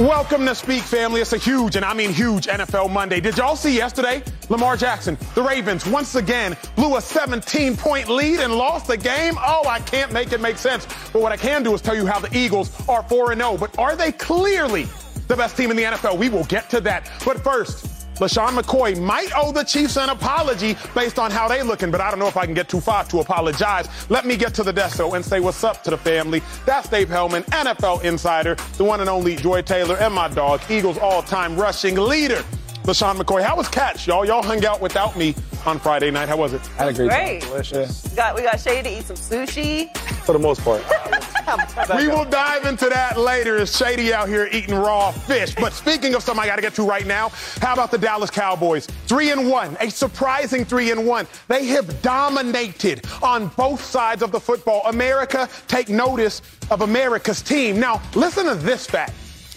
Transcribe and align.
Welcome 0.00 0.46
to 0.46 0.54
Speak 0.54 0.82
Family. 0.82 1.20
It's 1.20 1.34
a 1.34 1.36
huge, 1.36 1.76
and 1.76 1.84
I 1.84 1.92
mean 1.92 2.10
huge, 2.10 2.46
NFL 2.46 2.90
Monday. 2.90 3.20
Did 3.20 3.36
y'all 3.36 3.54
see 3.54 3.76
yesterday? 3.76 4.22
Lamar 4.48 4.74
Jackson, 4.74 5.18
the 5.34 5.42
Ravens, 5.42 5.84
once 5.84 6.14
again 6.14 6.56
blew 6.74 6.96
a 6.96 7.02
17 7.02 7.76
point 7.76 8.08
lead 8.08 8.40
and 8.40 8.54
lost 8.54 8.86
the 8.86 8.96
game. 8.96 9.34
Oh, 9.36 9.68
I 9.68 9.78
can't 9.80 10.10
make 10.10 10.32
it 10.32 10.40
make 10.40 10.56
sense. 10.56 10.86
But 11.12 11.20
what 11.20 11.32
I 11.32 11.36
can 11.36 11.62
do 11.62 11.74
is 11.74 11.82
tell 11.82 11.94
you 11.94 12.06
how 12.06 12.18
the 12.18 12.34
Eagles 12.34 12.70
are 12.88 13.02
4 13.02 13.36
0. 13.36 13.58
But 13.58 13.78
are 13.78 13.94
they 13.94 14.10
clearly 14.10 14.86
the 15.28 15.36
best 15.36 15.54
team 15.58 15.70
in 15.70 15.76
the 15.76 15.82
NFL? 15.82 16.16
We 16.16 16.30
will 16.30 16.44
get 16.44 16.70
to 16.70 16.80
that. 16.80 17.10
But 17.22 17.44
first, 17.44 17.89
LeSean 18.20 18.50
McCoy 18.50 19.00
might 19.00 19.30
owe 19.34 19.50
the 19.50 19.64
Chiefs 19.64 19.96
an 19.96 20.10
apology 20.10 20.76
based 20.94 21.18
on 21.18 21.30
how 21.30 21.48
they 21.48 21.62
looking, 21.62 21.90
but 21.90 22.02
I 22.02 22.10
don't 22.10 22.18
know 22.18 22.28
if 22.28 22.36
I 22.36 22.44
can 22.44 22.52
get 22.54 22.68
too 22.68 22.80
far 22.80 23.02
to 23.04 23.20
apologize. 23.20 23.88
Let 24.10 24.26
me 24.26 24.36
get 24.36 24.52
to 24.54 24.62
the 24.62 24.72
desk 24.74 24.98
though 24.98 25.14
and 25.14 25.24
say 25.24 25.40
what's 25.40 25.64
up 25.64 25.82
to 25.84 25.90
the 25.90 25.96
family. 25.96 26.42
That's 26.66 26.86
Dave 26.88 27.08
Helman, 27.08 27.44
NFL 27.44 28.04
insider, 28.04 28.56
the 28.76 28.84
one 28.84 29.00
and 29.00 29.08
only 29.08 29.36
Joy 29.36 29.62
Taylor, 29.62 29.96
and 29.96 30.14
my 30.14 30.28
dog, 30.28 30.60
Eagles 30.68 30.98
all-time 30.98 31.56
rushing 31.56 31.96
leader. 31.96 32.44
LeSean 32.84 33.16
McCoy, 33.16 33.42
how 33.42 33.56
was 33.56 33.68
catch, 33.68 34.06
y'all? 34.06 34.26
Y'all 34.26 34.42
hung 34.42 34.64
out 34.66 34.80
without 34.82 35.16
me 35.16 35.34
on 35.64 35.78
Friday 35.78 36.10
night. 36.10 36.28
How 36.28 36.36
was 36.36 36.52
it? 36.52 36.60
I 36.78 36.84
had 36.84 36.88
a 36.88 36.92
great, 36.92 37.08
Great. 37.08 37.40
time. 37.40 37.50
Delicious. 37.50 38.06
We 38.10 38.16
got 38.16 38.34
we 38.36 38.42
got 38.42 38.60
Shady 38.60 38.82
to 38.90 38.98
eat 38.98 39.04
some 39.04 39.16
sushi. 39.16 39.96
For 40.24 40.32
the 40.32 40.38
most 40.38 40.62
part. 40.62 40.82
We 41.96 42.08
will 42.08 42.24
dive 42.24 42.66
into 42.66 42.88
that 42.88 43.18
later. 43.18 43.56
It's 43.58 43.76
Shady 43.76 44.12
out 44.12 44.28
here 44.28 44.48
eating 44.52 44.74
raw 44.74 45.10
fish. 45.10 45.54
But 45.54 45.72
speaking 45.72 46.14
of 46.14 46.22
something 46.22 46.42
I 46.42 46.46
got 46.46 46.56
to 46.56 46.62
get 46.62 46.74
to 46.74 46.82
right 46.82 47.06
now, 47.06 47.30
how 47.60 47.72
about 47.72 47.90
the 47.90 47.98
Dallas 47.98 48.30
Cowboys? 48.30 48.86
Three 49.06 49.30
and 49.30 49.48
one, 49.48 49.76
a 49.80 49.90
surprising 49.90 50.64
three 50.64 50.90
and 50.90 51.06
one. 51.06 51.26
They 51.48 51.66
have 51.66 52.00
dominated 52.02 53.04
on 53.22 53.48
both 53.56 53.82
sides 53.82 54.22
of 54.22 54.30
the 54.32 54.40
football. 54.40 54.82
America, 54.86 55.48
take 55.68 55.88
notice 55.88 56.42
of 56.70 56.82
America's 56.82 57.42
team. 57.42 57.80
Now, 57.80 58.00
listen 58.14 58.46
to 58.46 58.54
this 58.54 58.86
fact. 58.86 59.12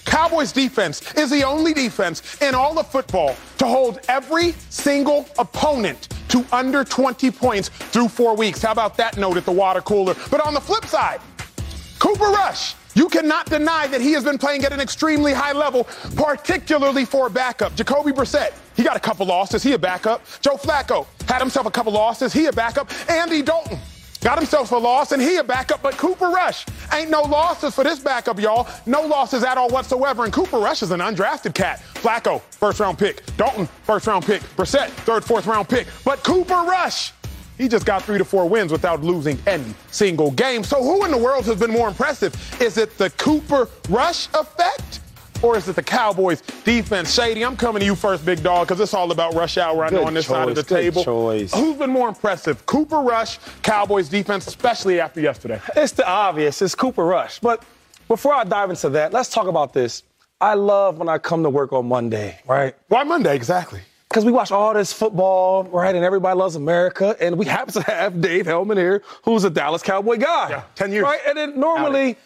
Cowboys 0.05 0.51
defense 0.51 1.13
is 1.15 1.29
the 1.29 1.43
only 1.43 1.73
defense 1.73 2.41
in 2.41 2.53
all 2.53 2.77
of 2.77 2.87
football 2.87 3.35
to 3.57 3.65
hold 3.65 3.99
every 4.09 4.51
single 4.69 5.27
opponent 5.39 6.09
to 6.29 6.45
under 6.51 6.83
20 6.83 7.31
points 7.31 7.69
through 7.69 8.09
four 8.09 8.35
weeks. 8.35 8.61
How 8.61 8.71
about 8.71 8.97
that 8.97 9.17
note 9.17 9.37
at 9.37 9.45
the 9.45 9.51
water 9.51 9.81
cooler? 9.81 10.15
But 10.29 10.41
on 10.45 10.53
the 10.53 10.61
flip 10.61 10.85
side, 10.85 11.21
Cooper 12.03 12.25
Rush. 12.25 12.75
You 12.95 13.07
cannot 13.07 13.45
deny 13.45 13.87
that 13.87 14.01
he 14.01 14.11
has 14.11 14.25
been 14.25 14.37
playing 14.37 14.65
at 14.65 14.73
an 14.73 14.81
extremely 14.81 15.31
high 15.31 15.53
level, 15.53 15.85
particularly 16.17 17.05
for 17.05 17.27
a 17.27 17.29
backup. 17.29 17.75
Jacoby 17.75 18.11
Brissett, 18.11 18.51
he 18.75 18.83
got 18.83 18.97
a 18.97 18.99
couple 18.99 19.25
losses. 19.25 19.63
He 19.63 19.71
a 19.71 19.79
backup. 19.79 20.21
Joe 20.41 20.57
Flacco 20.57 21.07
had 21.29 21.39
himself 21.39 21.65
a 21.65 21.71
couple 21.71 21.93
losses. 21.93 22.33
He 22.33 22.47
a 22.47 22.51
backup. 22.51 22.91
Andy 23.09 23.41
Dalton 23.41 23.79
got 24.19 24.37
himself 24.37 24.69
a 24.73 24.75
loss 24.75 25.13
and 25.13 25.21
he 25.21 25.37
a 25.37 25.43
backup. 25.45 25.81
But 25.81 25.97
Cooper 25.97 26.27
Rush 26.27 26.65
ain't 26.91 27.09
no 27.09 27.21
losses 27.21 27.73
for 27.73 27.85
this 27.85 27.99
backup, 27.99 28.37
y'all. 28.37 28.67
No 28.85 29.03
losses 29.03 29.45
at 29.45 29.57
all 29.57 29.69
whatsoever. 29.69 30.25
And 30.25 30.33
Cooper 30.33 30.57
Rush 30.59 30.83
is 30.83 30.91
an 30.91 30.99
undrafted 30.99 31.53
cat. 31.53 31.79
Flacco, 31.93 32.41
first 32.41 32.81
round 32.81 32.99
pick. 32.99 33.25
Dalton, 33.37 33.65
first 33.83 34.07
round 34.07 34.25
pick. 34.25 34.41
Brissett, 34.57 34.89
third, 35.05 35.23
fourth 35.23 35.47
round 35.47 35.69
pick. 35.69 35.87
But 36.03 36.21
Cooper 36.25 36.65
Rush. 36.67 37.13
He 37.57 37.67
just 37.67 37.85
got 37.85 38.03
three 38.03 38.17
to 38.17 38.25
four 38.25 38.47
wins 38.49 38.71
without 38.71 39.03
losing 39.03 39.37
any 39.45 39.73
single 39.91 40.31
game. 40.31 40.63
So 40.63 40.83
who 40.83 41.05
in 41.05 41.11
the 41.11 41.17
world 41.17 41.45
has 41.45 41.59
been 41.59 41.71
more 41.71 41.87
impressive? 41.87 42.33
Is 42.61 42.77
it 42.77 42.97
the 42.97 43.09
Cooper 43.11 43.69
Rush 43.89 44.27
effect? 44.33 44.99
Or 45.41 45.57
is 45.57 45.67
it 45.67 45.75
the 45.75 45.83
Cowboys 45.83 46.41
defense? 46.63 47.13
Shady, 47.13 47.43
I'm 47.43 47.57
coming 47.57 47.81
to 47.81 47.85
you 47.85 47.95
first, 47.95 48.25
big 48.25 48.41
dog, 48.41 48.67
because 48.67 48.79
it's 48.79 48.93
all 48.93 49.11
about 49.11 49.33
rush 49.33 49.57
hour, 49.57 49.83
I 49.83 49.89
know, 49.89 50.05
on 50.05 50.13
this 50.13 50.27
side 50.27 50.47
of 50.47 50.55
the 50.55 50.63
choice, 50.63 50.69
good 50.69 50.93
table. 50.93 51.03
choice. 51.03 51.53
Who's 51.53 51.75
been 51.75 51.89
more 51.89 52.07
impressive? 52.07 52.65
Cooper 52.65 53.01
Rush, 53.01 53.39
Cowboys 53.61 54.07
defense, 54.07 54.47
especially 54.47 55.01
after 55.01 55.19
yesterday. 55.19 55.59
It's 55.75 55.91
the 55.91 56.07
obvious. 56.07 56.61
It's 56.61 56.75
Cooper 56.75 57.03
Rush. 57.03 57.39
But 57.39 57.61
before 58.07 58.33
I 58.33 58.45
dive 58.45 58.69
into 58.69 58.89
that, 58.91 59.11
let's 59.11 59.27
talk 59.27 59.47
about 59.47 59.73
this. 59.73 60.03
I 60.39 60.53
love 60.53 60.97
when 60.99 61.09
I 61.09 61.17
come 61.17 61.43
to 61.43 61.49
work 61.49 61.73
on 61.73 61.87
Monday, 61.87 62.39
right? 62.47 62.73
Why 62.87 63.03
Monday, 63.03 63.35
exactly? 63.35 63.81
Because 64.13 64.25
we 64.25 64.31
watch 64.31 64.51
all 64.51 64.75
this 64.75 64.93
football, 64.93 65.63
right? 65.63 65.95
And 65.95 66.05
everybody 66.05 66.37
loves 66.37 66.55
America. 66.55 67.17
And 67.19 67.35
we 67.35 67.47
happen 67.47 67.73
to 67.73 67.81
have 67.81 68.21
Dave 68.21 68.45
Helman 68.45 68.77
here, 68.77 69.01
who's 69.23 69.43
a 69.43 69.49
Dallas 69.49 69.81
Cowboy 69.81 70.17
guy. 70.17 70.51
Yeah, 70.51 70.63
10 70.75 70.91
years. 70.91 71.03
Right? 71.03 71.19
And 71.25 71.35
then 71.35 71.59
normally, 71.59 72.17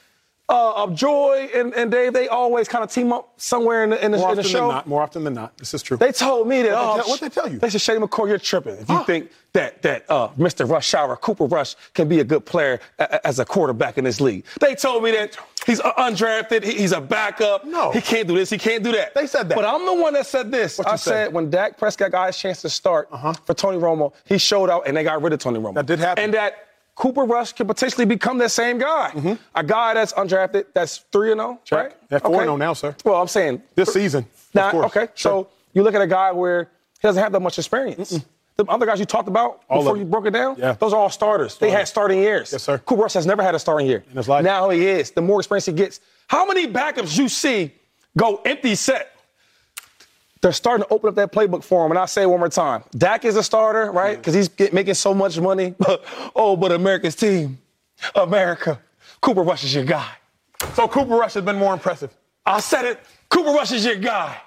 uh, 0.50 0.84
uh, 0.84 0.88
Joy 0.94 1.50
and, 1.54 1.74
and 1.74 1.92
Dave, 1.92 2.14
they 2.14 2.28
always 2.30 2.68
kind 2.70 2.84
of 2.84 2.90
team 2.92 3.12
up 3.12 3.34
somewhere 3.38 3.84
in 3.84 3.90
the, 3.90 4.04
in 4.06 4.12
the, 4.12 4.18
More 4.18 4.30
in 4.30 4.36
the 4.38 4.42
often 4.42 4.52
show. 4.52 4.60
than 4.60 4.68
not. 4.70 4.88
More 4.88 5.02
often 5.02 5.24
than 5.26 5.34
not. 5.34 5.58
This 5.58 5.74
is 5.74 5.84
true. 5.84 5.98
They 5.98 6.12
told 6.14 6.48
me 6.48 6.62
that. 6.62 6.72
What'd 6.72 6.80
they 6.80 6.82
oh, 6.82 6.96
tell- 6.96 7.10
what'd 7.10 7.32
they 7.32 7.34
tell 7.42 7.52
you? 7.52 7.60
They 7.60 7.70
said, 7.70 7.82
Shady 7.82 8.00
McCoy, 8.00 8.30
you're 8.30 8.38
tripping. 8.38 8.76
If 8.76 8.88
you 8.90 8.96
Huh. 8.96 9.04
think 9.04 9.32
that 9.54 9.82
that 9.82 10.06
uh, 10.10 10.30
Mr. 10.38 10.70
Rush 10.70 10.94
Hour, 10.94 11.16
Cooper 11.18 11.46
Rush, 11.46 11.76
can 11.94 12.08
be 12.08 12.20
a 12.20 12.24
good 12.24 12.46
player 12.46 12.80
a- 13.00 13.26
as 13.28 13.40
a 13.40 13.46
quarterback 13.46 13.98
in 13.98 14.06
this 14.06 14.22
league. 14.22 14.46
They 14.62 14.76
told 14.76 15.04
me 15.04 15.12
that 15.12 15.38
he's 15.66 15.82
uh, 15.82 15.92
undrafted, 15.94 16.64
he- 16.64 16.78
he's 16.78 16.92
a 16.94 17.02
backup. 17.02 17.66
No. 17.66 17.92
He 17.92 18.00
can't 18.00 18.28
do 18.28 18.36
this, 18.38 18.50
he 18.50 18.58
can't 18.58 18.84
do 18.84 18.92
that. 18.94 19.16
They 19.16 19.28
said 19.28 19.50
that. 19.50 19.56
But 19.56 19.66
I'm 19.66 19.86
the 19.86 19.96
one 19.96 20.14
that 20.14 20.28
said 20.28 20.50
this. 20.52 20.80
I 20.80 20.96
say? 20.96 21.12
said 21.12 21.34
when 21.34 21.50
Dak 21.50 21.78
Prescott 21.78 22.12
got 22.12 22.28
his 22.28 22.38
chance 22.38 22.62
to 22.62 22.70
start 22.70 23.10
for 23.46 23.54
Tony 23.54 23.78
Romo, 23.78 24.14
he 24.26 24.38
showed 24.38 24.70
out 24.70 24.84
and 24.88 24.96
they 24.96 25.04
got 25.04 25.22
rid 25.22 25.34
of 25.34 25.40
Tony 25.40 25.60
Romo. 25.60 25.66
Uh-huh. 25.70 25.74
That 25.74 25.86
did 25.88 26.00
happen. 26.00 26.24
And 26.24 26.34
that 26.36 26.67
Cooper 26.98 27.24
Rush 27.26 27.54
could 27.54 27.68
potentially 27.68 28.06
become 28.06 28.40
that 28.40 28.50
same 28.50 28.80
guy. 28.80 29.38
A 29.56 29.64
guy 29.64 29.94
that's 29.94 30.14
undrafted, 30.14 30.66
that's 30.74 30.98
3 31.12 31.30
0, 31.30 31.38
Mm-hmm. 31.38 31.56
Check. 31.64 31.78
right? 31.78 31.96
Yeah, 32.12 32.20
4-0 32.20 32.58
now, 32.58 32.74
sir. 32.74 32.96
Well, 33.06 33.22
I'm 33.22 33.28
saying 33.28 33.62
This 33.76 33.94
season. 33.94 34.24
of 34.26 34.56
now, 34.56 34.72
course. 34.72 34.86
okay, 34.88 35.08
Sure. 35.14 35.46
so 35.46 35.48
you 35.74 35.84
look 35.84 35.94
at 35.94 36.02
a 36.02 36.08
guy 36.08 36.32
where 36.32 36.72
he 37.00 37.08
doesn't 37.08 37.22
have 37.22 37.32
that 37.34 37.40
much 37.40 37.58
experience. 37.60 38.20
The 38.58 38.66
other 38.66 38.88
guys 38.88 39.00
you 39.00 39.06
talked 39.06 39.28
about 39.28 39.62
All 39.70 39.82
before 39.84 39.98
you 39.98 40.06
broke 40.06 40.26
it 40.26 40.32
down, 40.32 40.56
Yeah. 40.58 40.74
those 40.74 40.92
are 40.92 41.00
all 41.00 41.12
starters. 41.12 41.58
They 41.60 41.70
had 41.70 41.88
starting 41.88 42.18
years. 42.18 42.52
Yes, 42.52 42.64
sir. 42.64 42.80
Cooper 42.80 43.04
Rush 43.04 43.14
has 43.14 43.28
never 43.28 43.44
had 43.44 43.54
a 43.54 43.60
starting 43.60 43.86
year. 43.86 44.04
In 44.10 44.18
his 44.18 44.28
life. 44.28 44.44
Now 44.44 44.70
he 44.72 44.88
is. 44.88 45.12
The 45.12 45.22
more 45.22 45.40
experience 45.40 45.68
he 45.68 45.74
gets. 45.74 46.00
How 46.28 46.48
many 46.48 46.66
backups 46.68 47.16
you 47.16 47.30
see 47.30 47.74
go 48.18 48.42
empty 48.44 48.74
set? 48.74 49.12
They're 50.42 50.52
starting 50.52 50.86
to 50.86 50.94
open 50.94 51.10
up 51.10 51.16
that 51.16 51.32
playbook 51.32 51.64
for 51.64 51.86
him. 51.86 51.92
And 51.92 52.00
I'll 52.00 52.08
say 52.08 52.24
it 52.24 52.30
one 52.30 52.40
more 52.40 52.50
time. 52.50 52.84
Dak 52.98 53.26
is 53.26 53.36
a 53.36 53.44
starter, 53.44 53.92
right? 53.92 54.18
Because 54.18 54.34
he's 54.34 54.50
get, 54.50 54.74
making 54.74 54.94
so 54.94 55.14
much 55.14 55.40
money. 55.40 55.74
oh, 56.36 56.56
but 56.56 56.72
America's 56.72 57.16
team, 57.16 57.60
America, 58.16 58.80
Cooper 59.22 59.42
Rush 59.42 59.64
is 59.64 59.74
your 59.74 59.86
guy. 59.86 60.10
so 60.74 60.88
Cooper 60.88 61.16
Rush 61.16 61.34
has 61.34 61.44
been 61.44 61.58
more 61.58 61.74
impressive. 61.74 62.16
I 62.46 62.60
said 62.60 62.86
it. 62.86 63.00
Cooper 63.30 63.52
Rush 63.52 63.72
is 63.72 63.84
your 63.84 63.96
guy. 63.96 64.40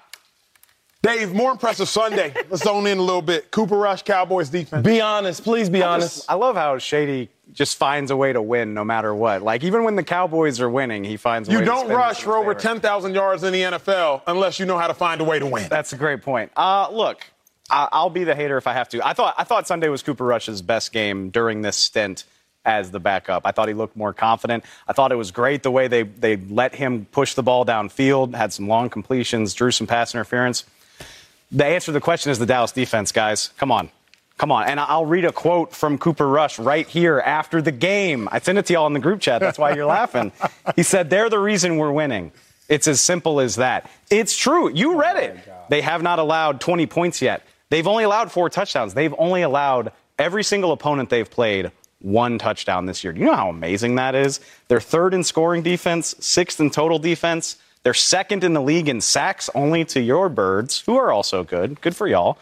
Dave, 1.01 1.33
more 1.33 1.51
impressive 1.51 1.89
Sunday. 1.89 2.31
Let's 2.49 2.63
zone 2.63 2.85
in 2.85 2.99
a 2.99 3.01
little 3.01 3.23
bit. 3.23 3.49
Cooper 3.49 3.77
Rush, 3.77 4.03
Cowboys 4.03 4.49
defense. 4.49 4.85
Be 4.85 5.01
honest. 5.01 5.43
Please 5.43 5.69
be 5.69 5.81
honest. 5.81 6.25
I 6.29 6.35
love 6.35 6.55
how 6.55 6.77
Shady 6.77 7.29
just 7.53 7.77
finds 7.77 8.11
a 8.11 8.15
way 8.15 8.31
to 8.33 8.41
win 8.41 8.73
no 8.73 8.83
matter 8.85 9.13
what. 9.13 9.41
Like 9.41 9.63
even 9.63 9.83
when 9.83 9.95
the 9.95 10.03
Cowboys 10.03 10.59
are 10.61 10.69
winning, 10.69 11.03
he 11.03 11.17
finds 11.17 11.49
a 11.49 11.51
You 11.51 11.57
way 11.59 11.65
to 11.65 11.69
don't 11.71 11.89
rush 11.89 12.21
for 12.21 12.37
over 12.37 12.53
10,000 12.53 13.13
yards 13.13 13.43
in 13.43 13.53
the 13.53 13.61
NFL 13.61 14.21
unless 14.27 14.59
you 14.59 14.65
know 14.65 14.77
how 14.77 14.87
to 14.87 14.93
find 14.93 15.19
a 15.21 15.23
way 15.23 15.39
to 15.39 15.45
win. 15.45 15.67
That's 15.69 15.93
a 15.93 15.97
great 15.97 16.21
point. 16.21 16.51
Uh, 16.55 16.89
look, 16.91 17.25
I- 17.69 17.89
I'll 17.91 18.09
be 18.09 18.23
the 18.23 18.35
hater 18.35 18.57
if 18.57 18.67
I 18.67 18.73
have 18.73 18.89
to. 18.89 19.05
I 19.05 19.13
thought 19.13 19.35
I 19.37 19.43
thought 19.43 19.67
Sunday 19.67 19.89
was 19.89 20.01
Cooper 20.03 20.25
Rush's 20.25 20.61
best 20.61 20.91
game 20.91 21.29
during 21.29 21.61
this 21.61 21.77
stint 21.77 22.23
as 22.63 22.91
the 22.91 22.99
backup. 22.99 23.41
I 23.45 23.51
thought 23.51 23.67
he 23.69 23.73
looked 23.73 23.95
more 23.97 24.13
confident. 24.13 24.63
I 24.87 24.93
thought 24.93 25.11
it 25.11 25.15
was 25.15 25.31
great 25.31 25.63
the 25.63 25.71
way 25.71 25.87
they 25.87 26.03
they 26.03 26.37
let 26.37 26.75
him 26.75 27.05
push 27.11 27.33
the 27.33 27.43
ball 27.43 27.65
downfield, 27.65 28.35
had 28.35 28.53
some 28.53 28.67
long 28.67 28.89
completions, 28.89 29.53
drew 29.53 29.71
some 29.71 29.87
pass 29.87 30.13
interference. 30.13 30.63
The 31.51 31.65
answer 31.65 31.87
to 31.87 31.91
the 31.93 32.01
question 32.01 32.31
is 32.31 32.39
the 32.39 32.45
Dallas 32.45 32.71
defense, 32.71 33.11
guys. 33.11 33.49
Come 33.57 33.71
on. 33.71 33.89
Come 34.41 34.51
on. 34.51 34.67
And 34.67 34.79
I'll 34.79 35.05
read 35.05 35.23
a 35.23 35.31
quote 35.31 35.71
from 35.71 35.99
Cooper 35.99 36.27
Rush 36.27 36.57
right 36.57 36.87
here 36.87 37.19
after 37.19 37.61
the 37.61 37.71
game. 37.71 38.27
I 38.31 38.39
sent 38.39 38.57
it 38.57 38.65
to 38.65 38.73
y'all 38.73 38.87
in 38.87 38.93
the 38.93 38.99
group 38.99 39.21
chat. 39.21 39.39
That's 39.39 39.59
why 39.59 39.75
you're 39.75 39.85
laughing. 39.85 40.31
He 40.75 40.81
said, 40.81 41.11
They're 41.11 41.29
the 41.29 41.37
reason 41.37 41.77
we're 41.77 41.91
winning. 41.91 42.31
It's 42.67 42.87
as 42.87 42.99
simple 42.99 43.39
as 43.39 43.57
that. 43.57 43.87
It's 44.09 44.35
true. 44.35 44.71
You 44.71 44.93
oh 44.93 44.97
read 44.97 45.17
it. 45.17 45.37
They 45.69 45.81
have 45.81 46.01
not 46.01 46.17
allowed 46.17 46.59
20 46.59 46.87
points 46.87 47.21
yet. 47.21 47.43
They've 47.69 47.85
only 47.85 48.03
allowed 48.03 48.31
four 48.31 48.49
touchdowns. 48.49 48.95
They've 48.95 49.13
only 49.19 49.43
allowed 49.43 49.91
every 50.17 50.43
single 50.43 50.71
opponent 50.71 51.11
they've 51.11 51.29
played 51.29 51.71
one 51.99 52.39
touchdown 52.39 52.87
this 52.87 53.03
year. 53.03 53.13
Do 53.13 53.19
you 53.19 53.27
know 53.27 53.35
how 53.35 53.49
amazing 53.49 53.93
that 53.95 54.15
is? 54.15 54.39
They're 54.69 54.79
third 54.79 55.13
in 55.13 55.23
scoring 55.23 55.61
defense, 55.61 56.15
sixth 56.19 56.59
in 56.59 56.71
total 56.71 56.97
defense. 56.97 57.57
They're 57.83 57.93
second 57.93 58.43
in 58.43 58.53
the 58.53 58.61
league 58.61 58.89
in 58.89 59.01
sacks, 59.01 59.51
only 59.53 59.85
to 59.85 60.01
your 60.01 60.29
birds, 60.29 60.81
who 60.81 60.97
are 60.97 61.11
also 61.11 61.43
good. 61.43 61.79
Good 61.81 61.95
for 61.95 62.07
y'all. 62.07 62.39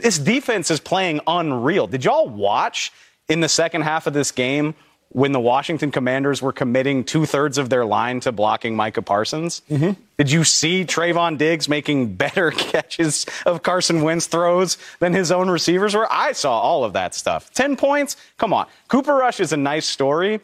This 0.00 0.18
defense 0.18 0.70
is 0.70 0.80
playing 0.80 1.20
unreal. 1.26 1.86
Did 1.86 2.04
y'all 2.04 2.28
watch 2.28 2.92
in 3.28 3.40
the 3.40 3.48
second 3.48 3.82
half 3.82 4.06
of 4.06 4.12
this 4.12 4.32
game 4.32 4.74
when 5.12 5.32
the 5.32 5.40
Washington 5.40 5.90
Commanders 5.90 6.40
were 6.40 6.52
committing 6.52 7.02
two 7.02 7.26
thirds 7.26 7.58
of 7.58 7.68
their 7.68 7.84
line 7.84 8.20
to 8.20 8.32
blocking 8.32 8.76
Micah 8.76 9.02
Parsons? 9.02 9.62
Mm-hmm. 9.70 10.00
Did 10.18 10.30
you 10.30 10.44
see 10.44 10.84
Trevon 10.84 11.36
Diggs 11.36 11.68
making 11.68 12.14
better 12.14 12.50
catches 12.56 13.26
of 13.44 13.62
Carson 13.62 14.02
Wentz 14.02 14.26
throws 14.26 14.78
than 15.00 15.12
his 15.12 15.32
own 15.32 15.50
receivers 15.50 15.94
were? 15.94 16.10
I 16.10 16.32
saw 16.32 16.58
all 16.58 16.84
of 16.84 16.92
that 16.92 17.14
stuff. 17.14 17.50
10 17.52 17.76
points? 17.76 18.16
Come 18.38 18.52
on. 18.52 18.66
Cooper 18.88 19.14
Rush 19.14 19.40
is 19.40 19.52
a 19.52 19.56
nice 19.56 19.86
story. 19.86 20.40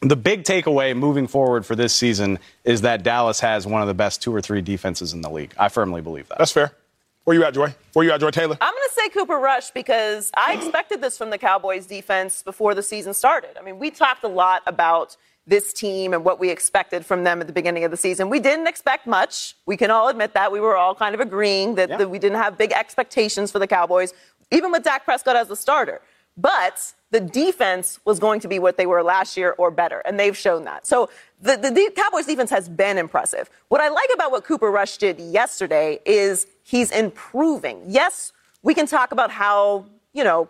The 0.00 0.16
big 0.16 0.42
takeaway 0.42 0.96
moving 0.96 1.28
forward 1.28 1.64
for 1.64 1.76
this 1.76 1.94
season 1.94 2.40
is 2.64 2.80
that 2.80 3.04
Dallas 3.04 3.38
has 3.38 3.66
one 3.68 3.82
of 3.82 3.88
the 3.88 3.94
best 3.94 4.20
two 4.20 4.34
or 4.34 4.40
three 4.40 4.60
defenses 4.60 5.12
in 5.12 5.20
the 5.20 5.30
league. 5.30 5.54
I 5.56 5.68
firmly 5.68 6.00
believe 6.00 6.28
that. 6.28 6.38
That's 6.38 6.50
fair. 6.50 6.72
Where 7.24 7.36
you 7.36 7.44
at, 7.44 7.54
Joy? 7.54 7.72
Where 7.92 8.04
you 8.04 8.10
at, 8.12 8.20
Joy 8.20 8.30
Taylor? 8.30 8.56
I'm 8.60 8.72
going 8.74 8.88
to 8.88 8.94
say 8.94 9.08
Cooper 9.10 9.36
Rush 9.38 9.70
because 9.70 10.30
I 10.36 10.54
expected 10.54 11.00
this 11.00 11.16
from 11.16 11.30
the 11.30 11.38
Cowboys 11.38 11.86
defense 11.86 12.42
before 12.42 12.74
the 12.74 12.82
season 12.82 13.14
started. 13.14 13.56
I 13.58 13.62
mean, 13.62 13.78
we 13.78 13.90
talked 13.90 14.24
a 14.24 14.28
lot 14.28 14.62
about 14.66 15.16
this 15.46 15.72
team 15.72 16.14
and 16.14 16.24
what 16.24 16.40
we 16.40 16.50
expected 16.50 17.06
from 17.06 17.22
them 17.24 17.40
at 17.40 17.46
the 17.46 17.52
beginning 17.52 17.84
of 17.84 17.90
the 17.92 17.96
season. 17.96 18.28
We 18.28 18.40
didn't 18.40 18.66
expect 18.66 19.06
much. 19.06 19.54
We 19.66 19.76
can 19.76 19.90
all 19.90 20.08
admit 20.08 20.34
that. 20.34 20.50
We 20.50 20.60
were 20.60 20.76
all 20.76 20.94
kind 20.94 21.14
of 21.14 21.20
agreeing 21.20 21.76
that, 21.76 21.88
Yeah. 21.90 21.96
that 21.98 22.10
we 22.10 22.18
didn't 22.18 22.38
have 22.38 22.58
big 22.58 22.72
expectations 22.72 23.52
for 23.52 23.58
the 23.60 23.66
Cowboys, 23.68 24.12
even 24.50 24.72
with 24.72 24.82
Dak 24.82 25.04
Prescott 25.04 25.36
as 25.36 25.48
the 25.48 25.56
starter. 25.56 26.00
But 26.36 26.92
the 27.12 27.20
defense 27.20 28.00
was 28.06 28.18
going 28.18 28.40
to 28.40 28.48
be 28.48 28.58
what 28.58 28.78
they 28.78 28.86
were 28.86 29.02
last 29.02 29.36
year 29.36 29.54
or 29.58 29.70
better, 29.70 30.00
and 30.00 30.18
they've 30.18 30.36
shown 30.36 30.64
that. 30.64 30.86
So 30.86 31.10
the, 31.40 31.56
the, 31.56 31.70
the 31.70 31.92
Cowboys 31.94 32.26
defense 32.26 32.50
has 32.50 32.68
been 32.68 32.96
impressive. 32.96 33.50
What 33.68 33.80
I 33.80 33.88
like 33.88 34.08
about 34.14 34.32
what 34.32 34.44
Cooper 34.44 34.70
Rush 34.70 34.96
did 34.96 35.20
yesterday 35.20 36.00
is 36.06 36.46
he's 36.64 36.90
improving. 36.90 37.82
Yes, 37.86 38.32
we 38.62 38.72
can 38.74 38.86
talk 38.86 39.12
about 39.12 39.30
how, 39.30 39.84
you 40.14 40.24
know, 40.24 40.48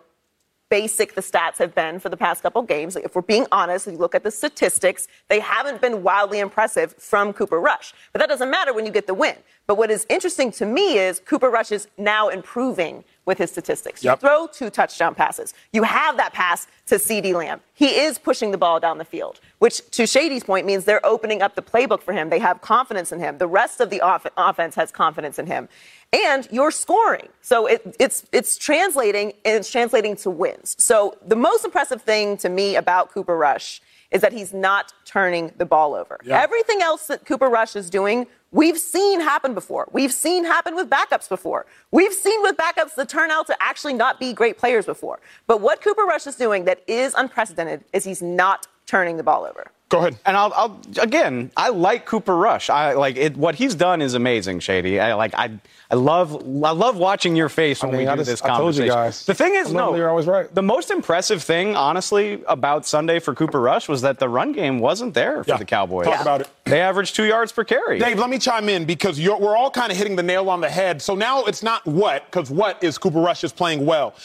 basic 0.69 1.13
the 1.15 1.21
stats 1.21 1.57
have 1.57 1.75
been 1.75 1.99
for 1.99 2.09
the 2.09 2.17
past 2.17 2.41
couple 2.41 2.61
games. 2.63 2.95
If 2.95 3.13
we're 3.13 3.21
being 3.21 3.45
honest, 3.51 3.85
if 3.85 3.93
you 3.93 3.99
look 3.99 4.15
at 4.15 4.23
the 4.23 4.31
statistics, 4.31 5.07
they 5.27 5.39
haven't 5.41 5.81
been 5.81 6.01
wildly 6.01 6.39
impressive 6.39 6.95
from 6.97 7.33
Cooper 7.33 7.59
Rush. 7.59 7.93
But 8.11 8.19
that 8.19 8.29
doesn't 8.29 8.49
matter 8.49 8.73
when 8.73 8.85
you 8.85 8.91
get 8.91 9.05
the 9.05 9.13
win. 9.13 9.35
But 9.67 9.77
what 9.77 9.91
is 9.91 10.05
interesting 10.09 10.51
to 10.53 10.65
me 10.65 10.97
is 10.97 11.19
Cooper 11.19 11.49
Rush 11.49 11.71
is 11.71 11.89
now 11.97 12.29
improving 12.29 13.03
with 13.25 13.37
his 13.37 13.49
statistics. 13.51 14.03
Yep. 14.03 14.21
You 14.21 14.27
throw 14.27 14.47
two 14.47 14.69
touchdown 14.69 15.15
passes. 15.15 15.53
You 15.71 15.83
have 15.83 16.17
that 16.17 16.33
pass 16.33 16.67
to 16.87 16.95
CeeDee 16.95 17.33
Lamb. 17.33 17.61
He 17.73 17.99
is 17.99 18.17
pushing 18.17 18.51
the 18.51 18.57
ball 18.57 18.79
down 18.79 18.97
the 18.97 19.05
field, 19.05 19.39
which 19.59 19.89
to 19.91 20.05
Shady's 20.05 20.43
point 20.43 20.65
means 20.65 20.85
they're 20.85 21.05
opening 21.05 21.41
up 21.41 21.55
the 21.55 21.61
playbook 21.61 22.01
for 22.01 22.13
him. 22.13 22.29
They 22.29 22.39
have 22.39 22.61
confidence 22.61 23.11
in 23.11 23.19
him. 23.19 23.37
The 23.37 23.47
rest 23.47 23.79
of 23.79 23.89
the 23.89 24.01
off- 24.01 24.27
offense 24.37 24.75
has 24.75 24.91
confidence 24.91 25.39
in 25.39 25.47
him. 25.47 25.69
And 26.11 26.47
you're 26.51 26.71
scoring. 26.71 27.29
So 27.41 27.65
it, 27.65 27.95
it's, 27.99 28.25
it's 28.31 28.57
translating 28.57 29.33
and 29.45 29.55
it's 29.55 29.71
translating 29.71 30.15
to 30.17 30.29
wins. 30.29 30.75
So 30.77 31.17
the 31.25 31.35
most 31.35 31.65
impressive 31.65 32.01
thing 32.01 32.37
to 32.37 32.49
me 32.49 32.75
about 32.75 33.11
Cooper 33.11 33.35
Rush 33.35 33.81
is 34.11 34.21
that 34.21 34.31
he's 34.31 34.53
not 34.53 34.93
turning 35.05 35.51
the 35.57 35.65
ball 35.65 35.95
over. 35.95 36.19
Yeah. 36.23 36.39
Everything 36.39 36.81
else 36.83 37.07
that 37.07 37.25
Cooper 37.25 37.49
Rush 37.49 37.75
is 37.75 37.89
doing, 37.89 38.27
we've 38.53 38.77
seen 38.77 39.19
happen 39.19 39.53
before. 39.53 39.89
We've 39.91 40.13
seen 40.13 40.45
happen 40.45 40.75
with 40.75 40.89
backups 40.89 41.27
before. 41.27 41.65
We've 41.91 42.13
seen 42.13 42.41
with 42.43 42.55
backups 42.55 42.95
that 42.95 43.09
turn 43.09 43.31
out 43.31 43.47
to 43.47 43.57
actually 43.61 43.95
not 43.95 44.19
be 44.19 44.31
great 44.31 44.57
players 44.57 44.85
before. 44.85 45.19
But 45.47 45.59
what 45.59 45.81
Cooper 45.81 46.03
Rush 46.03 46.25
is 46.25 46.35
doing 46.35 46.63
that 46.65 46.81
is 46.87 47.13
unprecedented 47.17 47.83
is 47.91 48.05
he's 48.05 48.21
not 48.21 48.67
turning 48.85 49.17
the 49.17 49.23
ball 49.23 49.43
over. 49.43 49.72
Go 49.93 49.99
ahead. 49.99 50.17
And 50.25 50.35
I'll, 50.35 50.51
I'll 50.55 50.79
again, 50.99 51.51
I 51.55 51.69
like 51.69 52.07
Cooper 52.07 52.35
Rush. 52.35 52.71
I 52.71 52.93
like 52.93 53.15
it. 53.15 53.37
What 53.37 53.53
he's 53.53 53.75
done 53.75 54.01
is 54.01 54.15
amazing, 54.15 54.59
Shady. 54.59 54.99
I 54.99 55.13
like. 55.13 55.35
I, 55.35 55.51
I 55.91 55.93
love. 55.93 56.33
I 56.65 56.71
love 56.71 56.97
watching 56.97 57.35
your 57.35 57.47
face 57.47 57.83
when 57.83 57.91
mean, 57.91 58.01
we 58.01 58.07
I 58.07 58.15
do 58.15 58.21
just- 58.21 58.29
this 58.31 58.41
I 58.41 58.57
told 58.57 58.75
you 58.75 58.87
guys. 58.87 59.23
The 59.27 59.35
thing 59.35 59.53
is, 59.53 59.71
no, 59.71 59.81
normally 59.81 60.01
always 60.03 60.25
right. 60.25 60.53
The 60.55 60.63
most 60.63 60.89
impressive 60.89 61.43
thing, 61.43 61.75
honestly, 61.75 62.43
about 62.47 62.87
Sunday 62.87 63.19
for 63.19 63.35
Cooper 63.35 63.61
Rush 63.61 63.87
was 63.87 64.01
that 64.01 64.17
the 64.17 64.27
run 64.27 64.51
game 64.51 64.79
wasn't 64.79 65.13
there 65.13 65.43
for 65.43 65.51
Yeah. 65.51 65.57
the 65.57 65.65
Cowboys. 65.65 66.07
Talk 66.07 66.21
about 66.21 66.41
it. 66.41 66.49
They 66.63 66.81
averaged 66.81 67.15
two 67.15 67.25
yards 67.25 67.51
per 67.51 67.63
carry. 67.63 67.99
Dave, 67.99 68.17
let 68.17 68.31
me 68.31 68.39
chime 68.39 68.69
in 68.69 68.85
because 68.85 69.19
you're, 69.19 69.37
we're 69.37 69.55
all 69.55 69.69
kind 69.69 69.91
of 69.91 69.97
hitting 69.99 70.15
the 70.15 70.23
nail 70.23 70.49
on 70.49 70.59
the 70.59 70.69
head. 70.71 71.03
So 71.03 71.13
now 71.13 71.43
it's 71.43 71.61
not 71.61 71.85
what, 71.85 72.25
because 72.31 72.49
what 72.49 72.83
is 72.83 72.97
Cooper 72.97 73.19
Rush 73.19 73.43
is 73.43 73.53
playing 73.53 73.85
well. 73.85 74.15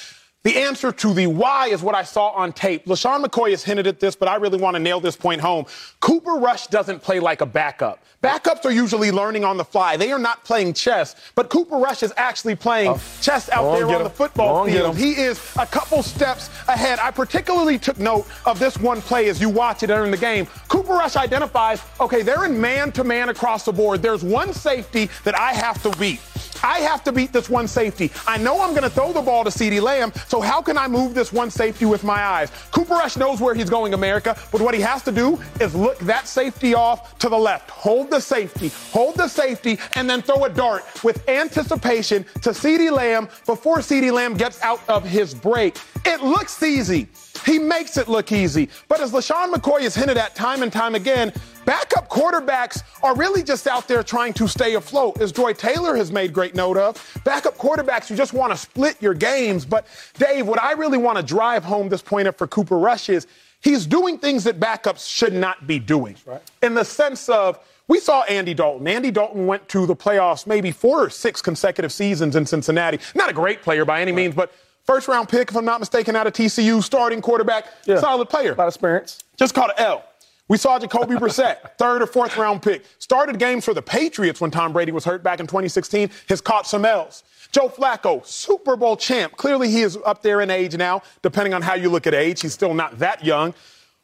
The 0.45 0.57
answer 0.57 0.93
to 0.93 1.13
the 1.13 1.27
why 1.27 1.67
is 1.67 1.83
what 1.83 1.97
I 1.97 2.05
saw 2.05 2.29
on 2.29 2.53
tape. 2.53 2.87
LeSean 2.87 3.25
McCoy 3.25 3.51
has 3.51 3.65
hinted 3.65 3.89
at 3.89 3.99
this, 3.99 4.15
but 4.15 4.29
I 4.29 4.37
really 4.37 4.57
want 4.57 4.77
to 4.77 4.79
nail 4.79 5.01
this 5.01 5.17
point 5.17 5.41
home. 5.41 5.67
Cooper 5.99 6.35
Rush 6.35 6.69
doesn't 6.69 7.03
play 7.03 7.19
like 7.19 7.41
a 7.41 7.47
backup. 7.47 8.05
Backups 8.23 8.65
are 8.65 8.71
usually 8.71 9.11
learning 9.11 9.45
on 9.45 9.57
the 9.57 9.65
fly. 9.65 9.97
They 9.97 10.13
are 10.13 10.19
not 10.19 10.45
playing 10.45 10.75
chess, 10.75 11.17
but 11.35 11.51
Cooper 11.51 11.77
Rush 11.77 12.05
is 12.05 12.13
actually 12.17 12.55
playing 12.55 12.93
oh. 12.93 13.01
chess 13.21 13.51
out 13.51 13.75
there 13.75 13.87
on 13.87 13.95
him. 13.95 14.03
the 14.05 14.11
football 14.11 14.65
get 14.67 14.75
field. 14.75 14.97
He 14.97 15.13
is 15.13 15.41
a 15.59 15.67
couple 15.67 16.05
steps 16.05 16.51
ahead. 16.69 17.01
I 17.01 17.11
particularly 17.11 17.79
took 17.79 17.99
note 17.99 18.27
of 18.47 18.61
this 18.61 18.79
one 18.79 19.01
play 19.03 19.29
as 19.29 19.41
you 19.41 19.49
watch 19.49 19.83
it 19.83 19.89
during 19.89 20.13
the 20.13 20.17
game. 20.17 20.47
Cooper 20.69 20.93
Rush 20.93 21.17
identifies, 21.17 21.83
okay, 22.01 22.23
they're 22.23 22.45
in 22.45 22.61
man 22.61 22.93
to 22.93 23.03
man 23.03 23.29
across 23.29 23.65
the 23.65 23.73
board. 23.73 24.03
There's 24.03 24.23
one 24.23 24.53
safety 24.53 25.11
that 25.25 25.37
I 25.39 25.53
have 25.53 25.83
to 25.83 25.91
beat. 25.99 26.21
I 26.63 26.81
have 26.81 27.05
to 27.05 27.13
beat 27.13 27.33
this 27.33 27.49
one 27.49 27.69
safety. 27.69 28.11
I 28.27 28.39
know 28.39 28.61
I'm 28.61 28.71
going 28.71 28.83
to 28.83 28.91
throw 28.91 29.13
the 29.13 29.23
ball 29.23 29.45
to 29.45 29.51
CeeDee 29.51 29.81
Lamb, 29.81 30.13
so 30.27 30.41
how 30.41 30.61
can 30.61 30.77
I 30.77 30.89
move 30.89 31.15
this 31.15 31.33
one 31.33 31.51
safety 31.51 31.85
with 31.85 32.05
my 32.05 32.23
eyes? 32.23 32.51
Cooper 32.71 32.95
Rush 32.95 33.17
knows 33.17 33.41
where 33.41 33.55
he's 33.55 33.71
going, 33.71 33.95
America, 33.95 34.37
but 34.53 34.61
what 34.61 34.75
he 34.75 34.81
has 34.81 35.03
to 35.05 35.13
do 35.13 35.39
is 35.61 35.75
look 35.75 35.99
that 36.01 36.27
safety 36.27 36.75
off 36.75 37.19
to 37.19 37.29
the 37.29 37.39
left. 37.39 37.71
Hold 37.71 38.11
the 38.11 38.21
safety, 38.21 38.71
hold 38.93 39.17
the 39.17 39.29
safety, 39.29 39.79
and 39.95 40.09
then 40.09 40.23
throw 40.23 40.45
a 40.45 40.49
dart 40.49 40.85
with 41.05 41.29
anticipation 41.29 42.25
to 42.43 42.51
CeeDee 42.51 42.91
Lamb 42.91 43.29
before 43.47 43.79
CeeDee 43.79 44.13
Lamb 44.13 44.35
gets 44.35 44.61
out 44.63 44.81
of 44.89 45.05
his 45.05 45.35
break. 45.35 45.79
It 46.05 46.23
looks 46.23 46.63
easy. 46.63 47.09
He 47.45 47.59
makes 47.59 47.97
it 47.97 48.09
look 48.09 48.33
easy. 48.33 48.69
But 48.89 49.01
as 49.01 49.13
LeSean 49.13 49.53
McCoy 49.53 49.83
has 49.83 49.95
hinted 49.95 50.17
at 50.17 50.35
time 50.35 50.63
and 50.63 50.73
time 50.73 50.95
again, 50.95 51.33
backup 51.69 52.09
quarterbacks 52.09 52.83
are 53.03 53.15
really 53.15 53.43
just 53.43 53.67
out 53.67 53.87
there 53.87 54.03
trying 54.03 54.33
to 54.33 54.49
stay 54.49 54.75
afloat, 54.75 55.21
as 55.21 55.33
Joy 55.33 55.53
Taylor 55.53 55.97
has 55.97 56.11
made 56.11 56.33
great 56.33 56.55
note 56.55 56.79
of. 56.79 57.21
Backup 57.25 57.59
quarterbacks, 57.59 58.09
you 58.09 58.17
just 58.17 58.33
want 58.33 58.51
to 58.53 58.57
split 58.57 58.97
your 59.03 59.13
games. 59.13 59.67
But 59.67 59.87
Dave, 60.19 60.47
what 60.47 60.59
I 60.63 60.73
really 60.73 60.97
want 60.97 61.19
to 61.19 61.23
drive 61.23 61.63
home 61.65 61.91
this 61.91 62.01
point 62.01 62.27
of 62.27 62.37
for 62.37 62.47
Cooper 62.47 62.79
Rush 62.79 63.11
is 63.11 63.27
he's 63.61 63.85
doing 63.87 64.17
things 64.17 64.45
that 64.45 64.59
backups 64.59 65.07
should 65.07 65.35
not 65.35 65.67
be 65.67 65.79
doing. 65.79 66.17
Right. 66.25 66.41
In 66.63 66.73
the 66.73 66.87
sense 66.87 67.29
of, 67.29 67.59
we 67.87 68.01
saw 68.01 68.23
Andy 68.23 68.55
Dalton. 68.55 68.89
Andy 68.89 69.11
Dalton 69.11 69.47
went 69.47 69.69
to 69.69 69.85
the 69.85 69.95
playoffs 69.95 70.47
maybe 70.47 70.71
four 70.71 71.05
or 71.05 71.11
six 71.11 71.43
consecutive 71.43 71.93
seasons 71.93 72.35
in 72.35 72.47
Cincinnati. 72.47 72.99
Not 73.15 73.29
a 73.29 73.35
great 73.35 73.61
player 73.61 73.85
by 73.85 74.01
any 74.01 74.13
means, 74.13 74.35
but 74.35 74.55
first 74.87 75.07
round 75.07 75.29
pick, 75.29 75.51
if 75.51 75.57
I'm 75.57 75.67
not 75.67 75.81
mistaken, 75.81 76.17
out 76.17 76.27
of 76.27 76.33
TCU, 76.33 76.83
starting 76.83 77.21
quarterback, 77.21 77.67
Yeah. 77.85 78.01
solid 78.01 78.31
player. 78.31 78.53
A 78.53 78.57
lot 78.57 78.69
of 78.69 78.73
experience. 78.75 79.19
Just 79.37 79.55
caught 79.55 79.79
an 79.79 79.85
L. 79.85 80.05
We 80.49 80.57
saw 80.57 80.79
Jacoby 80.79 81.15
Brissett, 81.17 81.77
third 81.77 82.01
or 82.01 82.07
fourth 82.07 82.37
round 82.39 82.63
pick. 82.63 82.85
Started 82.99 83.39
games 83.39 83.67
for 83.67 83.75
the 83.75 83.83
Patriots 83.83 84.41
when 84.41 84.51
Tom 84.51 84.73
Brady 84.73 84.93
was 84.93 85.05
hurt 85.05 85.23
back 85.23 85.41
in 85.41 85.47
2016. 85.47 86.11
Has 86.31 86.41
caught 86.41 86.67
some 86.67 86.87
L's. 86.87 87.23
Joe 87.53 87.69
Flacco, 87.69 88.25
Super 88.27 88.77
Bowl 88.77 88.97
champ. 88.97 89.37
Clearly, 89.37 89.71
he 89.71 89.83
is 89.83 89.99
up 90.05 90.23
there 90.23 90.41
in 90.41 90.51
age 90.51 90.77
now, 90.77 91.03
depending 91.23 91.55
on 91.55 91.63
how 91.63 91.75
you 91.75 91.91
look 91.91 92.07
at 92.07 92.15
age. 92.15 92.41
He's 92.41 92.53
still 92.53 92.75
not 92.75 92.99
that 92.99 93.25
young, 93.25 93.55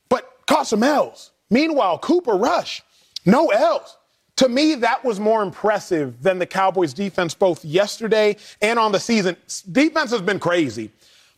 but 0.08 0.38
caught 0.46 0.66
some 0.66 0.82
L's. 0.82 1.30
Meanwhile, 1.50 1.98
Cooper 1.98 2.34
Rush, 2.34 2.82
no 3.24 3.48
L's. 3.48 3.96
To 4.36 4.48
me, 4.48 4.74
that 4.76 5.04
was 5.04 5.20
more 5.20 5.42
impressive 5.42 6.22
than 6.22 6.38
the 6.38 6.46
Cowboys' 6.46 6.92
defense 6.92 7.34
both 7.34 7.64
yesterday 7.64 8.36
and 8.60 8.78
on 8.78 8.92
the 8.92 8.98
season. 8.98 9.36
Defense 9.70 10.10
has 10.10 10.22
been 10.22 10.40
crazy. 10.40 10.90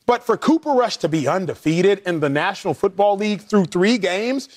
But 0.06 0.22
for 0.24 0.36
Cooper 0.36 0.70
Rush 0.70 0.96
to 0.98 1.08
be 1.08 1.28
undefeated 1.28 1.98
in 2.06 2.20
the 2.20 2.28
National 2.28 2.72
Football 2.72 3.16
League 3.16 3.42
through 3.42 3.66
three 3.66 3.98
games, 3.98 4.48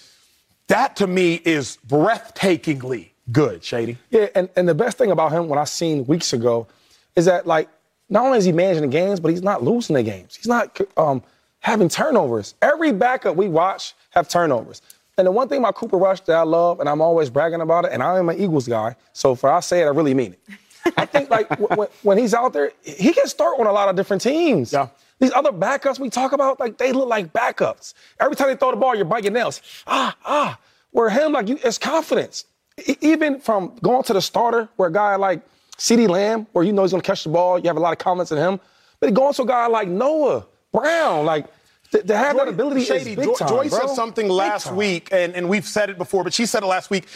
that 0.69 0.95
to 0.97 1.07
me 1.07 1.35
is 1.45 1.77
breathtakingly 1.87 3.09
good, 3.31 3.63
Shady. 3.63 3.97
Yeah, 4.09 4.27
and, 4.35 4.49
and 4.55 4.67
the 4.67 4.73
best 4.73 4.97
thing 4.97 5.11
about 5.11 5.31
him, 5.31 5.47
what 5.47 5.59
I 5.59 5.65
seen 5.65 6.05
weeks 6.05 6.33
ago, 6.33 6.67
is 7.15 7.25
that 7.25 7.45
like 7.45 7.69
not 8.09 8.25
only 8.25 8.37
is 8.39 8.45
he 8.45 8.51
managing 8.51 8.81
the 8.83 8.87
games, 8.87 9.19
but 9.19 9.29
he's 9.31 9.43
not 9.43 9.63
losing 9.63 9.95
the 9.95 10.03
games. 10.03 10.35
He's 10.35 10.47
not 10.47 10.79
um, 10.97 11.21
having 11.59 11.89
turnovers. 11.89 12.55
Every 12.61 12.91
backup 12.91 13.35
we 13.35 13.47
watch 13.47 13.93
have 14.11 14.27
turnovers. 14.27 14.81
And 15.17 15.27
the 15.27 15.31
one 15.31 15.49
thing 15.49 15.59
about 15.59 15.75
Cooper 15.75 15.97
Rush 15.97 16.21
that 16.21 16.35
I 16.37 16.43
love, 16.43 16.79
and 16.79 16.87
I'm 16.87 17.01
always 17.01 17.29
bragging 17.29 17.61
about 17.61 17.85
it, 17.85 17.91
and 17.91 18.01
I 18.01 18.17
am 18.17 18.29
an 18.29 18.39
Eagles 18.39 18.67
guy, 18.67 18.95
so 19.11 19.33
if 19.33 19.43
I 19.43 19.59
say 19.59 19.81
it, 19.81 19.85
I 19.85 19.89
really 19.89 20.13
mean 20.13 20.33
it. 20.33 20.93
I 20.97 21.05
think 21.05 21.29
like 21.29 21.49
w- 21.59 21.67
when, 21.75 21.87
when 22.03 22.17
he's 22.17 22.33
out 22.33 22.53
there, 22.53 22.71
he 22.83 23.11
can 23.11 23.27
start 23.27 23.59
on 23.59 23.67
a 23.67 23.71
lot 23.71 23.89
of 23.89 23.95
different 23.97 24.21
teams. 24.21 24.71
Yeah. 24.71 24.87
These 25.19 25.33
other 25.33 25.51
backups 25.51 25.99
we 25.99 26.09
talk 26.09 26.31
about, 26.31 26.59
like 26.59 26.77
they 26.77 26.91
look 26.93 27.09
like 27.09 27.33
backups. 27.33 27.93
Every 28.19 28.35
time 28.35 28.47
they 28.47 28.55
throw 28.55 28.71
the 28.71 28.77
ball, 28.77 28.95
you're 28.95 29.05
biting 29.05 29.25
your 29.25 29.33
nails. 29.33 29.61
Ah, 29.87 30.15
ah. 30.25 30.59
Where 30.91 31.09
him, 31.09 31.33
like 31.33 31.47
you, 31.49 31.59
it's 31.63 31.77
confidence. 31.77 32.45
E- 32.87 32.95
even 33.01 33.39
from 33.39 33.75
going 33.83 34.03
to 34.03 34.13
the 34.13 34.21
starter, 34.21 34.69
where 34.77 34.89
a 34.89 34.93
guy 34.93 35.15
like 35.17 35.41
CeeDee 35.77 36.07
Lamb, 36.09 36.47
where 36.53 36.63
you 36.63 36.73
know 36.73 36.83
he's 36.83 36.91
gonna 36.91 37.03
catch 37.03 37.23
the 37.23 37.29
ball, 37.29 37.59
you 37.59 37.67
have 37.67 37.77
a 37.77 37.81
lot 37.81 37.91
of 37.93 37.99
confidence 37.99 38.31
in 38.31 38.37
him. 38.37 38.59
But 38.99 39.13
going 39.13 39.33
to 39.33 39.41
a 39.43 39.45
guy 39.45 39.67
like 39.67 39.87
Noah 39.87 40.45
Brown, 40.73 41.25
like 41.25 41.47
to, 41.91 42.01
to 42.03 42.17
have 42.17 42.37
that 42.37 42.47
ability 42.47 42.85
Shady, 42.85 43.11
is 43.11 43.15
big 43.17 43.25
Jo- 43.25 43.35
time, 43.35 43.47
Joy 43.49 43.69
bro. 43.69 43.79
said 43.79 43.89
something 43.89 44.29
last 44.29 44.71
week, 44.71 45.09
and, 45.11 45.35
and 45.35 45.49
we've 45.49 45.65
said 45.65 45.89
it 45.89 45.97
before, 45.97 46.23
but 46.23 46.33
she 46.33 46.45
said 46.45 46.63
it 46.63 46.67
last 46.67 46.89
week. 46.89 47.07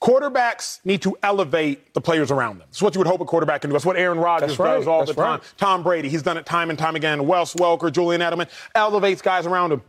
Quarterbacks 0.00 0.80
need 0.84 1.02
to 1.02 1.16
elevate 1.22 1.92
the 1.92 2.00
players 2.00 2.30
around 2.30 2.58
them. 2.58 2.68
It's 2.70 2.80
what 2.80 2.94
you 2.94 2.98
would 3.00 3.06
hope 3.06 3.20
a 3.20 3.24
quarterback 3.26 3.60
can 3.60 3.70
do. 3.70 3.72
That's 3.72 3.84
what 3.84 3.96
Aaron 3.96 4.18
Rodgers 4.18 4.58
right. 4.58 4.76
does 4.76 4.86
all 4.86 5.00
That's 5.00 5.10
the 5.16 5.22
time. 5.22 5.40
right. 5.40 5.54
Tom 5.58 5.82
Brady, 5.82 6.08
he's 6.08 6.22
done 6.22 6.38
it 6.38 6.46
time 6.46 6.70
and 6.70 6.78
time 6.78 6.96
again. 6.96 7.26
Wes 7.26 7.52
Welker, 7.54 7.92
Julian 7.92 8.22
Edelman, 8.22 8.48
elevates 8.74 9.20
guys 9.20 9.44
around 9.46 9.72
him. 9.72 9.82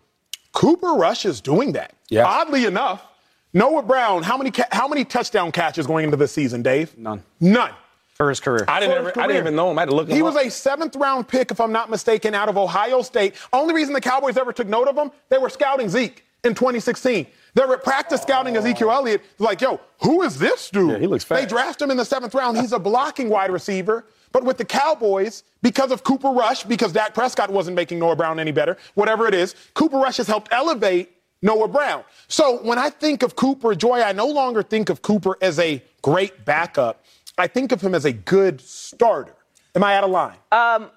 Cooper 0.51 0.93
Rush 0.95 1.25
is 1.25 1.39
doing 1.39 1.71
that. 1.73 1.93
Yeah. 2.09 2.25
Oddly 2.25 2.65
enough, 2.65 3.05
Noah 3.53 3.83
Brown, 3.83 4.23
how 4.23 4.37
many 4.37 4.51
ca- 4.51 4.67
how 4.71 4.87
many 4.87 5.05
touchdown 5.05 5.51
catches 5.51 5.87
going 5.87 6.03
into 6.05 6.17
this 6.17 6.33
season, 6.33 6.61
Dave? 6.61 6.97
None. 6.97 7.23
None. 7.39 7.71
for 8.15 8.27
his 8.29 8.39
career. 8.41 8.65
I 8.67 8.79
didn't, 8.81 8.97
ever, 8.97 9.09
his 9.09 9.17
I 9.17 9.27
didn't 9.27 9.41
even 9.43 9.55
know 9.55 9.71
him. 9.71 9.77
I 9.79 9.83
had 9.83 9.89
to 9.89 9.95
look 9.95 10.09
him 10.09 10.15
He 10.15 10.21
was 10.21 10.35
up. 10.35 10.43
a 10.45 10.51
seventh 10.51 10.95
round 10.97 11.27
pick, 11.29 11.51
if 11.51 11.59
I'm 11.61 11.71
not 11.71 11.89
mistaken, 11.89 12.35
out 12.35 12.49
of 12.49 12.57
Ohio 12.57 13.01
State. 13.01 13.35
Only 13.53 13.73
reason 13.73 13.93
the 13.93 14.01
Cowboys 14.01 14.35
ever 14.37 14.51
took 14.53 14.67
note 14.67 14.87
of 14.89 14.97
him, 14.97 15.09
they 15.29 15.37
were 15.37 15.49
scouting 15.49 15.87
Zeke 15.89 16.23
in 16.43 16.53
2016. 16.53 17.25
They 17.53 17.65
were 17.65 17.75
at 17.75 17.83
practice 17.83 18.21
scouting 18.21 18.55
Ezekiel 18.55 18.91
Elliott. 18.91 19.21
Like, 19.39 19.61
yo, 19.61 19.79
who 20.01 20.21
is 20.21 20.39
this 20.39 20.69
dude? 20.69 20.91
Yeah, 20.91 20.97
he 20.99 21.07
looks 21.07 21.25
They 21.25 21.45
draft 21.45 21.81
him 21.81 21.91
in 21.91 21.97
the 21.97 22.05
seventh 22.05 22.33
round. 22.33 22.57
He's 22.57 22.71
a 22.71 22.79
blocking 22.79 23.29
wide 23.29 23.51
receiver. 23.51 24.05
But 24.31 24.45
with 24.45 24.57
the 24.57 24.65
Cowboys, 24.65 25.43
because 25.61 25.91
of 25.91 26.03
Cooper 26.03 26.29
Rush, 26.29 26.63
because 26.63 26.93
Dak 26.93 27.13
Prescott 27.13 27.49
wasn't 27.49 27.75
making 27.75 27.99
Noah 27.99 28.15
Brown 28.15 28.39
any 28.39 28.51
better, 28.51 28.77
whatever 28.93 29.27
it 29.27 29.33
is, 29.33 29.55
Cooper 29.73 29.97
Rush 29.97 30.17
has 30.17 30.27
helped 30.27 30.53
elevate 30.53 31.11
Noah 31.41 31.67
Brown. 31.67 32.03
So 32.29 32.61
when 32.63 32.77
I 32.77 32.89
think 32.89 33.23
of 33.23 33.35
Cooper 33.35 33.75
Joy, 33.75 34.01
I 34.01 34.13
no 34.13 34.27
longer 34.27 34.63
think 34.63 34.89
of 34.89 35.01
Cooper 35.01 35.37
as 35.41 35.59
a 35.59 35.83
great 36.01 36.45
backup. 36.45 37.03
I 37.37 37.47
think 37.47 37.71
of 37.71 37.81
him 37.81 37.93
as 37.93 38.05
a 38.05 38.13
good 38.13 38.61
starter. 38.61 39.35
Am 39.75 39.83
I 39.83 39.95
out 39.95 40.03
of 40.03 40.11
line? 40.11 40.37
Um, 40.51 40.91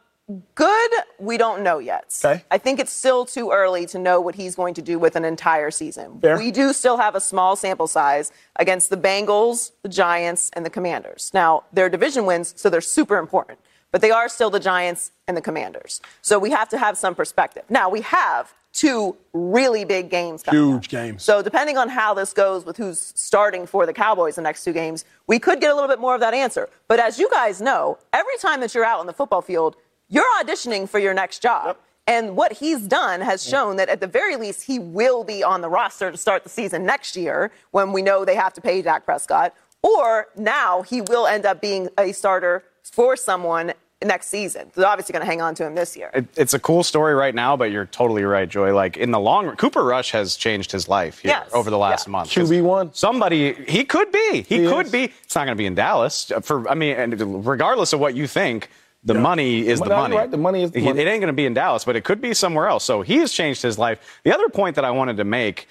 good, 0.55 0.91
we 1.19 1.37
don't 1.37 1.63
know 1.63 1.79
yet. 1.79 2.19
Okay. 2.25 2.43
I 2.51 2.59
think 2.59 2.81
it's 2.81 2.93
still 2.93 3.25
too 3.25 3.51
early 3.51 3.87
to 3.87 3.99
know 3.99 4.21
what 4.21 4.35
he's 4.35 4.55
going 4.55 4.75
to 4.75 4.83
do 4.83 4.99
with 4.99 5.17
an 5.17 5.25
entire 5.25 5.71
season. 5.71 6.21
Fair. 6.21 6.39
We 6.39 6.51
do 6.51 6.73
still 6.73 6.97
have 6.97 7.15
a 7.15 7.21
small 7.21 7.57
sample 7.57 7.87
size 7.87 8.33
against 8.57 8.91
the 8.91 8.97
Bengals, 8.97 9.73
the 9.83 9.89
Giants, 9.89 10.51
and 10.55 10.65
the 10.65 10.71
Commanders. 10.71 11.31
Now, 11.35 11.65
they're 11.73 11.91
division 11.91 12.27
wins, 12.27 12.55
so 12.57 12.71
they're 12.71 12.81
super 12.81 13.19
important, 13.19 13.59
but 13.91 14.01
they 14.01 14.11
are 14.11 14.29
still 14.29 14.51
the 14.51 14.61
Giants 14.61 15.13
and 15.29 15.37
the 15.37 15.43
Commanders. 15.43 16.01
So 16.23 16.39
we 16.39 16.51
have 16.51 16.69
to 16.71 16.79
have 16.79 16.97
some 16.97 17.15
perspective. 17.15 17.65
Now, 17.69 17.89
we 17.89 18.01
have 18.03 18.53
two 18.73 19.17
really 19.33 19.85
big 19.85 20.11
games 20.11 20.43
coming 20.43 20.61
Huge 20.61 20.87
up. 20.87 20.91
games. 20.91 21.23
So 21.23 21.43
depending 21.43 21.79
on 21.79 21.89
how 21.89 22.13
this 22.13 22.33
goes 22.33 22.65
with 22.65 22.77
who's 22.77 23.13
starting 23.15 23.67
for 23.67 23.87
the 23.87 23.93
Cowboys 23.93 24.35
the 24.35 24.43
next 24.43 24.65
two 24.65 24.73
games, 24.73 25.05
we 25.29 25.39
could 25.39 25.61
get 25.61 25.71
a 25.71 25.75
little 25.75 25.89
bit 25.89 26.01
more 26.01 26.15
of 26.15 26.21
that 26.21 26.35
answer. 26.35 26.69
But 26.89 26.99
as 26.99 27.19
you 27.19 27.31
guys 27.31 27.61
know, 27.61 27.99
every 28.13 28.37
time 28.41 28.59
that 28.61 28.75
you're 28.75 28.85
out 28.85 28.99
on 28.99 29.07
the 29.07 29.13
football 29.13 29.43
field, 29.43 29.77
you're 30.15 30.25
auditioning 30.45 30.89
for 30.89 30.99
your 30.99 31.15
next 31.15 31.41
job. 31.43 31.67
Yep. 31.67 31.81
And 32.07 32.37
what 32.37 32.53
he's 32.53 32.87
done 32.87 33.21
has 33.23 33.43
shown 33.43 33.77
that 33.77 33.89
at 33.89 34.01
the 34.01 34.07
very 34.07 34.37
least 34.37 34.65
he 34.65 34.79
will 34.79 35.25
be 35.25 35.43
on 35.43 35.63
the 35.63 35.69
roster 35.69 36.11
to 36.11 36.17
start 36.19 36.43
the 36.45 36.51
season 36.51 36.85
next 36.85 37.17
year 37.17 37.51
when 37.71 37.93
we 37.93 38.03
know 38.03 38.25
they 38.25 38.35
have 38.35 38.53
to 38.55 38.61
pay 38.61 38.83
Dak 38.83 39.05
Prescott. 39.07 39.55
Or 39.83 40.29
now 40.37 40.83
he 40.83 41.01
will 41.01 41.27
end 41.27 41.47
up 41.47 41.61
being 41.63 41.89
a 41.99 42.13
starter 42.13 42.63
for 42.83 43.17
someone 43.17 43.73
next 44.05 44.27
season. 44.27 44.71
They're 44.75 44.87
obviously 44.87 45.15
going 45.15 45.23
to 45.23 45.27
hang 45.27 45.41
on 45.41 45.55
to 45.55 45.65
him 45.67 45.75
this 45.75 45.97
year. 45.97 46.11
It, 46.13 46.27
it's 46.37 46.53
a 46.53 46.59
cool 46.59 46.83
story 46.83 47.15
right 47.15 47.35
now, 47.35 47.57
but 47.57 47.71
you're 47.71 47.87
totally 47.87 48.25
right, 48.25 48.47
Joy. 48.51 48.75
Like 48.75 48.99
in 48.99 49.11
the 49.11 49.21
long 49.21 49.47
run, 49.47 49.57
Cooper 49.57 49.83
Rush 49.83 50.11
has 50.11 50.37
changed 50.37 50.71
his 50.73 50.89
life 50.89 51.21
here 51.21 51.31
Yes. 51.31 51.49
over 51.55 51.71
the 51.71 51.79
last 51.79 52.07
Yeah. 52.07 52.11
month. 52.13 52.35
'Cause 52.35 52.51
QB1. 52.51 52.91
Somebody, 52.95 53.55
he 53.67 53.83
could 53.85 54.13
be. 54.13 54.43
He, 54.43 54.63
He 54.63 54.69
could 54.69 54.87
is. 54.87 54.93
be. 54.93 55.05
It's 55.23 55.35
not 55.35 55.47
going 55.47 55.57
to 55.57 55.59
be 55.59 55.65
in 55.65 55.75
Dallas. 55.75 56.31
Uh, 56.31 56.41
for 56.41 56.69
I 56.69 56.75
mean, 56.75 56.97
and 56.97 57.47
regardless 57.47 57.95
of 57.95 58.01
what 58.01 58.15
you 58.15 58.27
think, 58.27 58.69
the 59.05 59.15
money 59.15 59.67
is 59.67 59.81
the 59.81 59.87
No, 59.91 59.97
money. 59.97 60.17
right. 60.17 60.31
The 60.31 60.37
money 60.39 60.63
is 60.63 60.71
the 60.71 60.81
He- 60.81 60.87
money. 60.87 61.01
It 61.03 61.07
ain't 61.09 61.21
going 61.21 61.29
to 61.29 61.33
be 61.35 61.47
in 61.47 61.55
Dallas, 61.55 61.85
but 61.85 61.95
it 61.97 62.05
could 62.05 62.21
be 62.21 62.33
somewhere 62.35 62.69
else. 62.69 62.85
So 62.85 63.03
he 63.03 63.19
has 63.19 63.33
changed 63.33 63.63
his 63.63 63.79
life. 63.79 63.99
The 64.25 64.33
other 64.35 64.49
point 64.49 64.77
that 64.77 64.85
I 64.85 64.91
wanted 64.91 65.17
to 65.19 65.25
make, 65.25 65.69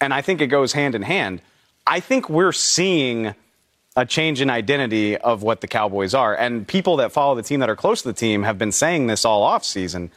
and 0.00 0.14
I 0.14 0.22
think 0.22 0.40
it 0.40 0.46
goes 0.48 0.72
hand 0.72 0.94
in 0.94 1.02
hand. 1.02 1.40
I 1.86 2.00
think 2.00 2.28
we're 2.30 2.52
seeing 2.52 3.34
a 3.96 4.04
change 4.04 4.40
in 4.40 4.50
identity 4.50 5.16
of 5.16 5.42
what 5.42 5.62
the 5.62 5.66
Cowboys 5.66 6.12
are. 6.14 6.34
And 6.34 6.68
people 6.68 6.96
that 6.98 7.12
follow 7.12 7.34
the 7.34 7.42
team 7.42 7.60
that 7.60 7.70
are 7.70 7.76
close 7.76 8.02
to 8.02 8.08
the 8.08 8.14
team 8.14 8.42
have 8.42 8.58
been 8.58 8.72
saying 8.72 9.06
this 9.06 9.24
all 9.24 9.48
offseason. 9.50 10.10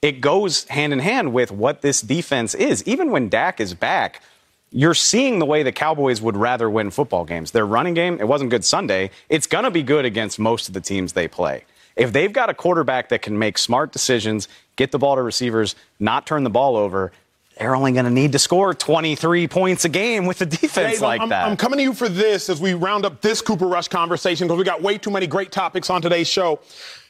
It 0.00 0.20
goes 0.20 0.64
hand 0.68 0.92
in 0.92 0.98
hand 1.00 1.32
with 1.32 1.50
what 1.50 1.82
this 1.82 2.00
defense 2.00 2.54
is. 2.54 2.82
Even 2.86 3.10
when 3.10 3.28
Dak 3.28 3.60
is 3.60 3.74
back, 3.74 4.22
you're 4.70 4.94
seeing 4.94 5.40
the 5.40 5.44
way 5.46 5.62
the 5.62 5.72
Cowboys 5.72 6.22
would 6.22 6.36
rather 6.36 6.70
win 6.70 6.90
football 6.90 7.24
games. 7.24 7.50
Their 7.50 7.66
running 7.66 7.94
game, 7.94 8.18
it 8.20 8.28
wasn't 8.28 8.50
good 8.50 8.64
Sunday. 8.64 9.10
It's 9.28 9.46
going 9.46 9.64
to 9.64 9.70
be 9.70 9.82
good 9.82 10.04
against 10.04 10.38
most 10.38 10.68
of 10.68 10.74
the 10.74 10.80
teams 10.80 11.12
they 11.12 11.28
play. 11.28 11.64
If 11.98 12.12
they've 12.12 12.32
got 12.32 12.48
a 12.48 12.54
quarterback 12.54 13.08
that 13.08 13.22
can 13.22 13.38
make 13.38 13.58
smart 13.58 13.92
decisions, 13.92 14.48
get 14.76 14.92
the 14.92 14.98
ball 14.98 15.16
to 15.16 15.22
receivers, 15.22 15.74
not 15.98 16.26
turn 16.26 16.44
the 16.44 16.50
ball 16.50 16.76
over, 16.76 17.12
they're 17.58 17.74
only 17.74 17.90
going 17.90 18.04
to 18.04 18.10
need 18.10 18.30
to 18.32 18.38
score 18.38 18.72
23 18.72 19.48
points 19.48 19.84
a 19.84 19.88
game 19.88 20.24
with 20.24 20.40
a 20.40 20.46
defense 20.46 20.94
Dave, 20.94 21.00
like 21.02 21.20
I'm, 21.20 21.28
that. 21.30 21.48
I'm 21.48 21.56
coming 21.56 21.78
to 21.78 21.82
you 21.82 21.92
for 21.92 22.08
this 22.08 22.48
as 22.48 22.60
we 22.60 22.74
round 22.74 23.04
up 23.04 23.20
this 23.20 23.42
Cooper 23.42 23.66
Rush 23.66 23.88
conversation 23.88 24.46
because 24.46 24.58
we 24.58 24.64
got 24.64 24.80
way 24.80 24.96
too 24.96 25.10
many 25.10 25.26
great 25.26 25.50
topics 25.50 25.90
on 25.90 26.00
today's 26.00 26.28
show. 26.28 26.60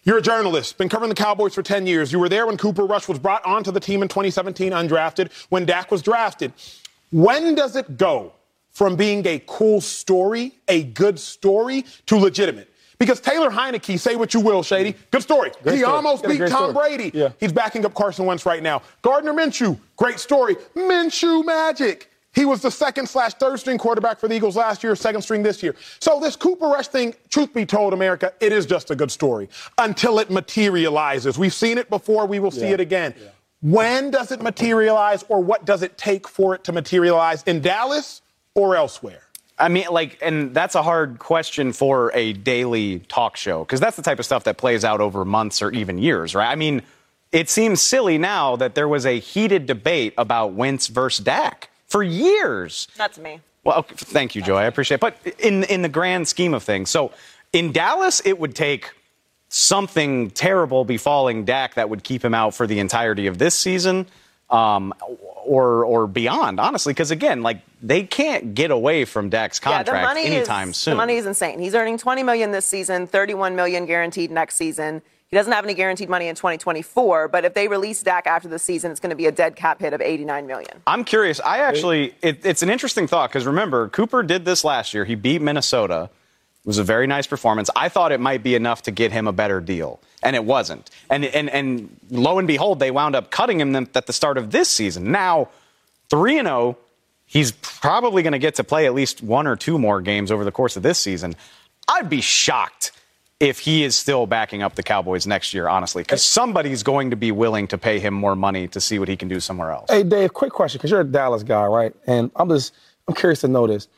You're 0.04 0.18
a 0.18 0.22
journalist, 0.22 0.78
been 0.78 0.88
covering 0.88 1.10
the 1.10 1.14
Cowboys 1.14 1.54
for 1.54 1.62
10 1.62 1.86
years. 1.86 2.10
You 2.10 2.18
were 2.18 2.30
there 2.30 2.46
when 2.46 2.56
Cooper 2.56 2.86
Rush 2.86 3.08
was 3.08 3.18
brought 3.18 3.44
onto 3.44 3.70
the 3.70 3.80
team 3.80 4.00
in 4.00 4.08
2017, 4.08 4.72
undrafted, 4.72 5.30
when 5.50 5.66
Dak 5.66 5.90
was 5.90 6.00
drafted. 6.00 6.54
When 7.10 7.54
does 7.54 7.76
it 7.76 7.98
go 7.98 8.32
from 8.70 8.96
being 8.96 9.26
a 9.26 9.42
cool 9.46 9.82
story, 9.82 10.54
a 10.66 10.82
good 10.82 11.18
story, 11.18 11.84
to 12.06 12.16
legitimate? 12.16 12.67
Because 12.98 13.20
Taylor 13.20 13.50
Heinicke, 13.50 13.98
say 13.98 14.16
what 14.16 14.34
you 14.34 14.40
will, 14.40 14.62
Shady, 14.62 14.92
mm. 14.92 15.10
good 15.10 15.22
story. 15.22 15.52
Great 15.62 15.74
he 15.74 15.78
story. 15.80 15.92
almost 15.92 16.24
beat 16.24 16.38
Tom 16.38 16.48
story. 16.48 16.72
Brady. 16.72 17.10
Yeah. 17.16 17.30
He's 17.38 17.52
backing 17.52 17.84
up 17.86 17.94
Carson 17.94 18.26
Wentz 18.26 18.44
right 18.44 18.62
now. 18.62 18.82
Gardner 19.02 19.32
Minshew, 19.32 19.78
great 19.96 20.18
story. 20.18 20.56
Minshew 20.74 21.44
magic. 21.44 22.10
He 22.34 22.44
was 22.44 22.60
the 22.60 22.70
second 22.70 23.08
slash 23.08 23.34
third 23.34 23.58
string 23.58 23.78
quarterback 23.78 24.20
for 24.20 24.28
the 24.28 24.34
Eagles 24.34 24.54
last 24.56 24.84
year, 24.84 24.94
second 24.94 25.22
string 25.22 25.42
this 25.42 25.62
year. 25.62 25.74
So 25.98 26.20
this 26.20 26.36
Cooper 26.36 26.66
Rush 26.66 26.88
thing, 26.88 27.14
truth 27.30 27.54
be 27.54 27.64
told, 27.64 27.92
America, 27.92 28.32
it 28.40 28.52
is 28.52 28.66
just 28.66 28.90
a 28.90 28.94
good 28.94 29.10
story 29.10 29.48
until 29.78 30.18
it 30.18 30.30
materializes. 30.30 31.38
We've 31.38 31.54
seen 31.54 31.78
it 31.78 31.88
before, 31.90 32.26
we 32.26 32.38
will 32.38 32.50
see 32.50 32.66
it 32.66 32.80
again. 32.80 33.14
When 33.60 34.12
does 34.12 34.30
it 34.30 34.40
materialize, 34.40 35.24
or 35.28 35.42
what 35.42 35.64
does 35.64 35.82
it 35.82 35.98
take 35.98 36.28
for 36.28 36.54
it 36.54 36.62
to 36.64 36.72
materialize 36.72 37.42
in 37.44 37.60
Dallas 37.60 38.22
or 38.54 38.76
elsewhere? 38.76 39.22
I 39.58 39.68
mean, 39.68 39.86
like, 39.90 40.18
and 40.22 40.54
that's 40.54 40.74
a 40.74 40.82
hard 40.82 41.18
question 41.18 41.72
for 41.72 42.12
a 42.14 42.32
daily 42.32 43.00
talk 43.00 43.36
show 43.36 43.64
because 43.64 43.80
that's 43.80 43.96
the 43.96 44.02
type 44.02 44.18
of 44.18 44.24
stuff 44.24 44.44
that 44.44 44.56
plays 44.56 44.84
out 44.84 45.00
over 45.00 45.24
months 45.24 45.62
or 45.62 45.70
even 45.72 45.98
years, 45.98 46.34
right? 46.34 46.48
I 46.50 46.54
mean, 46.54 46.82
it 47.32 47.50
seems 47.50 47.82
silly 47.82 48.18
now 48.18 48.56
that 48.56 48.74
there 48.74 48.88
was 48.88 49.04
a 49.04 49.18
heated 49.18 49.66
debate 49.66 50.14
about 50.16 50.52
Wentz 50.52 50.86
versus 50.86 51.24
Dak 51.24 51.70
for 51.86 52.02
years. 52.02 52.88
That's 52.96 53.18
me. 53.18 53.40
Well, 53.64 53.78
okay, 53.78 53.94
thank 53.96 54.34
you, 54.34 54.42
Joy. 54.42 54.58
I 54.58 54.64
appreciate 54.64 54.96
it. 54.96 55.00
But 55.00 55.16
in 55.38 55.64
in 55.64 55.82
the 55.82 55.88
grand 55.88 56.28
scheme 56.28 56.54
of 56.54 56.62
things, 56.62 56.88
so 56.88 57.12
in 57.52 57.72
Dallas, 57.72 58.22
it 58.24 58.38
would 58.38 58.54
take 58.54 58.92
something 59.48 60.30
terrible 60.30 60.84
befalling 60.84 61.44
Dak 61.44 61.74
that 61.74 61.90
would 61.90 62.04
keep 62.04 62.24
him 62.24 62.34
out 62.34 62.54
for 62.54 62.66
the 62.66 62.78
entirety 62.78 63.26
of 63.26 63.38
this 63.38 63.54
season, 63.54 64.06
um, 64.50 64.94
or 65.44 65.84
or 65.84 66.06
beyond. 66.06 66.60
Honestly, 66.60 66.92
because 66.92 67.10
again, 67.10 67.42
like 67.42 67.60
they 67.82 68.02
can't 68.02 68.54
get 68.54 68.70
away 68.70 69.04
from 69.04 69.28
Dak's 69.28 69.60
contract 69.60 70.18
yeah, 70.18 70.30
anytime 70.32 70.70
is, 70.70 70.76
soon. 70.76 70.92
The 70.92 70.96
money 70.96 71.16
is 71.16 71.26
insane. 71.26 71.58
He's 71.60 71.74
earning 71.74 71.98
20 71.98 72.22
million 72.22 72.52
this 72.52 72.66
season, 72.66 73.06
31 73.06 73.56
million 73.56 73.86
guaranteed 73.86 74.30
next 74.30 74.56
season. 74.56 75.02
He 75.28 75.36
doesn't 75.36 75.52
have 75.52 75.64
any 75.64 75.74
guaranteed 75.74 76.08
money 76.08 76.28
in 76.28 76.34
2024, 76.34 77.28
but 77.28 77.44
if 77.44 77.52
they 77.52 77.68
release 77.68 78.02
Dak 78.02 78.26
after 78.26 78.48
the 78.48 78.58
season, 78.58 78.90
it's 78.90 78.98
going 78.98 79.10
to 79.10 79.16
be 79.16 79.26
a 79.26 79.32
dead 79.32 79.56
cap 79.56 79.78
hit 79.78 79.92
of 79.92 80.00
89 80.00 80.46
million. 80.46 80.80
I'm 80.86 81.04
curious. 81.04 81.38
I 81.40 81.58
actually, 81.58 82.14
it, 82.22 82.46
it's 82.46 82.62
an 82.62 82.70
interesting 82.70 83.06
thought 83.06 83.28
because 83.28 83.44
remember, 83.44 83.88
Cooper 83.90 84.22
did 84.22 84.46
this 84.46 84.64
last 84.64 84.94
year. 84.94 85.04
He 85.04 85.14
beat 85.14 85.42
Minnesota. 85.42 86.08
It 86.64 86.66
was 86.66 86.78
a 86.78 86.84
very 86.84 87.06
nice 87.06 87.26
performance. 87.26 87.68
I 87.76 87.90
thought 87.90 88.10
it 88.10 88.20
might 88.20 88.42
be 88.42 88.54
enough 88.54 88.82
to 88.82 88.90
get 88.90 89.12
him 89.12 89.28
a 89.28 89.32
better 89.32 89.60
deal, 89.60 90.00
and 90.22 90.36
it 90.36 90.44
wasn't. 90.44 90.90
And 91.10 91.24
and 91.24 91.48
and 91.50 91.96
lo 92.10 92.38
and 92.38 92.48
behold, 92.48 92.78
they 92.78 92.90
wound 92.90 93.14
up 93.16 93.30
cutting 93.30 93.60
him 93.60 93.74
at 93.76 94.06
the 94.06 94.12
start 94.12 94.38
of 94.38 94.50
this 94.50 94.68
season. 94.68 95.12
Now, 95.12 95.48
three 96.08 96.38
and 96.38 96.46
zero. 96.46 96.76
He's 97.30 97.52
probably 97.52 98.22
going 98.22 98.32
to 98.32 98.38
get 98.38 98.54
to 98.54 98.64
play 98.64 98.86
at 98.86 98.94
least 98.94 99.22
one 99.22 99.46
or 99.46 99.54
two 99.54 99.78
more 99.78 100.00
games 100.00 100.32
over 100.32 100.44
the 100.44 100.50
course 100.50 100.78
of 100.78 100.82
this 100.82 100.98
season. 100.98 101.36
I'd 101.86 102.08
be 102.08 102.22
shocked 102.22 102.92
if 103.38 103.58
he 103.58 103.84
is 103.84 103.94
still 103.94 104.26
backing 104.26 104.62
up 104.62 104.76
the 104.76 104.82
Cowboys 104.82 105.26
next 105.26 105.52
year, 105.52 105.68
honestly, 105.68 106.02
because 106.02 106.24
somebody's 106.24 106.82
going 106.82 107.10
to 107.10 107.16
be 107.16 107.30
willing 107.30 107.68
to 107.68 107.76
pay 107.76 107.98
him 107.98 108.14
more 108.14 108.34
money 108.34 108.66
to 108.68 108.80
see 108.80 108.98
what 108.98 109.08
he 109.08 109.16
can 109.16 109.28
do 109.28 109.40
somewhere 109.40 109.70
else. 109.72 109.90
Hey, 109.90 110.04
Dave, 110.04 110.32
quick 110.32 110.52
question, 110.54 110.78
because 110.78 110.90
you're 110.90 111.02
a 111.02 111.04
Dallas 111.04 111.42
guy, 111.42 111.66
right? 111.66 111.94
And 112.06 112.30
I'm 112.34 112.48
just, 112.48 112.74
I'm 113.06 113.14
curious 113.14 113.42
to 113.42 113.48
know 113.48 113.66
this. 113.66 113.88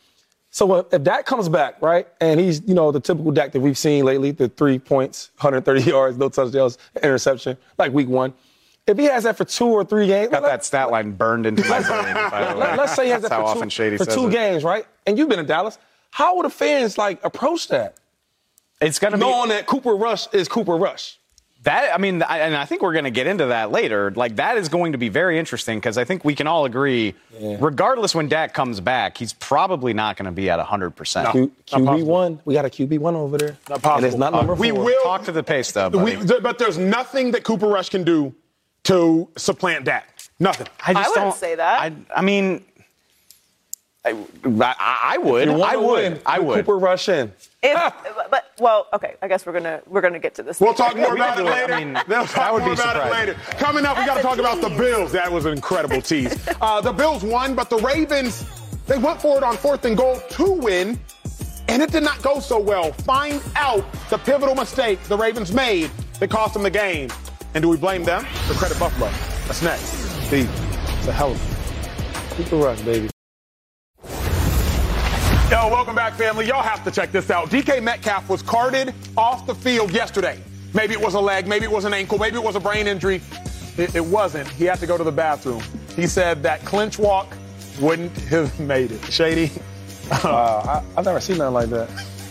So 0.50 0.86
if, 0.90 1.02
Dak 1.04 1.26
comes 1.26 1.48
back, 1.48 1.80
right, 1.80 2.08
and 2.20 2.40
he's, 2.40 2.60
you 2.66 2.74
know, 2.74 2.90
the 2.90 2.98
typical 3.00 3.30
Dak 3.30 3.52
that 3.52 3.60
we've 3.60 3.78
seen 3.78 4.04
lately, 4.04 4.32
the 4.32 4.48
three 4.48 4.78
points, 4.80 5.30
130 5.38 5.82
yards, 5.90 6.18
no 6.18 6.28
touchdowns, 6.28 6.76
interception, 7.02 7.56
like 7.78 7.92
week 7.92 8.08
one. 8.08 8.34
If 8.86 8.98
he 8.98 9.04
has 9.04 9.22
that 9.24 9.36
for 9.36 9.44
two 9.44 9.66
or 9.68 9.84
three 9.84 10.08
games, 10.08 10.30
Got 10.30 10.42
let- 10.42 10.48
that 10.48 10.64
stat 10.64 10.90
line 10.90 11.12
burned 11.12 11.46
into 11.46 11.62
my 11.68 11.80
brain. 11.80 12.14
by 12.30 12.52
the 12.52 12.58
way. 12.58 12.66
let, 12.66 12.78
us 12.80 12.96
say 12.96 13.04
he 13.04 13.10
has 13.10 13.22
That's 13.22 13.30
that 13.30 13.36
for, 13.36 13.44
often 13.44 13.68
two, 13.68 13.96
for 13.96 14.04
two 14.04 14.30
games, 14.30 14.64
right? 14.64 14.84
And 15.06 15.16
you've 15.16 15.28
been 15.28 15.38
in 15.38 15.46
Dallas. 15.46 15.78
How 16.10 16.36
would 16.36 16.46
the 16.46 16.50
fans 16.50 16.98
like 16.98 17.24
approach 17.24 17.68
that, 17.68 17.94
It's 18.80 18.98
going 18.98 19.12
to 19.12 19.18
be 19.18 19.20
knowing 19.20 19.50
that 19.50 19.66
Cooper 19.66 19.94
Rush 19.94 20.26
is 20.32 20.48
Cooper 20.48 20.76
Rush? 20.76 21.19
That. 21.62 21.94
I 21.94 21.98
mean, 21.98 22.22
I, 22.22 22.38
and 22.38 22.56
I 22.56 22.64
think 22.64 22.82
we're 22.82 22.92
going 22.92 23.04
to 23.04 23.10
get 23.10 23.26
into 23.26 23.46
that 23.46 23.70
later. 23.70 24.10
Like 24.10 24.36
that 24.36 24.56
is 24.56 24.68
going 24.68 24.92
to 24.92 24.98
be 24.98 25.08
very 25.08 25.38
interesting 25.38 25.78
because 25.78 25.98
I 25.98 26.04
think 26.04 26.24
we 26.24 26.34
can 26.34 26.46
all 26.46 26.64
agree, 26.64 27.14
regardless 27.40 28.14
when 28.14 28.28
Dak 28.28 28.54
comes 28.54 28.80
back, 28.80 29.18
he's 29.18 29.32
probably 29.34 29.92
not 29.92 30.16
going 30.16 30.26
to 30.26 30.32
be 30.32 30.48
at 30.50 30.58
100. 30.58 30.90
percent 30.90 31.30
Q, 31.32 31.52
QB 31.66 32.04
one, 32.04 32.40
we 32.44 32.54
got 32.54 32.64
a 32.64 32.68
QB 32.68 32.98
one 32.98 33.14
over 33.16 33.36
there, 33.38 33.56
Not 33.68 33.82
possible. 33.82 33.96
and 33.96 34.06
it's 34.06 34.16
not 34.16 34.32
Uh, 34.34 34.38
number 34.38 34.54
we 34.54 34.70
four. 34.70 34.84
will- 34.84 35.02
Talk 35.02 35.24
to 35.24 35.32
the 35.32 35.42
pay 35.42 35.62
stub. 35.62 35.94
We, 35.94 36.16
th- 36.16 36.42
but 36.42 36.58
there's 36.58 36.78
nothing 36.78 37.30
that 37.32 37.44
Cooper 37.44 37.66
Rush 37.66 37.88
can 37.90 38.04
do 38.04 38.34
to 38.84 39.28
supplant 39.36 39.84
Dak. 39.84 40.06
Nothing. 40.38 40.66
I, 40.86 40.94
just 40.94 41.06
I 41.06 41.08
wouldn't 41.10 41.24
don't 41.26 41.36
say 41.36 41.54
that. 41.56 41.80
I, 41.82 41.92
I 42.16 42.22
mean, 42.22 42.64
I, 44.04 44.12
I, 44.62 45.00
I 45.14 45.18
would. 45.18 45.48
You 45.48 45.62
I 45.62 45.76
would. 45.76 45.92
win, 46.12 46.20
I 46.24 46.38
would. 46.38 46.64
Cooper 46.64 46.78
Rush 46.78 47.08
in. 47.10 47.30
If, 47.62 47.92
but 48.30 48.52
well, 48.58 48.86
okay. 48.94 49.16
I 49.20 49.28
guess 49.28 49.44
we're 49.44 49.52
gonna 49.52 49.82
we're 49.86 50.00
gonna 50.00 50.18
get 50.18 50.34
to 50.36 50.42
this. 50.42 50.58
We'll 50.58 50.72
talk 50.72 50.96
more 50.96 51.14
about 51.14 51.38
it 51.38 51.42
later. 51.44 51.74
I 51.74 51.84
mean, 51.84 51.92
They'll 52.08 52.24
talk 52.24 52.34
that 52.34 52.52
would 52.54 52.62
more 52.62 52.74
be 52.74 52.80
about 52.80 53.06
it 53.06 53.12
later. 53.12 53.34
Coming 53.58 53.84
up, 53.84 53.98
we 53.98 54.06
got 54.06 54.16
to 54.16 54.22
That's 54.22 54.24
a 54.24 54.28
talk 54.28 54.38
about 54.38 54.62
the. 54.62 54.70
Bills. 54.80 55.12
That 55.12 55.30
was 55.30 55.44
an 55.44 55.52
incredible 55.52 56.00
tease. 56.00 56.48
Uh, 56.62 56.80
the 56.80 56.92
Bills 56.92 57.22
won, 57.22 57.54
but 57.54 57.68
the 57.68 57.76
Ravens, 57.78 58.46
they 58.86 58.96
went 58.96 59.20
for 59.20 59.36
it 59.36 59.42
on 59.42 59.56
fourth 59.58 59.84
and 59.84 59.96
goal 59.96 60.18
to 60.30 60.50
win, 60.52 60.98
and 61.68 61.82
it 61.82 61.92
did 61.92 62.02
not 62.02 62.22
go 62.22 62.40
so 62.40 62.58
well. 62.58 62.92
Find 62.92 63.42
out 63.56 63.84
the 64.08 64.16
pivotal 64.16 64.54
mistake 64.54 65.02
the 65.04 65.16
Ravens 65.18 65.52
made 65.52 65.90
that 66.20 66.30
cost 66.30 66.54
them 66.54 66.62
the 66.62 66.70
game. 66.70 67.10
And 67.54 67.60
do 67.62 67.68
we 67.68 67.76
blame 67.76 68.04
them 68.04 68.24
or 68.48 68.54
credit 68.54 68.78
Buffalo? 68.78 69.10
That's 69.46 69.60
next. 69.62 69.82
Steve, 70.28 70.48
it's 70.98 71.08
a 71.08 71.12
hell 71.12 71.32
of 71.32 72.32
a 72.32 72.34
Cooper 72.36 72.56
Rush, 72.56 72.80
baby. 72.82 73.10
Yo, 75.50 75.68
welcome 75.68 75.96
back, 75.96 76.14
family. 76.14 76.46
Y'all 76.46 76.62
have 76.62 76.84
to 76.84 76.92
check 76.92 77.10
this 77.10 77.28
out. 77.28 77.50
DK 77.50 77.82
Metcalf 77.82 78.28
was 78.28 78.40
carted 78.40 78.94
off 79.16 79.46
the 79.46 79.54
field 79.54 79.90
yesterday. 79.90 80.38
Maybe 80.74 80.92
it 80.94 81.00
was 81.00 81.14
a 81.14 81.20
leg, 81.20 81.48
maybe 81.48 81.64
it 81.64 81.70
was 81.70 81.84
an 81.84 81.92
ankle, 81.92 82.18
maybe 82.18 82.36
it 82.36 82.42
was 82.42 82.54
a 82.54 82.60
brain 82.60 82.86
injury. 82.86 83.20
It, 83.76 83.96
it 83.96 84.04
wasn't. 84.04 84.46
He 84.50 84.64
had 84.64 84.78
to 84.78 84.86
go 84.86 84.96
to 84.96 85.02
the 85.02 85.10
bathroom. 85.10 85.60
He 85.96 86.06
said 86.06 86.44
that 86.44 86.64
clinch 86.64 87.00
walk 87.00 87.36
wouldn't 87.80 88.16
have 88.28 88.58
made 88.74 88.92
it. 88.92 89.04
Shady. 89.12 89.50
Wow, 90.22 90.62
I, 90.64 90.98
I've 90.98 91.04
never 91.04 91.20
seen 91.20 91.38
nothing 91.38 91.54
like 91.54 91.70
that. 91.70 91.88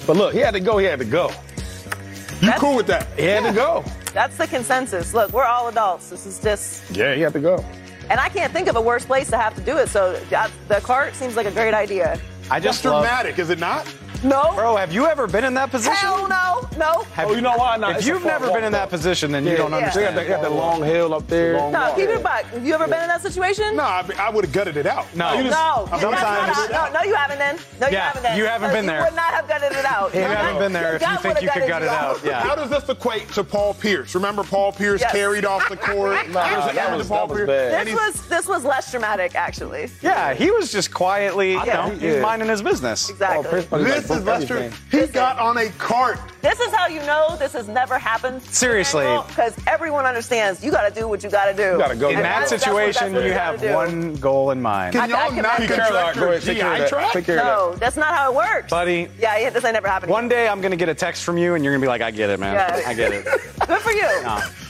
But 0.07 0.15
look, 0.15 0.33
he 0.33 0.39
had 0.39 0.51
to 0.51 0.61
go. 0.61 0.77
He 0.77 0.85
had 0.85 0.99
to 0.99 1.05
go. 1.05 1.27
You 1.27 2.47
That's- 2.47 2.59
cool 2.61 2.77
with 2.77 2.87
that? 2.87 3.05
He 3.17 3.25
had 3.25 3.43
to 3.43 3.51
go. 3.53 3.83
That's 4.13 4.37
the 4.37 4.47
consensus. 4.47 5.13
Look, 5.13 5.33
we're 5.33 5.43
all 5.43 5.67
adults. 5.67 6.09
This 6.09 6.25
is 6.25 6.39
just, 6.39 6.89
Yeah, 6.95 7.13
he 7.15 7.21
had 7.21 7.33
to 7.33 7.39
go. 7.41 7.63
and 8.09 8.17
I 8.19 8.29
can't 8.29 8.53
think 8.53 8.69
of 8.69 8.77
a 8.77 8.81
worse 8.81 9.05
place 9.05 9.29
to 9.31 9.37
have 9.37 9.55
to 9.55 9.61
do 9.61 9.77
it. 9.77 9.89
So 9.89 10.13
that, 10.29 10.49
the 10.69 10.79
cart 10.79 11.15
seems 11.15 11.35
like 11.35 11.47
a 11.47 11.51
great 11.51 11.73
idea. 11.73 12.17
I 12.51 12.59
That's 12.59 12.77
just 12.77 12.85
love, 12.85 13.03
dramatic, 13.03 13.37
is 13.37 13.51
it 13.51 13.59
not? 13.59 13.85
No. 14.23 14.53
bro. 14.55 14.75
Have 14.75 14.91
you 14.93 15.05
ever 15.05 15.27
been 15.27 15.43
in 15.43 15.53
that 15.55 15.71
position? 15.71 15.93
Hell 15.95 16.27
no. 16.27 16.67
No. 16.77 17.03
Have 17.13 17.29
Oh, 17.29 17.33
you 17.33 17.41
know 17.41 17.55
why? 17.57 17.77
No, 17.77 17.89
if 17.89 17.97
it's 17.97 18.07
you've 18.07 18.23
never 18.23 18.47
been 18.51 18.63
in 18.63 18.71
that 18.73 18.89
position, 18.89 19.31
then 19.31 19.45
you 19.45 19.55
don't 19.57 19.71
Yeah. 19.71 19.79
They 19.79 19.85
understand. 20.07 20.15
got, 20.15 20.23
the, 20.23 20.29
got 20.29 20.41
that 20.41 20.51
long 20.51 20.83
hill 20.83 21.13
up 21.13 21.27
there. 21.27 21.53
No, 21.71 21.93
keep 21.95 22.09
it 22.09 22.23
back. 22.23 22.45
Have 22.45 22.65
you 22.65 22.73
ever 22.73 22.87
been 22.87 23.01
in 23.01 23.07
that 23.07 23.21
situation? 23.21 23.75
No, 23.75 23.83
I, 23.83 24.03
I 24.17 24.29
would 24.29 24.45
have 24.45 24.53
gutted 24.53 24.77
it 24.77 24.85
out. 24.85 25.05
No. 25.15 25.33
you 25.33 25.43
just- 25.43 25.57
No, 25.57 25.87
that's 25.89 26.01
not 26.03 26.19
Sometimes- 26.19 26.69
no, 26.71 26.99
no, 26.99 27.03
you 27.05 27.15
haven't 27.15 27.37
then. 27.39 27.57
No, 27.79 27.87
you 27.87 27.97
haven't 27.97 28.23
then. 28.23 28.37
you 28.37 28.45
haven't 28.45 28.71
been 28.71 28.85
there. 28.85 28.99
You 28.99 29.05
would 29.05 29.15
not 29.15 29.33
have 29.33 29.47
gutted 29.47 29.71
it 29.71 29.85
out. 29.85 30.13
You 30.13 30.19
Your 30.21 30.29
haven't 30.29 30.59
been 30.59 30.73
there 30.73 30.95
if 30.95 31.01
you 31.01 31.17
think 31.17 31.41
you 31.41 31.49
could 31.49 31.67
gut 31.67 31.81
it 31.83 31.89
out. 31.89 32.19
Yeah. 32.23 32.41
How 32.41 32.55
does 32.55 32.69
this 32.69 32.87
equate 32.89 33.29
to 33.33 33.43
Paul 33.43 33.73
Pierce? 33.73 34.15
Remember 34.15 34.43
Paul 34.43 34.71
Pierce 34.71 35.03
carried 35.11 35.45
off 35.45 35.67
the 35.69 35.77
court? 35.77 36.29
Nah, 36.29 36.47
There's 36.49 36.65
an 36.69 36.75
that 36.75 36.87
image 36.89 36.97
was- 36.99 37.05
of 37.07 37.09
Paul 37.09 37.27
that 37.27 37.33
was 37.33 37.37
Pierce. 37.45 37.47
bad. 37.47 37.73
and 37.73 37.87
This 37.87 37.95
was 37.95 38.27
this 38.27 38.47
was 38.47 38.63
less 38.65 38.91
dramatic, 38.91 39.35
actually. 39.35 39.89
Yeah, 40.01 40.33
he 40.33 40.51
was 40.51 40.71
just 40.71 40.93
quietly, 40.93 41.51
you 41.53 41.65
know, 41.65 41.89
think- 41.89 42.01
he 42.01 42.07
was 42.07 42.15
yeah. 42.17 42.21
minding 42.21 42.49
his 42.49 42.61
business. 42.61 43.09
Exactly. 43.09 43.49
Prince 43.49 43.71
Money, 43.71 43.83
like, 43.85 44.08
This 44.09 44.17
is 44.17 44.25
Lester. 44.25 44.71
He 44.91 45.05
got 45.07 45.37
on 45.37 45.57
a 45.57 45.69
cart. 45.77 46.19
This 46.41 46.59
is 46.59 46.73
how 46.73 46.87
you 46.87 46.99
know 47.01 47.35
this 47.37 47.53
has 47.53 47.67
never 47.67 47.99
happened. 47.99 48.41
Seriously. 48.43 49.05
Because 49.27 49.53
everyone 49.67 50.05
understands 50.05 50.63
you 50.63 50.71
got 50.71 50.87
to 50.91 50.99
do 50.99 51.07
what 51.07 51.23
you 51.23 51.29
got 51.29 51.45
to 51.45 51.53
do. 51.53 51.77
gotta 51.77 51.95
go. 51.95 52.09
In 52.09 52.15
that 52.15 52.23
that's- 52.23 52.49
that's 52.49 52.65
what- 52.67 52.85
that's 52.85 52.97
situation, 52.97 53.23
you 53.23 53.33
have 53.33 53.61
one 53.63 54.15
goal 54.15 54.49
in 54.51 54.61
mind. 54.61 54.93
Can 54.93 55.01
I- 55.01 55.03
I 55.03 55.07
y'all 55.27 55.31
not 55.41 55.59
imagine. 55.59 55.67
contract 55.67 56.15
your 56.15 56.25
care 56.25 56.33
of 56.37 56.43
GI 56.43 56.53
that. 56.79 56.89
tract? 56.89 57.13
Take 57.13 57.25
care 57.25 57.37
of 57.39 57.43
that. 57.43 57.49
No, 57.55 57.75
that's 57.75 57.97
not 57.97 58.15
how 58.15 58.31
it 58.31 58.35
works. 58.35 58.69
Buddy. 58.69 59.09
Yeah, 59.19 59.37
yeah, 59.37 59.49
this 59.51 59.63
ain't 59.63 59.73
never 59.73 59.87
happened. 59.87 60.11
One 60.11 60.27
day 60.27 60.47
I'm 60.47 60.59
gonna 60.61 60.75
get 60.75 60.89
a 60.89 60.95
text 60.95 61.23
from 61.23 61.37
you 61.37 61.53
and 61.55 61.63
you're 61.63 61.73
gonna 61.73 61.81
be 61.83 61.87
like, 61.87 62.01
I 62.01 62.09
get 62.11 62.29
it, 62.31 62.39
man. 62.39 62.57
I 62.87 62.93
get 62.93 63.11
it. 63.13 63.25
Good 63.67 63.81
for 63.81 63.91
you. 63.91 64.07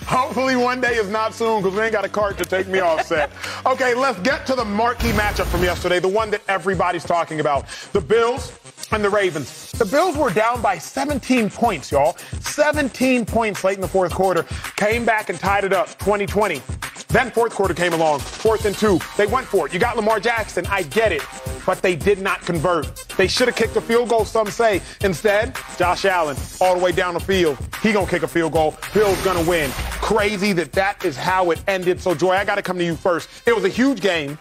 Hopefully 0.05 0.55
one 0.55 0.81
day 0.81 0.95
is 0.95 1.07
not 1.09 1.35
soon 1.35 1.61
because 1.61 1.77
we 1.77 1.83
ain't 1.83 1.93
got 1.93 2.03
a 2.03 2.09
cart 2.09 2.35
to 2.39 2.45
take 2.45 2.67
me 2.67 2.79
off 2.79 3.05
set. 3.05 3.29
Okay, 3.65 3.93
let's 3.93 4.19
get 4.21 4.45
to 4.47 4.55
the 4.55 4.65
marquee 4.65 5.11
matchup 5.11 5.45
from 5.45 5.61
yesterday, 5.63 5.99
the 5.99 6.07
one 6.07 6.31
that 6.31 6.41
everybody's 6.47 7.03
talking 7.03 7.39
about. 7.39 7.67
The 7.93 8.01
Bills 8.01 8.51
and 8.91 9.03
the 9.03 9.09
Ravens. 9.09 9.71
The 9.71 9.85
Bills 9.85 10.17
were 10.17 10.31
down 10.31 10.61
by 10.61 10.77
17 10.77 11.49
points, 11.49 11.91
y'all. 11.91 12.17
17 12.41 13.25
points 13.25 13.63
late 13.63 13.75
in 13.75 13.81
the 13.81 13.87
fourth 13.87 14.13
quarter. 14.13 14.43
Came 14.75 15.05
back 15.05 15.29
and 15.29 15.39
tied 15.39 15.63
it 15.63 15.73
up 15.73 15.87
2020. 15.99 16.61
Then 17.09 17.31
fourth 17.31 17.53
quarter 17.53 17.73
came 17.73 17.93
along, 17.93 18.19
fourth 18.19 18.65
and 18.65 18.75
two. 18.75 18.99
They 19.17 19.25
went 19.25 19.47
for 19.47 19.65
it. 19.65 19.73
You 19.73 19.79
got 19.79 19.95
Lamar 19.95 20.19
Jackson. 20.19 20.65
I 20.67 20.83
get 20.83 21.11
it. 21.11 21.23
But 21.65 21.81
they 21.81 21.95
did 21.95 22.21
not 22.21 22.41
convert. 22.41 22.95
They 23.17 23.27
should 23.27 23.47
have 23.47 23.55
kicked 23.55 23.75
a 23.75 23.81
field 23.81 24.09
goal, 24.09 24.25
some 24.25 24.47
say. 24.47 24.81
Instead, 25.01 25.57
Josh 25.77 26.05
Allen, 26.05 26.37
all 26.61 26.75
the 26.75 26.83
way 26.83 26.91
down 26.91 27.15
the 27.15 27.19
field. 27.19 27.57
He 27.81 27.91
gonna 27.91 28.07
kick 28.07 28.23
a 28.23 28.27
field 28.27 28.53
goal. 28.53 28.75
Bill's 28.93 29.21
gonna 29.23 29.47
win. 29.47 29.71
Crazy 30.01 30.53
that 30.53 30.71
that 30.73 31.03
is 31.03 31.17
how 31.17 31.51
it 31.51 31.63
ended. 31.67 31.99
So, 31.99 32.13
Joy, 32.13 32.31
I 32.31 32.45
gotta 32.45 32.61
come 32.61 32.77
to 32.77 32.85
you 32.85 32.95
first. 32.95 33.29
It 33.45 33.55
was 33.55 33.65
a 33.65 33.69
huge 33.69 34.01
game, 34.01 34.37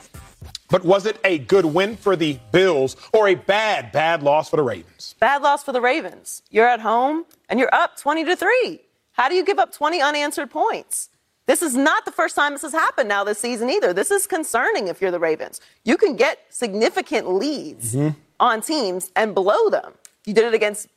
but 0.68 0.84
was 0.84 1.06
it 1.06 1.18
a 1.24 1.38
good 1.38 1.64
win 1.64 1.96
for 1.96 2.16
the 2.16 2.38
Bills 2.52 2.96
or 3.12 3.28
a 3.28 3.34
bad, 3.34 3.92
bad 3.92 4.22
loss 4.22 4.50
for 4.50 4.56
the 4.56 4.62
Ravens? 4.62 5.14
Bad 5.18 5.42
loss 5.42 5.64
for 5.64 5.72
the 5.72 5.80
Ravens. 5.80 6.42
You're 6.50 6.68
at 6.68 6.80
home 6.80 7.24
and 7.48 7.58
you're 7.58 7.74
up 7.74 7.96
20 7.96 8.24
to 8.24 8.36
3. 8.36 8.80
How 9.12 9.28
do 9.28 9.34
you 9.34 9.44
give 9.44 9.58
up 9.58 9.72
20 9.72 10.00
unanswered 10.00 10.50
points? 10.50 11.08
This 11.46 11.62
is 11.62 11.74
not 11.74 12.04
the 12.04 12.12
first 12.12 12.36
time 12.36 12.52
this 12.52 12.62
has 12.62 12.72
happened 12.72 13.08
now 13.08 13.24
this 13.24 13.38
season 13.38 13.70
either. 13.70 13.94
This 13.94 14.10
is 14.10 14.26
concerning 14.26 14.88
if 14.88 15.00
you're 15.00 15.10
the 15.10 15.18
Ravens. 15.18 15.62
You 15.82 15.96
can 15.96 16.14
get 16.14 16.40
significant 16.50 17.32
leads 17.32 17.94
mm-hmm. 17.94 18.18
on 18.38 18.60
teams 18.60 19.10
and 19.16 19.34
blow 19.34 19.70
them. 19.70 19.94
You 20.26 20.34
did 20.34 20.44
it 20.44 20.52
against 20.52 20.88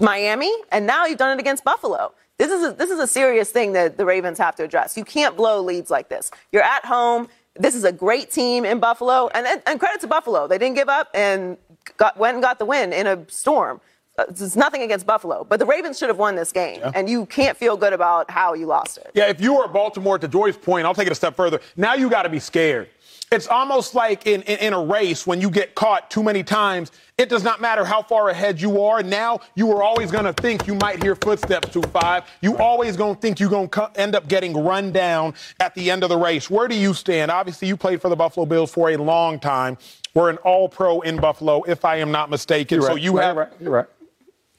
Miami, 0.00 0.52
and 0.70 0.86
now 0.86 1.06
you've 1.06 1.18
done 1.18 1.36
it 1.36 1.40
against 1.40 1.64
Buffalo. 1.64 2.12
This 2.38 2.52
is 2.52 2.68
a, 2.68 2.72
this 2.72 2.90
is 2.90 3.00
a 3.00 3.06
serious 3.06 3.50
thing 3.50 3.72
that 3.72 3.96
the 3.96 4.04
Ravens 4.04 4.38
have 4.38 4.54
to 4.56 4.64
address. 4.64 4.96
You 4.96 5.04
can't 5.04 5.36
blow 5.36 5.60
leads 5.60 5.90
like 5.90 6.08
this. 6.08 6.30
You're 6.52 6.62
at 6.62 6.84
home. 6.84 7.28
This 7.58 7.74
is 7.74 7.84
a 7.84 7.92
great 7.92 8.30
team 8.30 8.64
in 8.64 8.78
Buffalo, 8.80 9.28
and, 9.34 9.46
and, 9.46 9.62
and 9.66 9.80
credit 9.80 10.00
to 10.02 10.06
Buffalo. 10.06 10.46
They 10.46 10.58
didn't 10.58 10.76
give 10.76 10.88
up 10.88 11.08
and 11.14 11.56
got, 11.96 12.16
went 12.16 12.34
and 12.34 12.42
got 12.42 12.58
the 12.58 12.64
win 12.64 12.92
in 12.92 13.06
a 13.06 13.24
storm. 13.28 13.80
Uh, 14.18 14.24
It's 14.28 14.56
nothing 14.56 14.82
against 14.82 15.06
Buffalo, 15.06 15.44
but 15.44 15.58
the 15.58 15.66
Ravens 15.66 15.98
should 15.98 16.08
have 16.08 16.18
won 16.18 16.36
this 16.36 16.52
game, 16.52 16.80
and 16.94 17.08
you 17.08 17.26
can't 17.26 17.56
feel 17.56 17.76
good 17.76 17.92
about 17.92 18.30
how 18.30 18.54
you 18.54 18.66
lost 18.66 18.98
it. 18.98 19.10
Yeah, 19.14 19.28
if 19.28 19.40
you 19.40 19.54
were 19.54 19.68
Baltimore, 19.68 20.18
to 20.18 20.28
Joy's 20.28 20.56
point, 20.56 20.86
I'll 20.86 20.94
take 20.94 21.06
it 21.06 21.12
a 21.12 21.16
step 21.16 21.36
further. 21.36 21.60
Now 21.76 21.94
you 21.94 22.08
got 22.08 22.22
to 22.22 22.28
be 22.30 22.38
scared. 22.38 22.88
It's 23.32 23.48
almost 23.48 23.94
like 23.94 24.26
in, 24.26 24.42
in, 24.42 24.58
in 24.58 24.72
a 24.72 24.80
race 24.80 25.26
when 25.26 25.40
you 25.40 25.50
get 25.50 25.74
caught 25.74 26.10
too 26.10 26.22
many 26.22 26.44
times, 26.44 26.92
it 27.18 27.28
does 27.28 27.42
not 27.42 27.60
matter 27.60 27.84
how 27.84 28.02
far 28.02 28.28
ahead 28.28 28.60
you 28.60 28.82
are. 28.82 29.02
Now 29.02 29.40
you 29.56 29.72
are 29.72 29.82
always 29.82 30.12
going 30.12 30.26
to 30.26 30.32
think 30.32 30.66
you 30.66 30.76
might 30.76 31.02
hear 31.02 31.16
footsteps 31.16 31.70
to 31.70 31.82
five. 31.82 32.24
You 32.40 32.56
always 32.58 32.96
going 32.96 33.16
to 33.16 33.20
think 33.20 33.40
you're 33.40 33.50
going 33.50 33.68
to 33.68 33.80
co- 33.80 33.90
end 33.96 34.14
up 34.14 34.28
getting 34.28 34.56
run 34.56 34.92
down 34.92 35.34
at 35.58 35.74
the 35.74 35.90
end 35.90 36.04
of 36.04 36.08
the 36.08 36.16
race. 36.16 36.48
Where 36.48 36.68
do 36.68 36.76
you 36.76 36.94
stand? 36.94 37.32
Obviously, 37.32 37.66
you 37.66 37.76
played 37.76 38.00
for 38.00 38.08
the 38.08 38.16
Buffalo 38.16 38.46
Bills 38.46 38.70
for 38.70 38.90
a 38.90 38.96
long 38.96 39.40
time. 39.40 39.76
We're 40.14 40.30
an 40.30 40.36
all 40.38 40.68
pro 40.68 41.00
in 41.00 41.16
Buffalo, 41.16 41.62
if 41.64 41.84
I 41.84 41.96
am 41.96 42.12
not 42.12 42.30
mistaken. 42.30 42.80
You're 42.80 42.88
So 42.88 42.94
you 42.94 43.16
have. 43.16 43.36
You're 43.60 43.72
right. 43.72 43.86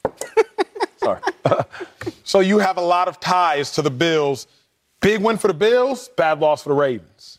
You're 0.06 0.14
right. 0.14 0.48
Sorry. 0.98 1.22
So 2.24 2.42
you 2.42 2.60
have 2.60 2.78
a 2.78 2.82
lot 2.82 3.08
of 3.08 3.20
ties 3.22 3.72
to 3.72 3.82
the 3.82 3.90
Bills. 3.90 4.48
Big 5.00 5.22
win 5.22 5.38
for 5.38 5.48
the 5.48 5.54
Bills, 5.54 6.10
bad 6.18 6.40
loss 6.40 6.64
for 6.64 6.70
the 6.70 6.76
Ravens. 6.76 7.37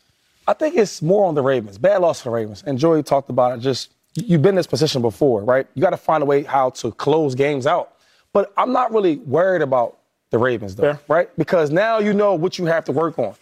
I 0.49 0.53
think 0.53 0.75
it's 0.75 1.03
more 1.03 1.25
on 1.25 1.35
the 1.35 1.43
Ravens. 1.43 1.77
Bad 1.77 2.01
loss 2.01 2.21
for 2.21 2.29
the 2.29 2.35
Ravens. 2.35 2.63
And 2.65 2.79
Joey 2.79 3.03
talked 3.03 3.29
about 3.29 3.55
it. 3.55 3.61
Just 3.61 3.91
you've 4.15 4.41
been 4.41 4.49
in 4.49 4.55
this 4.55 4.65
position 4.65 4.99
before, 4.99 5.43
right? 5.43 5.67
You 5.75 5.81
got 5.83 5.91
to 5.91 5.97
find 5.97 6.23
a 6.23 6.25
way 6.25 6.41
how 6.41 6.71
to 6.71 6.91
close 6.93 7.35
games 7.35 7.67
out. 7.67 7.93
But 8.33 8.51
I'm 8.57 8.73
not 8.73 8.91
really 8.91 9.17
worried 9.17 9.61
about 9.61 9.99
the 10.31 10.39
Ravens, 10.39 10.75
though, 10.75 10.93
Fair. 10.93 10.99
right? 11.07 11.29
Because 11.37 11.69
now 11.69 11.99
you 11.99 12.13
know 12.13 12.33
what 12.33 12.57
you 12.57 12.65
have 12.65 12.83
to 12.85 12.91
work 12.91 13.19
on. 13.19 13.35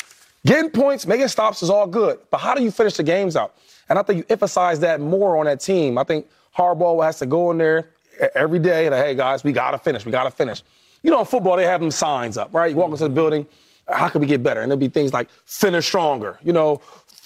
Getting 0.46 0.70
points, 0.70 1.08
making 1.08 1.30
stops 1.30 1.64
is 1.64 1.70
all 1.70 1.88
good, 1.88 2.20
but 2.30 2.40
how 2.40 2.54
do 2.54 2.62
you 2.62 2.72
finish 2.72 2.98
the 2.98 3.04
games 3.04 3.38
out? 3.38 3.56
And 3.88 3.98
I 3.98 4.02
think 4.04 4.18
you 4.18 4.26
emphasize 4.30 4.82
that 4.82 5.00
more 5.00 5.38
on 5.38 5.46
that 5.46 5.62
team. 5.62 5.98
I 5.98 6.04
think 6.04 6.28
Harbaugh 6.58 7.06
has 7.06 7.20
to 7.20 7.26
go 7.26 7.52
in 7.52 7.58
there 7.58 7.90
every 8.36 8.60
day 8.60 8.86
and 8.86 8.94
hey 8.94 9.16
guys, 9.16 9.46
we 9.46 9.54
gotta 9.54 9.78
finish, 9.78 10.06
we 10.06 10.12
gotta 10.12 10.32
finish. 10.32 10.62
You 11.04 11.12
know, 11.12 11.20
in 11.22 11.26
football 11.26 11.56
they 11.56 11.66
have 11.66 11.80
them 11.80 11.92
signs 11.92 12.38
up, 12.38 12.54
right? 12.54 12.72
You 12.72 12.78
walk 12.78 12.92
into 12.92 13.04
the 13.04 13.10
building, 13.10 13.46
how 13.90 14.10
can 14.10 14.22
we 14.22 14.28
get 14.28 14.44
better? 14.44 14.62
And 14.62 14.72
there'll 14.72 14.80
be 14.80 14.90
things 14.90 15.14
like 15.14 15.30
finish 15.46 15.86
stronger. 15.86 16.40
You 16.44 16.54
know, 16.54 16.82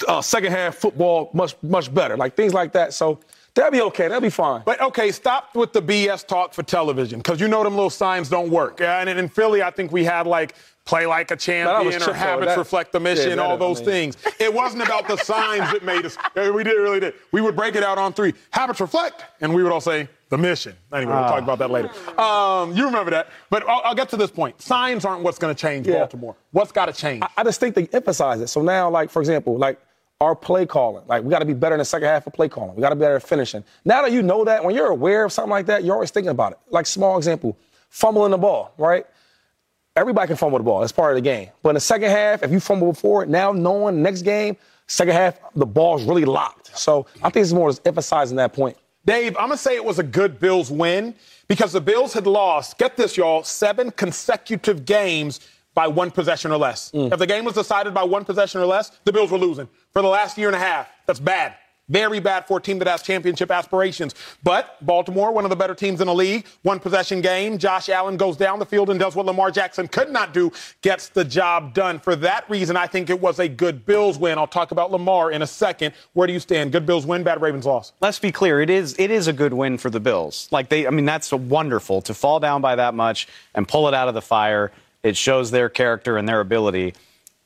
uh, 0.07 0.21
second 0.21 0.51
half 0.51 0.75
football 0.75 1.29
much 1.33 1.55
much 1.61 1.93
better, 1.93 2.17
like 2.17 2.35
things 2.35 2.53
like 2.53 2.71
that. 2.73 2.93
So 2.93 3.19
that'll 3.53 3.71
be 3.71 3.81
okay. 3.81 4.07
That'll 4.07 4.21
be 4.21 4.29
fine. 4.29 4.61
But 4.65 4.81
okay, 4.81 5.11
stop 5.11 5.55
with 5.55 5.73
the 5.73 5.81
BS 5.81 6.25
talk 6.25 6.53
for 6.53 6.63
television 6.63 7.19
because 7.19 7.39
you 7.39 7.47
know 7.47 7.63
them 7.63 7.75
little 7.75 7.89
signs 7.89 8.29
don't 8.29 8.49
work. 8.49 8.81
And 8.81 9.09
in 9.09 9.27
Philly, 9.27 9.61
I 9.61 9.71
think 9.71 9.91
we 9.91 10.03
had 10.03 10.27
like 10.27 10.55
play 10.85 11.05
like 11.05 11.31
a 11.31 11.35
champion 11.35 12.01
or 12.01 12.13
habits 12.13 12.57
reflect 12.57 12.91
the 12.91 12.99
mission, 12.99 13.37
yeah, 13.37 13.43
all 13.43 13.57
those 13.57 13.77
mean- 13.79 13.85
things. 13.85 14.17
It 14.39 14.53
wasn't 14.53 14.83
about 14.83 15.07
the 15.07 15.17
signs 15.17 15.71
that 15.71 15.83
made 15.83 16.05
us. 16.05 16.17
We 16.35 16.63
did 16.63 16.73
really 16.77 16.99
did. 16.99 17.13
We 17.31 17.41
would 17.41 17.55
break 17.55 17.75
it 17.75 17.83
out 17.83 17.97
on 17.97 18.13
three. 18.13 18.33
Habits 18.51 18.81
reflect, 18.81 19.23
and 19.41 19.53
we 19.53 19.63
would 19.63 19.71
all 19.71 19.81
say 19.81 20.09
the 20.29 20.37
mission. 20.37 20.75
Anyway, 20.93 21.11
we'll 21.13 21.23
talk 21.23 21.41
about 21.43 21.59
that 21.59 21.69
later. 21.71 21.89
Um, 22.19 22.75
you 22.75 22.85
remember 22.85 23.11
that. 23.11 23.27
But 23.49 23.67
I'll, 23.67 23.81
I'll 23.83 23.95
get 23.95 24.09
to 24.09 24.17
this 24.17 24.31
point. 24.31 24.61
Signs 24.61 25.05
aren't 25.05 25.23
what's 25.23 25.37
going 25.37 25.53
to 25.53 25.59
change 25.59 25.87
Yeah. 25.87 25.99
Baltimore. 25.99 26.35
What's 26.51 26.71
got 26.71 26.85
to 26.87 26.93
change? 26.93 27.23
I 27.37 27.43
just 27.43 27.59
think 27.59 27.75
they 27.75 27.87
emphasize 27.93 28.39
it. 28.41 28.47
So 28.47 28.61
now, 28.61 28.89
like, 28.89 29.09
for 29.09 29.21
example, 29.21 29.57
like 29.57 29.79
our 30.19 30.35
play 30.35 30.65
calling, 30.65 31.03
like 31.07 31.23
we 31.23 31.29
got 31.29 31.39
to 31.39 31.45
be 31.45 31.53
better 31.53 31.75
in 31.75 31.79
the 31.79 31.85
second 31.85 32.07
half 32.07 32.25
of 32.27 32.33
play 32.33 32.47
calling. 32.49 32.75
We 32.75 32.81
got 32.81 32.89
to 32.89 32.95
be 32.95 33.01
better 33.01 33.15
at 33.17 33.23
finishing. 33.23 33.63
Now 33.85 34.01
that 34.03 34.11
you 34.11 34.21
know 34.21 34.43
that, 34.45 34.63
when 34.63 34.73
you're 34.75 34.91
aware 34.91 35.25
of 35.25 35.31
something 35.31 35.51
like 35.51 35.65
that, 35.67 35.83
you're 35.83 35.93
always 35.95 36.11
thinking 36.11 36.31
about 36.31 36.53
it. 36.53 36.59
Like, 36.69 36.85
small 36.85 37.17
example, 37.17 37.57
fumbling 37.89 38.31
the 38.31 38.37
ball, 38.37 38.73
right? 38.77 39.05
Everybody 39.95 40.27
can 40.27 40.37
fumble 40.37 40.57
the 40.57 40.63
ball. 40.63 40.79
That's 40.79 40.91
part 40.91 41.11
of 41.11 41.15
the 41.15 41.21
game. 41.21 41.49
But 41.61 41.71
in 41.71 41.75
the 41.75 41.81
second 41.81 42.11
half, 42.11 42.43
if 42.43 42.51
you 42.51 42.59
fumble 42.59 42.93
before, 42.93 43.25
now 43.25 43.51
knowing 43.51 44.01
next 44.01 44.21
game, 44.21 44.55
second 44.87 45.13
half, 45.13 45.39
the 45.53 45.65
ball's 45.65 46.03
really 46.03 46.23
locked. 46.23 46.77
So 46.77 47.07
I 47.21 47.29
think 47.29 47.43
it's 47.43 47.53
more 47.53 47.73
emphasizing 47.85 48.37
that 48.37 48.53
point. 48.53 48.77
Dave, 49.05 49.35
I'm 49.35 49.47
going 49.47 49.57
to 49.57 49.57
say 49.57 49.75
it 49.75 49.83
was 49.83 49.99
a 49.99 50.03
good 50.03 50.39
Bills 50.39 50.71
win 50.71 51.15
because 51.47 51.73
the 51.73 51.81
Bills 51.81 52.13
had 52.13 52.27
lost, 52.27 52.77
get 52.77 52.95
this, 52.95 53.17
y'all, 53.17 53.43
seven 53.43 53.91
consecutive 53.91 54.85
games 54.85 55.41
by 55.73 55.87
one 55.87 56.11
possession 56.11 56.51
or 56.51 56.57
less. 56.57 56.91
Mm. 56.91 57.11
If 57.11 57.19
the 57.19 57.27
game 57.27 57.43
was 57.43 57.55
decided 57.55 57.93
by 57.93 58.03
one 58.03 58.25
possession 58.25 58.61
or 58.61 58.65
less, 58.65 58.91
the 59.03 59.11
Bills 59.11 59.31
were 59.31 59.37
losing. 59.37 59.67
For 59.91 60.01
the 60.01 60.07
last 60.07 60.37
year 60.37 60.47
and 60.47 60.55
a 60.55 60.59
half, 60.59 60.87
that's 61.05 61.19
bad. 61.19 61.55
Very 61.91 62.21
bad 62.21 62.47
for 62.47 62.59
a 62.59 62.61
team 62.61 62.79
that 62.79 62.87
has 62.87 63.01
championship 63.01 63.51
aspirations. 63.51 64.15
But 64.43 64.77
Baltimore, 64.85 65.33
one 65.33 65.43
of 65.43 65.49
the 65.49 65.57
better 65.57 65.75
teams 65.75 65.99
in 65.99 66.07
the 66.07 66.15
league, 66.15 66.45
one 66.61 66.79
possession 66.79 67.19
game. 67.19 67.57
Josh 67.57 67.89
Allen 67.89 68.15
goes 68.15 68.37
down 68.37 68.59
the 68.59 68.65
field 68.65 68.89
and 68.89 68.97
does 68.97 69.13
what 69.13 69.25
Lamar 69.25 69.51
Jackson 69.51 69.89
could 69.89 70.09
not 70.09 70.33
do, 70.33 70.53
gets 70.81 71.09
the 71.09 71.25
job 71.25 71.73
done. 71.73 71.99
For 71.99 72.15
that 72.15 72.49
reason, 72.49 72.77
I 72.77 72.87
think 72.87 73.09
it 73.09 73.19
was 73.19 73.39
a 73.39 73.49
good 73.49 73.85
Bills 73.85 74.17
win. 74.17 74.37
I'll 74.37 74.47
talk 74.47 74.71
about 74.71 74.89
Lamar 74.89 75.31
in 75.31 75.41
a 75.41 75.47
second. 75.47 75.93
Where 76.13 76.27
do 76.27 76.33
you 76.33 76.39
stand? 76.39 76.71
Good 76.71 76.85
Bills 76.85 77.05
win, 77.05 77.23
bad 77.23 77.41
Ravens 77.41 77.65
loss. 77.65 77.91
Let's 77.99 78.19
be 78.19 78.31
clear. 78.31 78.61
It 78.61 78.69
is 78.69 78.95
it 78.97 79.11
is 79.11 79.27
a 79.27 79.33
good 79.33 79.51
win 79.51 79.77
for 79.77 79.89
the 79.89 79.99
Bills. 79.99 80.47
Like 80.49 80.69
they, 80.69 80.87
I 80.87 80.91
mean, 80.91 81.05
that's 81.05 81.33
wonderful 81.33 82.01
to 82.03 82.13
fall 82.13 82.39
down 82.39 82.61
by 82.61 82.77
that 82.77 82.93
much 82.93 83.27
and 83.53 83.67
pull 83.67 83.89
it 83.89 83.93
out 83.93 84.07
of 84.07 84.13
the 84.13 84.21
fire. 84.21 84.71
It 85.03 85.17
shows 85.17 85.51
their 85.51 85.67
character 85.67 86.15
and 86.15 86.29
their 86.29 86.39
ability. 86.39 86.93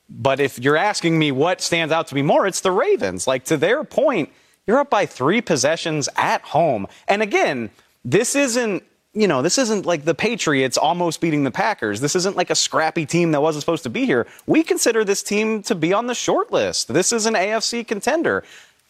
But 0.09 0.39
if 0.39 0.59
you're 0.59 0.77
asking 0.77 1.17
me 1.17 1.31
what 1.31 1.61
stands 1.61 1.91
out 1.91 2.07
to 2.07 2.15
me 2.15 2.21
more, 2.21 2.45
it's 2.45 2.61
the 2.61 2.71
Ravens. 2.71 3.27
Like 3.27 3.45
to 3.45 3.57
their 3.57 3.83
point, 3.83 4.29
you're 4.67 4.79
up 4.79 4.89
by 4.89 5.05
three 5.05 5.41
possessions 5.41 6.09
at 6.15 6.41
home. 6.41 6.87
And 7.07 7.21
again, 7.21 7.69
this 8.03 8.35
isn't 8.35 8.83
you 9.15 9.29
know, 9.29 9.41
this 9.41 9.57
isn't 9.57 9.85
like 9.85 10.03
the 10.03 10.13
Patriots 10.13 10.77
almost 10.77 11.21
beating 11.21 11.45
the 11.45 11.51
Packers. 11.51 12.01
This 12.01 12.17
isn't 12.17 12.35
like 12.35 12.49
a 12.49 12.55
scrappy 12.55 13.05
team 13.05 13.31
that 13.31 13.41
wasn't 13.41 13.61
supposed 13.61 13.83
to 13.83 13.89
be 13.89 14.05
here. 14.05 14.27
We 14.45 14.61
consider 14.61 15.05
this 15.05 15.23
team 15.23 15.63
to 15.63 15.73
be 15.73 15.93
on 15.93 16.07
the 16.07 16.13
short 16.13 16.51
list. 16.51 16.93
This 16.93 17.13
is 17.13 17.25
an 17.25 17.33
AFC 17.33 17.87
contender. 17.87 18.43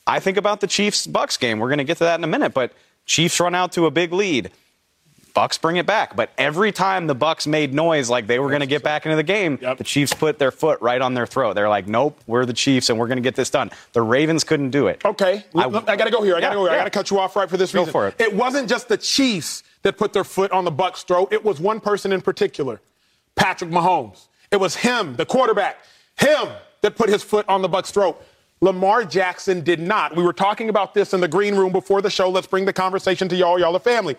I 0.08 0.20
think 0.20 0.38
about 0.38 0.62
the 0.62 0.68
Chiefs 0.68 1.06
Bucks 1.06 1.38
game. 1.38 1.60
We're 1.60 1.68
going 1.68 1.78
to 1.78 1.84
get 1.84 1.98
to 1.98 2.06
that 2.06 2.20
in 2.20 2.24
a 2.24 2.28
minute, 2.28 2.56
but 2.56 2.74
Chiefs 3.06 3.40
run 3.40 3.54
out 3.54 3.72
to 3.74 3.86
a 3.86 3.92
big 3.92 4.12
lead. 4.14 4.50
Bucks 5.36 5.58
bring 5.60 5.76
it 5.76 5.86
back. 5.86 6.16
But 6.16 6.32
every 6.38 6.72
time 6.72 7.06
the 7.06 7.14
Bucks 7.14 7.46
made 7.46 7.74
noise 7.74 8.10
like 8.10 8.26
they 8.26 8.40
were 8.40 8.48
going 8.48 8.62
to 8.62 8.66
get 8.66 8.82
back 8.82 9.06
into 9.06 9.18
the 9.18 9.24
game, 9.24 9.60
yep. 9.62 9.78
the 9.78 9.84
Chiefs 9.84 10.14
put 10.14 10.40
their 10.40 10.50
foot 10.50 10.82
right 10.82 11.00
on 11.02 11.14
their 11.14 11.28
throat. 11.28 11.54
They're 11.54 11.70
like, 11.70 11.88
"Nope, 11.88 12.20
we're 12.26 12.46
the 12.46 12.54
Chiefs, 12.54 12.90
and 12.90 12.98
we're 12.98 13.08
going 13.08 13.18
to 13.18 13.22
get 13.22 13.36
this 13.36 13.52
done." 13.52 13.70
The 13.94 14.02
Ravens 14.02 14.44
couldn't 14.44 14.72
do 14.72 14.88
it. 14.88 15.04
Okay, 15.06 15.44
I, 15.54 15.66
I 15.66 15.96
got 15.96 16.06
to 16.06 16.12
go 16.12 16.24
here. 16.24 16.36
I 16.36 16.42
got 16.42 16.50
to 16.50 16.54
yeah, 16.54 16.54
go 16.54 16.64
here. 16.64 16.72
Yeah. 16.72 16.76
I 16.76 16.78
got 16.80 16.84
to 16.86 16.90
cut 16.90 17.12
you 17.12 17.20
off 17.20 17.36
right 17.36 17.50
for 17.50 17.58
this 17.58 17.74
reason. 17.74 17.86
Go 17.86 17.92
for 17.92 18.08
it. 18.08 18.16
It 18.20 18.34
wasn't 18.34 18.68
just 18.68 18.88
the 18.88 18.98
Chiefs 18.98 19.62
that 19.84 19.98
put 19.98 20.14
their 20.14 20.24
foot 20.24 20.52
on 20.52 20.66
the 20.66 20.72
Bucks' 20.72 21.04
throat. 21.04 21.32
It 21.32 21.44
was 21.44 21.60
one 21.60 21.80
person 21.80 22.12
in 22.12 22.22
particular, 22.22 22.82
Patrick 23.36 23.70
Mahomes. 23.70 24.28
It 24.52 24.58
was 24.58 24.76
him, 24.76 25.16
the 25.18 25.26
quarterback, 25.26 25.80
him 26.18 26.48
that 26.82 26.96
put 26.96 27.10
his 27.10 27.22
foot 27.22 27.48
on 27.50 27.62
the 27.62 27.68
Bucks' 27.70 27.92
throat. 27.92 28.24
Lamar 28.62 29.04
Jackson 29.04 29.62
did 29.62 29.80
not. 29.80 30.16
We 30.16 30.24
were 30.24 30.34
talking 30.34 30.70
about 30.70 30.94
this 30.94 31.14
in 31.14 31.20
the 31.20 31.28
green 31.28 31.56
room 31.56 31.72
before 31.72 32.02
the 32.02 32.10
show. 32.10 32.30
Let's 32.30 32.48
bring 32.48 32.66
the 32.66 32.74
conversation 32.74 33.28
to 33.28 33.36
y'all. 33.36 33.60
Y'all 33.60 33.76
are 33.76 33.80
family. 33.80 34.16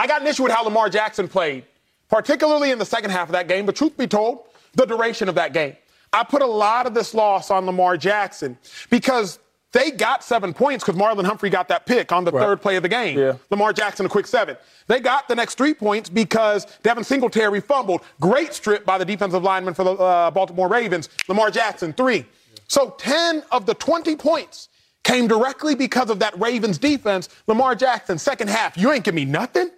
I 0.00 0.06
got 0.06 0.22
an 0.22 0.26
issue 0.26 0.44
with 0.44 0.52
how 0.52 0.64
Lamar 0.64 0.88
Jackson 0.88 1.28
played, 1.28 1.62
particularly 2.08 2.70
in 2.70 2.78
the 2.78 2.86
second 2.86 3.10
half 3.10 3.28
of 3.28 3.32
that 3.32 3.48
game, 3.48 3.66
but 3.66 3.76
truth 3.76 3.98
be 3.98 4.06
told, 4.06 4.46
the 4.72 4.86
duration 4.86 5.28
of 5.28 5.34
that 5.34 5.52
game. 5.52 5.76
I 6.10 6.24
put 6.24 6.40
a 6.40 6.46
lot 6.46 6.86
of 6.86 6.94
this 6.94 7.12
loss 7.12 7.50
on 7.50 7.66
Lamar 7.66 7.98
Jackson 7.98 8.56
because 8.88 9.38
they 9.72 9.90
got 9.90 10.24
seven 10.24 10.54
points 10.54 10.82
because 10.82 10.98
Marlon 10.98 11.26
Humphrey 11.26 11.50
got 11.50 11.68
that 11.68 11.84
pick 11.84 12.12
on 12.12 12.24
the 12.24 12.32
right. 12.32 12.42
third 12.42 12.62
play 12.62 12.76
of 12.76 12.82
the 12.82 12.88
game. 12.88 13.18
Yeah. 13.18 13.34
Lamar 13.50 13.74
Jackson, 13.74 14.06
a 14.06 14.08
quick 14.08 14.26
seven. 14.26 14.56
They 14.86 15.00
got 15.00 15.28
the 15.28 15.34
next 15.34 15.56
three 15.58 15.74
points 15.74 16.08
because 16.08 16.66
Devin 16.82 17.04
Singletary 17.04 17.60
fumbled. 17.60 18.00
Great 18.20 18.54
strip 18.54 18.86
by 18.86 18.96
the 18.96 19.04
defensive 19.04 19.42
lineman 19.42 19.74
for 19.74 19.84
the 19.84 19.92
uh, 19.92 20.30
Baltimore 20.30 20.68
Ravens. 20.68 21.10
Lamar 21.28 21.50
Jackson, 21.50 21.92
three. 21.92 22.24
So 22.68 22.94
10 22.98 23.42
of 23.52 23.66
the 23.66 23.74
20 23.74 24.16
points 24.16 24.70
came 25.04 25.28
directly 25.28 25.74
because 25.74 26.08
of 26.08 26.20
that 26.20 26.40
Ravens 26.40 26.78
defense. 26.78 27.28
Lamar 27.46 27.74
Jackson, 27.74 28.16
second 28.16 28.48
half, 28.48 28.78
you 28.78 28.90
ain't 28.92 29.04
give 29.04 29.14
me 29.14 29.26
nothing. 29.26 29.70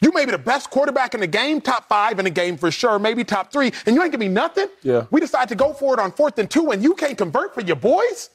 You 0.00 0.12
may 0.12 0.24
be 0.24 0.30
the 0.30 0.38
best 0.38 0.70
quarterback 0.70 1.14
in 1.14 1.20
the 1.20 1.26
game, 1.26 1.60
top 1.60 1.88
five 1.88 2.18
in 2.18 2.24
the 2.24 2.30
game 2.30 2.56
for 2.56 2.70
sure, 2.70 2.98
maybe 2.98 3.24
top 3.24 3.50
three, 3.50 3.72
and 3.84 3.96
you 3.96 4.02
ain't 4.02 4.12
give 4.12 4.20
me 4.20 4.28
nothing. 4.28 4.68
Yeah. 4.82 5.06
We 5.10 5.20
decide 5.20 5.48
to 5.48 5.56
go 5.56 5.72
for 5.72 5.94
it 5.94 6.00
on 6.00 6.12
fourth 6.12 6.38
and 6.38 6.48
two, 6.48 6.70
and 6.70 6.82
you 6.82 6.94
can't 6.94 7.18
convert 7.18 7.52
for 7.54 7.62
your 7.62 7.76
boys. 7.76 8.30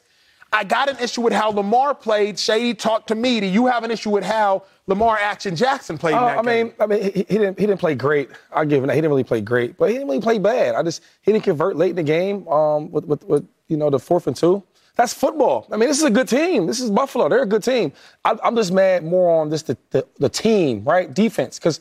I 0.51 0.63
got 0.63 0.87
an 0.87 0.97
issue 0.99 1.21
with 1.21 1.33
how 1.33 1.49
Lamar 1.49 1.95
played. 1.95 2.37
Shady 2.37 2.75
talked 2.75 3.07
to 3.07 3.15
me. 3.15 3.39
Do 3.39 3.47
you 3.47 3.65
have 3.65 3.83
an 3.83 3.89
issue 3.89 4.11
with 4.11 4.23
how 4.23 4.63
Lamar 4.85 5.17
Action 5.17 5.55
Jackson 5.55 5.97
played? 5.97 6.13
Uh, 6.13 6.25
I 6.25 6.43
game? 6.43 6.67
mean, 6.67 6.73
I 6.79 6.85
mean, 6.85 7.01
he, 7.01 7.09
he, 7.11 7.23
didn't 7.23 7.59
he 7.59 7.65
didn't 7.65 7.79
play 7.79 7.95
great. 7.95 8.29
I 8.51 8.63
give 8.65 8.83
him 8.83 8.87
that. 8.87 8.93
He 8.93 9.01
didn't 9.01 9.09
really 9.09 9.23
play 9.23 9.41
great, 9.41 9.77
but 9.77 9.89
he 9.89 9.93
didn't 9.95 10.09
really 10.09 10.21
play 10.21 10.37
bad. 10.37 10.75
I 10.75 10.83
just 10.83 11.01
he 11.21 11.31
didn't 11.31 11.43
convert 11.43 11.75
late 11.75 11.89
in 11.91 11.95
the 11.95 12.03
game 12.03 12.47
um, 12.49 12.91
with, 12.91 13.05
with 13.05 13.23
with 13.23 13.47
you 13.67 13.77
know 13.77 13.89
the 13.89 13.99
fourth 13.99 14.27
and 14.27 14.35
two. 14.35 14.61
That's 14.95 15.13
football. 15.13 15.67
I 15.71 15.77
mean, 15.77 15.89
this 15.89 15.97
is 15.97 16.03
a 16.03 16.11
good 16.11 16.27
team. 16.27 16.67
This 16.67 16.79
is 16.79 16.91
Buffalo. 16.91 17.27
They're 17.27 17.41
a 17.41 17.47
good 17.47 17.63
team. 17.63 17.93
I, 18.23 18.37
am 18.43 18.55
just 18.55 18.71
mad 18.71 19.03
more 19.03 19.41
on 19.41 19.49
this 19.49 19.63
the, 19.63 19.77
the, 19.89 20.05
the 20.19 20.29
team, 20.29 20.83
right? 20.83 21.11
Defense, 21.11 21.57
because 21.57 21.79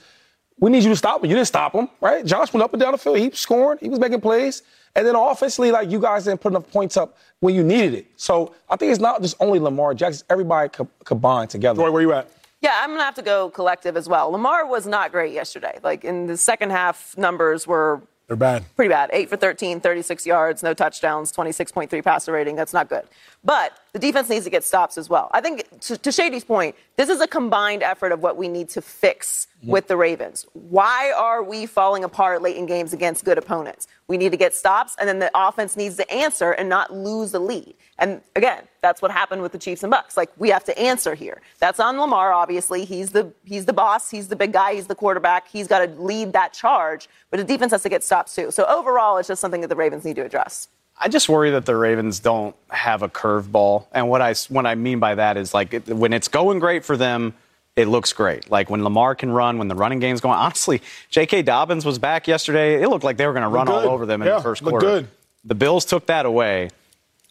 we 0.58 0.70
need 0.70 0.82
you 0.82 0.90
to 0.90 0.96
stop 0.96 1.22
him. 1.22 1.28
You 1.28 1.36
didn't 1.36 1.48
stop 1.48 1.74
him, 1.74 1.88
right? 2.00 2.24
Josh 2.24 2.52
went 2.52 2.64
up 2.64 2.72
and 2.72 2.80
down 2.80 2.92
the 2.92 2.98
field. 2.98 3.18
He 3.18 3.28
was 3.28 3.38
scoring. 3.38 3.78
He 3.82 3.88
was 3.88 3.98
making 3.98 4.20
plays. 4.20 4.62
And 4.94 5.06
then 5.06 5.14
offensively, 5.14 5.70
like 5.70 5.90
you 5.90 6.00
guys 6.00 6.24
didn't 6.24 6.40
put 6.40 6.52
enough 6.52 6.70
points 6.70 6.96
up 6.96 7.16
when 7.40 7.54
you 7.54 7.62
needed 7.62 7.94
it. 7.94 8.06
So 8.16 8.54
I 8.68 8.76
think 8.76 8.92
it's 8.92 9.00
not 9.00 9.20
just 9.20 9.36
only 9.40 9.58
Lamar 9.58 9.94
Jackson. 9.94 10.26
Everybody 10.30 10.68
co- 10.68 10.88
combined 11.04 11.50
together. 11.50 11.82
Joy, 11.82 11.90
where 11.90 12.02
you 12.02 12.12
at? 12.12 12.30
Yeah, 12.60 12.80
I'm 12.80 12.90
gonna 12.90 13.02
have 13.02 13.16
to 13.16 13.22
go 13.22 13.50
collective 13.50 13.96
as 13.96 14.08
well. 14.08 14.30
Lamar 14.30 14.66
was 14.66 14.86
not 14.86 15.10
great 15.10 15.32
yesterday. 15.32 15.80
Like 15.82 16.04
in 16.04 16.26
the 16.26 16.36
second 16.36 16.70
half, 16.70 17.16
numbers 17.18 17.66
were 17.66 18.02
they're 18.32 18.36
bad. 18.36 18.64
Pretty 18.76 18.88
bad. 18.88 19.10
8 19.12 19.28
for 19.28 19.36
13, 19.36 19.80
36 19.80 20.26
yards, 20.26 20.62
no 20.62 20.72
touchdowns, 20.72 21.30
26.3 21.32 22.02
passer 22.02 22.32
rating. 22.32 22.56
That's 22.56 22.72
not 22.72 22.88
good. 22.88 23.04
But 23.44 23.76
the 23.92 23.98
defense 23.98 24.28
needs 24.28 24.44
to 24.44 24.50
get 24.50 24.62
stops 24.62 24.96
as 24.96 25.08
well. 25.08 25.28
I 25.32 25.40
think, 25.40 25.66
to, 25.80 25.96
to 25.98 26.12
Shady's 26.12 26.44
point, 26.44 26.76
this 26.96 27.08
is 27.08 27.20
a 27.20 27.26
combined 27.26 27.82
effort 27.82 28.12
of 28.12 28.20
what 28.20 28.36
we 28.36 28.46
need 28.46 28.68
to 28.70 28.80
fix 28.80 29.48
with 29.64 29.88
the 29.88 29.96
Ravens. 29.96 30.46
Why 30.52 31.12
are 31.16 31.42
we 31.42 31.66
falling 31.66 32.04
apart 32.04 32.42
late 32.42 32.56
in 32.56 32.66
games 32.66 32.92
against 32.92 33.24
good 33.24 33.38
opponents? 33.38 33.88
We 34.08 34.16
need 34.16 34.30
to 34.30 34.36
get 34.36 34.54
stops, 34.54 34.96
and 34.98 35.08
then 35.08 35.18
the 35.18 35.30
offense 35.34 35.76
needs 35.76 35.96
to 35.96 36.12
answer 36.12 36.52
and 36.52 36.68
not 36.68 36.92
lose 36.92 37.32
the 37.32 37.38
lead. 37.40 37.74
And 37.98 38.20
again, 38.36 38.64
that's 38.80 39.02
what 39.02 39.10
happened 39.10 39.42
with 39.42 39.52
the 39.52 39.58
Chiefs 39.58 39.82
and 39.82 39.90
Bucks. 39.90 40.16
Like 40.16 40.30
we 40.36 40.48
have 40.50 40.64
to 40.64 40.78
answer 40.78 41.14
here. 41.14 41.40
That's 41.58 41.80
on 41.80 41.98
Lamar. 41.98 42.32
Obviously, 42.32 42.84
he's 42.84 43.10
the 43.10 43.32
he's 43.44 43.66
the 43.66 43.72
boss. 43.72 44.10
He's 44.10 44.28
the 44.28 44.36
big 44.36 44.52
guy. 44.52 44.74
He's 44.74 44.86
the 44.86 44.94
quarterback. 44.94 45.48
He's 45.48 45.66
got 45.66 45.84
to 45.84 45.92
lead 46.00 46.32
that 46.32 46.52
charge. 46.52 47.08
But 47.30 47.38
the 47.38 47.44
defense 47.44 47.72
has 47.72 47.82
to 47.82 47.88
get 47.88 48.02
stops 48.04 48.34
too. 48.34 48.50
So 48.50 48.64
overall, 48.66 49.18
it's 49.18 49.28
just 49.28 49.40
something 49.40 49.60
that 49.62 49.68
the 49.68 49.76
Ravens 49.76 50.04
need 50.04 50.16
to 50.16 50.24
address. 50.24 50.68
I 51.02 51.08
just 51.08 51.28
worry 51.28 51.50
that 51.50 51.66
the 51.66 51.74
Ravens 51.74 52.20
don't 52.20 52.54
have 52.70 53.02
a 53.02 53.08
curveball, 53.08 53.86
and 53.92 54.08
what 54.08 54.22
I 54.22 54.34
what 54.48 54.66
I 54.66 54.76
mean 54.76 55.00
by 55.00 55.16
that 55.16 55.36
is 55.36 55.52
like 55.52 55.74
it, 55.74 55.88
when 55.88 56.12
it's 56.12 56.28
going 56.28 56.60
great 56.60 56.84
for 56.84 56.96
them, 56.96 57.34
it 57.74 57.88
looks 57.88 58.12
great. 58.12 58.48
Like 58.48 58.70
when 58.70 58.84
Lamar 58.84 59.16
can 59.16 59.32
run, 59.32 59.58
when 59.58 59.66
the 59.66 59.74
running 59.74 59.98
game's 59.98 60.20
going. 60.20 60.38
Honestly, 60.38 60.80
J.K. 61.10 61.42
Dobbins 61.42 61.84
was 61.84 61.98
back 61.98 62.28
yesterday. 62.28 62.80
It 62.80 62.88
looked 62.88 63.02
like 63.02 63.16
they 63.16 63.26
were 63.26 63.32
going 63.32 63.42
to 63.42 63.48
run 63.48 63.68
all 63.68 63.80
over 63.88 64.06
them 64.06 64.22
in 64.22 64.28
yeah, 64.28 64.36
the 64.36 64.42
first 64.42 64.62
quarter. 64.62 64.86
Good. 64.86 65.08
The 65.44 65.56
Bills 65.56 65.84
took 65.84 66.06
that 66.06 66.24
away, 66.24 66.70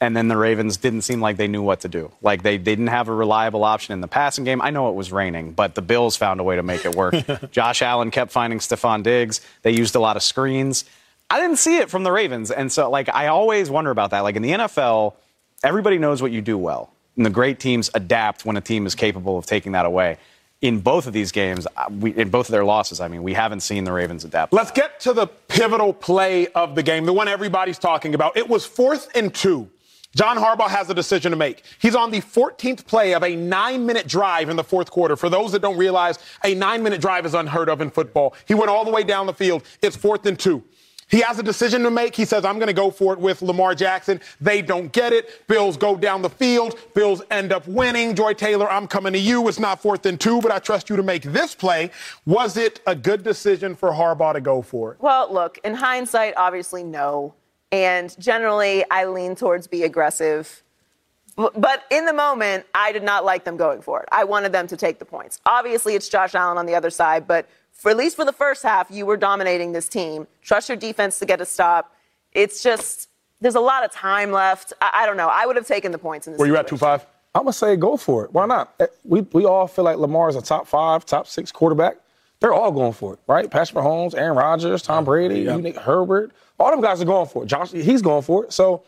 and 0.01 0.17
then 0.17 0.27
the 0.27 0.35
Ravens 0.35 0.75
didn't 0.75 1.03
seem 1.03 1.21
like 1.21 1.37
they 1.37 1.47
knew 1.47 1.61
what 1.61 1.79
to 1.81 1.87
do. 1.87 2.11
Like 2.21 2.43
they, 2.43 2.57
they 2.57 2.75
didn't 2.75 2.87
have 2.87 3.07
a 3.07 3.13
reliable 3.13 3.63
option 3.63 3.93
in 3.93 4.01
the 4.01 4.07
passing 4.09 4.43
game. 4.43 4.61
I 4.61 4.71
know 4.71 4.89
it 4.89 4.95
was 4.95 5.13
raining, 5.13 5.53
but 5.53 5.75
the 5.75 5.81
Bills 5.81 6.17
found 6.17 6.41
a 6.41 6.43
way 6.43 6.57
to 6.57 6.63
make 6.63 6.83
it 6.85 6.93
work. 6.93 7.15
Josh 7.51 7.81
Allen 7.81 8.11
kept 8.11 8.33
finding 8.33 8.59
Stefon 8.59 9.03
Diggs. 9.03 9.39
They 9.61 9.71
used 9.71 9.95
a 9.95 9.99
lot 9.99 10.17
of 10.17 10.23
screens. 10.23 10.83
I 11.31 11.39
didn't 11.39 11.59
see 11.59 11.77
it 11.77 11.89
from 11.89 12.03
the 12.03 12.11
Ravens. 12.11 12.51
And 12.51 12.69
so, 12.69 12.89
like, 12.89 13.07
I 13.07 13.27
always 13.27 13.69
wonder 13.69 13.89
about 13.89 14.11
that. 14.11 14.19
Like, 14.19 14.35
in 14.35 14.41
the 14.41 14.51
NFL, 14.51 15.13
everybody 15.63 15.97
knows 15.97 16.21
what 16.21 16.33
you 16.33 16.41
do 16.41 16.57
well. 16.57 16.91
And 17.15 17.25
the 17.25 17.29
great 17.29 17.57
teams 17.57 17.89
adapt 17.93 18.45
when 18.45 18.57
a 18.57 18.61
team 18.61 18.85
is 18.85 18.95
capable 18.95 19.37
of 19.37 19.45
taking 19.45 19.71
that 19.71 19.85
away. 19.85 20.17
In 20.61 20.81
both 20.81 21.07
of 21.07 21.13
these 21.13 21.31
games, 21.31 21.65
uh, 21.77 21.85
we, 21.89 22.11
in 22.11 22.29
both 22.29 22.49
of 22.49 22.51
their 22.51 22.65
losses, 22.65 22.99
I 22.99 23.07
mean, 23.07 23.23
we 23.23 23.33
haven't 23.33 23.61
seen 23.61 23.85
the 23.85 23.93
Ravens 23.93 24.25
adapt. 24.25 24.51
Let's 24.51 24.71
get 24.71 24.99
to 25.01 25.13
the 25.13 25.27
pivotal 25.27 25.93
play 25.93 26.47
of 26.47 26.75
the 26.75 26.83
game, 26.83 27.05
the 27.05 27.13
one 27.13 27.29
everybody's 27.29 27.79
talking 27.79 28.13
about. 28.13 28.35
It 28.35 28.49
was 28.49 28.65
fourth 28.65 29.09
and 29.15 29.33
two. 29.33 29.69
John 30.13 30.35
Harbaugh 30.35 30.67
has 30.67 30.89
a 30.89 30.93
decision 30.93 31.31
to 31.31 31.37
make. 31.37 31.63
He's 31.79 31.95
on 31.95 32.11
the 32.11 32.19
14th 32.19 32.85
play 32.85 33.13
of 33.13 33.23
a 33.23 33.37
nine 33.37 33.85
minute 33.85 34.05
drive 34.05 34.49
in 34.49 34.57
the 34.57 34.63
fourth 34.65 34.91
quarter. 34.91 35.15
For 35.15 35.29
those 35.29 35.53
that 35.53 35.61
don't 35.61 35.77
realize, 35.77 36.19
a 36.43 36.53
nine 36.53 36.83
minute 36.83 36.99
drive 36.99 37.25
is 37.25 37.33
unheard 37.33 37.69
of 37.69 37.79
in 37.79 37.89
football. 37.89 38.35
He 38.45 38.53
went 38.53 38.69
all 38.69 38.83
the 38.83 38.91
way 38.91 39.03
down 39.03 39.25
the 39.25 39.33
field. 39.33 39.63
It's 39.81 39.95
fourth 39.95 40.25
and 40.25 40.37
two. 40.37 40.61
He 41.11 41.19
has 41.21 41.37
a 41.37 41.43
decision 41.43 41.83
to 41.83 41.91
make. 41.91 42.15
He 42.15 42.23
says, 42.23 42.45
I'm 42.45 42.55
going 42.55 42.67
to 42.67 42.73
go 42.73 42.89
for 42.89 43.11
it 43.11 43.19
with 43.19 43.41
Lamar 43.41 43.75
Jackson. 43.75 44.21
They 44.39 44.61
don't 44.61 44.91
get 44.93 45.11
it. 45.11 45.45
Bills 45.47 45.75
go 45.75 45.97
down 45.97 46.21
the 46.21 46.29
field. 46.29 46.79
Bills 46.93 47.21
end 47.29 47.51
up 47.51 47.67
winning. 47.67 48.15
Joy 48.15 48.33
Taylor, 48.33 48.71
I'm 48.71 48.87
coming 48.87 49.11
to 49.11 49.19
you. 49.19 49.45
It's 49.49 49.59
not 49.59 49.81
fourth 49.81 50.05
and 50.05 50.19
two, 50.19 50.41
but 50.41 50.51
I 50.51 50.59
trust 50.59 50.89
you 50.89 50.95
to 50.95 51.03
make 51.03 51.23
this 51.23 51.53
play. 51.53 51.91
Was 52.25 52.55
it 52.55 52.79
a 52.87 52.95
good 52.95 53.23
decision 53.23 53.75
for 53.75 53.91
Harbaugh 53.91 54.33
to 54.33 54.41
go 54.41 54.61
for 54.61 54.93
it? 54.93 55.01
Well, 55.01 55.31
look, 55.31 55.59
in 55.65 55.75
hindsight, 55.75 56.33
obviously, 56.37 56.83
no. 56.83 57.33
And 57.73 58.17
generally, 58.17 58.85
I 58.89 59.05
lean 59.05 59.35
towards 59.35 59.67
be 59.67 59.83
aggressive. 59.83 60.63
But 61.35 61.83
in 61.89 62.05
the 62.05 62.13
moment, 62.13 62.65
I 62.73 62.91
did 62.91 63.03
not 63.03 63.25
like 63.25 63.43
them 63.43 63.57
going 63.57 63.81
for 63.81 64.01
it. 64.01 64.09
I 64.11 64.23
wanted 64.23 64.51
them 64.51 64.67
to 64.67 64.77
take 64.77 64.99
the 64.99 65.05
points. 65.05 65.39
Obviously, 65.45 65.95
it's 65.95 66.07
Josh 66.07 66.35
Allen 66.35 66.57
on 66.57 66.65
the 66.65 66.75
other 66.75 66.89
side, 66.89 67.27
but 67.27 67.47
for 67.81 67.89
at 67.89 67.97
least 67.97 68.15
for 68.15 68.25
the 68.25 68.33
first 68.33 68.61
half, 68.61 68.91
you 68.91 69.05
were 69.07 69.17
dominating 69.17 69.71
this 69.71 69.87
team. 69.87 70.27
Trust 70.43 70.69
your 70.69 70.75
defense 70.77 71.17
to 71.19 71.25
get 71.25 71.41
a 71.41 71.45
stop. 71.45 71.93
It's 72.31 72.61
just 72.61 73.09
there's 73.41 73.55
a 73.55 73.59
lot 73.59 73.83
of 73.83 73.91
time 73.91 74.31
left. 74.31 74.71
I, 74.81 74.91
I 75.01 75.05
don't 75.07 75.17
know. 75.17 75.27
I 75.27 75.45
would 75.47 75.55
have 75.55 75.65
taken 75.67 75.91
the 75.91 75.97
points 75.97 76.27
in 76.27 76.33
this. 76.33 76.39
Were 76.39 76.45
you 76.45 76.55
at 76.57 76.67
two 76.67 76.77
five? 76.77 77.05
I'm 77.33 77.41
gonna 77.43 77.53
say 77.53 77.75
go 77.75 77.97
for 77.97 78.25
it. 78.25 78.33
Why 78.33 78.45
not? 78.45 78.73
Eh, 78.79 78.85
we 79.03 79.21
we 79.33 79.45
all 79.45 79.65
feel 79.67 79.83
like 79.85 79.97
Lamar 79.97 80.29
is 80.29 80.35
a 80.35 80.41
top 80.41 80.67
five, 80.67 81.05
top 81.05 81.25
six 81.27 81.51
quarterback. 81.51 81.97
They're 82.39 82.53
all 82.53 82.71
going 82.71 82.93
for 82.93 83.13
it, 83.13 83.19
right? 83.27 83.49
Patrick 83.49 83.83
Mahomes, 83.83 84.15
Aaron 84.15 84.37
Rodgers, 84.37 84.81
Tom 84.81 85.05
Brady, 85.05 85.41
yeah. 85.41 85.79
Herbert, 85.79 86.31
all 86.59 86.71
them 86.71 86.81
guys 86.81 87.01
are 87.01 87.05
going 87.05 87.27
for 87.27 87.43
it. 87.43 87.47
Josh, 87.47 87.71
he's 87.71 88.01
going 88.01 88.21
for 88.23 88.45
it. 88.45 88.53
So 88.53 88.83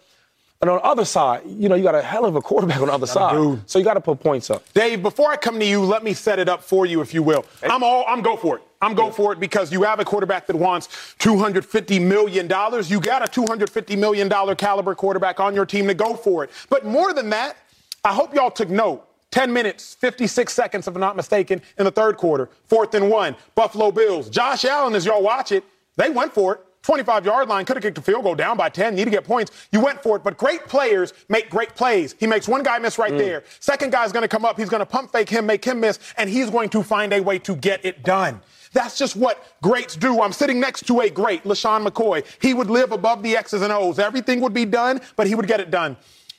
And 0.61 0.69
on 0.71 0.77
the 0.77 0.83
other 0.83 1.05
side, 1.05 1.41
you 1.45 1.67
know, 1.69 1.75
you 1.75 1.83
got 1.83 1.93
a 1.93 2.01
hell 2.01 2.25
of 2.25 2.35
a 2.35 2.41
quarterback 2.41 2.79
on 2.81 2.87
the 2.87 2.93
other 2.93 3.05
side. 3.05 3.33
dude. 3.33 3.69
So 3.69 3.77
you 3.79 3.85
got 3.85 3.93
to 3.95 4.01
put 4.01 4.19
points 4.21 4.49
up. 4.49 4.63
Dave, 4.73 5.03
before 5.03 5.29
I 5.29 5.35
come 5.35 5.59
to 5.59 5.65
you, 5.65 5.83
let 5.83 6.03
me 6.03 6.13
set 6.13 6.39
it 6.39 6.47
up 6.49 6.63
for 6.63 6.85
you, 6.85 7.01
if 7.01 7.13
you 7.13 7.21
will. 7.21 7.45
I'm 7.63 7.83
all 7.83 8.05
I'm 8.07 8.21
go 8.21 8.37
for 8.37 8.57
it. 8.57 8.63
I'm 8.83 8.95
go 8.95 9.09
for 9.09 9.31
it 9.31 9.39
because 9.39 9.71
you 9.71 9.83
have 9.83 9.99
a 9.99 10.05
quarterback 10.05 10.45
that 10.47 10.55
wants 10.55 10.87
$250 11.19 12.01
million. 12.01 12.45
You 12.45 12.99
got 12.99 13.21
a 13.21 13.31
$250 13.31 13.97
million 13.97 14.55
caliber 14.55 14.93
quarterback 14.93 15.39
on 15.39 15.55
your 15.55 15.65
team 15.65 15.87
to 15.87 15.93
go 15.93 16.15
for 16.15 16.43
it. 16.43 16.51
But 16.69 16.85
more 16.85 17.13
than 17.13 17.29
that, 17.29 17.55
I 18.03 18.13
hope 18.13 18.35
y'all 18.35 18.51
took 18.51 18.69
note. 18.69 19.07
10 19.31 19.51
minutes, 19.51 19.95
56 19.95 20.53
seconds, 20.53 20.87
if 20.87 20.93
I'm 20.93 20.99
not 21.01 21.15
mistaken, 21.15 21.59
in 21.79 21.85
the 21.85 21.91
third 21.91 22.17
quarter. 22.17 22.49
Fourth 22.67 22.93
and 22.93 23.09
one. 23.09 23.35
Buffalo 23.55 23.91
Bills. 23.91 24.29
Josh 24.29 24.63
Allen, 24.63 24.93
as 24.93 25.07
y'all 25.07 25.23
watch 25.23 25.51
it, 25.51 25.63
they 25.95 26.11
went 26.11 26.33
for 26.33 26.55
it. 26.55 26.61
25 26.83 27.25
yard 27.25 27.47
line, 27.47 27.65
could 27.65 27.77
have 27.77 27.83
kicked 27.83 27.97
a 27.97 28.01
field 28.01 28.23
goal 28.23 28.35
down 28.35 28.57
by 28.57 28.69
10, 28.69 28.93
need 28.93 29.05
to 29.05 29.09
get 29.09 29.23
points. 29.23 29.51
You 29.71 29.79
went 29.79 30.03
for 30.03 30.17
it, 30.17 30.23
but 30.23 30.37
great 30.37 30.67
players 30.67 31.13
make 31.29 31.49
great 31.49 31.75
plays. 31.75 32.13
He 32.19 32.27
makes 32.27 32.47
one 32.47 32.61
guy 32.61 32.77
miss 32.77 32.97
right 32.97 33.13
mm. 33.13 33.17
there. 33.17 33.43
Second 33.59 33.91
guy's 33.91 34.11
going 34.11 34.23
to 34.23 34.27
come 34.27 34.43
up, 34.45 34.59
he's 34.59 34.69
going 34.69 34.81
to 34.81 34.85
pump 34.85 35.11
fake 35.11 35.29
him, 35.29 35.45
make 35.45 35.63
him 35.63 35.79
miss, 35.79 35.97
and 36.17 36.29
he's 36.29 36.49
going 36.49 36.69
to 36.69 36.83
find 36.83 37.13
a 37.13 37.21
way 37.21 37.39
to 37.39 37.55
get 37.55 37.83
it 37.85 38.03
done. 38.03 38.41
That's 38.73 38.97
just 38.97 39.15
what 39.15 39.43
greats 39.61 39.95
do. 39.95 40.21
I'm 40.21 40.33
sitting 40.33 40.59
next 40.59 40.87
to 40.87 41.01
a 41.01 41.09
great, 41.09 41.43
LeSean 41.43 41.87
McCoy. 41.87 42.25
He 42.41 42.53
would 42.53 42.69
live 42.69 42.91
above 42.91 43.23
the 43.23 43.37
X's 43.37 43.61
and 43.61 43.71
O's. 43.71 43.99
Everything 43.99 44.41
would 44.41 44.53
be 44.53 44.65
done, 44.65 44.99
but 45.15 45.27
he 45.27 45.35
would 45.35 45.47
get 45.47 45.59
it 45.59 45.71
done. 45.71 45.95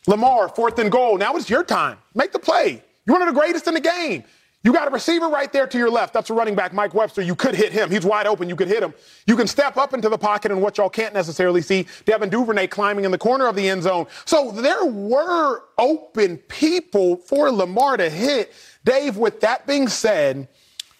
Lamar, 0.07 0.49
fourth 0.49 0.79
and 0.79 0.90
goal. 0.92 1.16
Now 1.16 1.35
it's 1.37 1.49
your 1.49 1.64
time. 1.64 1.97
Make 2.14 2.33
the 2.33 2.38
play. 2.38 2.83
You're 3.07 3.14
one 3.14 3.27
of 3.27 3.33
the 3.33 3.40
greatest 3.40 3.66
in 3.66 3.75
the 3.75 3.81
game. 3.81 4.25
You 4.64 4.73
got 4.73 4.88
a 4.88 4.90
receiver 4.90 5.29
right 5.29 5.53
there 5.53 5.66
to 5.66 5.77
your 5.77 5.90
left. 5.90 6.14
That's 6.14 6.31
a 6.31 6.35
running 6.35 6.55
back, 6.55 6.73
Mike 6.73 6.94
Webster. 6.94 7.20
You 7.20 7.35
could 7.35 7.55
hit 7.55 7.70
him. 7.70 7.90
He's 7.90 8.05
wide 8.05 8.27
open. 8.27 8.49
You 8.49 8.57
could 8.57 8.68
hit 8.68 8.83
him. 8.83 8.94
You 9.27 9.37
can 9.37 9.47
step 9.47 9.77
up 9.77 9.92
into 9.92 10.09
the 10.09 10.16
pocket, 10.16 10.51
and 10.51 10.62
what 10.62 10.79
y'all 10.79 10.88
can't 10.88 11.12
necessarily 11.12 11.61
see, 11.61 11.87
Devin 12.07 12.31
Duvernay 12.31 12.68
climbing 12.68 13.05
in 13.05 13.11
the 13.11 13.18
corner 13.18 13.47
of 13.47 13.57
the 13.57 13.68
end 13.68 13.83
zone. 13.83 14.07
So 14.25 14.53
there 14.53 14.87
were 14.87 15.61
open 15.77 16.38
people 16.38 17.18
for 17.18 17.53
Lamar 17.53 17.99
to 17.99 18.09
hit. 18.09 18.55
Dave, 18.87 19.18
with 19.18 19.42
that 19.42 19.66
being 19.66 19.87
said, 19.87 20.49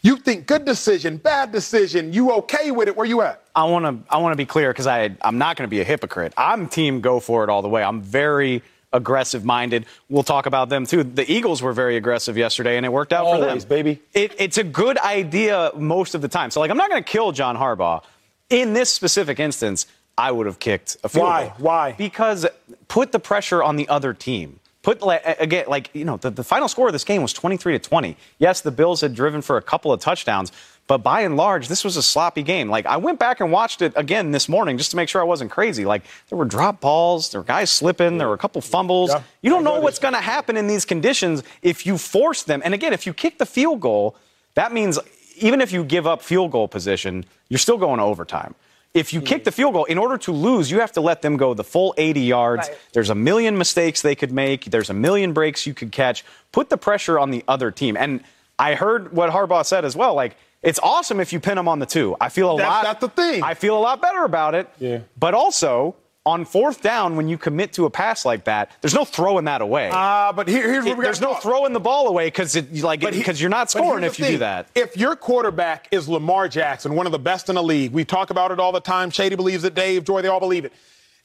you 0.09 0.17
think 0.19 0.47
good 0.47 0.65
decision, 0.65 1.17
bad 1.17 1.51
decision, 1.51 2.13
you 2.13 2.31
okay 2.33 2.71
with 2.71 2.89
it? 2.89 2.97
Where 2.97 3.07
you 3.07 3.23
at? 3.23 3.43
I 3.57 3.65
want 3.65 3.85
to 3.85 4.13
I 4.13 4.19
want 4.19 4.33
to 4.33 4.37
be 4.37 4.47
clear 4.47 4.71
because 4.71 4.87
I 4.87 5.17
I'm 5.23 5.39
not 5.39 5.57
going 5.57 5.67
to 5.67 5.71
be 5.71 5.81
a 5.81 5.85
hypocrite. 5.85 6.35
I'm 6.37 6.69
team 6.69 7.01
go 7.01 7.21
for 7.21 7.43
it 7.43 7.51
all 7.51 7.63
the 7.63 7.69
way. 7.69 7.83
I'm 7.83 8.03
very 8.03 8.63
aggressive 8.93 9.45
minded. 9.45 9.87
We'll 10.09 10.23
talk 10.23 10.47
about 10.47 10.69
them 10.69 10.87
too. 10.87 11.03
The 11.03 11.31
Eagles 11.31 11.63
were 11.63 11.73
very 11.73 11.97
aggressive 11.97 12.37
yesterday, 12.37 12.77
and 12.77 12.87
it 12.87 12.91
worked 12.93 13.13
out 13.13 13.25
for 13.25 13.45
Always, 13.45 13.65
them. 13.65 13.69
baby. 13.69 14.01
It, 14.13 14.35
it's 14.39 14.59
a 14.59 14.63
good 14.65 14.99
idea 14.99 15.73
most 15.77 16.15
of 16.15 16.23
the 16.23 16.29
time. 16.29 16.51
So 16.51 16.61
like 16.61 16.71
I'm 16.71 16.77
not 16.77 16.91
going 16.91 17.03
to 17.03 17.11
kill 17.11 17.33
John 17.33 17.57
Harbaugh. 17.57 18.03
In 18.51 18.75
this 18.75 18.93
specific 18.93 19.41
instance, 19.41 19.87
I 20.19 20.31
would 20.31 20.47
have 20.47 20.59
kicked 20.59 20.99
a 21.03 21.09
field 21.09 21.25
Why? 21.25 21.43
goal. 21.47 21.53
Why? 21.59 21.93
Because 21.93 22.47
put 22.89 23.11
the 23.11 23.19
pressure 23.19 23.63
on 23.63 23.77
the 23.77 23.89
other 23.89 24.13
team. 24.13 24.61
Put 24.85 25.03
again, 25.03 25.65
like 25.67 25.89
you 25.95 26.05
know, 26.05 26.19
the, 26.19 26.31
the 26.31 26.45
final 26.45 26.69
score 26.69 26.89
of 26.89 26.93
this 26.93 27.05
game 27.05 27.23
was 27.23 27.33
23 27.33 27.73
to 27.73 27.79
20. 27.79 28.19
Yes, 28.39 28.61
the 28.61 28.71
Bills 28.71 29.01
had 29.01 29.15
driven 29.15 29.41
for 29.41 29.57
a 29.57 29.63
couple 29.63 29.91
of 29.95 29.99
touchdowns, 29.99 30.53
but 30.87 30.99
by 30.99 31.23
and 31.23 31.39
large, 31.39 31.69
this 31.69 31.85
was 31.85 31.97
a 31.97 32.03
sloppy 32.03 32.43
game. 32.43 32.69
Like 32.69 32.85
I 32.85 32.99
went 32.99 33.19
back 33.19 33.41
and 33.41 33.51
watched 33.51 33.81
it 33.81 33.95
again 33.97 34.31
this 34.31 34.47
morning 34.47 34.77
just 34.77 34.91
to 34.91 34.97
make 34.99 35.09
sure 35.09 35.23
I 35.23 35.25
wasn't 35.25 35.51
crazy. 35.51 35.87
Like 35.87 36.03
there 36.29 36.37
were 36.37 36.45
drop 36.45 36.83
balls, 36.83 37.31
there 37.31 37.41
were 37.41 37.47
guys 37.47 37.71
slipping, 37.71 38.19
there 38.19 38.29
were 38.29 38.35
a 38.35 38.39
couple 38.39 38.61
fumbles. 38.61 39.09
Yeah. 39.09 39.23
You 39.41 39.49
don't 39.49 39.65
know 39.65 39.81
what's 39.81 39.99
going 39.99 40.13
to 40.13 40.21
happen 40.21 40.59
in 40.59 40.67
these 40.67 40.85
conditions 40.85 41.43
if 41.63 41.87
you 41.87 41.97
force 41.97 42.43
them. 42.43 42.61
And 42.63 42.75
again, 42.75 42.93
if 42.93 43.07
you 43.07 43.15
kick 43.15 43.39
the 43.39 43.47
field 43.47 43.81
goal, 43.81 44.17
that 44.53 44.71
means 44.71 44.99
even 45.39 45.63
if 45.63 45.73
you 45.73 45.83
give 45.83 46.07
up 46.07 46.21
field 46.21 46.51
goal 46.51 46.69
position, 46.69 47.25
you're 47.49 47.59
still 47.59 47.79
going 47.79 47.99
to 47.99 48.05
overtime. 48.05 48.55
If 48.95 49.13
you 49.13 49.21
kick 49.21 49.43
the 49.43 49.51
field 49.51 49.75
goal, 49.75 49.85
in 49.87 49.99
order 49.99 50.17
to 50.19 50.31
lose, 50.33 50.71
you 50.71 50.79
have 50.79 50.93
to 50.93 51.01
let 51.01 51.21
them 51.21 51.37
go 51.37 51.53
the 51.53 51.65
full 51.65 51.95
80 51.99 52.21
yards. 52.21 52.69
Right. 52.69 52.79
There's 52.93 53.11
a 53.11 53.15
million 53.17 53.59
mistakes 53.59 54.03
they 54.03 54.15
could 54.15 54.31
make. 54.31 54.67
There's 54.67 54.89
a 54.89 54.95
million 54.95 55.33
breaks 55.33 55.67
you 55.67 55.75
could 55.75 55.91
catch. 55.91 56.25
Put 56.53 56.71
the 56.71 56.77
pressure 56.77 57.19
on 57.19 57.33
the 57.33 57.43
other 57.49 57.73
team. 57.73 57.97
And 57.97 58.23
I 58.57 58.75
heard 58.75 59.13
what 59.13 59.31
Harbaugh 59.31 59.67
said 59.67 59.85
as 59.85 59.97
well. 59.97 60.15
Like, 60.15 60.37
it's 60.63 60.79
awesome 60.79 61.19
if 61.19 61.33
you 61.33 61.41
pin 61.41 61.57
them 61.57 61.67
on 61.67 61.81
the 61.81 61.87
two. 61.87 62.17
I 62.21 62.29
feel 62.29 62.55
a 62.55 62.57
That's- 62.57 62.73
lot. 62.73 62.85
that's 62.85 63.01
the 63.01 63.09
thing. 63.09 63.43
I 63.43 63.55
feel 63.55 63.77
a 63.77 63.81
lot 63.83 64.01
better 64.01 64.23
about 64.23 64.55
it. 64.55 64.69
Yeah. 64.79 65.01
But 65.19 65.35
also, 65.35 65.97
on 66.27 66.45
fourth 66.47 66.81
down, 66.81 67.17
when 67.17 67.29
you 67.29 67.37
commit 67.37 67.75
to 67.75 67.85
a 67.85 67.91
pass 67.91 68.25
like 68.25 68.45
that, 68.45 68.71
there's 68.81 68.95
no 68.95 69.05
throwing 69.05 69.45
that 69.45 69.61
away. 69.61 69.91
Uh, 69.93 70.33
but 70.33 70.49
here, 70.49 70.63
here's 70.73 70.85
where 70.85 70.95
It- 70.95 70.99
we 70.99 71.05
there's 71.05 71.21
gotta 71.21 71.31
no 71.31 71.35
talk. 71.35 71.43
throwing 71.43 71.73
the 71.75 71.81
ball 71.81 72.09
away 72.09 72.29
because 72.29 72.57
like 72.83 73.01
because 73.01 73.41
you're 73.41 73.51
not 73.51 73.71
scoring 73.71 74.05
if 74.05 74.19
you 74.19 74.25
do 74.27 74.39
that. 74.39 74.69
If 74.75 74.97
your 74.97 75.17
quarterback 75.17 75.87
is 75.91 76.09
Lamar 76.09 76.49
Jackson, 76.49 76.95
one 76.95 77.05
of 77.05 77.13
the 77.13 77.19
best 77.19 77.51
in 77.51 77.57
the 77.57 77.63
league, 77.63 77.93
we 77.93 78.05
talk 78.07 78.31
about 78.31 78.51
it 78.53 78.59
all 78.59 78.73
the 78.73 78.81
time. 78.81 79.11
Shady 79.11 79.37
believes 79.37 79.65
it, 79.65 79.75
Dave, 79.75 80.05
Joy, 80.05 80.23
they 80.23 80.29
all 80.29 80.41
believe 80.41 80.65
it. 80.65 80.73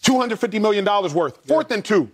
$250 0.03 0.59
million 0.61 0.85
worth, 1.13 1.45
fourth 1.47 1.71
and 1.71 1.83
two. 1.83 2.11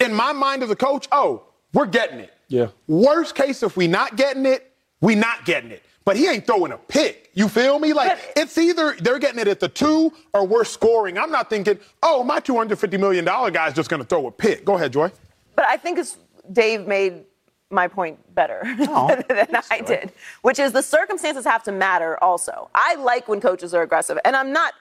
In 0.00 0.12
my 0.14 0.32
mind 0.32 0.62
as 0.62 0.70
a 0.70 0.76
coach, 0.76 1.06
oh, 1.12 1.42
we're 1.74 1.86
getting 1.86 2.20
it. 2.20 2.32
Yeah. 2.48 2.68
Worst 2.88 3.34
case, 3.34 3.62
if 3.62 3.76
we 3.76 3.86
not 3.86 4.16
getting 4.16 4.44
it, 4.46 4.72
we 5.00 5.14
not 5.14 5.44
getting 5.44 5.70
it. 5.70 5.82
But 6.04 6.16
he 6.16 6.28
ain't 6.28 6.46
throwing 6.46 6.72
a 6.72 6.76
pick. 6.78 7.30
You 7.34 7.48
feel 7.48 7.78
me? 7.78 7.92
Like, 7.92 8.10
But- 8.10 8.42
it's 8.42 8.58
either 8.58 8.94
they're 9.00 9.18
getting 9.18 9.40
it 9.40 9.48
at 9.48 9.60
the 9.60 9.68
two 9.68 10.12
or 10.32 10.46
we're 10.46 10.64
scoring. 10.64 11.16
I'm 11.18 11.30
not 11.30 11.48
thinking, 11.48 11.78
oh, 12.02 12.22
my 12.22 12.40
$250 12.40 12.98
million 13.00 13.24
guy's 13.24 13.74
just 13.74 13.88
going 13.88 14.02
to 14.02 14.06
throw 14.06 14.26
a 14.26 14.30
pick. 14.30 14.64
Go 14.64 14.74
ahead, 14.74 14.92
Joy. 14.92 15.10
But 15.56 15.64
I 15.66 15.76
think 15.76 15.98
it's, 15.98 16.18
Dave 16.52 16.86
made 16.86 17.24
my 17.70 17.88
point 17.88 18.18
better 18.34 18.60
than 18.78 19.56
I 19.70 19.80
did, 19.80 20.12
which 20.42 20.58
is 20.58 20.72
the 20.72 20.82
circumstances 20.82 21.44
have 21.44 21.62
to 21.64 21.72
matter 21.72 22.22
also. 22.22 22.68
I 22.74 22.96
like 22.96 23.26
when 23.26 23.40
coaches 23.40 23.72
are 23.74 23.82
aggressive, 23.82 24.18
and 24.24 24.36
I'm 24.36 24.52
not 24.52 24.74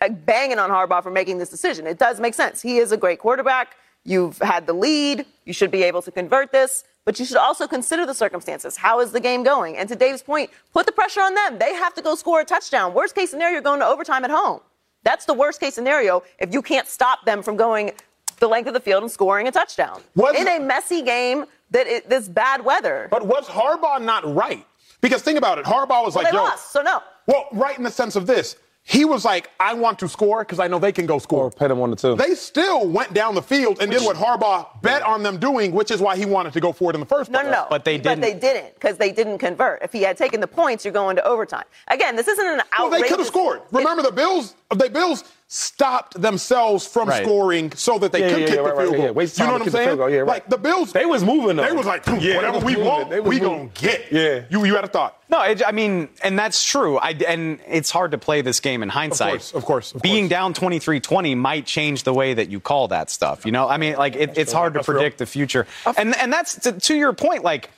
uh, 0.00 0.10
banging 0.10 0.58
on 0.58 0.70
Harbaugh 0.70 1.02
for 1.02 1.10
making 1.10 1.38
this 1.38 1.48
decision. 1.48 1.86
It 1.86 1.98
does 1.98 2.20
make 2.20 2.34
sense. 2.34 2.60
He 2.60 2.78
is 2.78 2.92
a 2.92 2.96
great 2.96 3.18
quarterback. 3.18 3.76
You've 4.04 4.38
had 4.38 4.66
the 4.66 4.72
lead. 4.72 5.26
You 5.44 5.52
should 5.52 5.70
be 5.70 5.82
able 5.82 6.02
to 6.02 6.10
convert 6.10 6.52
this, 6.52 6.84
but 7.04 7.18
you 7.18 7.24
should 7.24 7.36
also 7.36 7.66
consider 7.66 8.06
the 8.06 8.14
circumstances. 8.14 8.76
How 8.76 9.00
is 9.00 9.12
the 9.12 9.20
game 9.20 9.42
going? 9.42 9.76
And 9.76 9.88
to 9.88 9.96
Dave's 9.96 10.22
point, 10.22 10.50
put 10.72 10.86
the 10.86 10.92
pressure 10.92 11.20
on 11.20 11.34
them. 11.34 11.58
They 11.58 11.74
have 11.74 11.94
to 11.94 12.02
go 12.02 12.14
score 12.14 12.40
a 12.40 12.44
touchdown. 12.44 12.94
Worst 12.94 13.14
case 13.14 13.30
scenario, 13.30 13.54
you're 13.54 13.62
going 13.62 13.80
to 13.80 13.86
overtime 13.86 14.24
at 14.24 14.30
home. 14.30 14.60
That's 15.04 15.24
the 15.24 15.34
worst 15.34 15.60
case 15.60 15.74
scenario 15.74 16.22
if 16.38 16.52
you 16.52 16.62
can't 16.62 16.86
stop 16.86 17.24
them 17.24 17.42
from 17.42 17.56
going 17.56 17.92
the 18.38 18.48
length 18.48 18.66
of 18.66 18.74
the 18.74 18.80
field 18.80 19.02
and 19.02 19.10
scoring 19.10 19.48
a 19.48 19.52
touchdown. 19.52 20.00
Was- 20.14 20.36
in 20.36 20.48
a 20.48 20.58
messy 20.60 21.02
game 21.02 21.44
that 21.70 21.86
it, 21.86 22.08
this 22.08 22.28
bad 22.28 22.64
weather. 22.64 23.08
But 23.10 23.26
was 23.26 23.46
Harbaugh 23.46 24.02
not 24.02 24.34
right? 24.34 24.64
Because 25.00 25.22
think 25.22 25.38
about 25.38 25.58
it. 25.58 25.64
Harbaugh 25.64 26.04
was 26.04 26.14
well, 26.14 26.24
like, 26.24 26.32
yo. 26.32 26.42
lost, 26.42 26.72
so 26.72 26.82
no. 26.82 27.02
Well, 27.26 27.48
right 27.52 27.76
in 27.76 27.84
the 27.84 27.90
sense 27.90 28.14
of 28.16 28.26
this. 28.26 28.56
He 28.84 29.04
was 29.04 29.24
like, 29.24 29.48
I 29.60 29.74
want 29.74 30.00
to 30.00 30.08
score 30.08 30.40
because 30.40 30.58
I 30.58 30.66
know 30.66 30.80
they 30.80 30.90
can 30.90 31.06
go 31.06 31.18
score. 31.18 31.44
Or 31.44 31.50
score. 31.52 31.58
pay 31.58 31.68
them 31.68 31.80
on 31.80 31.90
the 31.90 31.96
two. 31.96 32.16
They 32.16 32.34
still 32.34 32.86
went 32.88 33.14
down 33.14 33.36
the 33.36 33.42
field 33.42 33.80
and 33.80 33.90
did 33.92 34.02
what 34.02 34.16
Harbaugh 34.16 34.82
bet 34.82 35.02
on 35.02 35.22
them 35.22 35.38
doing, 35.38 35.70
which 35.72 35.92
is 35.92 36.00
why 36.00 36.16
he 36.16 36.24
wanted 36.26 36.52
to 36.54 36.60
go 36.60 36.72
for 36.72 36.90
it 36.90 36.94
in 36.94 37.00
the 37.00 37.06
first 37.06 37.30
No, 37.30 37.40
place. 37.40 37.52
no, 37.52 37.62
no. 37.62 37.66
But 37.70 37.84
they 37.84 37.98
But 37.98 38.20
they 38.20 38.32
didn't. 38.32 38.40
But 38.40 38.40
they 38.40 38.52
didn't 38.52 38.74
because 38.74 38.96
they 38.98 39.12
didn't 39.12 39.38
convert. 39.38 39.82
If 39.82 39.92
he 39.92 40.02
had 40.02 40.16
taken 40.16 40.40
the 40.40 40.48
points, 40.48 40.84
you're 40.84 40.92
going 40.92 41.14
to 41.16 41.24
overtime. 41.24 41.64
Again, 41.88 42.16
this 42.16 42.26
isn't 42.26 42.44
an 42.46 42.60
Well, 42.76 42.90
they 42.90 43.02
could 43.02 43.18
have 43.20 43.26
scored. 43.28 43.62
Remember, 43.70 44.02
the 44.02 44.10
Bills, 44.12 44.56
the 44.70 44.90
Bills 44.90 45.22
stopped 45.54 46.18
themselves 46.18 46.86
from 46.86 47.10
Right. 47.10 47.22
scoring 47.22 47.72
so 47.72 47.98
that 47.98 48.10
they 48.10 48.20
Yeah, 48.20 48.30
could 48.30 48.40
yeah, 48.40 48.46
kick 48.46 48.56
yeah, 48.56 48.62
the 48.62 48.68
right, 48.68 48.76
right, 48.76 48.88
field 48.88 48.96
goal. 49.02 49.12
Waste 49.12 49.38
you 49.38 49.44
know 49.44 49.52
what 49.52 49.62
I'm 49.62 49.70
saying? 49.70 49.96
goal, 49.98 50.06
right. 50.08 50.26
Like 50.26 50.48
the 50.48 50.56
Bills, 50.56 50.92
They 50.92 51.04
was 51.04 51.22
moving, 51.22 51.56
though. 51.56 51.64
They 51.66 51.72
was 51.72 51.84
like, 51.84 52.06
whatever 52.06 52.52
was 52.52 52.64
we 52.64 52.72
moving. 52.72 52.86
want, 52.88 53.10
we 53.10 53.18
moving. 53.18 53.38
gonna 53.42 53.68
get. 53.74 54.10
Yeah. 54.10 54.44
You 54.48 54.64
you 54.64 54.74
had 54.74 54.84
a 54.84 54.88
thought. 54.88 55.14
No, 55.28 55.42
it, 55.42 55.62
I 55.66 55.72
mean, 55.72 56.08
and 56.22 56.38
that's 56.38 56.64
true. 56.64 56.96
I, 56.96 57.10
and 57.28 57.58
it's 57.68 57.90
hard 57.90 58.12
to 58.12 58.18
play 58.18 58.40
this 58.40 58.60
game 58.60 58.82
in 58.82 58.88
hindsight. 58.88 59.34
Of 59.34 59.40
course, 59.40 59.52
of 59.54 59.64
course, 59.66 59.94
of 59.94 60.00
Being 60.02 60.24
course. 60.24 60.30
down 60.30 60.54
23-20 60.54 61.36
might 61.36 61.66
change 61.66 62.04
the 62.04 62.14
way 62.14 62.32
that 62.32 62.48
you 62.48 62.58
call 62.58 62.88
that 62.88 63.10
stuff. 63.10 63.44
You 63.44 63.52
know, 63.52 63.68
I 63.68 63.76
mean, 63.76 63.96
like 63.96 64.16
it, 64.16 64.38
it's 64.38 64.52
hard 64.54 64.72
to 64.74 64.82
predict 64.82 65.18
the 65.18 65.26
future. 65.26 65.66
And 65.98 66.16
and 66.16 66.32
that's 66.32 66.54
to, 66.60 66.72
to 66.72 66.94
your 66.94 67.12
point. 67.12 67.44
Like, 67.44 67.68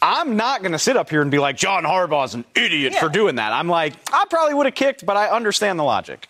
I'm 0.00 0.36
not 0.36 0.62
going 0.62 0.72
to 0.72 0.78
sit 0.80 0.96
up 0.96 1.08
here 1.08 1.22
and 1.22 1.30
be 1.30 1.38
like 1.38 1.56
John 1.56 1.84
Harbaugh's 1.84 2.34
an 2.34 2.44
idiot 2.56 2.96
for 2.96 3.08
doing 3.08 3.36
that. 3.36 3.52
I'm 3.52 3.68
like, 3.68 3.92
I 4.12 4.24
probably 4.28 4.54
would 4.54 4.66
have 4.66 4.74
kicked, 4.74 5.06
but 5.06 5.16
I 5.16 5.28
understand 5.28 5.78
the 5.78 5.84
logic. 5.84 6.26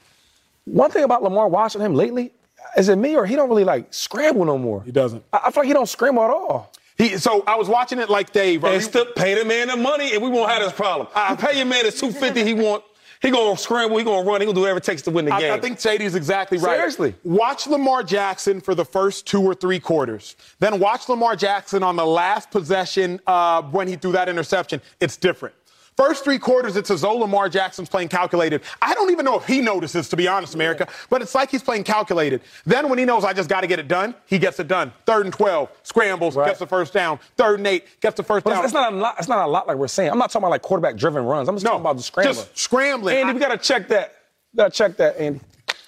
One 0.65 0.91
thing 0.91 1.05
about 1.05 1.23
Lamar 1.23 1.49
watching 1.49 1.81
him 1.81 1.95
lately, 1.95 2.33
is 2.77 2.89
it 2.89 2.97
me 2.97 3.17
or 3.17 3.27
he 3.27 3.37
don't 3.37 3.49
really 3.49 3.65
like 3.65 3.93
scramble 3.93 4.45
no 4.45 4.59
more? 4.59 4.83
He 4.83 4.93
doesn't. 4.93 5.25
I, 5.33 5.41
I 5.47 5.51
feel 5.51 5.63
like 5.63 5.69
he 5.69 5.73
don't 5.73 5.89
scramble 5.89 6.23
at 6.23 6.31
all. 6.31 6.73
He, 6.97 7.17
so 7.19 7.43
I 7.47 7.57
was 7.57 7.69
watching 7.69 7.99
it 7.99 8.09
like 8.11 8.33
Dave. 8.33 8.63
right? 8.63 8.75
And 8.75 8.83
still 8.83 9.07
pay 9.17 9.35
the 9.35 9.45
man 9.45 9.69
the 9.69 9.77
money, 9.77 10.13
and 10.13 10.23
we 10.23 10.29
won't 10.29 10.51
have 10.51 10.63
this 10.63 10.73
problem. 10.73 11.09
I 11.15 11.35
pay 11.37 11.57
your 11.57 11.67
man 11.67 11.85
his 11.85 11.99
two 11.99 12.13
fifty. 12.13 12.45
He 12.45 12.55
want. 12.55 12.85
He 13.21 13.31
gonna 13.31 13.57
scramble. 13.57 13.99
He 13.99 14.05
gonna 14.05 14.29
run. 14.29 14.41
He 14.41 14.47
gonna 14.47 14.55
do 14.55 14.63
whatever 14.63 14.79
it 14.79 14.85
takes 14.85 15.03
to 15.03 15.11
win 15.13 15.27
the 15.27 15.35
I, 15.35 15.41
game. 15.41 15.53
I 15.53 15.61
think 15.61 15.79
Shady's 15.79 16.17
exactly 16.17 16.59
right. 16.59 16.77
Seriously. 16.77 17.15
Watch 17.23 17.69
Lamar 17.69 18.03
Jackson 18.03 18.61
for 18.61 18.75
the 18.75 18.85
first 18.85 19.27
two 19.27 19.43
or 19.43 19.55
three 19.55 19.79
quarters. 19.79 20.35
Then 20.59 20.81
watch 20.81 21.09
Lamar 21.09 21.37
Jackson 21.37 21.85
on 21.85 21.95
the 21.95 22.05
last 22.05 22.51
possession 22.51 23.21
uh, 23.27 23.63
when 23.63 23.87
he 23.87 23.95
threw 23.95 24.11
that 24.13 24.29
interception. 24.29 24.81
It's 25.01 25.17
different. 25.17 25.55
First 25.97 26.25
three 26.25 26.39
quarters, 26.39 26.77
it's 26.77 26.91
as 26.91 27.03
though 27.03 27.15
Lamar 27.15 27.49
Jackson's 27.51 27.89
playing 27.89 28.09
calculated. 28.09 28.63
I 28.81 28.95
don't 28.95 29.11
even 29.11 29.25
know 29.27 29.37
if 29.39 29.47
he 29.47 29.61
notices, 29.61 30.09
to 30.09 30.17
be 30.17 30.27
honest, 30.27 30.55
America, 30.55 30.89
but 31.11 31.21
it's 31.21 31.35
like 31.35 31.51
he's 31.51 31.63
playing 31.63 31.85
calculated. 31.85 32.41
Then 32.65 32.89
when 32.89 32.99
he 32.99 33.05
knows 33.05 33.25
I 33.25 33.33
just 33.35 33.49
got 33.49 33.61
to 33.61 33.67
get 33.67 33.79
it 33.79 33.89
done, 33.89 34.15
he 34.27 34.39
gets 34.39 34.59
it 34.59 34.69
done. 34.69 34.93
Third 35.05 35.27
and 35.27 35.35
12, 35.35 35.69
scrambles, 35.83 36.35
Right. 36.35 36.47
gets 36.47 36.59
the 36.61 36.67
first 36.67 36.93
down. 36.95 37.19
Third 37.37 37.59
and 37.61 37.67
eight, 37.67 38.01
gets 38.01 38.17
the 38.17 38.23
first 38.23 38.45
But 38.45 38.55
down. 38.55 38.65
it's, 38.65 38.73
not 38.73 38.93
a 38.93 38.97
lot. 38.97 39.17
It's 39.19 39.29
not 39.29 39.47
a 39.47 39.51
lot 39.51 39.67
like 39.67 39.77
we're 39.77 39.87
saying. 39.89 40.11
I'm 40.11 40.19
not 40.19 40.31
talking 40.31 40.45
about 40.45 40.51
like 40.53 40.63
quarterback 40.63 40.97
driven 40.97 41.25
runs. 41.27 41.49
I'm 41.49 41.57
just 41.57 41.65
no, 41.65 41.73
talking 41.73 41.83
about 41.83 41.97
the 41.99 42.03
scrambling. 42.03 42.37
just 42.37 42.59
scrambling. 42.59 43.17
Andy, 43.17 43.31
I- 43.31 43.35
we 43.35 43.41
gotta 43.41 43.59
check 43.59 43.89
that. 43.89 44.15
We 44.55 44.59
gotta 44.59 44.71
check 44.71 44.97
that, 44.97 45.19
Andy. 45.19 45.41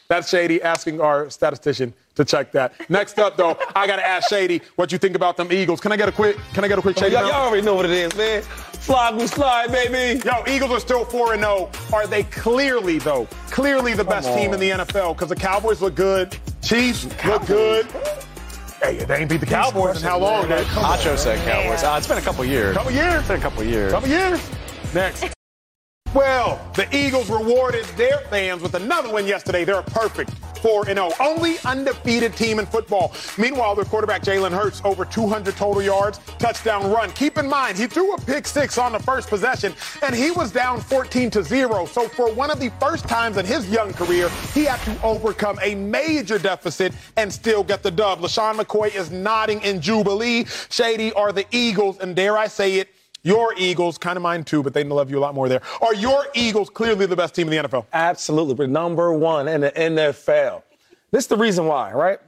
That's 0.09 0.29
Shady 0.29 0.61
asking 0.63 1.01
our 1.01 1.31
statistician 1.31 1.95
to 2.17 2.27
check 2.27 2.53
that. 2.53 2.75
Next 2.91 3.19
up, 3.19 3.39
though, 3.39 3.57
I 3.75 3.87
got 3.87 3.97
to 3.97 4.07
ask 4.07 4.29
Shady 4.29 4.61
what 4.77 4.93
you 4.93 4.99
think 4.99 5.17
about 5.17 5.39
them 5.39 5.51
Eagles. 5.51 5.81
Can 5.81 5.93
I 5.93 5.97
get 5.97 6.09
a 6.11 6.13
quick? 6.13 6.37
Can 6.53 6.63
I 6.63 6.69
get 6.69 6.79
a 6.79 6.83
quick 6.83 6.97
oh, 6.99 7.01
Shady? 7.01 7.15
Y'all, 7.15 7.23
y'all 7.27 7.47
already 7.49 7.63
know 7.63 7.75
what 7.75 7.87
it 7.87 7.91
is, 7.91 8.15
man. 8.15 8.43
Slide 8.85 9.17
we 9.17 9.27
slide, 9.27 9.73
baby. 9.73 10.21
Yo, 10.27 10.45
Eagles 10.47 10.71
are 10.71 10.79
still 10.79 11.07
4 11.07 11.37
0. 11.37 11.71
Are 11.91 12.07
they 12.07 12.25
clearly, 12.25 12.99
though, 12.99 13.27
clearly 13.47 13.95
the 13.95 14.05
best 14.05 14.29
team 14.37 14.53
in 14.53 14.61
the 14.61 14.69
NFL? 14.69 15.15
Because 15.15 15.31
the 15.31 15.37
Cowboys 15.37 15.81
look 15.81 15.95
good, 15.95 16.37
Chiefs 16.61 17.07
look 17.25 17.47
good. 17.47 17.87
Hey, 18.83 19.03
they 19.03 19.17
ain't 19.17 19.31
beat 19.31 19.41
the 19.41 19.47
Cowboys 19.47 20.03
in 20.03 20.07
how 20.07 20.19
long, 20.19 20.51
man? 20.51 20.67
Come 20.67 20.85
on. 20.85 20.99
Nacho 20.99 21.17
said 21.17 21.39
Cowboys. 21.47 21.83
Uh, 21.83 21.95
it's 21.97 22.07
been 22.07 22.19
a 22.19 22.21
couple 22.21 22.45
years. 22.45 22.77
Couple 22.77 22.93
years. 22.93 23.15
It's 23.21 23.29
been 23.29 23.39
a 23.39 23.43
couple 23.43 23.65
years. 23.65 23.91
Couple 23.91 24.09
years. 24.11 24.51
Next. 24.93 25.35
Well, 26.15 26.65
the 26.77 26.87
Eagles 26.97 27.29
rewarded 27.29 27.85
their 27.97 28.19
fans 28.31 28.63
with 28.63 28.75
another 28.75 29.13
win 29.13 29.27
yesterday. 29.27 29.65
They're 29.65 29.81
a 29.81 29.83
perfect 29.83 30.31
4 30.59 30.85
0. 30.85 31.11
Only 31.19 31.57
undefeated 31.65 32.37
team 32.37 32.61
in 32.61 32.67
football. 32.67 33.13
Meanwhile, 33.37 33.75
their 33.75 33.85
quarterback 33.85 34.23
Jalen 34.23 34.53
Hurts 34.53 34.81
over 34.85 35.05
200 35.05 35.57
total 35.57 35.83
yards, 35.83 36.21
touchdown 36.39 36.89
run. 36.89 37.11
Keep 37.11 37.39
in 37.39 37.49
mind, 37.49 37.77
he 37.77 37.89
threw 37.89 38.15
a 38.15 38.21
pick 38.21 38.47
six 38.47 38.79
on 38.79 38.93
the 38.93 39.01
first 39.01 39.29
possession, 39.29 39.75
and 40.03 40.15
he 40.15 40.31
was 40.31 40.53
down 40.53 40.81
14 40.81 41.31
to 41.31 41.43
0. 41.43 41.85
So, 41.87 42.07
for 42.07 42.33
one 42.33 42.49
of 42.49 42.61
the 42.61 42.71
first 42.79 43.09
times 43.09 43.37
in 43.37 43.45
his 43.45 43.69
young 43.69 43.93
career, 43.93 44.29
he 44.55 44.67
had 44.67 44.79
to 44.85 45.03
overcome 45.03 45.59
a 45.63 45.75
major 45.75 46.39
deficit 46.39 46.93
and 47.17 47.33
still 47.33 47.65
get 47.65 47.83
the 47.83 47.91
dub. 47.91 48.21
LeSean 48.21 48.55
McCoy 48.55 48.95
is 48.95 49.11
nodding 49.11 49.61
in 49.63 49.81
Jubilee. 49.81 50.45
Shady 50.71 51.13
are 51.15 51.33
the 51.33 51.45
Eagles, 51.51 51.99
and 51.99 52.15
dare 52.15 52.39
I 52.39 52.47
say 52.47 52.77
it, 52.77 52.94
your 53.25 53.55
Eagles, 53.57 53.99
kind 53.99 54.17
of 54.17 54.23
mine 54.23 54.45
too, 54.45 54.63
but 54.63 54.75
they 54.75 54.85
love 54.85 55.11
you 55.11 55.19
a 55.19 55.21
lot 55.21 55.35
more 55.35 55.49
there. 55.49 55.63
Are 55.83 55.95
your 55.95 56.27
Eagles 56.35 56.71
clearly 56.71 57.07
the 57.07 57.17
best 57.17 57.35
team 57.35 57.51
in 57.53 57.63
the 57.63 57.69
NFL? 57.69 57.87
Absolutely, 57.93 58.55
but 58.55 58.71
number 58.71 59.13
one 59.13 59.49
in 59.49 59.63
the 59.63 59.73
NFL. 59.73 60.63
This 61.11 61.25
is 61.25 61.29
the 61.29 61.37
reason 61.37 61.67
why, 61.67 61.93
right? 61.93 62.19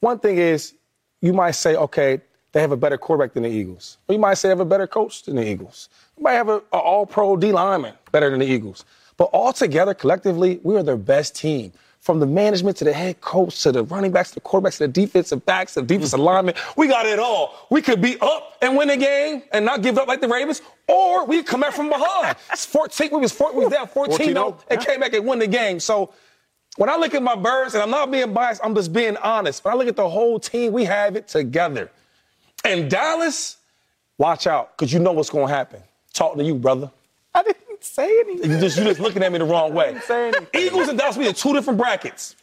One 0.00 0.18
thing 0.18 0.38
is, 0.38 0.74
you 1.20 1.32
might 1.32 1.52
say, 1.52 1.76
okay, 1.76 2.20
they 2.52 2.60
have 2.60 2.72
a 2.72 2.76
better 2.76 2.96
quarterback 2.96 3.34
than 3.34 3.42
the 3.42 3.48
Eagles. 3.50 3.98
Or 4.08 4.14
you 4.14 4.18
might 4.18 4.34
say 4.34 4.48
they 4.48 4.52
have 4.52 4.60
a 4.60 4.64
better 4.64 4.86
coach 4.86 5.24
than 5.24 5.36
the 5.36 5.46
Eagles. 5.46 5.88
You 6.16 6.24
might 6.24 6.32
have 6.32 6.48
an 6.48 6.60
all 6.72 7.04
pro 7.04 7.36
D 7.36 7.52
lineman 7.52 7.94
better 8.10 8.30
than 8.30 8.40
the 8.40 8.46
Eagles. 8.46 8.84
But 9.16 9.24
all 9.24 9.52
together, 9.52 9.94
collectively, 9.94 10.60
we 10.62 10.76
are 10.76 10.82
their 10.82 10.96
best 10.96 11.36
team. 11.36 11.72
From 12.08 12.20
the 12.20 12.26
management 12.26 12.78
to 12.78 12.84
the 12.84 12.92
head 12.94 13.20
coach 13.20 13.62
to 13.64 13.70
the 13.70 13.84
running 13.84 14.12
backs 14.12 14.30
to 14.30 14.36
the 14.36 14.40
quarterbacks 14.40 14.78
to 14.78 14.86
the 14.86 14.88
defensive 14.88 15.44
backs 15.44 15.74
to 15.74 15.82
the 15.82 15.86
defensive 15.86 16.18
mm. 16.18 16.24
linemen, 16.24 16.54
we 16.74 16.88
got 16.88 17.04
it 17.04 17.18
all. 17.18 17.66
We 17.68 17.82
could 17.82 18.00
be 18.00 18.18
up 18.22 18.56
and 18.62 18.78
win 18.78 18.88
a 18.88 18.96
game 18.96 19.42
and 19.52 19.66
not 19.66 19.82
give 19.82 19.98
up 19.98 20.08
like 20.08 20.22
the 20.22 20.26
Ravens, 20.26 20.62
or 20.86 21.26
we 21.26 21.42
come 21.42 21.60
back 21.60 21.74
from 21.74 21.90
behind. 21.90 22.34
It's 22.50 22.64
14, 22.64 23.10
we 23.12 23.18
was, 23.18 23.32
14, 23.32 23.58
we 23.58 23.64
was 23.66 23.74
down 23.74 23.88
14 23.88 24.34
14-0, 24.34 24.58
and 24.70 24.80
came 24.80 25.00
back 25.00 25.12
and 25.12 25.26
won 25.26 25.38
the 25.38 25.46
game. 25.46 25.78
So 25.80 26.14
when 26.78 26.88
I 26.88 26.96
look 26.96 27.12
at 27.12 27.22
my 27.22 27.36
birds, 27.36 27.74
and 27.74 27.82
I'm 27.82 27.90
not 27.90 28.10
being 28.10 28.32
biased, 28.32 28.62
I'm 28.64 28.74
just 28.74 28.90
being 28.90 29.18
honest. 29.18 29.62
When 29.62 29.74
I 29.74 29.76
look 29.76 29.88
at 29.88 29.96
the 29.96 30.08
whole 30.08 30.40
team, 30.40 30.72
we 30.72 30.86
have 30.86 31.14
it 31.14 31.28
together. 31.28 31.90
And 32.64 32.90
Dallas, 32.90 33.58
watch 34.16 34.46
out, 34.46 34.78
because 34.78 34.94
you 34.94 34.98
know 34.98 35.12
what's 35.12 35.28
going 35.28 35.48
to 35.48 35.54
happen. 35.54 35.82
Talking 36.14 36.38
to 36.38 36.44
you, 36.46 36.54
brother. 36.54 36.90
I 37.34 37.42
didn't 37.42 37.67
say 37.80 38.20
anything. 38.20 38.50
You 38.50 38.58
just, 38.60 38.78
you 38.78 38.84
just 38.84 39.00
looking 39.00 39.22
at 39.22 39.32
me 39.32 39.38
the 39.38 39.44
wrong 39.44 39.72
way. 39.74 39.98
say 40.04 40.28
anything. 40.28 40.46
Eagles 40.54 40.88
and 40.88 40.98
Dallas 40.98 41.16
be 41.16 41.26
in 41.26 41.34
two 41.34 41.52
different 41.52 41.78
brackets. 41.78 42.36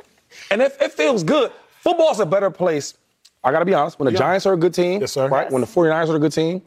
And 0.51 0.61
if 0.61 0.81
it 0.81 0.91
feels 0.93 1.23
good, 1.23 1.51
football's 1.81 2.19
a 2.19 2.25
better 2.25 2.49
place. 2.51 2.95
I 3.43 3.51
got 3.51 3.59
to 3.59 3.65
be 3.65 3.73
honest. 3.73 3.99
When 3.99 4.11
the 4.11 4.17
Giants 4.17 4.45
are 4.45 4.53
a 4.53 4.57
good 4.57 4.73
team, 4.73 5.01
Yes, 5.01 5.11
sir. 5.13 5.27
right? 5.27 5.49
When 5.51 5.61
the 5.61 5.67
49ers 5.67 6.09
are 6.09 6.15
a 6.15 6.19
good 6.19 6.31
team, 6.33 6.61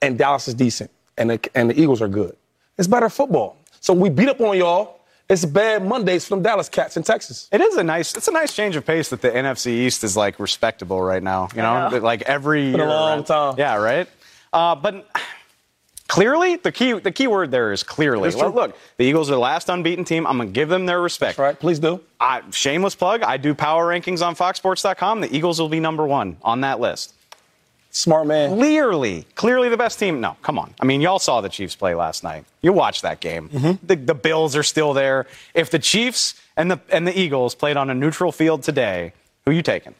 and 0.00 0.16
Dallas 0.18 0.48
is 0.48 0.54
decent, 0.54 0.90
and 1.18 1.30
the, 1.30 1.50
and 1.54 1.70
the 1.70 1.80
Eagles 1.80 2.00
are 2.00 2.08
good, 2.08 2.36
it's 2.78 2.88
better 2.88 3.08
football. 3.08 3.56
So 3.80 3.92
we 3.92 4.08
beat 4.08 4.28
up 4.28 4.40
on 4.40 4.56
y'all. 4.56 5.00
It's 5.28 5.44
bad 5.44 5.84
Mondays 5.86 6.24
for 6.26 6.34
them 6.36 6.42
Dallas 6.42 6.68
cats 6.68 6.96
in 6.96 7.02
Texas. 7.04 7.48
It 7.52 7.60
is 7.60 7.76
a 7.76 7.82
nice. 7.82 8.14
It's 8.16 8.28
a 8.28 8.32
nice 8.32 8.54
change 8.54 8.76
of 8.76 8.84
pace 8.84 9.08
that 9.10 9.22
the 9.22 9.30
NFC 9.30 9.68
East 9.68 10.04
is 10.04 10.16
like 10.16 10.38
respectable 10.38 11.00
right 11.00 11.22
now. 11.22 11.48
You 11.54 11.62
know, 11.62 11.84
know. 11.84 11.90
That, 11.90 12.02
like 12.02 12.22
every 12.22 12.70
Been 12.70 12.80
a 12.80 12.84
year, 12.84 12.86
long 12.92 13.18
right? 13.18 13.26
time. 13.26 13.54
Yeah, 13.56 13.76
right. 13.76 14.08
Uh, 14.52 14.74
but 14.74 15.08
clearly, 16.12 16.56
the 16.56 16.70
key 16.70 16.92
the 16.92 17.10
key 17.10 17.26
word 17.26 17.50
there 17.50 17.72
is 17.72 17.82
clearly. 17.82 18.28
That's. 18.28 18.40
Look, 18.40 18.54
look, 18.54 18.78
the 18.98 19.04
Eagles 19.04 19.30
are 19.30 19.34
the 19.34 19.40
last 19.40 19.70
unbeaten 19.70 20.04
team. 20.04 20.26
I'm 20.26 20.36
gonna 20.36 20.50
give 20.50 20.68
them 20.68 20.84
their 20.84 21.00
respect. 21.00 21.38
Right? 21.38 21.58
Please 21.58 21.78
do. 21.78 22.00
I, 22.20 22.42
shameless 22.50 22.94
plug. 22.94 23.22
I 23.22 23.38
do 23.38 23.54
power 23.54 23.88
rankings 23.88 24.24
on 24.24 24.36
FoxSports.com. 24.36 25.22
The 25.22 25.34
Eagles 25.34 25.58
will 25.58 25.70
be 25.70 25.80
number 25.80 26.06
one 26.06 26.36
on 26.42 26.60
that 26.60 26.80
list. 26.80 27.14
Smart 27.90 28.26
man. 28.26 28.54
Clearly, 28.56 29.26
clearly 29.34 29.70
the 29.70 29.76
best 29.76 29.98
team. 29.98 30.20
No, 30.20 30.36
come 30.42 30.58
on. 30.58 30.74
I 30.80 30.84
mean, 30.84 31.00
y'all 31.00 31.18
saw 31.18 31.40
the 31.40 31.48
Chiefs 31.48 31.74
play 31.74 31.94
last 31.94 32.22
night. 32.22 32.44
You 32.60 32.72
watched 32.72 33.02
that 33.02 33.20
game. 33.20 33.48
Mm-hmm. 33.48 33.86
The, 33.86 33.96
the 33.96 34.14
Bills 34.14 34.54
are 34.54 34.62
still 34.62 34.92
there. 34.92 35.26
If 35.54 35.70
the 35.70 35.78
Chiefs 35.78 36.40
and 36.56 36.70
the 36.70 36.80
and 36.90 37.06
the 37.06 37.18
Eagles 37.18 37.54
played 37.54 37.78
on 37.78 37.88
a 37.88 37.94
neutral 37.94 38.32
field 38.32 38.62
today, 38.62 39.14
who 39.46 39.50
you 39.50 39.62
taking? 39.62 39.94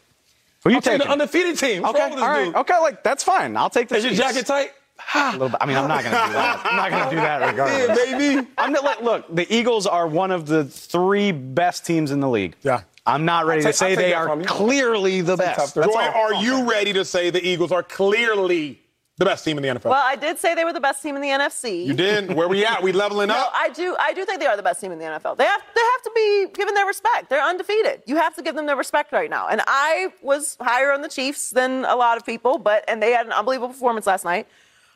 Who 0.65 0.71
you 0.71 0.77
I'm 0.77 0.83
taking 0.83 0.99
the 1.07 1.11
undefeated 1.11 1.59
team. 1.59 1.83
What's 1.83 1.95
okay, 1.95 2.03
wrong 2.03 2.11
with 2.11 2.19
this 2.19 2.23
all 2.23 2.31
right, 2.31 2.45
dude? 2.45 2.55
okay, 2.57 2.79
like 2.81 3.03
that's 3.03 3.25
fine. 3.25 3.57
I'll 3.57 3.71
take 3.71 3.89
the 3.89 3.97
Is 3.97 4.05
your 4.05 4.13
jacket 4.13 4.47
tight? 4.47 4.73
A 5.15 5.33
little 5.33 5.49
bit. 5.51 5.59
I 5.61 5.67
mean, 5.67 5.77
I'm 5.77 5.89
not 5.89 6.03
going 6.05 6.15
to 6.15 6.27
do 6.27 6.33
that. 6.33 6.63
I'm 6.65 6.77
not 6.77 6.91
going 6.91 7.05
to 7.05 7.11
do 7.11 7.17
that 7.17 7.39
regardless. 7.51 7.99
Yeah, 7.99 8.17
baby. 8.19 8.49
I'm 8.59 8.73
not, 8.73 8.85
like, 8.85 9.03
look, 9.03 9.35
the 9.35 9.53
Eagles 9.55 9.87
are 9.87 10.07
one 10.07 10.31
of 10.31 10.47
the 10.47 10.65
three 10.65 11.33
best 11.33 11.85
teams 11.87 12.11
in 12.11 12.21
the 12.21 12.29
league. 12.29 12.57
Yeah. 12.63 12.83
I'm 13.05 13.25
not 13.25 13.47
ready 13.47 13.65
I'll 13.65 13.73
to 13.73 13.77
say 13.77 13.95
they 13.97 14.15
are 14.15 14.37
clearly 14.43 15.21
the 15.23 15.37
top 15.37 15.57
best. 15.57 15.75
three. 15.75 15.83
That's 15.83 15.95
Joy, 15.95 16.01
all. 16.03 16.35
are 16.35 16.35
you 16.35 16.71
ready 16.71 16.93
to 16.93 17.05
say 17.05 17.31
the 17.31 17.45
Eagles 17.45 17.73
are 17.73 17.83
clearly 17.83 18.79
the 19.19 19.25
best 19.25 19.45
team 19.45 19.57
in 19.59 19.63
the 19.63 19.69
NFL? 19.71 19.91
Well, 19.91 20.03
I 20.05 20.15
did 20.15 20.39
say 20.39 20.55
they 20.55 20.65
were 20.65 20.73
the 20.73 20.81
best 20.81 21.03
team 21.03 21.17
in 21.17 21.21
the 21.23 21.29
NFC. 21.29 21.85
you 21.85 21.95
did. 21.95 22.33
Where 22.33 22.47
we 22.49 22.65
at? 22.65 22.81
We 22.83 22.93
leveling 22.93 23.29
up? 23.31 23.37
No, 23.37 23.43
up? 23.43 23.53
I 23.57 23.71
do. 23.71 23.97
I 23.99 24.13
do 24.13 24.25
think 24.25 24.39
they 24.39 24.47
are 24.47 24.57
the 24.57 24.63
best 24.63 24.81
team 24.81 24.93
in 24.93 24.99
the 25.01 25.05
NFL. 25.05 25.37
They 25.37 25.45
have. 25.45 25.61
They 25.75 25.81
have 25.81 26.03
to 26.05 26.11
be 26.15 26.47
given 26.55 26.75
their 26.75 26.87
respect. 26.87 27.29
They're 27.29 27.43
undefeated. 27.43 28.03
You 28.07 28.17
have 28.17 28.37
to 28.37 28.43
give 28.43 28.55
them 28.55 28.67
their 28.67 28.77
respect 28.77 29.13
right 29.13 29.29
now. 29.29 29.49
And 29.49 29.63
I 29.67 30.13
was 30.23 30.57
higher 30.61 30.93
on 30.93 31.03
the 31.03 31.09
Chiefs 31.09 31.51
than 31.51 31.85
a 31.87 31.97
lot 31.97 32.17
of 32.19 32.25
people, 32.25 32.59
but 32.59 32.85
and 32.87 33.03
they 33.03 33.11
had 33.11 33.27
an 33.27 33.33
unbelievable 33.33 33.69
performance 33.75 34.07
last 34.07 34.25
night. 34.25 34.47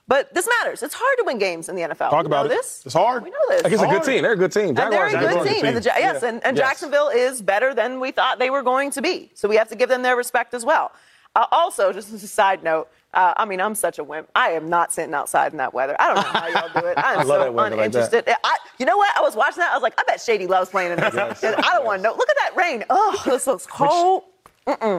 But 0.09 0.33
this 0.35 0.49
matters. 0.61 0.83
It's 0.85 0.95
hard 0.95 1.19
to 1.19 1.25
win 1.27 1.39
games 1.39 1.69
in 1.69 1.75
the 1.75 1.83
NFL. 1.83 2.11
Talk 2.11 2.23
We 2.23 2.27
about 2.27 2.47
know 2.47 2.53
it. 2.53 2.57
this. 2.57 2.83
It's 2.87 2.95
hard. 2.95 3.25
We 3.25 3.31
know 3.31 3.37
this. 3.49 3.65
Like, 3.65 3.73
it's 3.73 3.83
a 3.83 3.87
good 3.89 4.05
team. 4.05 4.23
They're 4.23 4.33
a 4.33 4.37
good 4.37 4.53
team. 4.53 4.69
And 4.69 4.77
they're 4.79 4.93
a 4.93 4.97
are 4.97 5.11
good 5.11 5.21
Jaguars 5.21 5.47
are 5.49 5.53
team. 5.53 5.65
And 5.65 5.77
the. 5.77 5.81
Ja- 5.83 5.93
yes, 5.99 6.23
Yeah. 6.23 6.29
and, 6.29 6.45
and 6.45 6.57
Yes. 6.57 6.67
Jacksonville 6.69 7.09
is 7.09 7.43
better 7.43 7.75
than 7.75 7.99
we 7.99 8.13
thought 8.13 8.39
they 8.39 8.51
were 8.51 8.63
going 8.63 8.93
to 8.93 9.03
be. 9.03 9.31
So 9.35 9.49
we 9.49 9.57
have 9.57 9.69
to 9.71 9.75
give 9.75 9.89
them 9.89 10.03
their 10.03 10.15
respect 10.17 10.55
as 10.55 10.65
well. 10.65 10.93
Uh, 11.35 11.47
also, 11.51 11.93
just 11.99 12.13
as 12.13 12.23
a 12.23 12.29
side 12.29 12.63
note, 12.63 12.89
uh, 13.15 13.35
I 13.37 13.47
mean, 13.47 13.61
I'm 13.61 13.75
such 13.75 13.99
a 13.99 14.05
wimp. 14.05 14.29
I 14.37 14.51
am 14.51 14.69
not 14.69 14.93
sitting 14.93 15.13
outside 15.15 15.51
in 15.53 15.59
that 15.59 15.75
weather. 15.75 15.97
I 15.99 16.07
don't 16.15 16.17
know 16.17 16.23
how 16.39 16.47
y'all 16.49 16.81
do 16.81 16.87
it. 16.87 16.99
I 17.05 17.13
am 17.15 17.19
love 17.19 17.27
so 17.27 17.39
that 17.41 17.55
weather 17.55 17.77
like 17.77 17.91
that. 17.93 17.99
uninterested. 18.13 18.37
I, 18.45 18.57
you 18.79 18.87
know 18.87 18.97
what? 18.97 19.17
I 19.17 19.23
was 19.23 19.35
watching 19.35 19.59
that. 19.59 19.71
I 19.73 19.75
was 19.75 19.83
like, 19.83 19.95
I 19.99 20.05
bet 20.07 20.21
Shady 20.21 20.47
loves 20.47 20.71
playing 20.71 20.93
in 20.93 21.01
this. 21.01 21.15
And 21.43 21.57
I 21.57 21.75
don't 21.75 21.85
want 21.85 21.99
to 21.99 22.03
know. 22.05 22.15
Look 22.15 22.29
at 22.31 22.37
that 22.41 22.57
rain. 22.57 22.85
Oh, 22.91 23.21
this 23.25 23.47
looks 23.49 23.67
cold. 23.67 24.23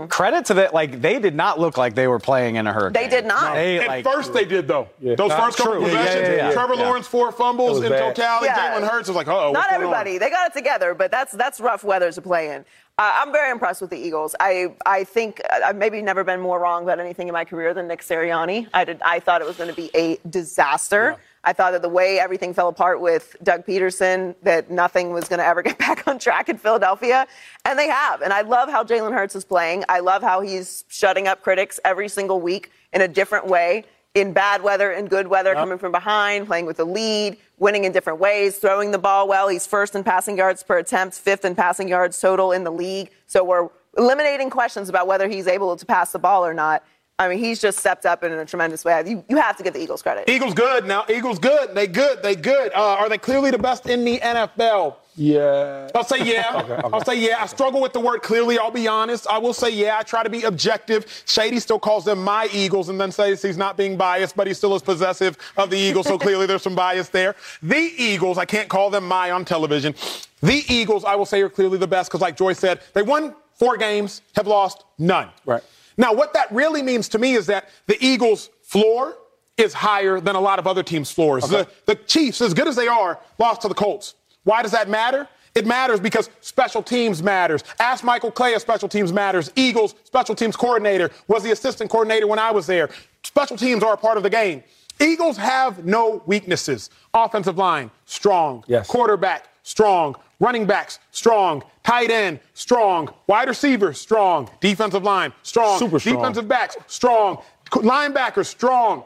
Credit 0.09 0.45
to 0.45 0.53
that. 0.55 0.73
Like 0.73 1.01
they 1.01 1.19
did 1.19 1.35
not 1.35 1.59
look 1.59 1.77
like 1.77 1.93
they 1.93 2.07
were 2.07 2.19
playing 2.19 2.55
in 2.55 2.67
a 2.67 2.73
hurricane. 2.73 3.03
They 3.03 3.09
did 3.09 3.25
not. 3.25 3.53
They, 3.53 3.79
At 3.79 3.87
like, 3.87 4.05
first 4.05 4.33
they 4.33 4.45
did 4.45 4.65
though. 4.65 4.87
Those 5.01 5.17
Not 5.17 5.43
first 5.43 5.57
couple 5.57 5.73
true. 5.73 5.81
Yeah, 5.81 5.87
possessions, 5.97 6.21
yeah, 6.29 6.35
yeah, 6.35 6.47
yeah. 6.47 6.53
Trevor 6.53 6.75
Yeah. 6.75 6.85
Lawrence 6.85 7.07
four 7.07 7.31
fumbles 7.33 7.83
in 7.83 7.89
bad. 7.89 8.15
totality. 8.15 8.45
Yeah. 8.45 8.79
Jalen 8.79 8.89
Hurts 8.89 9.09
was 9.09 9.17
like, 9.17 9.27
oh, 9.27 9.51
Not 9.51 9.71
everybody. 9.73 10.17
They 10.17 10.29
got 10.29 10.47
it 10.47 10.53
together, 10.53 10.93
but 10.93 11.11
that's 11.11 11.33
that's 11.33 11.59
rough 11.59 11.83
weather 11.83 12.09
to 12.13 12.21
play 12.21 12.51
in. 12.55 12.61
Uh, 12.99 13.11
I'm 13.21 13.33
very 13.33 13.51
impressed 13.51 13.81
with 13.81 13.89
the 13.89 13.97
Eagles. 13.97 14.35
I 14.39 14.73
I 14.85 15.03
think 15.03 15.41
uh, 15.51 15.59
I've 15.65 15.75
maybe 15.75 16.01
never 16.01 16.23
been 16.23 16.39
more 16.39 16.59
wrong 16.61 16.83
about 16.83 17.01
anything 17.01 17.27
in 17.27 17.33
my 17.33 17.43
career 17.43 17.73
than 17.73 17.89
Nick 17.89 18.01
Sirianni. 18.01 18.67
I 18.73 18.85
did. 18.85 19.01
I 19.03 19.19
thought 19.19 19.41
it 19.41 19.47
was 19.47 19.57
going 19.57 19.69
to 19.69 19.75
be 19.75 19.91
a 19.93 20.17
disaster. 20.29 21.17
I 21.43 21.53
thought 21.53 21.71
that 21.71 21.81
the 21.81 21.89
way 21.89 22.19
everything 22.19 22.53
fell 22.53 22.67
apart 22.67 22.99
with 22.99 23.35
Doug 23.43 23.65
Pederson, 23.65 24.35
that 24.43 24.69
nothing 24.69 25.11
was 25.11 25.27
going 25.27 25.39
to 25.39 25.45
ever 25.45 25.61
get 25.63 25.77
back 25.77 26.07
on 26.07 26.19
track 26.19 26.49
in 26.49 26.57
Philadelphia, 26.57 27.27
and 27.65 27.77
they 27.77 27.87
have. 27.87 28.21
And 28.21 28.33
I 28.33 28.41
love 28.41 28.69
how 28.69 28.83
Jalen 28.83 29.13
Hurts 29.13 29.35
is 29.35 29.45
playing. 29.45 29.83
I 29.89 29.99
love 29.99 30.21
how 30.21 30.41
he's 30.41 30.83
shutting 30.87 31.27
up 31.27 31.41
critics 31.41 31.79
every 31.85 32.09
single 32.09 32.41
week 32.41 32.71
in 32.93 33.01
a 33.01 33.07
different 33.07 33.47
way 33.47 33.85
in 34.13 34.33
bad 34.33 34.63
weather 34.63 34.91
and 34.91 35.09
good 35.09 35.27
weather, 35.27 35.53
coming 35.53 35.77
from 35.77 35.91
behind, 35.91 36.47
playing 36.47 36.65
with 36.65 36.79
a 36.79 36.83
lead, 36.83 37.37
winning 37.57 37.83
in 37.85 37.91
different 37.91 38.19
ways, 38.19 38.57
throwing 38.57 38.91
the 38.91 38.97
ball 38.97 39.27
well. 39.27 39.47
He's 39.47 39.67
first 39.67 39.95
in 39.95 40.03
passing 40.03 40.37
yards 40.37 40.63
per 40.63 40.79
attempt, 40.79 41.15
fifth 41.15 41.45
in 41.45 41.55
passing 41.55 41.87
yards 41.87 42.19
total 42.19 42.51
in 42.51 42.63
the 42.63 42.71
league. 42.71 43.11
So 43.27 43.43
we're 43.43 43.69
eliminating 43.97 44.49
questions 44.49 44.89
about 44.89 45.07
whether 45.07 45.27
he's 45.27 45.47
able 45.47 45.75
to 45.75 45.85
pass 45.85 46.11
the 46.11 46.19
ball 46.19 46.45
or 46.45 46.53
not. 46.53 46.83
I 47.19 47.27
mean, 47.29 47.39
he's 47.39 47.59
just 47.59 47.79
stepped 47.79 48.05
up 48.05 48.23
in 48.23 48.31
a 48.31 48.45
tremendous 48.45 48.85
way. 48.85 49.03
You, 49.07 49.23
you 49.27 49.37
have 49.37 49.57
to 49.57 49.63
give 49.63 49.73
the 49.73 49.81
Eagles 49.81 50.03
credit. 50.03 50.29
Eagles 50.29 50.53
good 50.53 50.85
now. 50.85 51.03
Eagles 51.09 51.39
good. 51.39 51.73
They 51.73 51.87
good. 51.87 52.21
They 52.21 52.35
good. 52.35 52.71
Uh, 52.73 52.97
are 52.99 53.09
they 53.09 53.17
clearly 53.17 53.49
the 53.49 53.57
best 53.57 53.87
in 53.87 54.05
the 54.05 54.19
NFL? 54.19 54.97
Yeah. 55.15 55.89
I'll 55.95 56.03
say 56.03 56.23
yeah. 56.23 56.79
I'll 56.93 57.03
say 57.03 57.19
yeah. 57.19 57.41
I 57.41 57.47
struggle 57.47 57.81
with 57.81 57.93
the 57.93 57.99
word 57.99 58.21
clearly. 58.21 58.59
I'll 58.59 58.69
be 58.69 58.87
honest. 58.87 59.25
I 59.25 59.39
will 59.39 59.53
say 59.53 59.71
yeah. 59.71 59.97
I 59.97 60.03
try 60.03 60.21
to 60.21 60.29
be 60.29 60.43
objective. 60.43 61.23
Shady 61.25 61.59
still 61.59 61.79
calls 61.79 62.05
them 62.05 62.23
my 62.23 62.49
Eagles 62.53 62.89
and 62.89 63.01
then 63.01 63.11
says 63.11 63.41
he's 63.41 63.57
not 63.57 63.77
being 63.77 63.97
biased, 63.97 64.35
but 64.35 64.45
he 64.45 64.53
still 64.53 64.75
is 64.75 64.83
possessive 64.83 65.37
of 65.57 65.71
the 65.71 65.77
Eagles. 65.77 66.05
So 66.05 66.17
clearly 66.19 66.45
there's 66.45 66.61
some 66.61 66.75
bias 66.75 67.09
there. 67.09 67.35
The 67.63 67.93
Eagles, 67.97 68.37
I 68.37 68.45
can't 68.45 68.69
call 68.69 68.91
them 68.91 69.07
my 69.07 69.31
on 69.31 69.43
television. 69.43 69.95
The 70.41 70.63
Eagles, 70.71 71.03
I 71.03 71.15
will 71.15 71.25
say, 71.25 71.41
are 71.41 71.49
clearly 71.49 71.79
the 71.79 71.87
best 71.87 72.11
because, 72.11 72.21
like 72.21 72.37
Joy 72.37 72.53
said, 72.53 72.81
they 72.93 73.01
won 73.01 73.33
four 73.55 73.75
games, 73.75 74.21
have 74.35 74.45
lost 74.45 74.83
none. 74.99 75.29
Right. 75.45 75.63
Now, 75.97 76.13
what 76.13 76.33
that 76.33 76.51
really 76.51 76.81
means 76.81 77.09
to 77.09 77.19
me 77.19 77.33
is 77.33 77.47
that 77.47 77.69
the 77.87 77.97
Eagles' 77.99 78.49
floor 78.61 79.17
is 79.57 79.73
higher 79.73 80.19
than 80.19 80.35
a 80.35 80.39
lot 80.39 80.59
of 80.59 80.67
other 80.67 80.83
teams' 80.83 81.09
floors. 81.09 81.47
The, 81.49 81.67
the 81.85 81.95
Chiefs, 81.95 82.41
as 82.41 82.53
good 82.53 82.67
as 82.67 82.75
they 82.75 82.87
are, 82.87 83.19
lost 83.39 83.61
to 83.63 83.67
the 83.67 83.73
Colts. 83.73 84.13
Why 84.43 84.61
does 84.61 84.71
that 84.71 84.87
matter? 84.87 85.27
It 85.55 85.65
matters 85.65 85.99
because 85.99 86.29
special 86.41 86.83
teams 86.83 87.23
matters. 87.23 87.63
Ask 87.79 88.03
Michael 88.03 88.29
Clay 88.29 88.53
if 88.53 88.61
special 88.61 88.87
teams 88.87 89.11
matters. 89.11 89.51
Eagles 89.55 89.95
special 90.03 90.35
teams 90.35 90.55
coordinator 90.55 91.09
was 91.27 91.41
the 91.41 91.51
assistant 91.51 91.89
coordinator 91.89 92.27
when 92.27 92.37
I 92.37 92.51
was 92.51 92.67
there. 92.67 92.89
Special 93.23 93.57
teams 93.57 93.81
are 93.81 93.93
a 93.93 93.97
part 93.97 94.17
of 94.17 94.23
the 94.23 94.29
game. 94.29 94.63
Eagles 95.01 95.35
have 95.37 95.83
no 95.83 96.21
weaknesses. 96.27 96.91
Offensive 97.13 97.57
line, 97.57 97.89
strong. 98.05 98.63
Yes. 98.67 98.87
Quarterback, 98.87 99.47
strong. 99.63 100.15
Running 100.39 100.65
backs, 100.65 100.99
strong. 101.11 101.63
Tight 101.83 102.11
end, 102.11 102.39
strong. 102.53 103.11
Wide 103.25 103.47
receiver, 103.47 103.93
strong. 103.93 104.49
Defensive 104.59 105.03
line, 105.03 105.33
strong. 105.41 105.79
Super 105.79 105.99
strong. 105.99 106.17
Defensive 106.17 106.47
backs, 106.47 106.77
strong. 106.87 107.41
Linebackers, 107.71 108.45
strong. 108.45 109.03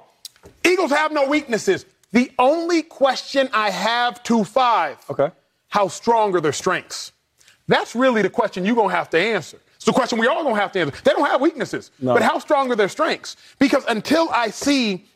Eagles 0.66 0.92
have 0.92 1.12
no 1.12 1.28
weaknesses. 1.28 1.86
The 2.12 2.32
only 2.38 2.82
question 2.84 3.48
I 3.54 3.70
have 3.70 4.22
to 4.24 4.44
five. 4.44 4.98
Okay. 5.10 5.32
How 5.70 5.88
strong 5.88 6.36
are 6.36 6.42
their 6.42 6.52
strengths? 6.52 7.14
That's 7.68 7.96
really 7.96 8.22
the 8.22 8.30
question 8.30 8.66
you're 8.66 8.76
gonna 8.76 8.94
have 8.94 9.10
to 9.12 9.20
answer. 9.20 9.58
It's 9.76 9.86
the 9.86 9.94
question 9.94 10.20
we 10.20 10.28
all 10.28 10.44
gonna 10.44 10.60
have 10.60 10.74
to 10.74 10.80
answer. 10.82 10.94
They 11.04 11.12
don't 11.12 11.26
have 11.26 11.40
weaknesses, 11.40 11.92
No. 12.00 12.14
but 12.14 12.22
how 12.22 12.40
strong 12.40 12.70
are 12.72 12.76
their 12.76 12.90
strengths? 12.90 13.38
Because 13.58 13.86
until 13.88 14.30
I 14.32 14.50
see 14.50 15.08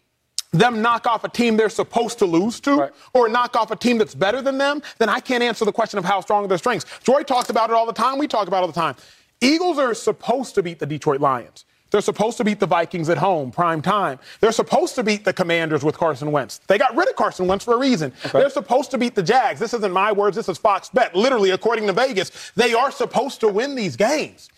them 0.58 0.82
knock 0.82 1.06
off 1.06 1.24
a 1.24 1.30
team 1.30 1.58
they're 1.58 1.70
supposed 1.70 2.20
to 2.20 2.26
lose 2.26 2.60
to, 2.62 2.76
Right. 2.76 2.92
or 3.14 3.28
knock 3.28 3.56
off 3.56 3.72
a 3.72 3.76
team 3.76 3.98
that's 3.98 4.16
better 4.16 4.42
than 4.42 4.58
them, 4.58 4.82
then 4.98 5.10
I 5.10 5.20
can't 5.20 5.44
answer 5.44 5.66
the 5.66 5.72
question 5.72 6.00
of 6.00 6.06
how 6.06 6.22
strong 6.22 6.46
are 6.46 6.48
their 6.48 6.58
strengths. 6.58 6.86
Joy 7.04 7.24
talks 7.24 7.50
about 7.50 7.70
it 7.70 7.74
all 7.76 7.86
the 7.86 7.94
time. 7.94 8.18
We 8.18 8.28
talk 8.28 8.48
about 8.48 8.58
it 8.58 8.62
all 8.62 8.68
the 8.68 8.74
time. 8.74 8.96
Eagles 9.42 9.78
are 9.78 9.94
supposed 9.94 10.56
to 10.56 10.64
beat 10.64 10.80
the 10.80 10.86
Detroit 10.86 11.20
Lions. 11.22 11.66
They're 11.92 12.02
supposed 12.02 12.38
to 12.38 12.44
beat 12.44 12.60
the 12.60 12.66
Vikings 12.66 13.10
at 13.10 13.18
home, 13.18 13.52
prime 13.52 13.82
time. 13.82 14.20
They're 14.42 14.52
supposed 14.52 14.96
to 14.96 15.04
beat 15.04 15.24
the 15.24 15.32
Commanders 15.32 15.84
with 15.84 15.98
Carson 15.98 16.32
Wentz. 16.32 16.60
They 16.68 16.78
got 16.78 16.96
rid 16.96 17.08
of 17.08 17.16
Carson 17.16 17.48
Wentz 17.48 17.64
for 17.64 17.76
a 17.76 17.78
reason. 17.78 18.12
They're 18.34 18.50
supposed 18.50 18.92
to 18.92 18.98
beat 18.98 19.16
the 19.16 19.24
Jags. 19.24 19.60
This 19.60 19.74
isn't 19.74 19.94
my 19.94 20.12
words, 20.12 20.36
this 20.36 20.50
is 20.50 20.58
Fox 20.58 20.90
Bet. 20.90 21.16
Literally, 21.16 21.52
according 21.52 21.88
to 21.88 21.94
Vegas, 21.94 22.32
they 22.56 22.74
are 22.74 22.92
supposed 22.92 23.40
to 23.42 23.48
win 23.48 23.76
these 23.76 23.96
games. 23.96 24.50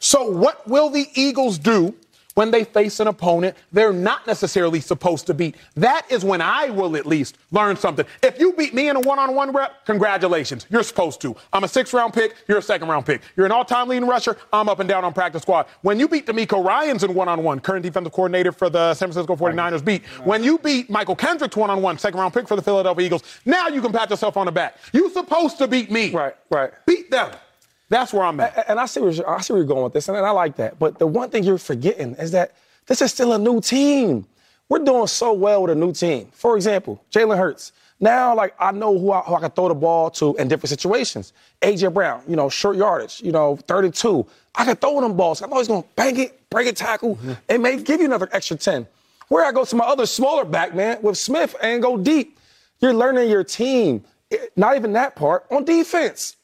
So, 0.00 0.28
what 0.28 0.68
will 0.68 0.90
the 0.90 1.06
Eagles 1.14 1.56
do 1.56 1.94
when 2.36 2.50
they 2.50 2.64
face 2.64 3.00
an 3.00 3.08
opponent 3.08 3.56
they're 3.72 3.92
not 3.92 4.26
necessarily 4.26 4.80
supposed 4.80 5.26
to 5.26 5.34
beat? 5.34 5.56
That 5.74 6.06
is 6.10 6.24
when 6.24 6.40
I 6.40 6.70
will 6.70 6.96
at 6.96 7.04
least 7.04 7.36
learn 7.50 7.76
something. 7.76 8.06
If 8.22 8.38
you 8.38 8.52
beat 8.52 8.72
me 8.72 8.88
in 8.88 8.96
a 8.96 9.00
one 9.00 9.18
on 9.18 9.34
one 9.34 9.52
rep, 9.52 9.84
congratulations. 9.84 10.66
You're 10.70 10.82
supposed 10.82 11.20
to. 11.22 11.34
I'm 11.52 11.64
a 11.64 11.68
six 11.68 11.92
round 11.92 12.14
pick, 12.14 12.36
you're 12.46 12.58
a 12.58 12.62
second 12.62 12.88
round 12.88 13.04
pick. 13.06 13.22
You're 13.36 13.46
an 13.46 13.52
all 13.52 13.64
time 13.64 13.88
leading 13.88 14.08
rusher, 14.08 14.36
I'm 14.52 14.68
up 14.68 14.78
and 14.78 14.88
down 14.88 15.04
on 15.04 15.12
practice 15.12 15.42
squad. 15.42 15.66
When 15.82 15.98
you 15.98 16.08
beat 16.08 16.26
DeMeco 16.26 16.64
Ryans 16.64 17.02
in 17.02 17.14
one 17.14 17.28
on 17.28 17.42
one, 17.42 17.58
current 17.58 17.82
defensive 17.82 18.12
coordinator 18.12 18.52
for 18.52 18.70
the 18.70 18.94
San 18.94 19.10
Francisco 19.10 19.34
49ers 19.34 19.84
beat, 19.84 20.04
when 20.24 20.44
you 20.44 20.58
beat 20.58 20.88
Mychal 20.88 21.18
Kendricks 21.18 21.56
one 21.56 21.70
on 21.70 21.82
one, 21.82 21.98
second 21.98 22.20
round 22.20 22.34
pick 22.34 22.46
for 22.46 22.56
the 22.56 22.62
Philadelphia 22.62 23.06
Eagles, 23.06 23.22
now 23.44 23.68
you 23.68 23.80
can 23.80 23.92
pat 23.92 24.10
yourself 24.10 24.36
on 24.36 24.46
the 24.46 24.52
back. 24.52 24.76
You're 24.92 25.10
supposed 25.10 25.58
to 25.58 25.66
beat 25.66 25.90
me. 25.90 26.10
Right, 26.10 26.36
right. 26.50 26.70
Beat 26.86 27.10
them. 27.10 27.32
That's 27.88 28.12
where 28.12 28.24
I'm 28.24 28.40
at. 28.40 28.68
And 28.68 28.80
I 28.80 28.86
see 28.86 29.00
where 29.00 29.10
you're, 29.10 29.28
I 29.28 29.40
see 29.40 29.52
where 29.52 29.60
you're 29.62 29.68
going 29.68 29.84
with 29.84 29.92
this, 29.92 30.08
and 30.08 30.16
I 30.16 30.30
like 30.30 30.56
that. 30.56 30.78
But 30.78 30.98
the 30.98 31.06
one 31.06 31.30
thing 31.30 31.44
you're 31.44 31.58
forgetting 31.58 32.14
is 32.16 32.32
that 32.32 32.54
this 32.86 33.00
is 33.00 33.12
still 33.12 33.32
a 33.32 33.38
new 33.38 33.60
team. 33.60 34.26
We're 34.68 34.80
doing 34.80 35.06
so 35.06 35.32
well 35.32 35.62
with 35.62 35.70
a 35.70 35.74
new 35.74 35.92
team. 35.92 36.28
For 36.32 36.56
example, 36.56 37.02
Jalen 37.12 37.38
Hurts. 37.38 37.72
Now, 37.98 38.34
like 38.34 38.54
I 38.58 38.72
know 38.72 38.98
who 38.98 39.12
I, 39.12 39.20
who 39.20 39.34
I 39.34 39.40
can 39.40 39.50
throw 39.50 39.68
the 39.68 39.74
ball 39.74 40.10
to 40.10 40.36
in 40.36 40.48
different 40.48 40.70
situations. 40.70 41.32
AJ 41.62 41.94
Brown, 41.94 42.22
you 42.28 42.36
know, 42.36 42.48
short 42.48 42.76
yardage, 42.76 43.22
you 43.22 43.32
know, 43.32 43.56
32. 43.68 44.26
I 44.54 44.64
can 44.64 44.76
throw 44.76 45.00
them 45.00 45.16
balls. 45.16 45.40
I 45.40 45.46
know 45.46 45.58
he's 45.58 45.68
gonna 45.68 45.84
bang 45.94 46.18
it, 46.18 46.50
break 46.50 46.66
mm-hmm. 46.66 46.70
it, 46.70 46.76
tackle, 46.76 47.18
and 47.48 47.62
may 47.62 47.82
give 47.82 48.00
you 48.00 48.06
another 48.06 48.28
extra 48.32 48.56
10. 48.56 48.86
Where 49.28 49.44
I 49.44 49.52
go 49.52 49.64
to 49.64 49.76
my 49.76 49.84
other 49.84 50.06
smaller 50.06 50.44
back, 50.44 50.74
man, 50.74 50.98
with 51.02 51.18
Smith 51.18 51.56
and 51.62 51.82
go 51.82 51.96
deep. 51.96 52.38
You're 52.80 52.94
learning 52.94 53.30
your 53.30 53.44
team. 53.44 54.04
Not 54.56 54.76
even 54.76 54.92
that 54.92 55.16
part 55.16 55.46
on 55.50 55.64
defense. 55.64 56.36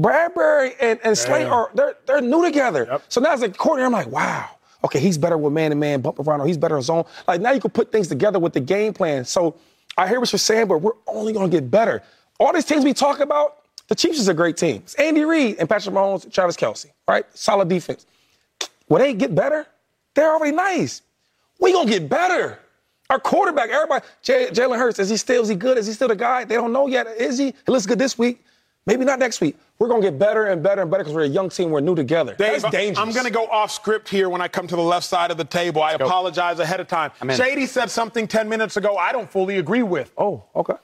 Bradberry 0.00 0.74
and, 0.80 0.98
and 1.04 1.16
Slay 1.16 1.44
are 1.44 1.70
they're 1.74 1.96
they're 2.06 2.20
new 2.20 2.42
together. 2.44 3.00
So 3.08 3.20
now 3.20 3.32
as 3.32 3.42
a 3.42 3.48
coordinator, 3.50 3.86
I'm 3.86 3.92
like, 3.92 4.08
wow. 4.08 4.48
Okay, 4.84 4.98
he's 4.98 5.16
better 5.16 5.38
with 5.38 5.52
man 5.52 5.70
to 5.70 5.76
man, 5.76 6.00
bump 6.00 6.18
around, 6.18 6.40
or 6.40 6.46
he's 6.46 6.56
better 6.56 6.76
in 6.76 6.82
zone. 6.82 7.04
Like 7.28 7.40
now 7.40 7.52
you 7.52 7.60
can 7.60 7.70
put 7.70 7.92
things 7.92 8.08
together 8.08 8.38
with 8.38 8.52
the 8.52 8.60
game 8.60 8.92
plan. 8.92 9.24
So 9.24 9.54
I 9.96 10.08
hear 10.08 10.18
what 10.18 10.32
you're 10.32 10.38
saying, 10.38 10.66
but 10.68 10.78
we're 10.78 10.92
only 11.06 11.32
gonna 11.32 11.48
get 11.48 11.70
better. 11.70 12.02
All 12.40 12.52
these 12.52 12.64
teams 12.64 12.84
we 12.84 12.94
talk 12.94 13.20
about, 13.20 13.58
the 13.88 13.94
Chiefs 13.94 14.18
is 14.18 14.28
a 14.28 14.34
great 14.34 14.56
team. 14.56 14.76
It's 14.76 14.94
Andy 14.94 15.24
Reid 15.24 15.56
and 15.58 15.68
Patrick 15.68 15.94
Mahomes, 15.94 16.32
Travis 16.32 16.56
Kelce, 16.56 16.86
right? 17.06 17.24
Solid 17.36 17.68
defense. 17.68 18.06
Will 18.88 18.98
they 18.98 19.14
get 19.14 19.34
better? 19.34 19.66
They're 20.14 20.32
already 20.32 20.56
nice. 20.56 21.02
We 21.60 21.72
gonna 21.72 21.88
get 21.88 22.08
better. 22.08 22.58
Our 23.10 23.20
quarterback, 23.20 23.68
everybody, 23.68 24.04
J- 24.22 24.48
Jalen 24.48 24.78
Hurts, 24.78 24.98
is 24.98 25.10
he 25.10 25.18
still 25.18 25.42
is 25.42 25.48
he 25.48 25.54
good? 25.54 25.76
Is 25.76 25.86
he 25.86 25.92
still 25.92 26.08
the 26.08 26.16
guy? 26.16 26.44
They 26.44 26.54
don't 26.54 26.72
know 26.72 26.86
yet. 26.86 27.06
Is 27.06 27.36
he? 27.38 27.46
He 27.46 27.54
looks 27.72 27.86
good 27.86 27.98
this 27.98 28.18
week. 28.18 28.42
Maybe 28.86 29.04
not 29.04 29.18
next 29.20 29.40
week. 29.40 29.56
We're 29.82 29.88
gonna 29.88 30.00
get 30.00 30.16
better 30.16 30.44
and 30.44 30.62
better 30.62 30.82
and 30.82 30.90
better 30.92 31.02
because 31.02 31.12
we're 31.12 31.24
a 31.24 31.26
young 31.26 31.48
team. 31.48 31.70
We're 31.70 31.80
new 31.80 31.96
together. 31.96 32.36
Dave, 32.36 32.62
That's 32.62 32.72
dangerous. 32.72 32.98
I'm 33.00 33.10
going 33.10 33.26
to 33.26 33.32
go 33.32 33.46
off 33.46 33.72
script 33.72 34.08
here 34.08 34.28
when 34.28 34.40
I 34.40 34.46
come 34.46 34.68
to 34.68 34.76
the 34.76 34.82
left 34.82 35.04
side 35.04 35.32
of 35.32 35.38
the 35.38 35.44
table. 35.44 35.82
I 35.82 35.94
apologize 35.94 36.60
ahead 36.60 36.78
of 36.78 36.86
time. 36.86 37.10
Shady 37.34 37.66
said 37.66 37.90
something 37.90 38.28
10 38.28 38.48
minutes 38.48 38.76
ago 38.76 38.96
I 38.96 39.10
don't 39.10 39.28
fully 39.28 39.58
agree 39.58 39.82
with. 39.82 40.12
Oh, 40.16 40.44
okay. 40.54 40.74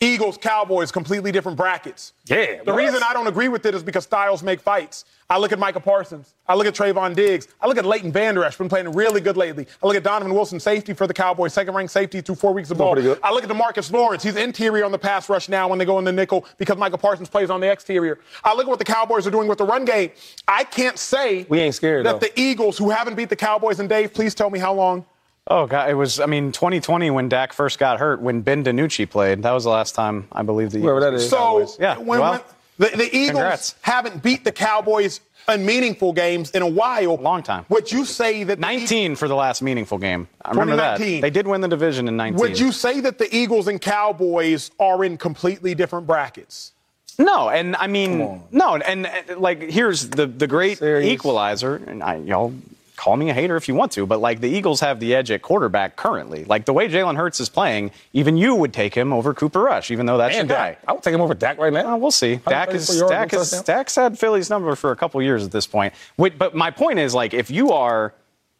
Eagles, 0.00 0.38
Cowboys, 0.38 0.92
completely 0.92 1.32
different 1.32 1.58
brackets. 1.58 2.12
Yeah, 2.26 2.62
The 2.64 2.72
reason 2.72 3.00
I 3.04 3.12
don't 3.12 3.26
agree 3.26 3.48
with 3.48 3.66
it 3.66 3.74
is 3.74 3.82
because 3.82 4.04
styles 4.04 4.44
make 4.44 4.60
fights. 4.60 5.04
I 5.28 5.38
look 5.38 5.50
at 5.50 5.58
Micah 5.58 5.80
Parsons. 5.80 6.34
I 6.46 6.54
look 6.54 6.68
at 6.68 6.74
Trevon 6.74 7.16
Diggs. 7.16 7.48
I 7.60 7.66
look 7.66 7.76
at 7.78 7.84
Leighton 7.84 8.12
Vander 8.12 8.44
Esch, 8.44 8.56
been 8.56 8.68
playing 8.68 8.92
really 8.92 9.20
good 9.20 9.36
lately. 9.36 9.66
I 9.82 9.86
look 9.88 9.96
at 9.96 10.04
Donovan 10.04 10.32
Wilson, 10.32 10.60
safety 10.60 10.92
for 10.94 11.08
the 11.08 11.12
Cowboys, 11.14 11.52
second 11.52 11.74
ranked 11.74 11.92
safety 11.92 12.20
through 12.20 12.36
four 12.36 12.54
weeks 12.54 12.70
of 12.70 12.78
ball. 12.78 12.94
good. 12.94 13.18
I 13.24 13.32
look 13.32 13.42
at 13.42 13.50
Demarcus 13.50 13.90
Lawrence. 13.90 14.22
He's 14.22 14.36
interior 14.36 14.84
on 14.84 14.92
the 14.92 14.98
pass 14.98 15.28
rush 15.28 15.48
now 15.48 15.66
when 15.68 15.80
they 15.80 15.84
go 15.84 15.98
in 15.98 16.04
the 16.04 16.12
nickel 16.12 16.46
because 16.58 16.76
Micah 16.78 16.96
Parsons 16.96 17.28
plays 17.28 17.50
on 17.50 17.58
the 17.60 17.68
exterior. 17.70 18.20
I 18.44 18.54
look 18.54 18.66
at 18.66 18.70
what 18.70 18.78
the 18.78 18.84
Cowboys 18.84 19.26
are 19.26 19.32
doing 19.32 19.48
with 19.48 19.58
the 19.58 19.64
run 19.64 19.84
game. 19.84 20.12
I 20.46 20.62
can't 20.62 20.96
say 20.98 21.44
We 21.48 21.58
ain't 21.58 21.74
scared, 21.74 22.06
that 22.06 22.20
though. 22.20 22.26
the 22.28 22.40
Eagles, 22.40 22.78
who 22.78 22.90
haven't 22.90 23.16
beat 23.16 23.30
the 23.30 23.36
Cowboys, 23.36 23.80
and 23.80 23.88
Dave, 23.88 24.14
please 24.14 24.32
tell 24.34 24.48
me 24.48 24.60
how 24.60 24.72
long. 24.72 25.04
Oh 25.50 25.66
God, 25.66 25.88
it 25.88 25.94
was. 25.94 26.20
I 26.20 26.26
mean, 26.26 26.52
2020 26.52 27.10
when 27.10 27.28
Dak 27.28 27.52
first 27.52 27.78
got 27.78 27.98
hurt, 27.98 28.20
when 28.20 28.42
Ben 28.42 28.64
DiNucci 28.64 29.08
played. 29.08 29.42
That 29.42 29.52
was 29.52 29.64
the 29.64 29.70
last 29.70 29.94
time 29.94 30.28
I 30.30 30.42
believe 30.42 30.70
the 30.70 30.78
Whoever 30.80 30.98
Eagles 30.98 31.12
that 31.12 31.14
is. 31.14 31.30
So 31.30 31.36
Cowboys. 31.36 31.78
yeah, 31.80 31.96
when, 31.98 32.20
well, 32.20 32.44
when 32.76 32.90
the, 32.90 32.96
the 32.96 33.16
Eagles 33.16 33.30
congrats. 33.30 33.74
haven't 33.80 34.22
beat 34.22 34.44
the 34.44 34.52
Cowboys 34.52 35.20
in 35.48 35.64
meaningful 35.64 36.12
games 36.12 36.50
in 36.50 36.60
a 36.60 36.68
while. 36.68 37.16
Long 37.16 37.42
time. 37.42 37.64
Would 37.70 37.90
you 37.90 38.04
say 38.04 38.44
that 38.44 38.56
the 38.56 38.60
19 38.60 39.16
for 39.16 39.26
the 39.26 39.34
last 39.34 39.62
meaningful 39.62 39.96
game. 39.96 40.28
I 40.44 40.50
remember 40.50 40.76
that. 40.76 40.98
2019. 40.98 41.20
They 41.22 41.30
did 41.30 41.46
win 41.46 41.62
the 41.62 41.68
division 41.68 42.08
in 42.08 42.16
19. 42.16 42.38
Would 42.40 42.58
you 42.58 42.70
say 42.70 43.00
that 43.00 43.18
the 43.18 43.34
Eagles 43.34 43.68
and 43.68 43.80
Cowboys 43.80 44.70
are 44.78 45.02
in 45.02 45.16
completely 45.16 45.74
different 45.74 46.06
brackets? 46.06 46.72
No, 47.18 47.48
and 47.48 47.74
I 47.74 47.88
mean, 47.88 48.44
no, 48.52 48.74
and, 48.74 49.06
and, 49.06 49.40
like 49.40 49.62
here's 49.62 50.08
the 50.08 50.26
the 50.26 50.46
great 50.46 50.78
Serious. 50.78 51.10
equalizer, 51.10 51.74
and 51.74 52.00
I, 52.00 52.16
y'all 52.18 52.54
call 52.98 53.16
me 53.16 53.30
a 53.30 53.34
hater 53.34 53.56
if 53.56 53.68
you 53.68 53.76
want 53.76 53.92
to, 53.92 54.04
but 54.06 54.20
like 54.20 54.40
the 54.40 54.48
Eagles 54.48 54.80
have 54.80 54.98
the 54.98 55.14
edge 55.14 55.30
at 55.30 55.40
quarterback 55.40 55.94
currently. 55.94 56.44
Like 56.44 56.64
the 56.64 56.72
way 56.72 56.88
Jalen 56.88 57.16
Hurts 57.16 57.38
is 57.38 57.48
playing, 57.48 57.92
even 58.12 58.36
you 58.36 58.56
would 58.56 58.72
take 58.72 58.92
him 58.92 59.12
over 59.12 59.32
Cooper 59.32 59.60
Rush, 59.60 59.92
even 59.92 60.04
though 60.04 60.18
that's 60.18 60.36
And 60.36 60.48
your 60.48 60.58
guy. 60.58 60.76
I 60.86 60.92
would 60.92 61.02
take 61.02 61.14
him 61.14 61.20
over 61.20 61.32
Dak 61.32 61.58
right 61.58 61.72
now. 61.72 61.94
Uh, 61.94 61.96
we'll 61.96 62.10
see. 62.10 62.36
Dak 62.48 62.74
is 62.74 62.88
134 62.88 63.08
yards, 63.16 63.30
Dak 63.30 63.40
is. 63.40 63.62
Dak's 63.62 63.94
had 63.94 64.18
Philly's 64.18 64.50
number 64.50 64.74
for 64.74 64.90
a 64.90 64.96
couple 64.96 65.22
years 65.22 65.44
at 65.44 65.52
this 65.52 65.66
point. 65.66 65.94
Wait, 66.16 66.36
but 66.36 66.56
my 66.56 66.72
point 66.72 66.98
is 66.98 67.14
like 67.14 67.34
if 67.34 67.50
you 67.50 67.70
are 67.70 68.12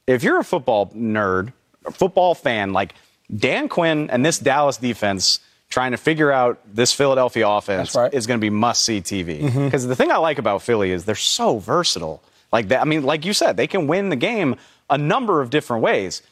if 0.06 0.22
you're 0.22 0.38
a 0.38 0.44
football 0.44 0.86
nerd, 0.94 1.52
a 1.84 1.90
football 1.90 2.34
fan, 2.36 2.72
like 2.72 2.94
Dan 3.36 3.68
Quinn 3.68 4.08
and 4.08 4.24
this 4.24 4.38
Dallas 4.38 4.76
defense 4.76 5.40
trying 5.68 5.90
to 5.90 5.98
figure 5.98 6.30
out 6.30 6.60
this 6.72 6.92
Philadelphia 6.92 7.46
offense 7.46 7.94
right. 7.94 8.14
is 8.14 8.26
going 8.26 8.38
to 8.38 8.40
be 8.40 8.50
must 8.50 8.84
see 8.84 9.00
TV. 9.00 9.64
Because 9.64 9.86
the 9.86 9.96
thing 9.96 10.10
I 10.10 10.16
like 10.16 10.38
about 10.38 10.62
Philly 10.62 10.92
is 10.92 11.04
they're 11.04 11.14
so 11.14 11.58
versatile. 11.58 12.22
Like 12.52 12.68
that, 12.68 12.80
I 12.80 12.84
mean, 12.84 13.02
like 13.02 13.24
you 13.24 13.32
said, 13.32 13.56
they 13.56 13.66
can 13.66 13.86
win 13.86 14.08
the 14.08 14.16
game 14.16 14.56
a 14.90 14.96
number 14.98 15.40
of 15.40 15.50
different 15.50 15.82
ways. 15.82 16.22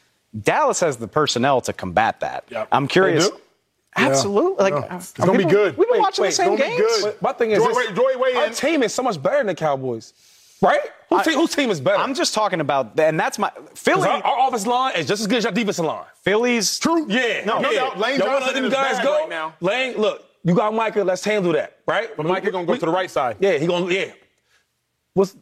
Dallas 0.41 0.79
has 0.81 0.97
the 0.97 1.07
personnel 1.07 1.61
to 1.61 1.73
combat 1.73 2.19
that. 2.21 2.43
Yep. 2.49 2.67
I'm 2.71 2.87
curious. 2.87 3.25
They 3.29 3.31
do? 3.35 3.41
Absolutely. 3.95 4.71
Like, 4.71 4.83
Yeah. 4.83 4.95
It's 4.97 5.11
gonna 5.13 5.37
be 5.37 5.45
good. 5.45 5.77
We've 5.77 5.87
been 5.87 5.93
Wait, 5.93 6.01
watching 6.01 6.21
wait, 6.23 6.29
the 6.29 6.35
same 6.35 6.53
it's 6.53 6.61
gonna 6.61 6.71
be 6.75 6.77
games. 6.81 7.03
good. 7.03 7.21
My 7.21 7.33
thing 7.33 7.51
is, 7.51 7.59
Joy, 7.59 7.67
this, 7.67 7.77
wait, 7.77 7.95
Joy, 7.95 8.37
our 8.39 8.45
in. 8.47 8.53
team 8.53 8.83
is 8.83 8.93
so 8.93 9.01
much 9.03 9.21
better 9.21 9.37
than 9.37 9.47
the 9.47 9.55
Cowboys, 9.55 10.13
right? 10.61 10.81
Whose, 11.09 11.23
team, 11.23 11.33
whose 11.35 11.55
team 11.55 11.69
is 11.71 11.79
better? 11.81 11.97
I'm 11.97 12.13
just 12.13 12.33
talking 12.33 12.61
about, 12.61 12.95
that, 12.97 13.09
and 13.09 13.19
that's 13.19 13.39
my 13.39 13.51
Philly. 13.73 14.07
our, 14.07 14.21
our 14.23 14.47
offensive 14.47 14.67
line 14.67 14.95
is 14.95 15.07
just 15.07 15.21
as 15.21 15.27
good 15.27 15.37
as 15.37 15.43
your 15.45 15.53
defensive 15.53 15.85
line. 15.85 16.05
Philly's 16.21 16.77
True. 16.77 17.05
Yeah. 17.09 17.43
No, 17.45 17.59
no 17.59 17.71
yeah. 17.71 17.79
doubt. 17.79 17.97
Lane 17.99 18.19
Y'all 18.19 18.27
wanna 18.27 18.39
Johnson 18.45 18.63
let 18.63 18.69
them 18.71 18.71
guys 18.71 19.03
go 19.03 19.19
right 19.21 19.29
now. 19.29 19.55
Lane, 19.61 19.97
look, 19.97 20.25
you 20.43 20.53
got 20.53 20.73
Micah. 20.73 21.03
Let's 21.03 21.23
handle 21.23 21.53
that, 21.53 21.77
right? 21.87 22.15
But 22.15 22.25
Micah 22.27 22.51
gonna 22.51 22.67
go 22.67 22.75
to 22.75 22.85
the 22.85 22.91
right 22.91 23.09
side. 23.09 23.37
Yeah, 23.39 23.57
he 23.57 23.65
gonna 23.65 23.91
yeah. 23.91 24.11
What's 25.13 25.35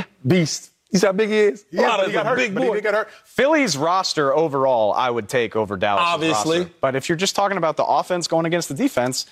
Mailata? 0.00 0.04
beast? 0.26 0.70
You 0.90 0.98
see 1.00 1.06
how 1.06 1.12
big 1.12 1.28
he 1.28 1.38
is? 1.38 1.64
Yeah, 1.72 1.82
Lata's 1.82 1.96
but 1.98 2.06
he 2.06 2.12
got 2.12 2.26
a 2.26 2.28
hurt. 2.28 2.36
big 2.36 2.54
but 2.54 2.62
he 2.62 2.68
boy. 2.68 2.74
did 2.76 2.82
get 2.82 2.94
hurt. 2.94 3.10
Philly's 3.24 3.76
roster 3.76 4.32
overall, 4.32 4.92
I 4.92 5.10
would 5.10 5.28
take 5.28 5.56
over 5.56 5.76
Dallas. 5.76 6.04
Obviously. 6.06 6.68
But 6.80 6.94
if 6.94 7.08
you're 7.08 7.16
just 7.16 7.34
talking 7.34 7.56
about 7.58 7.76
the 7.76 7.84
offense 7.84 8.28
going 8.28 8.46
against 8.46 8.68
the 8.68 8.74
defense, 8.76 9.26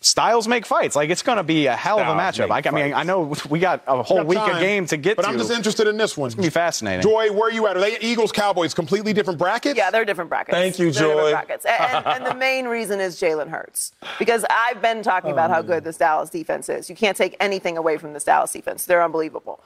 styles 0.00 0.48
make 0.48 0.66
fights. 0.66 0.96
Like 0.96 1.10
it's 1.10 1.22
going 1.22 1.36
to 1.36 1.44
be 1.44 1.66
a 1.66 1.76
hell 1.76 2.00
of 2.00 2.08
a 2.08 2.10
matchup. 2.18 2.50
I, 2.50 2.68
I 2.68 2.72
mean. 2.72 2.92
I 2.92 3.04
know 3.04 3.34
we 3.48 3.60
got 3.60 3.84
a 3.86 4.02
whole 4.02 4.18
Got 4.18 4.26
week 4.26 4.38
time, 4.38 4.56
of 4.56 4.60
game 4.60 4.86
to 4.86 4.96
get 4.96 5.14
but 5.16 5.22
to. 5.22 5.28
I'm 5.28 5.38
just 5.38 5.52
interested 5.52 5.86
in 5.86 5.96
this 5.96 6.16
one. 6.16 6.26
It's 6.26 6.34
gonna 6.34 6.46
be 6.46 6.50
fascinating. 6.50 7.02
Joy, 7.02 7.30
where 7.32 7.48
are 7.48 7.52
you 7.52 7.68
at? 7.68 7.76
Are 7.76 7.80
they 7.80 7.98
Eagles, 8.00 8.32
Cowboys, 8.32 8.74
completely 8.74 9.12
different 9.12 9.38
brackets? 9.38 9.76
Yeah, 9.78 9.92
they're 9.92 10.04
different 10.04 10.28
brackets. 10.28 10.56
Thank 10.56 10.78
you, 10.80 10.90
They're 10.90 11.04
different 11.06 11.20
Joy. 11.20 11.30
brackets. 11.30 11.64
And, 11.66 12.04
and 12.06 12.26
the 12.26 12.34
main 12.34 12.66
reason 12.66 12.98
is 13.00 13.20
Jalen 13.20 13.48
Hurts. 13.48 13.92
Because 14.18 14.44
I've 14.50 14.82
been 14.82 15.02
talking 15.04 15.30
about 15.30 15.50
Oh, 15.50 15.54
how 15.54 15.62
good 15.62 15.84
this 15.84 15.96
Dallas 15.98 16.30
defense 16.30 16.68
is. 16.68 16.90
You 16.90 16.96
can't 16.96 17.16
take 17.16 17.36
anything 17.38 17.76
away 17.78 17.96
from 17.96 18.12
this 18.12 18.24
Dallas 18.24 18.52
defense. 18.52 18.86
They're 18.86 19.04
unbelievable. 19.04 19.60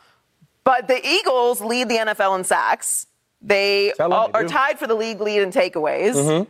But 0.64 0.88
the 0.88 1.00
Eagles 1.06 1.60
lead 1.60 1.88
the 1.88 1.96
NFL 1.96 2.38
in 2.38 2.44
sacks. 2.44 3.06
They 3.42 3.92
all- 3.92 4.12
are. 4.12 4.28
Mm-hmm. 4.30 4.46
tied 4.48 4.78
for 4.78 4.86
the 4.86 4.94
league 4.94 5.20
lead 5.20 5.40
in 5.42 5.50
takeaways. 5.50 6.46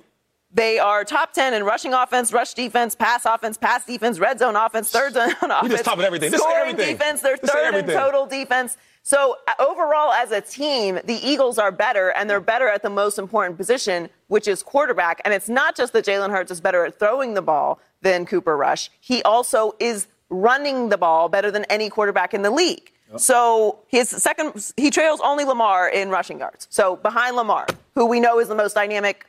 They 0.52 0.80
are 0.80 1.04
top 1.04 1.32
10 1.32 1.54
in 1.54 1.62
rushing 1.62 1.94
offense, 1.94 2.32
rush 2.32 2.54
defense, 2.54 2.96
pass 2.96 3.24
offense, 3.24 3.56
pass 3.56 3.86
defense, 3.86 4.18
red 4.18 4.40
zone 4.40 4.56
offense, 4.56 4.90
third 4.90 5.12
zone 5.14 5.30
offense. 5.42 5.82
top 5.82 5.98
of 5.98 6.04
everything. 6.04 6.32
This 6.32 6.40
is 6.40 6.44
Scoring 6.44 6.70
everything. 6.72 6.96
defense, 6.96 7.22
they're 7.22 7.36
This 7.36 7.50
third 7.52 7.74
in 7.76 7.86
total 7.86 8.26
defense. 8.26 8.76
So 9.04 9.36
uh, 9.46 9.52
overall, 9.62 10.10
as 10.12 10.32
a 10.32 10.40
team, 10.40 10.98
the 11.04 11.14
Eagles 11.24 11.56
are 11.56 11.70
better, 11.70 12.08
and 12.10 12.28
they're 12.28 12.40
better 12.40 12.68
at 12.68 12.82
the 12.82 12.90
most 12.90 13.16
important 13.16 13.58
position, 13.58 14.08
which 14.26 14.48
is 14.48 14.64
quarterback. 14.64 15.20
And 15.24 15.32
it's 15.32 15.48
not 15.48 15.76
just 15.76 15.92
that 15.92 16.04
Jalen 16.04 16.30
Hurts 16.30 16.50
is 16.50 16.60
better 16.60 16.84
at 16.84 16.98
throwing 16.98 17.34
the 17.34 17.42
ball 17.42 17.78
than 18.02 18.26
Cooper 18.26 18.56
Rush. 18.56 18.90
He 18.98 19.22
also 19.22 19.76
is 19.78 20.08
running 20.30 20.88
the 20.88 20.98
ball 20.98 21.28
better 21.28 21.52
than 21.52 21.64
any 21.66 21.88
quarterback 21.88 22.34
in 22.34 22.42
the 22.42 22.50
league. 22.50 22.90
So 23.16 23.80
his 23.88 24.08
second, 24.08 24.72
he 24.76 24.90
trails 24.90 25.20
only 25.22 25.44
Lamar 25.44 25.88
in 25.88 26.10
rushing 26.10 26.38
yards. 26.38 26.66
So 26.70 26.96
behind 26.96 27.36
Lamar, 27.36 27.66
who 27.94 28.06
we 28.06 28.20
know 28.20 28.38
is 28.38 28.48
the 28.48 28.54
most 28.54 28.74
dynamic 28.74 29.26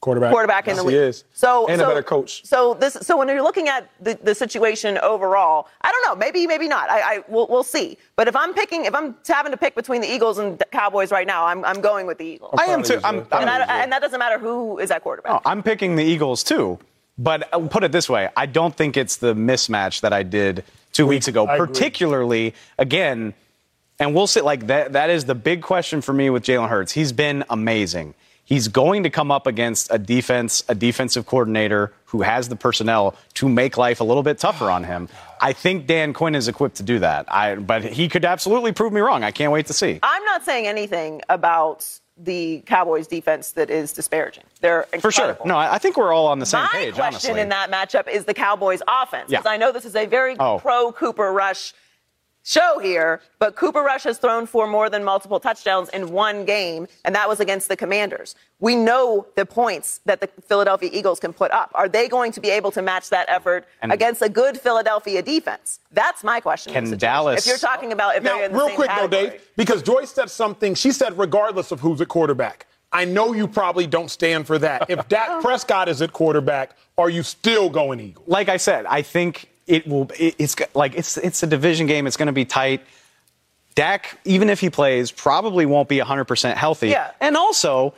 Quarterback. 0.00 0.32
quarterback 0.32 0.68
in 0.68 0.74
Yes, 0.76 0.84
the 0.84 0.90
he 0.90 0.96
league. 0.98 1.08
is. 1.08 1.24
So 1.32 1.66
And 1.66 1.80
a 1.80 1.86
better 1.86 2.02
coach. 2.02 2.44
So 2.44 2.74
this 2.74 2.92
so 3.00 3.16
when 3.16 3.26
you're 3.28 3.40
looking 3.42 3.68
at 3.68 3.88
the, 4.00 4.18
the 4.22 4.34
situation 4.34 4.98
overall, 4.98 5.66
I 5.80 5.90
don't 5.90 6.04
know, 6.06 6.14
maybe 6.14 6.46
maybe 6.46 6.68
not. 6.68 6.90
I, 6.90 7.00
I 7.16 7.24
we'll, 7.26 7.46
we'll 7.48 7.62
see. 7.62 7.96
But 8.14 8.28
if 8.28 8.36
I'm 8.36 8.52
picking, 8.52 8.84
if 8.84 8.94
I'm 8.94 9.16
having 9.26 9.50
to 9.52 9.56
pick 9.56 9.74
between 9.74 10.02
the 10.02 10.06
Eagles 10.12 10.36
and 10.36 10.58
the 10.58 10.66
Cowboys 10.66 11.10
right 11.10 11.26
now, 11.26 11.46
I'm 11.46 11.64
I'm 11.64 11.80
going 11.80 12.06
with 12.06 12.18
the 12.18 12.26
Eagles. 12.26 12.54
I 12.58 12.64
am 12.64 12.82
proud 12.82 12.96
of 12.96 13.00
too. 13.00 13.06
I'm, 13.06 13.18
and, 13.20 13.48
I'm, 13.50 13.62
and 13.70 13.92
that 13.92 14.02
doesn't 14.02 14.18
matter 14.18 14.38
who 14.38 14.78
is 14.78 14.90
at 14.90 15.02
quarterback. 15.02 15.32
Oh, 15.32 15.40
I'm 15.46 15.62
picking 15.62 15.96
the 15.96 16.04
Eagles 16.04 16.44
too. 16.44 16.78
But 17.16 17.48
I'll 17.52 17.68
put 17.68 17.84
it 17.84 17.92
this 17.92 18.08
way 18.08 18.28
I 18.36 18.46
don't 18.46 18.74
think 18.74 18.96
it's 18.96 19.16
the 19.16 19.34
mismatch 19.34 20.00
that 20.00 20.12
I 20.12 20.22
did 20.22 20.64
two 20.92 21.06
weeks 21.06 21.28
ago, 21.28 21.46
I 21.46 21.54
agree. 21.54 21.66
particularly, 21.66 22.54
again, 22.78 23.34
and 23.98 24.14
we'll 24.14 24.26
say 24.26 24.40
like 24.40 24.66
that, 24.68 24.92
that 24.92 25.10
is 25.10 25.24
the 25.24 25.34
big 25.34 25.62
question 25.62 26.00
for 26.00 26.12
me 26.12 26.30
with 26.30 26.42
Jalen 26.42 26.68
Hurts. 26.68 26.92
He's 26.92 27.12
been 27.12 27.44
amazing. 27.50 28.14
He's 28.46 28.68
going 28.68 29.04
to 29.04 29.10
come 29.10 29.30
up 29.30 29.46
against 29.46 29.88
a 29.90 29.98
defense, 29.98 30.62
a 30.68 30.74
defensive 30.74 31.24
coordinator 31.24 31.92
who 32.06 32.22
has 32.22 32.48
the 32.48 32.56
personnel 32.56 33.16
to 33.34 33.48
make 33.48 33.78
life 33.78 34.00
a 34.00 34.04
little 34.04 34.22
bit 34.22 34.38
tougher 34.38 34.70
on 34.70 34.84
him. 34.84 35.08
I 35.40 35.54
think 35.54 35.86
Dan 35.86 36.12
Quinn 36.12 36.34
is 36.34 36.46
equipped 36.46 36.76
to 36.76 36.82
do 36.82 36.98
that. 36.98 37.24
I, 37.32 37.54
but 37.54 37.84
he 37.84 38.08
could 38.08 38.24
absolutely 38.24 38.72
prove 38.72 38.92
me 38.92 39.00
wrong. 39.00 39.24
I 39.24 39.30
can't 39.30 39.50
wait 39.50 39.66
to 39.66 39.72
see. 39.72 39.98
I'm 40.02 40.24
not 40.24 40.44
saying 40.44 40.66
anything 40.66 41.22
about 41.30 41.88
the 42.16 42.62
Cowboys 42.66 43.06
defense 43.08 43.52
that 43.52 43.70
is 43.70 43.92
disparaging. 43.92 44.44
They're 44.60 44.82
incredible. 44.92 45.00
For 45.00 45.10
sure. 45.10 45.36
No, 45.44 45.56
I 45.56 45.78
think 45.78 45.96
we're 45.96 46.12
all 46.12 46.28
on 46.28 46.38
the 46.38 46.46
same 46.46 46.62
My 46.62 46.68
page, 46.68 46.94
question 46.94 47.30
honestly. 47.32 47.40
in 47.40 47.48
that 47.48 47.70
matchup 47.72 48.08
is 48.08 48.24
the 48.24 48.34
Cowboys' 48.34 48.82
offense. 48.86 49.30
Yeah. 49.30 49.38
Because 49.40 49.50
I 49.50 49.56
know 49.56 49.72
this 49.72 49.84
is 49.84 49.96
a 49.96 50.06
very 50.06 50.36
Oh. 50.38 50.58
pro 50.60 50.92
Cooper 50.92 51.32
Rush 51.32 51.72
show 52.44 52.78
here, 52.78 53.20
but 53.38 53.56
Cooper 53.56 53.80
Rush 53.80 54.04
has 54.04 54.18
thrown 54.18 54.46
for 54.46 54.66
more 54.66 54.88
than 54.90 55.02
multiple 55.02 55.40
touchdowns 55.40 55.88
in 55.88 56.10
one 56.12 56.44
game, 56.44 56.86
and 57.04 57.14
that 57.14 57.28
was 57.28 57.40
against 57.40 57.68
the 57.68 57.76
Commanders. 57.76 58.36
We 58.60 58.76
know 58.76 59.26
the 59.34 59.44
points 59.46 60.00
that 60.04 60.20
the 60.20 60.28
Philadelphia 60.46 60.90
Eagles 60.92 61.18
can 61.18 61.32
put 61.32 61.50
up. 61.50 61.70
Are 61.74 61.88
they 61.88 62.06
going 62.08 62.32
to 62.32 62.40
be 62.40 62.50
able 62.50 62.70
to 62.72 62.82
match 62.82 63.08
that 63.10 63.28
effort 63.28 63.66
And- 63.82 63.92
against 63.92 64.22
a 64.22 64.28
good 64.28 64.60
Philadelphia 64.60 65.22
defense? 65.22 65.80
That's 65.92 66.22
my 66.22 66.38
question. 66.40 66.72
Can. 66.72 66.96
Dallas- 66.98 67.40
If 67.40 67.46
you're 67.46 67.58
talking 67.58 67.92
about 67.92 68.16
if 68.16 68.22
Now, 68.22 68.36
they're 68.36 68.44
in 68.46 68.52
the 68.52 68.58
real 68.58 68.66
same 68.68 68.76
quick 68.76 68.88
category. 68.90 69.24
though, 69.24 69.30
Dave, 69.30 69.48
because 69.56 69.82
Joyce 69.82 70.10
said 70.10 70.30
something. 70.30 70.74
She 70.74 70.92
said, 70.92 71.18
regardless 71.18 71.72
of 71.72 71.80
who's 71.80 72.00
at 72.00 72.08
quarterback. 72.08 72.66
I 72.92 73.04
know 73.04 73.32
you 73.32 73.48
probably 73.48 73.88
don't 73.88 74.08
stand 74.10 74.46
for 74.46 74.56
that. 74.60 74.88
If 74.88 75.08
Dak 75.08 75.26
oh. 75.30 75.40
Prescott 75.42 75.88
is 75.88 76.00
at 76.00 76.12
quarterback, 76.12 76.76
are 76.96 77.10
you 77.10 77.24
still 77.24 77.68
going 77.68 77.98
Eagles? 77.98 78.28
like 78.28 78.48
I 78.48 78.56
said, 78.56 78.86
I 78.86 79.02
think 79.02 79.48
it 79.66 79.86
will. 79.86 80.10
It, 80.18 80.36
it's 80.38 80.56
like 80.74 80.94
it's 80.94 81.16
it's 81.16 81.42
a 81.42 81.46
division 81.46 81.86
game. 81.86 82.06
It's 82.06 82.16
going 82.16 82.26
to 82.26 82.32
be 82.32 82.44
tight. 82.44 82.82
Dak, 83.74 84.20
even 84.24 84.50
if 84.50 84.60
he 84.60 84.70
plays, 84.70 85.10
probably 85.10 85.66
won't 85.66 85.88
be 85.88 85.98
100% 85.98 86.54
healthy. 86.54 86.90
Yeah. 86.90 87.10
And 87.20 87.36
also, 87.36 87.94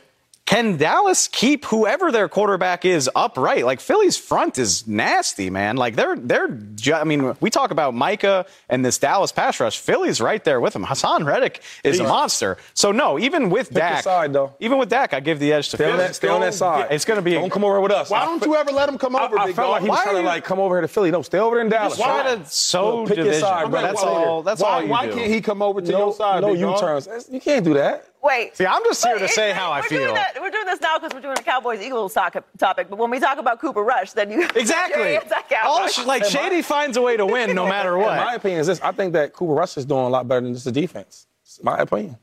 can 0.47 0.77
Dallas 0.77 1.27
keep 1.27 1.65
whoever 1.65 2.09
their 2.09 2.29
quarterback 2.29 2.85
is 2.85 3.09
upright? 3.13 3.65
Like 3.65 3.81
Philly's 3.81 4.15
front 4.17 4.57
is 4.57 4.87
nasty, 4.87 5.49
man. 5.49 5.75
Like 5.75 5.97
they're 5.97 6.15
they're. 6.15 6.47
ju- 6.47 6.93
I 6.93 7.03
mean, 7.03 7.35
we 7.41 7.49
talk 7.49 7.71
about 7.71 7.93
Micah 7.93 8.45
and 8.69 8.83
this 8.83 8.97
Dallas 8.97 9.33
pass 9.33 9.59
rush. 9.59 9.77
Philly's 9.77 10.21
right 10.21 10.41
there 10.45 10.61
with 10.61 10.73
him. 10.73 10.85
Haason 10.85 11.25
Reddick 11.25 11.61
is 11.83 11.99
a 11.99 12.03
monster. 12.03 12.57
So 12.73 12.93
no, 12.93 13.19
even 13.19 13.49
with 13.49 13.71
your 13.73 13.81
Dak, 13.81 14.03
side, 14.05 14.31
though. 14.31 14.55
even 14.61 14.77
with 14.77 14.87
Dak, 14.87 15.13
I 15.13 15.19
give 15.19 15.39
the 15.39 15.51
edge 15.51 15.67
to 15.71 15.75
Stay 15.75 15.83
on 15.83 15.91
Philly. 15.91 16.07
that, 16.07 16.15
stay 16.15 16.27
on 16.29 16.39
that 16.41 16.53
side. 16.53 16.87
It's 16.91 17.03
going 17.03 17.17
to 17.17 17.21
be. 17.21 17.33
Don't 17.33 17.51
come 17.51 17.65
over 17.65 17.81
with 17.81 17.91
us. 17.91 18.09
Why 18.09 18.23
don't 18.23 18.41
you 18.41 18.55
ever 18.55 18.71
let 18.71 18.87
him 18.87 18.97
come 18.97 19.17
I, 19.17 19.25
over, 19.25 19.37
I 19.37 19.47
big 19.47 19.55
felt 19.57 19.71
like 19.71 19.81
he 19.83 19.89
was 19.89 19.97
Why 19.97 20.03
trying 20.05 20.15
are 20.15 20.21
to 20.21 20.27
like 20.27 20.45
come 20.45 20.59
over 20.59 20.75
here 20.75 20.81
to 20.81 20.87
Philly. 20.87 21.11
No, 21.11 21.23
stay 21.23 21.39
over 21.39 21.57
there 21.57 21.65
in 21.65 21.69
Dallas. 21.69 21.99
Why 21.99 22.23
Why? 22.23 22.35
to 22.35 22.45
sow 22.45 23.05
pick 23.05 23.17
your 23.17 23.25
division? 23.25 23.41
side, 23.41 23.69
brother. 23.69 23.87
That's 23.87 24.01
Why- 24.01 24.09
all. 24.09 24.43
That's 24.43 24.61
why, 24.61 24.69
all 24.75 24.81
you 24.83 24.87
why 24.89 25.07
do. 25.07 25.13
can't 25.13 25.29
he 25.29 25.41
come 25.41 25.61
over 25.61 25.81
to 25.81 25.91
no, 25.91 25.97
your 25.97 26.13
side? 26.13 26.41
no 26.41 26.51
big? 26.53 26.61
U-turns. 26.61 27.27
You 27.29 27.41
can't 27.41 27.65
do 27.65 27.73
that. 27.73 28.05
Wait. 28.27 28.57
See, 28.57 28.65
I'm 28.65 28.83
just 28.83 29.05
here 29.05 29.17
to 29.17 29.27
say 29.27 29.53
how 29.53 29.71
I 29.71 29.79
we're 29.79 29.83
feel. 29.87 29.99
Doing 29.99 30.13
that, 30.15 30.37
we're 30.41 30.51
doing 30.51 30.65
this 30.65 30.81
now 30.81 30.99
because 30.99 31.13
we're 31.13 31.21
doing 31.21 31.37
a 31.39 31.41
Cowboys 31.41 31.79
Eagles 31.81 32.13
talk, 32.13 32.35
topic. 32.57 32.89
But 32.89 32.99
when 32.99 33.09
we 33.09 33.19
talk 33.19 33.37
about 33.37 33.61
Cooper 33.61 33.81
Rush, 33.83 34.11
then 34.11 34.29
you 34.29 34.41
Exactly. 34.55 35.13
You're. 35.13 35.23
All 35.63 35.87
sh- 35.87 36.05
like 36.05 36.25
Shady 36.25 36.61
finds 36.61 36.97
a 36.97 37.01
way 37.01 37.15
to 37.15 37.25
win 37.25 37.55
no 37.55 37.65
matter 37.69 37.95
In 37.95 38.01
my 38.01 38.33
opinion 38.33 38.59
is 38.59 38.67
this. 38.67 38.81
I 38.81 38.91
think 38.91 39.13
that 39.13 39.31
Cooper 39.31 39.53
Rush 39.53 39.77
is 39.77 39.85
doing 39.85 40.05
a 40.05 40.09
lot 40.09 40.27
better 40.27 40.41
than 40.41 40.53
just 40.53 40.65
the 40.65 40.73
defense. 40.73 41.25
It's 41.43 41.63
my 41.63 41.77
opinion. 41.77 42.17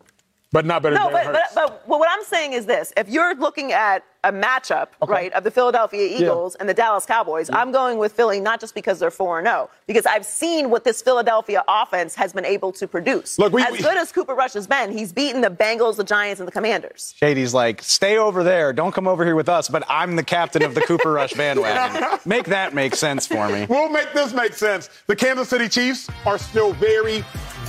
But 0.54 0.64
not 0.64 0.82
better 0.82 0.94
No, 0.94 1.10
than 1.10 1.12
but, 1.12 1.22
Jalen 1.24 1.32
but, 1.32 1.42
Hurts. 1.42 1.54
but, 1.56 1.88
but 1.88 1.98
what 1.98 2.08
I'm 2.08 2.22
saying 2.24 2.52
is 2.52 2.64
this: 2.64 2.92
if 2.96 3.08
you're 3.08 3.34
looking 3.34 3.72
at 3.72 4.04
a 4.22 4.32
matchup, 4.32 4.88
right, 5.06 5.30
of 5.32 5.42
the 5.44 5.50
Philadelphia 5.50 6.06
Eagles 6.18 6.54
and 6.54 6.66
the 6.68 6.72
Dallas 6.72 7.04
Cowboys, 7.04 7.50
I'm 7.52 7.72
going 7.72 7.98
with 7.98 8.12
Philly 8.12 8.38
not 8.40 8.60
just 8.60 8.72
because 8.74 9.00
they're 9.00 9.10
four 9.10 9.38
and 9.40 9.46
zero, 9.46 9.68
because 9.88 10.06
I've 10.06 10.24
seen 10.24 10.70
what 10.70 10.84
this 10.84 11.02
Philadelphia 11.02 11.62
offense 11.68 12.14
has 12.14 12.32
been 12.32 12.44
able 12.46 12.70
to 12.72 12.86
produce. 12.86 13.36
Look, 13.38 13.52
we- 13.52 13.62
as 13.62 13.72
we- 13.72 13.78
good 13.80 13.96
as 13.98 14.12
Cooper 14.12 14.34
Rush 14.34 14.52
has 14.54 14.66
been, 14.68 14.96
he's 14.96 15.12
beaten 15.12 15.40
the 15.40 15.50
Bengals, 15.50 15.96
the 15.96 16.04
Giants, 16.04 16.38
and 16.40 16.46
the 16.46 16.52
Commanders. 16.52 17.14
Shady's 17.18 17.52
like, 17.52 17.82
stay 17.82 18.16
over 18.16 18.44
there. 18.44 18.72
Don't 18.72 18.92
come 18.92 19.08
over 19.08 19.24
here 19.26 19.34
with 19.34 19.48
us. 19.48 19.68
But 19.68 19.82
I'm 19.88 20.14
the 20.16 20.22
captain 20.24 20.62
of 20.62 20.74
the 20.76 20.80
Cooper 20.82 21.10
Rush 21.12 21.32
bandwagon. 21.42 22.18
Make 22.24 22.44
that 22.46 22.72
make 22.74 22.94
sense 22.94 23.26
for 23.26 23.48
me. 23.48 23.66
We'll 23.68 23.88
make 23.90 24.12
this 24.14 24.32
make 24.32 24.54
sense. 24.54 24.88
The 25.08 25.16
Kansas 25.16 25.48
City 25.50 25.68
Chiefs 25.68 26.08
are 26.24 26.38
still 26.38 26.72
very, 26.74 27.22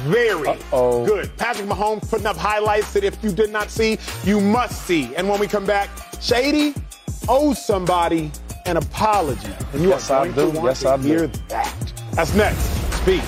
very 0.04 0.48
Uh-oh. 0.48 1.06
good. 1.06 1.36
Patrick 1.38 1.68
Mahomes 1.68 2.10
putting 2.10 2.26
up 2.28 2.38
highlights 2.38 2.94
that 2.94 3.04
if 3.04 3.22
you 3.24 3.32
did 3.32 3.52
not 3.52 3.70
see, 3.70 3.98
you 4.24 4.40
must 4.42 4.86
see. 4.86 5.16
And 5.16 5.28
when 5.30 5.40
we 5.40 5.48
come 5.48 5.66
back, 5.66 5.90
Shady 6.22 6.74
owes 7.28 7.64
somebody 7.64 8.32
an 8.66 8.78
apology. 8.78 9.52
And 9.74 9.82
you 9.84 9.90
Yes, 9.90 10.10
are 10.10 10.22
I 10.22 10.28
going 10.30 10.36
do. 10.36 10.42
to 10.54 10.58
want 10.60 10.66
Yes, 10.70 10.80
to 10.82 10.90
I 10.90 10.98
do. 10.98 11.04
hear 11.04 11.28
that. 11.50 11.74
That's 12.14 12.34
next. 12.34 12.64
Speak. 13.02 13.22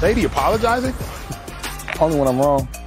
Shady 0.00 0.24
apologizing? 0.24 0.94
Only 2.00 2.18
when 2.18 2.28
I'm 2.28 2.38
wrong. 2.40 2.68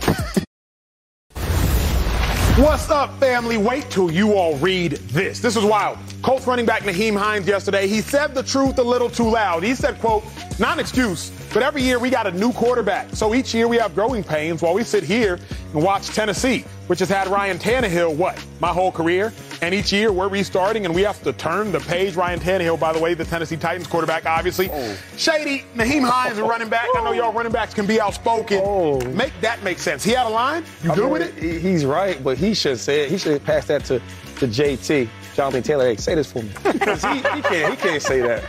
What's 2.58 2.90
up, 2.90 3.20
family? 3.20 3.58
Wait 3.58 3.88
till 3.92 4.10
you 4.12 4.34
all 4.34 4.56
read 4.58 4.94
this. 5.14 5.40
This 5.40 5.56
is 5.56 5.64
wild. 5.64 6.00
Colts 6.24 6.48
running 6.48 6.66
back 6.66 6.82
Nyheim 6.84 7.16
Hines 7.16 7.48
yesterday, 7.48 7.88
he 7.88 8.02
said 8.02 8.34
the 8.34 8.42
truth 8.42 8.80
a 8.80 8.84
little 8.84 9.10
too 9.12 9.30
loud. 9.30 9.62
He 9.64 9.76
said, 9.76 10.00
quote, 10.00 10.24
not 10.60 10.74
an 10.74 10.80
excuse, 10.80 11.32
but 11.58 11.64
every 11.64 11.82
year 11.82 11.98
we 11.98 12.12
got 12.12 12.28
a 12.28 12.32
new 12.32 12.54
quarterback. 12.54 13.10
So 13.16 13.34
each 13.34 13.52
year 13.52 13.68
we 13.68 13.78
have 13.78 13.96
growing 13.96 14.24
pains 14.24 14.62
while 14.62 14.76
we 14.76 14.84
sit 14.84 15.04
here 15.04 15.40
and 15.74 15.82
watch 15.82 16.06
Tennessee, 16.10 16.64
which 16.86 17.00
has 17.00 17.10
had 17.10 17.28
Ryan 17.30 17.58
Tannehill, 17.58 18.16
what, 18.16 18.40
my 18.60 18.68
whole 18.68 18.92
career? 18.92 19.34
And 19.64 19.74
each 19.74 19.92
year 19.92 20.12
we're 20.12 20.28
restarting 20.28 20.86
and 20.86 20.94
we 20.94 21.02
have 21.02 21.20
to 21.24 21.34
turn 21.34 21.72
the 21.72 21.80
page. 21.80 22.16
Ryan 22.16 22.40
Tannehill, 22.40 22.80
by 22.80 22.94
the 22.94 23.00
way, 23.00 23.16
the 23.16 23.26
Tennessee 23.26 23.58
Titans 23.58 23.88
quarterback, 23.88 24.28
obviously. 24.28 24.70
Oh. 24.72 24.96
Shady, 25.18 25.66
Nyheim 25.76 26.08
Hines, 26.08 26.38
a 26.38 26.44
running 26.44 26.70
back. 26.70 26.90
I 26.96 27.04
know 27.04 27.12
y'all 27.12 27.34
running 27.34 27.52
backs 27.52 27.74
can 27.74 27.88
be 27.88 28.00
outspoken. 28.00 28.62
Oh. 28.64 29.02
Make 29.08 29.34
that 29.42 29.64
make 29.64 29.80
sense. 29.80 30.04
He 30.04 30.12
had 30.12 30.28
a 30.28 30.30
line? 30.30 30.64
You 30.84 30.92
I 30.92 30.96
good 30.96 31.04
mean, 31.06 31.12
with 31.14 31.44
it? 31.44 31.60
He's 31.60 31.86
right, 31.86 32.24
but 32.24 32.38
he 32.38 32.54
should 32.54 32.78
say 32.80 33.06
it. 33.06 33.10
He 33.10 33.18
should 33.18 33.44
pass 33.44 33.66
that 33.66 33.84
to, 33.86 33.98
to 34.38 34.48
JT, 34.48 35.10
Jonathan 35.34 35.64
Taylor. 35.64 35.86
Hey, 35.88 35.96
say 35.96 36.14
this 36.14 36.32
for 36.32 36.44
me. 36.44 36.52
'Cause 36.54 37.02
he, 37.04 37.16
he 37.16 37.42
can't. 37.42 37.72
He 37.74 37.78
can't 37.82 38.02
say 38.04 38.22
that. 38.22 38.44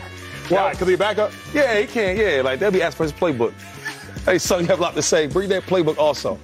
Why? 0.49 0.71
Because 0.73 0.89
he 0.89 0.97
back 0.97 1.19
up? 1.19 1.33
Yeah, 1.53 1.79
he 1.79 1.87
can't. 1.87 2.19
Yeah, 2.19 2.43
like 2.43 2.59
they'll 2.59 2.71
be 2.71 2.83
asking 2.83 2.97
for 2.97 3.05
his 3.05 3.13
playbook. 3.13 3.53
Hey, 4.25 4.39
son, 4.39 4.61
you 4.61 4.67
have 4.67 4.79
a 4.79 4.83
lot 4.83 4.95
to 4.95 5.03
say. 5.03 5.27
Bring 5.27 5.49
that 5.51 5.63
playbook 5.65 5.99
also. 5.99 6.39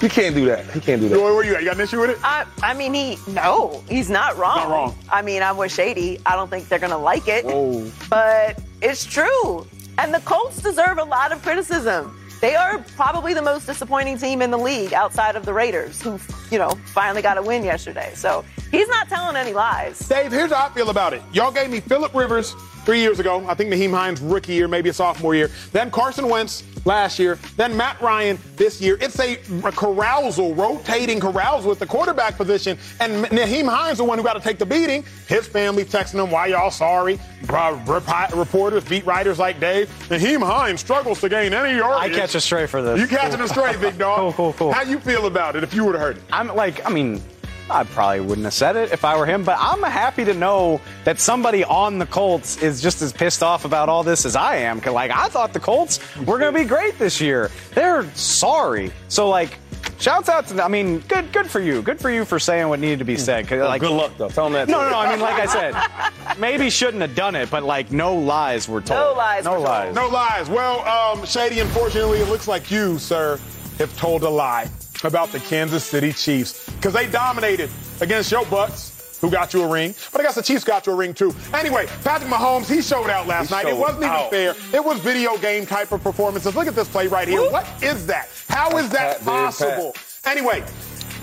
He 0.00 0.08
can't 0.08 0.34
do 0.34 0.46
that. 0.46 0.64
He 0.70 0.80
can't 0.80 1.00
do 1.00 1.08
that. 1.08 1.16
Joy, 1.16 1.34
where 1.34 1.44
you 1.44 1.54
at? 1.54 1.60
You 1.60 1.66
got 1.66 1.76
an 1.76 1.82
issue 1.82 2.00
with 2.00 2.10
it? 2.10 2.18
I, 2.22 2.46
I 2.62 2.74
mean, 2.74 2.94
he 2.94 3.18
no, 3.28 3.82
he's 3.88 4.08
not 4.08 4.36
wrong. 4.36 4.56
Not 4.56 4.70
wrong. 4.70 4.98
I 5.10 5.22
mean, 5.22 5.42
I'm 5.42 5.56
with 5.56 5.72
Shady. 5.72 6.20
I 6.24 6.36
don't 6.36 6.48
think 6.48 6.68
they're 6.68 6.78
gonna 6.78 6.98
like 6.98 7.28
it, 7.28 7.44
Whoa. 7.44 7.90
but 8.08 8.58
it's 8.80 9.04
true. 9.04 9.66
And 9.98 10.14
the 10.14 10.20
Colts 10.20 10.62
deserve 10.62 10.98
a 10.98 11.04
lot 11.04 11.32
of 11.32 11.42
criticism. 11.42 12.16
They 12.40 12.54
are 12.54 12.78
probably 12.96 13.34
the 13.34 13.42
most 13.42 13.66
disappointing 13.66 14.16
team 14.16 14.42
in 14.42 14.52
the 14.52 14.58
league 14.58 14.92
outside 14.94 15.34
of 15.34 15.44
the 15.44 15.52
Raiders, 15.52 16.00
who 16.00 16.20
you 16.52 16.58
know 16.58 16.70
finally 16.86 17.20
got 17.20 17.36
a 17.36 17.42
win 17.42 17.64
yesterday. 17.64 18.12
So 18.14 18.44
he's 18.70 18.88
not 18.88 19.08
telling 19.08 19.34
any 19.34 19.52
lies. 19.52 19.98
Dave, 20.08 20.30
here's 20.30 20.52
how 20.52 20.66
I 20.66 20.70
feel 20.70 20.90
about 20.90 21.14
it. 21.14 21.22
Y'all 21.32 21.50
gave 21.50 21.68
me 21.68 21.80
Philip 21.80 22.14
Rivers 22.14 22.54
three 22.88 23.00
years 23.00 23.20
ago. 23.20 23.44
I 23.46 23.52
think 23.52 23.70
Nyheim 23.70 23.90
Hines 23.90 24.18
rookie 24.18 24.54
year, 24.54 24.66
maybe 24.66 24.88
a 24.88 24.94
sophomore 24.94 25.34
year. 25.34 25.50
Then 25.72 25.90
Carson 25.90 26.26
Wentz 26.26 26.62
last 26.86 27.18
year. 27.18 27.38
Then 27.58 27.76
Matt 27.76 28.00
Ryan 28.00 28.38
this 28.56 28.80
year. 28.80 28.96
It's 28.98 29.20
a, 29.20 29.34
a 29.62 29.72
carousal, 29.72 30.54
rotating 30.54 31.20
carousal 31.20 31.68
with 31.68 31.80
the 31.80 31.86
quarterback 31.86 32.38
position. 32.38 32.78
And 32.98 33.26
Nyheim 33.26 33.68
Hines, 33.68 33.98
the 33.98 34.04
one 34.04 34.16
who 34.16 34.24
got 34.24 34.32
to 34.34 34.40
take 34.40 34.58
the 34.58 34.64
beating. 34.64 35.04
His 35.26 35.46
family 35.46 35.84
texting 35.84 36.24
him, 36.24 36.30
"Why 36.30 36.46
y'all 36.46 36.70
sorry?" 36.70 37.20
Reporters, 37.42 38.84
beat 38.84 39.04
writers 39.04 39.38
like 39.38 39.60
Dave. 39.60 39.90
Nyheim 40.08 40.42
Hines 40.42 40.80
struggles 40.80 41.20
to 41.20 41.28
gain 41.28 41.52
any 41.52 41.76
yardage. 41.76 42.12
I 42.12 42.18
catch 42.18 42.34
a 42.36 42.40
stray 42.40 42.64
for 42.64 42.80
this. 42.80 42.98
You 42.98 43.06
catching 43.06 43.42
a 43.42 43.48
stray, 43.48 43.76
big 43.76 43.98
dog. 43.98 44.18
cool, 44.18 44.32
cool, 44.32 44.52
cool. 44.54 44.72
How 44.72 44.80
you 44.80 44.98
feel 44.98 45.26
about 45.26 45.56
it 45.56 45.62
if 45.62 45.74
you 45.74 45.84
would 45.84 45.94
have 45.94 46.00
heard 46.00 46.16
it? 46.16 46.22
I'm 46.32 46.48
like, 46.56 46.86
I 46.86 46.90
mean, 46.90 47.20
I 47.70 47.84
probably 47.84 48.20
wouldn't 48.20 48.44
have 48.44 48.54
said 48.54 48.76
it 48.76 48.92
if 48.92 49.04
I 49.04 49.16
were 49.16 49.26
him, 49.26 49.44
but 49.44 49.56
I'm 49.60 49.82
happy 49.82 50.24
to 50.24 50.34
know 50.34 50.80
that 51.04 51.18
somebody 51.20 51.64
on 51.64 51.98
the 51.98 52.06
Colts 52.06 52.56
is 52.62 52.80
just 52.80 53.02
as 53.02 53.12
pissed 53.12 53.42
off 53.42 53.64
about 53.64 53.88
all 53.88 54.02
this 54.02 54.24
as 54.24 54.36
I 54.36 54.56
am. 54.56 54.80
Cause 54.80 54.94
like 54.94 55.10
I 55.10 55.28
thought 55.28 55.52
the 55.52 55.60
Colts 55.60 56.00
were 56.24 56.38
going 56.38 56.54
to 56.54 56.58
be 56.60 56.64
great 56.66 56.98
this 56.98 57.20
year. 57.20 57.50
They're 57.74 58.04
sorry. 58.14 58.90
So 59.08 59.28
like, 59.28 59.58
shouts 59.98 60.28
out 60.28 60.46
to. 60.48 60.62
I 60.64 60.68
mean, 60.68 61.00
good, 61.00 61.30
good 61.32 61.46
for 61.50 61.60
you. 61.60 61.82
Good 61.82 62.00
for 62.00 62.10
you 62.10 62.24
for 62.24 62.38
saying 62.38 62.68
what 62.68 62.80
needed 62.80 63.00
to 63.00 63.04
be 63.04 63.16
said. 63.16 63.46
Cause, 63.46 63.60
like, 63.60 63.80
Good 63.82 63.90
luck, 63.90 64.12
though. 64.16 64.28
Tell 64.28 64.44
them 64.44 64.54
that. 64.54 64.68
No, 64.68 64.80
no, 64.82 64.90
no. 64.90 64.98
I 64.98 65.10
mean, 65.10 65.20
like 65.20 65.34
I 65.40 65.46
said, 65.46 66.38
maybe 66.38 66.70
shouldn't 66.70 67.02
have 67.02 67.14
done 67.14 67.34
it, 67.36 67.50
but 67.50 67.64
like 67.64 67.92
no 67.92 68.14
lies 68.14 68.68
were 68.68 68.80
told. 68.80 69.00
No 69.00 69.18
lies 69.18 69.44
No 69.44 69.50
were 69.52 69.56
told. 69.56 69.68
lies. 69.68 69.94
No 69.94 70.08
lies. 70.08 70.48
Well, 70.48 70.80
um, 70.88 71.26
Shady, 71.26 71.60
unfortunately, 71.60 72.18
it 72.20 72.28
looks 72.28 72.48
like 72.48 72.70
you, 72.70 72.98
sir, 72.98 73.38
have 73.78 73.94
told 73.98 74.22
a 74.22 74.28
lie 74.28 74.68
about 75.04 75.30
the 75.32 75.40
Kansas 75.40 75.84
City 75.84 76.12
Chiefs 76.12 76.68
because 76.70 76.92
they 76.92 77.06
dominated 77.06 77.70
against 78.00 78.30
your 78.30 78.44
Bucks, 78.46 79.18
who 79.20 79.30
got 79.30 79.52
you 79.52 79.62
a 79.62 79.68
ring. 79.68 79.94
But 80.12 80.20
I 80.20 80.24
guess 80.24 80.34
the 80.34 80.42
Chiefs 80.42 80.64
got 80.64 80.86
you 80.86 80.92
a 80.92 80.96
ring 80.96 81.14
too. 81.14 81.34
Anyway, 81.52 81.86
Patrick 82.04 82.30
Mahomes, 82.30 82.68
he 82.68 82.82
showed 82.82 83.10
out 83.10 83.26
last 83.26 83.48
He 83.48 83.54
night. 83.54 83.66
It 83.66 83.76
wasn't 83.76 84.04
even 84.04 84.10
out. 84.10 84.30
fair. 84.30 84.54
It 84.72 84.84
was 84.84 85.00
video 85.00 85.36
game 85.38 85.66
type 85.66 85.92
of 85.92 86.02
performances. 86.02 86.54
Look 86.54 86.66
at 86.66 86.74
this 86.74 86.88
play 86.88 87.06
right 87.06 87.28
here. 87.28 87.50
What 87.50 87.66
is 87.82 88.06
that? 88.06 88.28
How 88.48 88.76
is 88.78 88.88
that 88.90 89.18
Pat, 89.18 89.24
possible? 89.24 89.94
Anyway, 90.24 90.64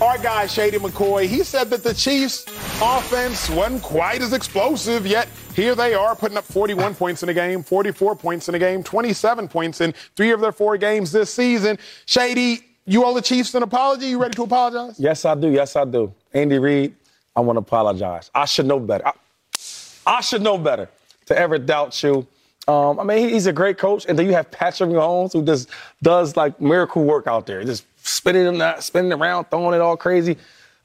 our 0.01 0.17
guy 0.17 0.45
Shady 0.45 0.77
McCoy, 0.77 1.25
he 1.25 1.43
said 1.43 1.69
that 1.69 1.83
the 1.83 1.93
Chiefs' 1.93 2.43
offense 2.81 3.49
wasn't 3.49 3.81
quite 3.81 4.21
as 4.21 4.33
explosive, 4.33 5.07
yet 5.07 5.29
here 5.53 5.73
they 5.73 5.93
are 5.93 6.15
putting 6.15 6.37
up 6.37 6.43
41 6.43 6.83
ah. 6.83 6.95
points 6.95 7.23
in 7.23 7.29
a 7.29 7.33
game, 7.33 7.63
44 7.63 8.15
points 8.15 8.49
in 8.49 8.55
a 8.55 8.59
game, 8.59 8.83
27 8.83 9.47
points 9.47 9.79
in 9.79 9.93
three 10.17 10.31
of 10.31 10.41
their 10.41 10.51
four 10.51 10.77
games 10.77 11.13
this 11.13 11.33
season. 11.33 11.77
Shady, 12.05 12.61
you 12.85 13.03
owe 13.05 13.13
the 13.13 13.21
Chiefs 13.21 13.53
an 13.55 13.63
apology. 13.63 14.07
You 14.07 14.21
ready 14.21 14.35
to 14.35 14.43
apologize? 14.43 14.99
Yes, 14.99 15.25
I 15.25 15.35
do. 15.35 15.49
Yes, 15.49 15.75
I 15.75 15.85
do. 15.85 16.13
Andy 16.33 16.59
Reid, 16.59 16.95
I 17.35 17.41
want 17.41 17.57
to 17.57 17.61
apologize. 17.61 18.29
I 18.33 18.45
should 18.45 18.65
know 18.65 18.79
better. 18.79 19.07
I, 19.07 19.13
I 20.05 20.21
should 20.21 20.41
know 20.41 20.57
better 20.57 20.89
to 21.25 21.37
ever 21.37 21.57
doubt 21.57 22.01
you. 22.03 22.27
Um, 22.67 22.99
I 22.99 23.03
mean, 23.03 23.29
he's 23.29 23.45
a 23.45 23.53
great 23.53 23.77
coach, 23.77 24.05
and 24.07 24.17
then 24.17 24.25
you 24.25 24.33
have 24.33 24.49
Patrick 24.49 24.89
Mahomes 24.89 25.33
who 25.33 25.43
just 25.43 25.69
does 26.01 26.35
like 26.35 26.59
miracle 26.59 27.03
work 27.03 27.27
out 27.27 27.45
there, 27.45 27.63
just 27.63 27.85
spinning 27.97 28.57
that, 28.57 28.83
spinning 28.83 29.13
around, 29.13 29.45
throwing 29.45 29.75
it 29.75 29.81
all 29.81 29.97
crazy. 29.97 30.37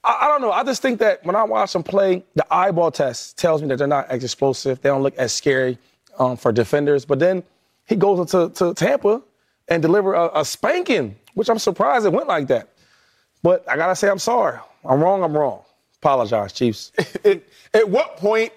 I, 0.05 0.19
I 0.23 0.29
don't 0.29 0.41
know. 0.43 0.53
I 0.53 0.63
just 0.65 0.83
think 0.83 0.99
that 1.01 1.25
when 1.25 1.37
I 1.37 1.45
watch 1.45 1.73
them 1.73 1.83
play, 1.83 2.25
the 2.35 2.47
eyeball 2.53 2.91
test 2.91 3.39
tells 3.39 3.63
me 3.63 3.69
that 3.69 3.77
they're 3.79 3.87
not 3.87 4.11
as 4.11 4.25
explosive. 4.25 4.81
They 4.81 4.89
don't 4.89 5.03
look 5.03 5.17
as 5.17 5.33
scary 5.33 5.79
um, 6.19 6.37
for 6.37 6.53
defenders. 6.53 7.05
But 7.05 7.19
then 7.19 7.43
he 7.87 7.97
goes 7.97 8.19
into 8.19 8.51
to 8.57 8.75
Tampa 8.75 9.23
and 9.71 9.81
deliver 9.81 10.15
a, 10.15 10.41
a 10.41 10.45
spanking, 10.45 11.17
which 11.35 11.49
I'm 11.49 11.59
surprised 11.59 12.05
it 12.05 12.13
went 12.13 12.29
like 12.29 12.49
that. 12.49 12.69
But 13.43 13.67
I 13.69 13.77
gotta 13.77 13.97
say, 13.97 14.11
I'm 14.11 14.19
sorry. 14.19 14.59
I'm 14.85 15.01
wrong. 15.01 15.23
I'm 15.23 15.37
wrong. 15.37 15.63
Apologize, 16.03 16.53
Chiefs. 16.53 16.93
At, 17.25 17.43
at 17.75 17.89
what 17.89 18.17
point 18.17 18.53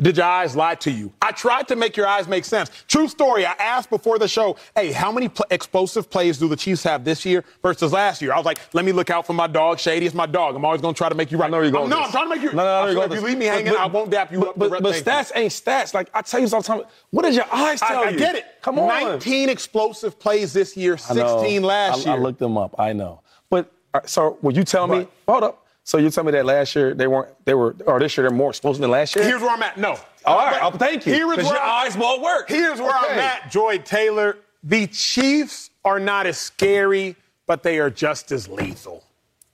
did 0.00 0.16
your 0.16 0.26
eyes 0.26 0.54
lie 0.54 0.76
to 0.76 0.92
you? 0.92 1.12
I 1.20 1.32
tried 1.32 1.66
to 1.68 1.76
make 1.76 1.96
your 1.96 2.06
eyes 2.06 2.28
make 2.28 2.44
sense. 2.44 2.70
True 2.86 3.08
story. 3.08 3.44
I 3.44 3.52
asked 3.54 3.90
before 3.90 4.18
the 4.20 4.28
show, 4.28 4.56
hey, 4.76 4.92
how 4.92 5.10
many 5.10 5.28
pl- 5.28 5.46
explosive 5.50 6.08
plays 6.08 6.38
do 6.38 6.46
the 6.46 6.54
Chiefs 6.54 6.84
have 6.84 7.02
this 7.04 7.24
year 7.26 7.44
versus 7.62 7.92
last 7.92 8.22
year? 8.22 8.32
I 8.32 8.36
was 8.36 8.46
like, 8.46 8.60
let 8.74 8.84
me 8.84 8.92
look 8.92 9.10
out 9.10 9.26
for 9.26 9.32
my 9.32 9.48
dog. 9.48 9.80
Shady 9.80 10.06
is 10.06 10.14
my 10.14 10.26
dog. 10.26 10.54
I'm 10.54 10.64
always 10.64 10.80
going 10.80 10.94
to 10.94 10.98
try 10.98 11.08
to 11.08 11.16
make 11.16 11.32
you 11.32 11.38
right. 11.38 11.50
Know 11.50 11.60
you're 11.60 11.72
going. 11.72 11.90
No, 11.90 12.00
I'm 12.00 12.10
trying 12.12 12.28
to 12.28 12.34
make 12.36 12.42
you. 12.42 12.52
No, 12.52 12.58
no, 12.58 12.62
I 12.62 12.64
know 12.64 12.70
I 12.70 12.84
where 12.84 12.92
swear, 12.92 13.06
you're 13.08 13.16
if 13.16 13.20
you 13.22 13.26
leave 13.28 13.38
me 13.38 13.46
hanging, 13.46 13.72
But- 13.72 13.80
I 13.80 13.86
won't 13.86 14.10
dap 14.10 14.30
you 14.30 14.38
but, 14.38 14.48
up. 14.50 14.58
But, 14.58 14.70
the 14.70 14.80
but 14.80 14.94
stats 14.94 15.32
ain't 15.34 15.50
stats. 15.52 15.94
Like 15.94 16.10
I 16.14 16.22
tell 16.22 16.40
you 16.40 16.46
sometimes, 16.46 16.84
what 17.10 17.22
does 17.22 17.34
your 17.34 17.52
eyes 17.52 17.80
tell 17.80 17.98
I, 17.98 18.08
I 18.08 18.12
get 18.12 18.36
it. 18.36 18.44
Come 18.62 18.78
on. 18.78 18.88
19 18.88 19.48
explosive 19.48 20.18
plays 20.18 20.52
this 20.52 20.76
year, 20.76 20.96
I 21.10 21.14
know. 21.14 21.40
16 21.40 21.62
last 21.64 22.06
I, 22.06 22.10
year. 22.10 22.20
I 22.20 22.22
looked 22.22 22.38
them 22.38 22.56
up. 22.56 22.76
I 22.78 22.92
know. 22.92 23.22
But 23.50 23.72
uh, 23.94 24.00
so, 24.04 24.38
will 24.42 24.52
you 24.56 24.62
tell 24.62 24.86
me? 24.86 25.08
Hold 25.26 25.42
up. 25.42 25.64
So 25.88 25.96
you 25.96 26.10
tell 26.10 26.22
me 26.22 26.32
that 26.32 26.44
last 26.44 26.76
year 26.76 26.92
they 26.92 27.06
weren't, 27.06 27.30
they 27.46 27.54
were, 27.54 27.74
or 27.86 27.98
this 27.98 28.14
year 28.18 28.28
they're 28.28 28.36
more 28.36 28.50
explosive 28.50 28.82
than 28.82 28.90
last 28.90 29.16
year? 29.16 29.24
Here's 29.24 29.40
where 29.40 29.52
I'm 29.52 29.62
at. 29.62 29.78
No. 29.78 29.98
All 30.26 30.36
right. 30.36 30.60
Oh, 30.62 30.70
thank 30.70 31.06
you. 31.06 31.14
Here 31.14 31.26
is 31.30 31.36
'Cause 31.36 31.44
where 31.46 31.54
your 31.54 31.62
I'm- 31.62 31.86
eyes 31.86 31.96
won't 31.96 32.20
work. 32.20 32.46
Here's 32.50 32.78
where 32.78 32.92
I'm 32.94 33.18
at, 33.18 33.50
Joy 33.50 33.78
Taylor. 33.78 34.36
The 34.62 34.86
Chiefs 34.88 35.70
are 35.86 35.98
not 35.98 36.26
as 36.26 36.36
scary, 36.36 37.16
but 37.46 37.62
they 37.62 37.78
are 37.78 37.88
just 37.88 38.32
as 38.32 38.48
lethal. 38.48 39.02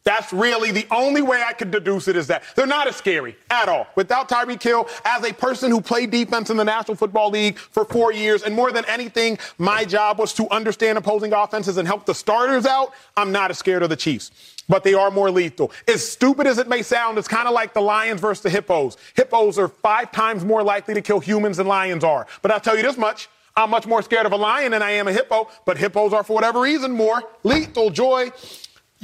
That's 0.05 0.34
really 0.34 0.70
the 0.70 0.86
only 0.90 1.22
way 1.22 1.42
I 1.42 1.55
could 1.55 1.70
deduce 1.70 2.09
it 2.09 2.16
is 2.16 2.26
that 2.26 2.42
they're 2.55 2.66
not 2.66 2.86
as 2.86 2.96
scary 2.96 3.36
at 3.50 3.70
all. 3.70 3.86
Without 3.96 4.28
Tyreek 4.28 4.62
Hill, 4.62 4.86
as 5.05 5.24
a 5.24 5.32
person 5.32 5.70
who 5.70 5.80
played 5.80 6.11
defense 6.11 6.50
in 6.50 6.59
the 6.59 6.64
National 6.64 6.94
Football 6.94 7.30
League 7.30 7.57
for 7.57 7.86
four 7.86 8.12
years, 8.12 8.42
and 8.42 8.55
more 8.55 8.70
than 8.70 8.84
anything, 8.84 9.38
my 9.57 9.82
job 9.84 10.18
was 10.18 10.34
to 10.34 10.48
understand 10.50 10.98
opposing 10.98 11.32
offenses 11.32 11.78
and 11.78 11.88
help 11.88 12.05
the 12.05 12.14
starters 12.14 12.66
out. 12.66 12.92
I'm 13.16 13.32
not 13.32 13.50
as 13.50 13.59
scared 13.59 13.82
of 13.82 13.88
the 13.88 13.96
Chiefs, 13.96 14.30
but 14.68 14.84
they 14.84 14.92
are 14.92 15.11
more 15.11 15.30
lethal. 15.30 15.72
As 15.88 16.07
stupid 16.07 16.46
as 16.46 16.59
it 16.59 16.68
may 16.68 16.82
sound, 16.82 17.16
it's 17.16 17.28
kind 17.28 17.48
of 17.48 17.55
like 17.55 17.72
the 17.72 17.80
Lions 17.80 18.20
versus 18.20 18.42
the 18.42 18.50
Hippos. 18.50 18.98
Hippos 19.14 19.59
are 19.59 19.68
five 19.68 20.12
times 20.12 20.44
more 20.44 20.62
likely 20.62 20.92
to 20.92 21.00
kill 21.00 21.20
humans 21.20 21.57
than 21.57 21.66
lions 21.66 22.05
are. 22.05 22.26
But 22.42 22.50
I'll 22.50 22.61
tell 22.61 22.76
you 22.76 22.82
this 22.82 22.98
much. 22.98 23.30
I'm 23.57 23.70
much 23.70 23.86
more 23.86 24.02
scared 24.02 24.26
of 24.26 24.32
a 24.32 24.36
lion 24.36 24.72
than 24.72 24.82
I 24.82 24.90
am 24.90 25.07
a 25.07 25.12
hippo, 25.12 25.48
but 25.64 25.78
hippos 25.78 26.12
are, 26.12 26.24
for 26.24 26.32
whatever 26.32 26.61
reason, 26.61 26.90
more 26.90 27.22
lethal. 27.44 27.88
Joy, 27.88 28.32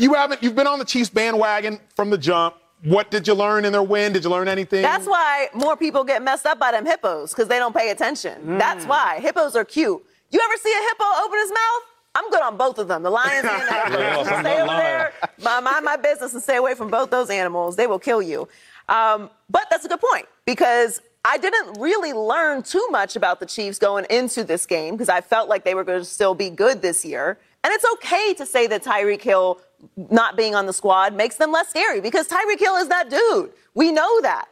you 0.01 0.15
haven't, 0.15 0.43
you've 0.43 0.57
been 0.57 0.67
on 0.67 0.79
the 0.79 0.85
Chiefs 0.85 1.11
bandwagon 1.11 1.79
from 1.95 2.11
the 2.11 2.19
jump. 2.19 2.57
What 2.83 3.11
did 3.11 3.29
you 3.29 3.35
learn 3.35 3.67
in 3.67 3.73
their 3.73 3.83
win? 3.83 4.15
Did 4.15 4.25
you 4.25 4.31
learn 4.31 4.49
anything? 4.49 4.81
That's 4.81 5.07
why 5.07 5.49
more 5.53 5.77
people 5.77 6.03
get 6.03 6.23
messed 6.23 6.47
up 6.47 6.59
by 6.59 6.73
them 6.73 6.87
hippos 6.87 7.31
because 7.33 7.47
they 7.49 7.59
don't 7.59 7.77
pay 7.77 7.91
attention. 7.91 8.57
That's 8.57 8.87
why 8.87 9.21
hippos 9.21 9.55
are 9.55 9.67
cute. 9.67 10.03
You 10.31 10.41
ever 10.43 10.57
see 10.57 10.73
a 10.73 10.83
hippo 10.89 11.05
open 11.25 11.39
his 11.41 11.51
mouth? 11.51 11.83
I'm 12.15 12.31
good 12.31 12.41
on 12.43 12.57
both 12.57 12.79
of 12.79 12.89
them, 12.89 13.03
the 13.03 13.11
lions 13.11 13.47
and 13.47 13.63
the 13.63 13.75
hippos. 13.75 13.93
Yeah, 14.01 14.15
Just 14.25 14.41
stay 14.41 14.61
over 14.63 14.73
there, 14.73 15.13
mind 15.45 15.65
mind 15.65 15.85
my 15.85 15.97
business, 15.97 16.33
and 16.33 16.43
stay 16.43 16.57
away 16.57 16.75
from 16.75 16.91
both 16.91 17.11
those 17.11 17.29
animals. 17.29 17.77
They 17.77 17.87
will 17.87 17.99
kill 17.99 18.23
you. 18.23 18.49
Um, 18.89 19.29
but 19.51 19.67
that's 19.71 19.85
a 19.85 19.89
good 19.89 20.01
point 20.01 20.27
because 20.47 21.03
I 21.25 21.37
didn't 21.37 21.79
really 21.79 22.13
learn 22.15 22.63
too 22.63 22.85
much 22.91 23.15
about 23.15 23.41
the 23.41 23.47
Chiefs 23.47 23.79
going 23.79 24.07
into 24.09 24.43
this 24.43 24.65
game 24.65 24.95
because 24.95 25.11
I 25.11 25.21
felt 25.21 25.49
like 25.51 25.65
they 25.65 25.75
were 25.75 25.85
going 25.85 26.01
to 26.01 26.05
still 26.05 26.35
be 26.35 26.49
good 26.49 26.81
this 26.81 27.05
year. 27.05 27.39
And 27.63 27.73
it's 27.75 27.85
okay 27.95 28.33
to 28.35 28.47
say 28.47 28.67
that 28.69 28.83
Tyreek 28.83 29.21
Hill 29.21 29.61
not 29.97 30.37
being 30.37 30.55
on 30.55 30.67
the 30.67 30.73
squad 30.73 31.15
makes 31.15 31.37
them 31.37 31.53
less 31.53 31.69
scary 31.69 32.01
because 32.01 32.29
Tyreek 32.29 32.59
Hill 32.59 32.77
is 32.77 32.89
that 32.89 33.11
dude. 33.11 33.53
We 33.75 33.93
know 33.93 34.21
that. 34.23 34.49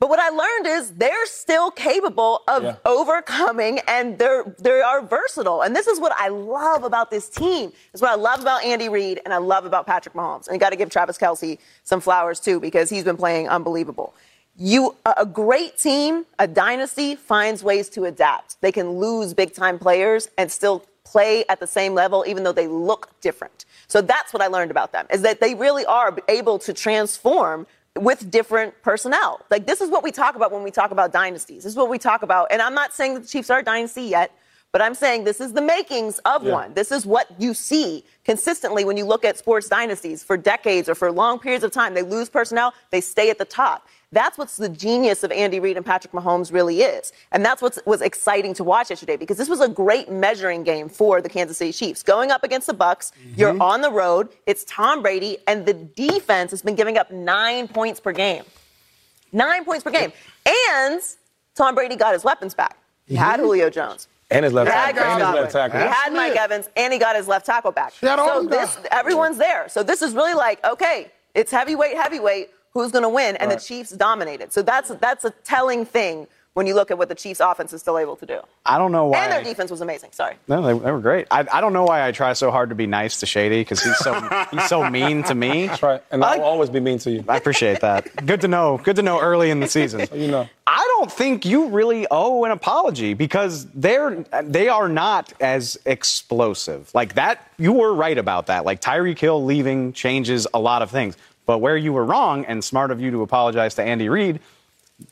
But 0.00 0.10
what 0.10 0.20
I 0.20 0.28
learned 0.28 0.66
is 0.68 0.92
they're 0.92 1.26
still 1.26 1.72
capable 1.72 2.42
of 2.46 2.62
Yeah. 2.62 2.76
overcoming 2.84 3.80
and 3.88 4.16
they're 4.18 4.44
they 4.60 4.80
are 4.80 5.02
versatile. 5.02 5.62
And 5.62 5.74
this 5.74 5.88
is 5.88 5.98
what 5.98 6.12
I 6.16 6.28
love 6.28 6.84
about 6.84 7.10
this 7.10 7.28
team. 7.28 7.72
It's 7.92 8.00
what 8.00 8.12
I 8.12 8.14
love 8.14 8.40
about 8.40 8.62
Andy 8.62 8.88
Reid 8.88 9.20
and 9.24 9.34
I 9.34 9.38
love 9.38 9.64
about 9.64 9.86
Patrick 9.86 10.14
Mahomes. 10.14 10.46
And 10.46 10.54
you 10.54 10.60
got 10.60 10.70
to 10.70 10.76
give 10.76 10.88
Travis 10.88 11.18
Kelce 11.18 11.58
some 11.82 12.00
flowers 12.00 12.38
too 12.38 12.60
because 12.60 12.90
he's 12.90 13.02
been 13.02 13.16
playing 13.16 13.48
unbelievable. 13.48 14.14
You 14.56 14.94
a 15.04 15.14
a 15.18 15.26
great 15.26 15.76
team, 15.78 16.26
a 16.38 16.46
dynasty 16.46 17.16
finds 17.16 17.64
ways 17.64 17.88
to 17.90 18.04
adapt. 18.04 18.60
They 18.60 18.70
can 18.72 18.92
lose 19.00 19.34
big 19.34 19.52
time 19.52 19.80
players 19.80 20.28
and 20.38 20.50
still 20.52 20.84
play 21.10 21.44
at 21.48 21.58
the 21.60 21.66
same 21.66 21.94
level 21.94 22.24
even 22.26 22.42
though 22.44 22.52
they 22.52 22.68
look 22.68 23.18
different. 23.20 23.64
So 23.86 24.00
that's 24.02 24.32
what 24.32 24.42
I 24.42 24.46
learned 24.48 24.70
about 24.70 24.92
them 24.92 25.06
is 25.10 25.22
that 25.22 25.40
they 25.40 25.54
really 25.54 25.84
are 25.86 26.16
able 26.28 26.58
to 26.60 26.72
transform 26.72 27.66
with 27.96 28.30
different 28.30 28.80
personnel. 28.82 29.40
Like 29.50 29.66
this 29.66 29.80
is 29.80 29.90
what 29.90 30.02
we 30.02 30.12
talk 30.12 30.36
about 30.36 30.52
when 30.52 30.62
we 30.62 30.70
talk 30.70 30.90
about 30.90 31.12
dynasties. 31.12 31.64
This 31.64 31.72
is 31.72 31.76
what 31.76 31.88
we 31.88 31.98
talk 31.98 32.22
about. 32.22 32.48
And 32.50 32.60
I'm 32.60 32.74
not 32.74 32.92
saying 32.92 33.14
that 33.14 33.22
the 33.22 33.28
Chiefs 33.28 33.50
are 33.50 33.60
a 33.60 33.64
dynasty 33.64 34.02
yet, 34.02 34.30
but 34.72 34.82
I'm 34.82 34.94
saying 34.94 35.24
this 35.24 35.40
is 35.40 35.54
the 35.54 35.62
makings 35.62 36.18
of 36.20 36.42
one. 36.42 36.74
This 36.74 36.92
is 36.92 37.06
what 37.06 37.28
you 37.38 37.54
see 37.54 38.04
consistently 38.24 38.84
when 38.84 38.96
you 38.96 39.06
look 39.06 39.24
at 39.24 39.38
sports 39.38 39.68
dynasties 39.68 40.22
for 40.22 40.36
decades 40.36 40.88
or 40.88 40.94
for 40.94 41.10
long 41.10 41.38
periods 41.38 41.64
of 41.64 41.70
time. 41.70 41.94
They 41.94 42.02
lose 42.02 42.28
personnel, 42.28 42.74
they 42.90 43.00
stay 43.00 43.30
at 43.30 43.38
the 43.38 43.46
top. 43.46 43.88
That's 44.10 44.38
what's 44.38 44.56
the 44.56 44.68
genius 44.70 45.22
of 45.22 45.30
Andy 45.32 45.60
Reid 45.60 45.76
and 45.76 45.84
Patrick 45.84 46.12
Mahomes 46.12 46.52
really 46.52 46.80
is. 46.80 47.12
And 47.30 47.44
that's 47.44 47.60
what 47.60 47.78
was 47.86 48.00
exciting 48.00 48.54
to 48.54 48.64
watch 48.64 48.88
yesterday 48.88 49.16
because 49.16 49.36
this 49.36 49.50
was 49.50 49.60
a 49.60 49.68
great 49.68 50.10
measuring 50.10 50.64
game 50.64 50.88
for 50.88 51.20
the 51.20 51.28
Kansas 51.28 51.58
City 51.58 51.72
Chiefs. 51.72 52.02
Going 52.02 52.30
up 52.30 52.42
against 52.42 52.66
the 52.66 52.74
Bucks, 52.74 53.12
you're 53.36 53.52
mm-hmm. 53.52 53.60
on 53.60 53.82
the 53.82 53.90
road, 53.90 54.30
it's 54.46 54.64
Tom 54.64 55.02
Brady, 55.02 55.36
and 55.46 55.66
the 55.66 55.74
defense 55.74 56.50
has 56.52 56.62
been 56.62 56.74
giving 56.74 56.96
up 56.96 57.10
nine 57.10 57.68
points 57.68 58.00
per 58.00 58.12
game. 58.12 58.44
Nine 59.30 59.64
points 59.64 59.84
per 59.84 59.90
game. 59.90 60.12
And 60.46 61.02
Tom 61.54 61.74
Brady 61.74 61.96
got 61.96 62.14
his 62.14 62.24
weapons 62.24 62.54
back. 62.54 62.78
He 63.06 63.14
had 63.14 63.34
mm-hmm. 63.34 63.44
Julio 63.44 63.68
Jones. 63.68 64.08
And 64.30 64.44
his 64.44 64.52
left 64.52 64.70
tackle. 64.70 65.02
And 65.02 65.22
his 65.22 65.34
left 65.34 65.52
tackle. 65.52 65.80
He 65.80 65.86
had 65.86 66.12
Mike 66.12 66.36
Evans, 66.36 66.68
and 66.76 66.92
he 66.92 66.98
got 66.98 67.16
his 67.16 67.28
left 67.28 67.46
tackle 67.46 67.72
back. 67.72 67.94
had 67.94 68.16
So 68.16 68.44
this, 68.44 68.76
everyone's 68.90 69.38
there. 69.38 69.68
So 69.68 69.82
this 69.82 70.02
is 70.02 70.14
really 70.14 70.34
like, 70.34 70.62
okay, 70.64 71.10
it's 71.34 71.50
heavyweight, 71.50 71.96
heavyweight. 71.96 72.50
Who's 72.74 72.92
going 72.92 73.02
to 73.04 73.08
win? 73.08 73.36
And 73.36 73.48
Right. 73.48 73.58
the 73.58 73.64
Chiefs 73.64 73.90
dominated. 73.90 74.52
So 74.52 74.60
that's 74.62 74.90
that's 75.00 75.24
a 75.24 75.30
telling 75.44 75.86
thing 75.86 76.26
when 76.52 76.66
you 76.66 76.74
look 76.74 76.90
at 76.90 76.98
what 76.98 77.08
the 77.08 77.14
Chiefs' 77.14 77.40
offense 77.40 77.72
is 77.72 77.80
still 77.80 77.96
able 77.98 78.16
to 78.16 78.26
do. 78.26 78.40
I 78.66 78.78
don't 78.78 78.92
know 78.92 79.06
why. 79.06 79.22
And 79.24 79.32
their 79.32 79.42
defense 79.42 79.70
was 79.70 79.80
amazing. 79.80 80.10
Sorry. 80.12 80.34
No, 80.48 80.60
they, 80.60 80.78
they 80.78 80.90
were 80.92 81.00
great. 81.00 81.26
I, 81.30 81.46
I 81.52 81.60
don't 81.60 81.72
know 81.72 81.84
why 81.84 82.06
I 82.06 82.12
try 82.12 82.32
so 82.34 82.50
hard 82.50 82.68
to 82.68 82.74
be 82.74 82.86
nice 82.86 83.20
to 83.20 83.26
Shady 83.26 83.60
because 83.62 83.82
he's 83.82 83.96
so 83.98 84.20
he's 84.50 84.68
so 84.68 84.88
mean 84.90 85.22
to 85.24 85.34
me. 85.34 85.68
That's 85.68 85.82
right. 85.82 86.02
And 86.10 86.22
I, 86.22 86.34
I'll 86.34 86.42
always 86.42 86.68
be 86.68 86.80
mean 86.80 86.98
to 87.00 87.10
you. 87.10 87.24
I 87.28 87.36
appreciate 87.38 87.80
that. 87.80 88.14
Good 88.26 88.42
to 88.42 88.48
know. 88.48 88.78
Good 88.84 88.96
to 88.96 89.02
know 89.02 89.18
early 89.20 89.50
in 89.50 89.60
the 89.60 89.68
season. 89.68 90.06
you 90.12 90.28
know. 90.28 90.48
I 90.66 90.84
don't 90.98 91.12
think 91.12 91.44
you 91.44 91.68
really 91.68 92.06
owe 92.10 92.44
an 92.44 92.50
apology 92.50 93.14
because 93.14 93.66
they're 93.66 94.24
they 94.42 94.68
are 94.68 94.88
not 94.88 95.32
as 95.40 95.78
explosive. 95.84 96.90
Like 96.92 97.14
that, 97.14 97.46
you 97.56 97.72
were 97.72 97.94
right 97.94 98.18
about 98.18 98.46
that. 98.46 98.64
Like 98.64 98.80
Tyreek 98.80 99.18
Hill 99.18 99.44
leaving 99.44 99.92
changes 99.92 100.46
a 100.52 100.58
lot 100.58 100.82
of 100.82 100.90
things. 100.90 101.16
But 101.46 101.58
where 101.58 101.76
you 101.76 101.92
were 101.92 102.04
wrong 102.04 102.44
and 102.46 102.64
smart 102.64 102.90
of 102.90 103.00
you 103.00 103.12
to 103.12 103.22
apologize 103.22 103.76
to 103.76 103.82
Andy 103.82 104.08
Reid 104.08 104.40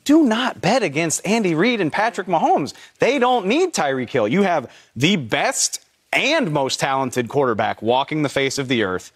do 0.05 0.24
not 0.24 0.61
bet 0.61 0.82
against 0.82 1.24
Andy 1.24 1.55
Reid 1.55 1.80
and 1.80 1.93
Patrick 1.93 2.26
Mahomes. 2.26 2.74
They 2.99 3.20
don't 3.20 3.47
need 3.47 3.72
Tyreek 3.72 4.11
Hill. 4.11 4.26
You 4.26 4.43
have 4.43 4.68
the 4.97 5.14
best 5.14 5.84
and 6.12 6.51
most 6.51 6.80
talented 6.80 7.28
quarterback 7.28 7.80
walking 7.80 8.22
the 8.22 8.28
face 8.28 8.59
of 8.59 8.66
the 8.66 8.82
earth 8.82 9.12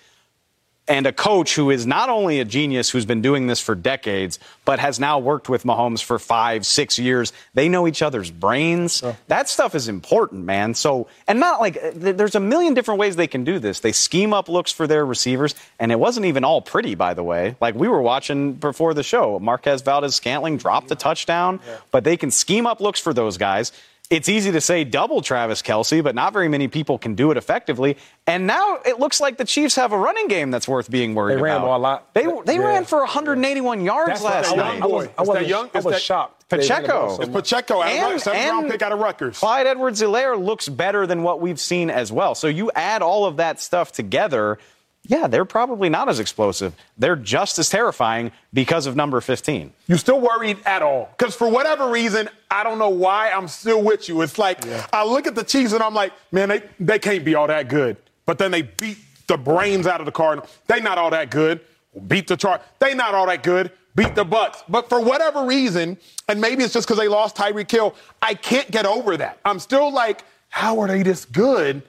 and 0.90 1.06
a 1.06 1.12
coach 1.12 1.54
who 1.54 1.70
is 1.70 1.86
not 1.86 2.08
only 2.08 2.40
a 2.40 2.44
genius 2.44 2.90
who's 2.90 3.06
been 3.06 3.22
doing 3.22 3.46
this 3.46 3.60
for 3.60 3.76
decades, 3.76 4.40
but 4.64 4.80
has 4.80 4.98
now 4.98 5.20
worked 5.20 5.48
with 5.48 5.62
Mahomes 5.62 6.02
for 6.02 6.18
five, 6.18 6.66
six 6.66 6.98
years. 6.98 7.32
They 7.54 7.68
know 7.68 7.86
each 7.86 8.02
other's 8.02 8.30
brains. 8.30 9.02
That 9.28 9.48
stuff 9.48 9.76
is 9.76 9.86
important, 9.86 10.44
man. 10.44 10.74
So, 10.74 11.06
and 11.28 11.38
not 11.38 11.60
like 11.60 11.76
uh, 11.76 11.92
there's 11.94 12.34
a 12.34 12.40
million 12.40 12.74
different 12.74 12.98
ways 12.98 13.14
they 13.14 13.28
can 13.28 13.44
do 13.44 13.60
this. 13.60 13.78
They 13.80 13.92
scheme 13.92 14.34
up 14.34 14.48
looks 14.48 14.72
for 14.72 14.88
their 14.88 15.06
receivers, 15.06 15.54
and 15.78 15.92
it 15.92 15.98
wasn't 15.98 16.26
even 16.26 16.42
all 16.42 16.60
pretty, 16.60 16.96
by 16.96 17.14
the 17.14 17.22
way. 17.22 17.54
Like 17.60 17.76
we 17.76 17.86
were 17.86 18.02
watching 18.02 18.54
before 18.54 18.92
the 18.92 19.04
show, 19.04 19.38
Marquez 19.38 19.82
Valdes-Scantling 19.82 20.56
dropped 20.56 20.90
a 20.90 20.96
touchdown, 20.96 21.60
but 21.92 22.02
they 22.02 22.16
can 22.16 22.32
scheme 22.32 22.66
up 22.66 22.80
looks 22.80 22.98
for 22.98 23.14
those 23.14 23.38
guys. 23.38 23.70
It's 24.10 24.28
easy 24.28 24.50
to 24.50 24.60
say 24.60 24.82
double 24.82 25.22
Travis 25.22 25.62
Kelce, 25.62 26.02
but 26.02 26.16
not 26.16 26.32
very 26.32 26.48
many 26.48 26.66
people 26.66 26.98
can 26.98 27.14
do 27.14 27.30
it 27.30 27.36
effectively. 27.36 27.96
And 28.26 28.44
now 28.44 28.78
it 28.84 28.98
looks 28.98 29.20
like 29.20 29.36
the 29.36 29.44
Chiefs 29.44 29.76
have 29.76 29.92
a 29.92 29.96
running 29.98 30.26
game 30.26 30.50
that's 30.50 30.66
worth 30.66 30.90
being 30.90 31.14
worried 31.14 31.38
They 31.38 31.42
ran 31.42 31.58
about. 31.58 31.60
the 31.62 31.66
ball 31.68 31.78
a 31.78 31.80
lot. 31.80 32.14
They 32.14 32.26
they 32.44 32.58
Yeah. 32.60 32.66
ran 32.66 32.84
for 32.86 32.98
181 33.04 33.84
yards 33.84 34.08
That's 34.20 34.22
last 34.24 34.46
I 34.48 34.50
was- 34.50 34.56
night. 34.56 34.82
I 34.82 34.86
was, 34.86 35.08
I 35.18 35.22
was, 35.22 35.28
that 35.38 35.46
young? 35.46 35.70
I 35.72 35.78
was 35.78 35.84
that- 35.94 36.02
shocked. 36.02 36.44
They 36.48 36.56
ran 36.58 36.66
the 36.66 36.68
ball 36.68 36.78
Pacheco. 36.88 37.08
so 37.16 37.22
It's 37.22 37.30
much. 37.32 37.44
Pacheco, 37.44 37.82
out 37.82 38.12
of, 38.14 38.20
seventh 38.22 38.44
round 38.50 38.70
pick 38.72 38.82
out 38.82 38.90
of 38.90 38.98
Rutgers. 38.98 39.38
Clyde 39.38 39.68
Edwards-Helaire 39.68 40.44
looks 40.44 40.68
better 40.68 41.06
than 41.06 41.22
what 41.22 41.40
we've 41.40 41.60
seen 41.60 41.88
as 41.90 42.10
well. 42.10 42.34
So 42.34 42.48
you 42.48 42.72
add 42.74 43.02
all 43.02 43.26
of 43.26 43.36
that 43.36 43.60
stuff 43.60 43.92
together, 43.92 44.58
yeah, 45.04 45.26
they're 45.26 45.44
probably 45.44 45.88
not 45.88 46.08
as 46.08 46.20
explosive. 46.20 46.74
They're 46.98 47.16
just 47.16 47.58
as 47.58 47.68
terrifying 47.68 48.32
because 48.52 48.86
of 48.86 48.96
number 48.96 49.20
15. 49.20 49.72
You 49.86 49.96
still 49.96 50.20
worried 50.20 50.58
at 50.66 50.82
all? 50.82 51.08
Because 51.16 51.34
for 51.34 51.48
whatever 51.48 51.88
reason, 51.88 52.28
I 52.50 52.62
don't 52.62 52.78
know 52.78 52.90
why 52.90 53.30
I'm 53.30 53.48
still 53.48 53.82
with 53.82 54.08
you. 54.08 54.20
It's 54.22 54.38
like 54.38 54.64
I 54.92 55.04
look 55.04 55.26
at 55.26 55.34
the 55.34 55.42
Chiefs 55.42 55.72
and 55.72 55.82
I'm 55.82 55.94
like, 55.94 56.12
man, 56.30 56.50
they, 56.50 56.62
they 56.78 56.98
can't 56.98 57.24
be 57.24 57.34
all 57.34 57.46
that 57.46 57.68
good. 57.68 57.96
But 58.26 58.38
then 58.38 58.50
they 58.50 58.62
beat 58.62 58.98
the 59.26 59.38
brains 59.38 59.86
out 59.86 60.00
of 60.00 60.06
the 60.06 60.12
Cardinals. 60.12 60.56
They 60.66 60.80
not 60.80 60.98
all 60.98 61.10
that 61.10 61.30
good. 61.30 61.60
Beat 62.06 62.28
the 62.28 62.36
chart. 62.36 62.62
They 62.78 62.94
not 62.94 63.14
all 63.14 63.26
that 63.26 63.42
good. 63.42 63.72
Beat 63.96 64.14
the 64.14 64.24
Bucks. 64.24 64.62
But 64.68 64.88
for 64.88 65.00
whatever 65.00 65.44
reason, 65.44 65.96
and 66.28 66.40
maybe 66.40 66.62
it's 66.62 66.72
just 66.74 66.86
because 66.86 66.98
they 66.98 67.08
lost 67.08 67.36
Tyreek 67.36 67.70
Hill, 67.70 67.94
I 68.22 68.34
can't 68.34 68.70
get 68.70 68.86
over 68.86 69.16
that. 69.16 69.38
I'm 69.44 69.58
still 69.58 69.92
like, 69.92 70.24
how 70.48 70.78
are 70.80 70.88
they 70.88 71.02
this 71.02 71.24
good? 71.24 71.82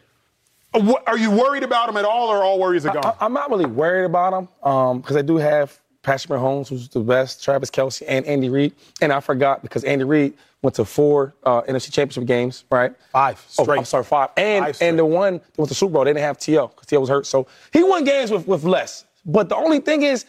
What, 0.71 1.03
are 1.07 1.17
you 1.17 1.31
worried 1.31 1.63
about 1.63 1.87
them 1.87 1.97
at 1.97 2.05
all, 2.05 2.29
or 2.29 2.43
all 2.43 2.59
worries 2.59 2.85
are 2.85 2.93
gone? 2.93 3.15
I, 3.19 3.25
am 3.25 3.33
not 3.33 3.49
really 3.49 3.65
worried 3.65 4.05
about 4.05 4.31
them 4.61 4.97
because 5.01 5.17
I 5.17 5.21
do 5.21 5.37
have 5.37 5.77
Patrick 6.01 6.39
Mahomes, 6.39 6.69
who's 6.69 6.87
the 6.87 7.01
best, 7.01 7.43
Travis 7.43 7.69
Kelce, 7.69 8.03
and 8.07 8.25
Andy 8.25 8.49
Reid. 8.49 8.73
And 9.01 9.11
I 9.11 9.19
forgot 9.19 9.61
because 9.61 9.83
Andy 9.83 10.05
Reid 10.05 10.33
went 10.61 10.75
to 10.75 10.85
four 10.85 11.33
uh, 11.43 11.61
NFC 11.63 11.91
Championship 11.91 12.25
games, 12.25 12.63
right? 12.71 12.93
Five 13.11 13.43
straight. 13.47 13.79
I'm 13.79 13.85
sorry, 13.85 14.05
five. 14.05 14.29
And 14.37 14.65
Five 14.65 14.77
and 14.81 14.97
the 14.97 15.05
one 15.05 15.33
that 15.33 15.57
went 15.57 15.69
to 15.69 15.75
Super 15.75 15.93
Bowl, 15.93 16.05
they 16.05 16.11
didn't 16.11 16.23
have 16.23 16.37
T.O. 16.37 16.67
because 16.67 16.87
T.O. 16.87 16.99
was 17.01 17.09
hurt. 17.09 17.25
So 17.25 17.47
he 17.73 17.83
won 17.83 18.03
games 18.03 18.31
with, 18.31 18.47
with 18.47 18.63
less. 18.63 19.05
But 19.25 19.49
the 19.49 19.55
only 19.55 19.79
thing 19.79 20.03
is, 20.03 20.25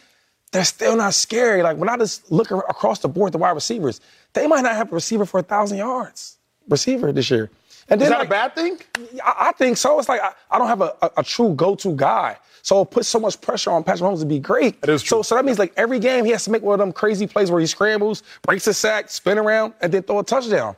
they're 0.51 0.63
still 0.65 0.95
not 0.95 1.13
scary. 1.15 1.63
Like 1.63 1.77
when 1.77 1.89
I 1.89 1.97
just 1.97 2.31
look 2.31 2.51
across 2.51 2.99
the 2.99 3.07
board, 3.07 3.31
the 3.31 3.39
wide 3.39 3.51
receivers, 3.51 4.01
they 4.33 4.45
might 4.45 4.61
not 4.61 4.75
have 4.75 4.91
a 4.91 4.95
receiver 4.95 5.25
for 5.25 5.39
a 5.39 5.43
thousand 5.43 5.79
yards 5.79 6.37
receiver 6.69 7.11
this 7.11 7.29
year. 7.31 7.49
And 7.89 8.01
Is 8.01 8.07
then 8.07 8.11
that 8.11 8.19
like, 8.19 8.27
a 8.27 8.31
bad 8.31 8.55
thing? 8.55 8.79
I, 9.23 9.47
I 9.47 9.51
think 9.53 9.77
so. 9.77 9.99
It's 9.99 10.09
like 10.09 10.21
I, 10.21 10.31
I 10.49 10.57
don't 10.57 10.67
have 10.67 10.81
a, 10.81 10.95
a, 11.01 11.11
a 11.17 11.23
true 11.23 11.53
go-to 11.53 11.95
guy. 11.95 12.37
So 12.61 12.81
it 12.81 12.91
puts 12.91 13.09
so 13.09 13.19
much 13.19 13.41
pressure 13.41 13.71
on 13.71 13.83
Patrick 13.83 14.09
Mahomes 14.09 14.21
to 14.21 14.25
be 14.25 14.39
great. 14.39 14.79
That 14.81 14.89
is 14.89 15.03
true. 15.03 15.17
So, 15.17 15.21
so 15.21 15.35
that 15.35 15.43
means 15.43 15.59
like 15.59 15.73
every 15.75 15.99
game 15.99 16.23
he 16.23 16.31
has 16.31 16.45
to 16.45 16.51
make 16.51 16.61
one 16.61 16.73
of 16.73 16.79
them 16.79 16.93
crazy 16.93 17.27
plays 17.27 17.51
where 17.51 17.59
he 17.59 17.67
scrambles, 17.67 18.23
breaks 18.41 18.65
a 18.67 18.73
sack, 18.73 19.09
spin 19.09 19.37
around, 19.37 19.73
and 19.81 19.91
then 19.93 20.01
throw 20.03 20.19
a 20.19 20.23
touchdown. 20.23 20.75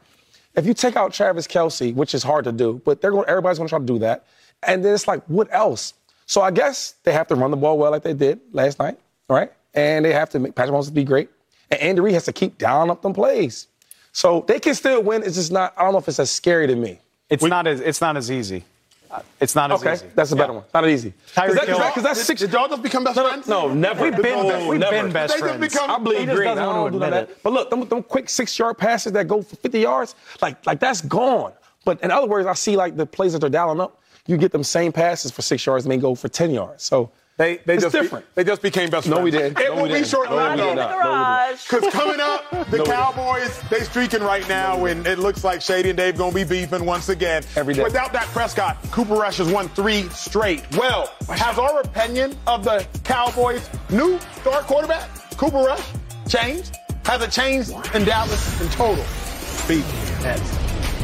If 0.55 0.65
you 0.65 0.73
take 0.73 0.95
out 0.95 1.13
Travis 1.13 1.45
Kelce, 1.45 1.93
which 1.93 2.15
is 2.15 2.23
hard 2.23 2.45
to 2.45 2.51
do, 2.51 2.81
but 2.85 3.01
they're 3.01 3.11
going, 3.11 3.27
everybody's 3.27 3.59
going 3.59 3.67
to 3.67 3.69
try 3.69 3.79
to 3.79 3.85
do 3.85 3.99
that. 3.99 4.25
And 4.63 4.83
then 4.83 4.95
it's 4.95 5.07
like, 5.07 5.21
what 5.25 5.47
else? 5.51 5.93
So 6.25 6.41
I 6.41 6.49
guess 6.49 6.95
they 7.03 7.11
have 7.11 7.27
to 7.27 7.35
run 7.35 7.51
the 7.51 7.57
ball 7.57 7.77
well 7.77 7.91
like 7.91 8.01
they 8.01 8.13
did 8.15 8.39
last 8.51 8.79
night, 8.79 8.97
right? 9.29 9.51
And 9.75 10.03
they 10.03 10.13
have 10.13 10.29
to 10.31 10.39
make 10.39 10.55
Patrick 10.55 10.73
Mahomes 10.73 10.91
be 10.91 11.03
great. 11.03 11.29
And 11.69 11.79
Andy 11.81 12.01
Reid 12.01 12.13
has 12.15 12.25
to 12.25 12.33
keep 12.33 12.57
dialing 12.57 12.89
up 12.89 13.03
them 13.03 13.13
plays. 13.13 13.67
So 14.15 14.45
they 14.47 14.61
can 14.61 14.73
still 14.75 15.03
win. 15.03 15.23
It's 15.23 15.35
just 15.35 15.51
not, 15.51 15.73
I 15.75 15.83
don't 15.83 15.91
know 15.91 15.97
if 15.97 16.07
it's 16.07 16.19
as 16.21 16.31
scary 16.31 16.67
to 16.67 16.75
me. 16.75 16.99
It's 17.29 17.43
not 17.43 17.67
as 17.67 17.81
it's 17.81 17.99
not 17.99 18.15
as 18.15 18.31
easy. 18.31 18.63
Uh, 19.11 19.19
It's 19.41 19.55
not 19.55 19.73
as 19.73 19.81
Okay, 19.81 19.93
easy. 19.93 20.05
that's 20.15 20.31
a 20.31 20.37
better 20.37 20.53
one. 20.53 20.63
Not 20.73 20.85
as 20.85 20.91
easy. 20.93 21.09
Tyreek 21.35 21.41
Because 21.49 21.55
that, 21.55 21.67
Hill- 21.67 21.77
that- 21.79 21.95
that's 22.03 22.19
Did- 22.19 22.25
six. 22.25 22.39
Did 22.41 22.53
y'all 22.53 22.69
just 22.69 22.81
become 22.81 23.03
best 23.03 23.17
No, 23.17 23.23
no, 23.23 23.29
friends? 23.29 23.47
no, 23.49 23.73
never. 23.73 24.03
We've 24.03 24.15
been 24.15 24.47
No, 24.47 24.59
be- 24.63 24.67
we've 24.69 24.79
never. 24.79 24.91
been 25.03 25.11
best 25.11 25.33
They 25.33 25.39
just 25.41 25.55
friends. 25.57 25.73
become- 25.73 25.91
I 25.91 25.97
believe 25.99 26.29
green. 26.29 26.47
I 26.47 26.55
don't 26.55 26.85
to 26.85 26.91
do 26.91 27.03
admit 27.03 27.11
that. 27.11 27.29
it. 27.29 27.37
But 27.43 27.51
look, 27.53 27.69
them, 27.69 27.85
them 27.89 28.03
quick 28.03 28.29
six-yard 28.29 28.77
passes 28.77 29.11
that 29.11 29.27
go 29.27 29.41
for 29.41 29.57
50 29.57 29.79
yards, 29.81 30.15
like 30.41 30.65
like 30.65 30.79
that's 30.79 31.01
gone. 31.01 31.51
But 31.83 32.01
in 32.01 32.09
other 32.09 32.27
words, 32.27 32.47
I 32.47 32.53
see 32.53 32.77
like 32.77 32.95
the 32.95 33.05
plays 33.05 33.33
that 33.33 33.39
they're 33.39 33.49
dialing 33.49 33.81
up. 33.81 34.01
You 34.27 34.37
get 34.37 34.53
them 34.53 34.63
same 34.63 34.93
passes 34.93 35.29
for 35.29 35.41
six 35.41 35.65
yards 35.65 35.83
and 35.83 35.91
they 35.91 35.97
go 35.97 36.15
for 36.15 36.29
10 36.29 36.51
yards. 36.51 36.83
So 36.83 37.11
They, 37.37 37.57
they 37.65 37.73
it's 37.73 37.83
just 37.83 37.93
be- 37.93 38.01
different. 38.01 38.25
they 38.35 38.45
just 38.45 38.61
became 38.61 38.89
best 38.89 39.07
No, 39.07 39.15
friends. 39.17 39.25
we 39.25 39.31
didn't. 39.31 39.59
It 39.59 39.65
No, 39.67 39.75
will 39.75 39.83
we 39.83 39.89
be 39.89 39.93
didn't. 39.95 40.07
short 40.07 40.29
No, 40.29 40.37
we 40.37 40.41
lived 40.43 40.57
did 40.57 40.69
in 40.69 40.75
the 40.77 40.81
though. 40.87 40.93
garage. 41.03 41.63
Because 41.69 41.93
coming 41.93 42.19
up, 42.21 42.69
the 42.71 42.83
Cowboys, 42.83 43.59
they 43.69 43.81
streaking 43.81 44.21
right 44.23 44.47
now, 44.47 44.85
and 44.85 45.05
it 45.05 45.19
looks 45.19 45.43
like 45.43 45.61
Shady 45.61 45.89
and 45.89 45.97
Dave 45.97 46.17
gonna 46.17 46.33
be 46.33 46.45
beefing 46.45 46.85
once 46.85 47.09
again. 47.09 47.43
Every 47.57 47.73
day. 47.73 47.83
Without 47.83 48.13
Dak 48.13 48.27
Prescott, 48.27 48.77
Cooper 48.91 49.15
Rush 49.15 49.37
has 49.39 49.51
won 49.51 49.67
three 49.69 50.03
straight. 50.09 50.63
Well, 50.77 51.11
has 51.27 51.57
our 51.59 51.81
opinion 51.81 52.37
of 52.47 52.63
the 52.63 52.87
Cowboys' 53.03 53.69
new 53.89 54.17
star 54.39 54.61
quarterback, 54.61 55.09
Cooper 55.37 55.57
Rush, 55.57 55.83
changed? 56.29 56.77
Has 57.03 57.21
it 57.21 57.31
changed 57.31 57.71
in 57.93 58.05
Dallas 58.05 58.61
in 58.61 58.69
total? 58.69 59.03
Speak 59.03 59.83
next. 60.23 60.53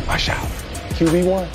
Rush 0.08 0.30
out. 0.30 0.48
QB1. 0.96 1.48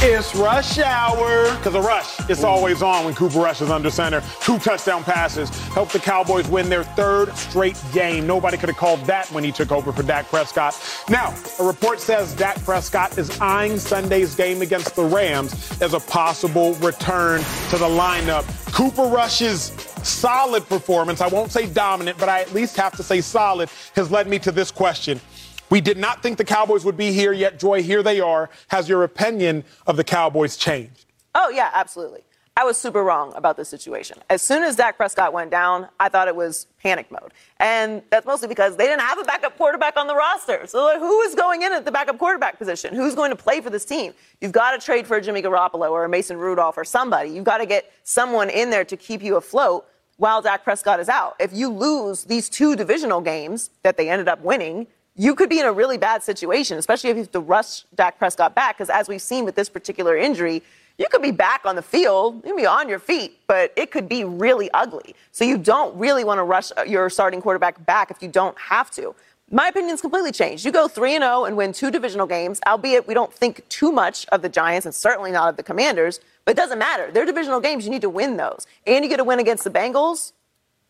It's 0.00 0.34
rush 0.36 0.78
hour. 0.78 1.56
Because 1.56 1.74
a 1.74 1.80
rush, 1.80 2.20
it's 2.28 2.44
always 2.44 2.82
on 2.82 3.06
when 3.06 3.14
Cooper 3.14 3.38
Rush 3.38 3.62
is 3.62 3.70
under 3.70 3.90
center. 3.90 4.22
Two 4.42 4.58
touchdown 4.58 5.02
passes 5.02 5.48
helped 5.72 5.94
the 5.94 5.98
Cowboys 5.98 6.46
win 6.48 6.68
their 6.68 6.84
third 6.84 7.34
straight 7.34 7.82
game. 7.94 8.26
Nobody 8.26 8.58
could 8.58 8.68
have 8.68 8.76
called 8.76 9.00
that 9.06 9.26
when 9.32 9.42
he 9.42 9.50
took 9.50 9.72
over 9.72 9.92
for 9.92 10.02
Dak 10.02 10.26
Prescott. 10.26 10.78
Now, 11.08 11.34
a 11.58 11.64
report 11.64 12.00
says 12.00 12.34
Dak 12.34 12.62
Prescott 12.62 13.16
is 13.16 13.40
eyeing 13.40 13.78
Sunday's 13.78 14.34
game 14.34 14.60
against 14.60 14.94
the 14.96 15.04
Rams 15.04 15.80
as 15.80 15.94
a 15.94 16.00
possible 16.00 16.74
return 16.74 17.40
to 17.70 17.78
the 17.78 17.88
lineup. 17.88 18.44
Cooper 18.72 19.04
Rush's 19.04 19.72
solid 20.06 20.68
performance, 20.68 21.20
I 21.20 21.28
won't 21.28 21.50
say 21.50 21.66
dominant, 21.66 22.18
but 22.18 22.28
I 22.28 22.42
at 22.42 22.52
least 22.52 22.76
have 22.76 22.94
to 22.96 23.02
say 23.02 23.20
solid, 23.20 23.70
has 23.94 24.10
led 24.10 24.28
me 24.28 24.38
to 24.40 24.52
this 24.52 24.70
question. 24.70 25.20
We 25.68 25.80
did 25.80 25.98
not 25.98 26.22
think 26.22 26.38
the 26.38 26.44
Cowboys 26.44 26.84
would 26.84 26.96
be 26.96 27.12
here, 27.12 27.32
yet, 27.32 27.58
Joy, 27.58 27.82
here 27.82 28.02
they 28.02 28.20
are. 28.20 28.50
Has 28.68 28.88
your 28.88 29.02
opinion 29.02 29.64
of 29.86 29.96
the 29.96 30.04
Cowboys 30.04 30.56
changed? 30.56 31.06
Oh, 31.34 31.48
yeah, 31.50 31.70
absolutely. 31.74 32.22
I 32.58 32.64
was 32.64 32.78
super 32.78 33.04
wrong 33.04 33.34
about 33.36 33.58
this 33.58 33.68
situation. 33.68 34.16
As 34.30 34.40
soon 34.40 34.62
as 34.62 34.76
Dak 34.76 34.96
Prescott 34.96 35.34
went 35.34 35.50
down, 35.50 35.88
I 36.00 36.08
thought 36.08 36.26
it 36.26 36.34
was 36.34 36.66
panic 36.82 37.10
mode. 37.10 37.34
And 37.58 38.00
that's 38.08 38.24
mostly 38.24 38.48
because 38.48 38.76
they 38.76 38.86
didn't 38.86 39.02
have 39.02 39.18
a 39.18 39.24
backup 39.24 39.58
quarterback 39.58 39.98
on 39.98 40.06
the 40.06 40.14
roster. 40.14 40.66
So, 40.66 40.98
who 40.98 41.20
is 41.22 41.34
going 41.34 41.60
in 41.60 41.74
at 41.74 41.84
the 41.84 41.92
backup 41.92 42.16
quarterback 42.16 42.56
position? 42.56 42.94
Who's 42.94 43.14
going 43.14 43.30
to 43.30 43.36
play 43.36 43.60
for 43.60 43.68
this 43.68 43.84
team? 43.84 44.14
You've 44.40 44.52
got 44.52 44.70
to 44.70 44.78
trade 44.78 45.06
for 45.06 45.20
Jimmy 45.20 45.42
Garoppolo 45.42 45.90
or 45.90 46.08
Mason 46.08 46.38
Rudolph 46.38 46.78
or 46.78 46.84
somebody. 46.84 47.28
You've 47.28 47.44
got 47.44 47.58
to 47.58 47.66
get 47.66 47.92
someone 48.04 48.48
in 48.48 48.70
there 48.70 48.86
to 48.86 48.96
keep 48.96 49.22
you 49.22 49.36
afloat 49.36 49.86
while 50.16 50.40
Dak 50.40 50.64
Prescott 50.64 50.98
is 50.98 51.10
out. 51.10 51.36
If 51.38 51.52
you 51.52 51.68
lose 51.68 52.24
these 52.24 52.48
two 52.48 52.74
divisional 52.74 53.20
games 53.20 53.68
that 53.82 53.98
they 53.98 54.08
ended 54.08 54.28
up 54.28 54.40
winning, 54.40 54.86
you 55.16 55.34
could 55.34 55.48
be 55.48 55.58
in 55.58 55.66
a 55.66 55.72
really 55.72 55.96
bad 55.96 56.22
situation, 56.22 56.76
especially 56.78 57.10
if 57.10 57.16
you 57.16 57.22
have 57.22 57.32
to 57.32 57.40
rush 57.40 57.84
Dak 57.94 58.18
Prescott 58.18 58.54
back, 58.54 58.76
because 58.76 58.90
as 58.90 59.08
we've 59.08 59.22
seen 59.22 59.44
with 59.44 59.54
this 59.54 59.68
particular 59.68 60.16
injury, 60.16 60.62
you 60.98 61.06
could 61.10 61.22
be 61.22 61.30
back 61.30 61.62
on 61.64 61.76
the 61.76 61.82
field, 61.82 62.36
you 62.36 62.50
can 62.50 62.56
be 62.56 62.66
on 62.66 62.88
your 62.88 62.98
feet, 62.98 63.40
but 63.46 63.72
it 63.76 63.90
could 63.90 64.08
be 64.08 64.24
really 64.24 64.70
ugly. 64.72 65.14
So 65.32 65.44
you 65.44 65.58
don't 65.58 65.96
really 65.96 66.24
want 66.24 66.38
to 66.38 66.44
rush 66.44 66.70
uh, 66.76 66.84
your 66.86 67.10
starting 67.10 67.40
quarterback 67.40 67.84
back 67.84 68.10
if 68.10 68.22
you 68.22 68.28
don't 68.28 68.58
have 68.58 68.90
to. 68.92 69.14
My 69.50 69.68
opinion's 69.68 70.00
completely 70.00 70.32
changed. 70.32 70.64
You 70.64 70.72
go 70.72 70.88
3 70.88 71.16
and 71.16 71.22
0 71.22 71.44
and 71.44 71.56
win 71.56 71.72
two 71.72 71.90
divisional 71.90 72.26
games, 72.26 72.60
albeit 72.66 73.06
we 73.06 73.14
don't 73.14 73.32
think 73.32 73.66
too 73.68 73.92
much 73.92 74.26
of 74.32 74.42
the 74.42 74.48
Giants 74.48 74.86
and 74.86 74.94
certainly 74.94 75.30
not 75.30 75.48
of 75.48 75.56
the 75.56 75.62
Commanders, 75.62 76.20
but 76.44 76.52
it 76.52 76.56
doesn't 76.56 76.78
matter. 76.78 77.10
They're 77.12 77.24
divisional 77.24 77.60
games, 77.60 77.84
you 77.84 77.90
need 77.90 78.02
to 78.02 78.10
win 78.10 78.36
those. 78.36 78.66
And 78.86 79.04
you 79.04 79.08
get 79.08 79.20
a 79.20 79.24
win 79.24 79.38
against 79.38 79.64
the 79.64 79.70
Bengals, 79.70 80.32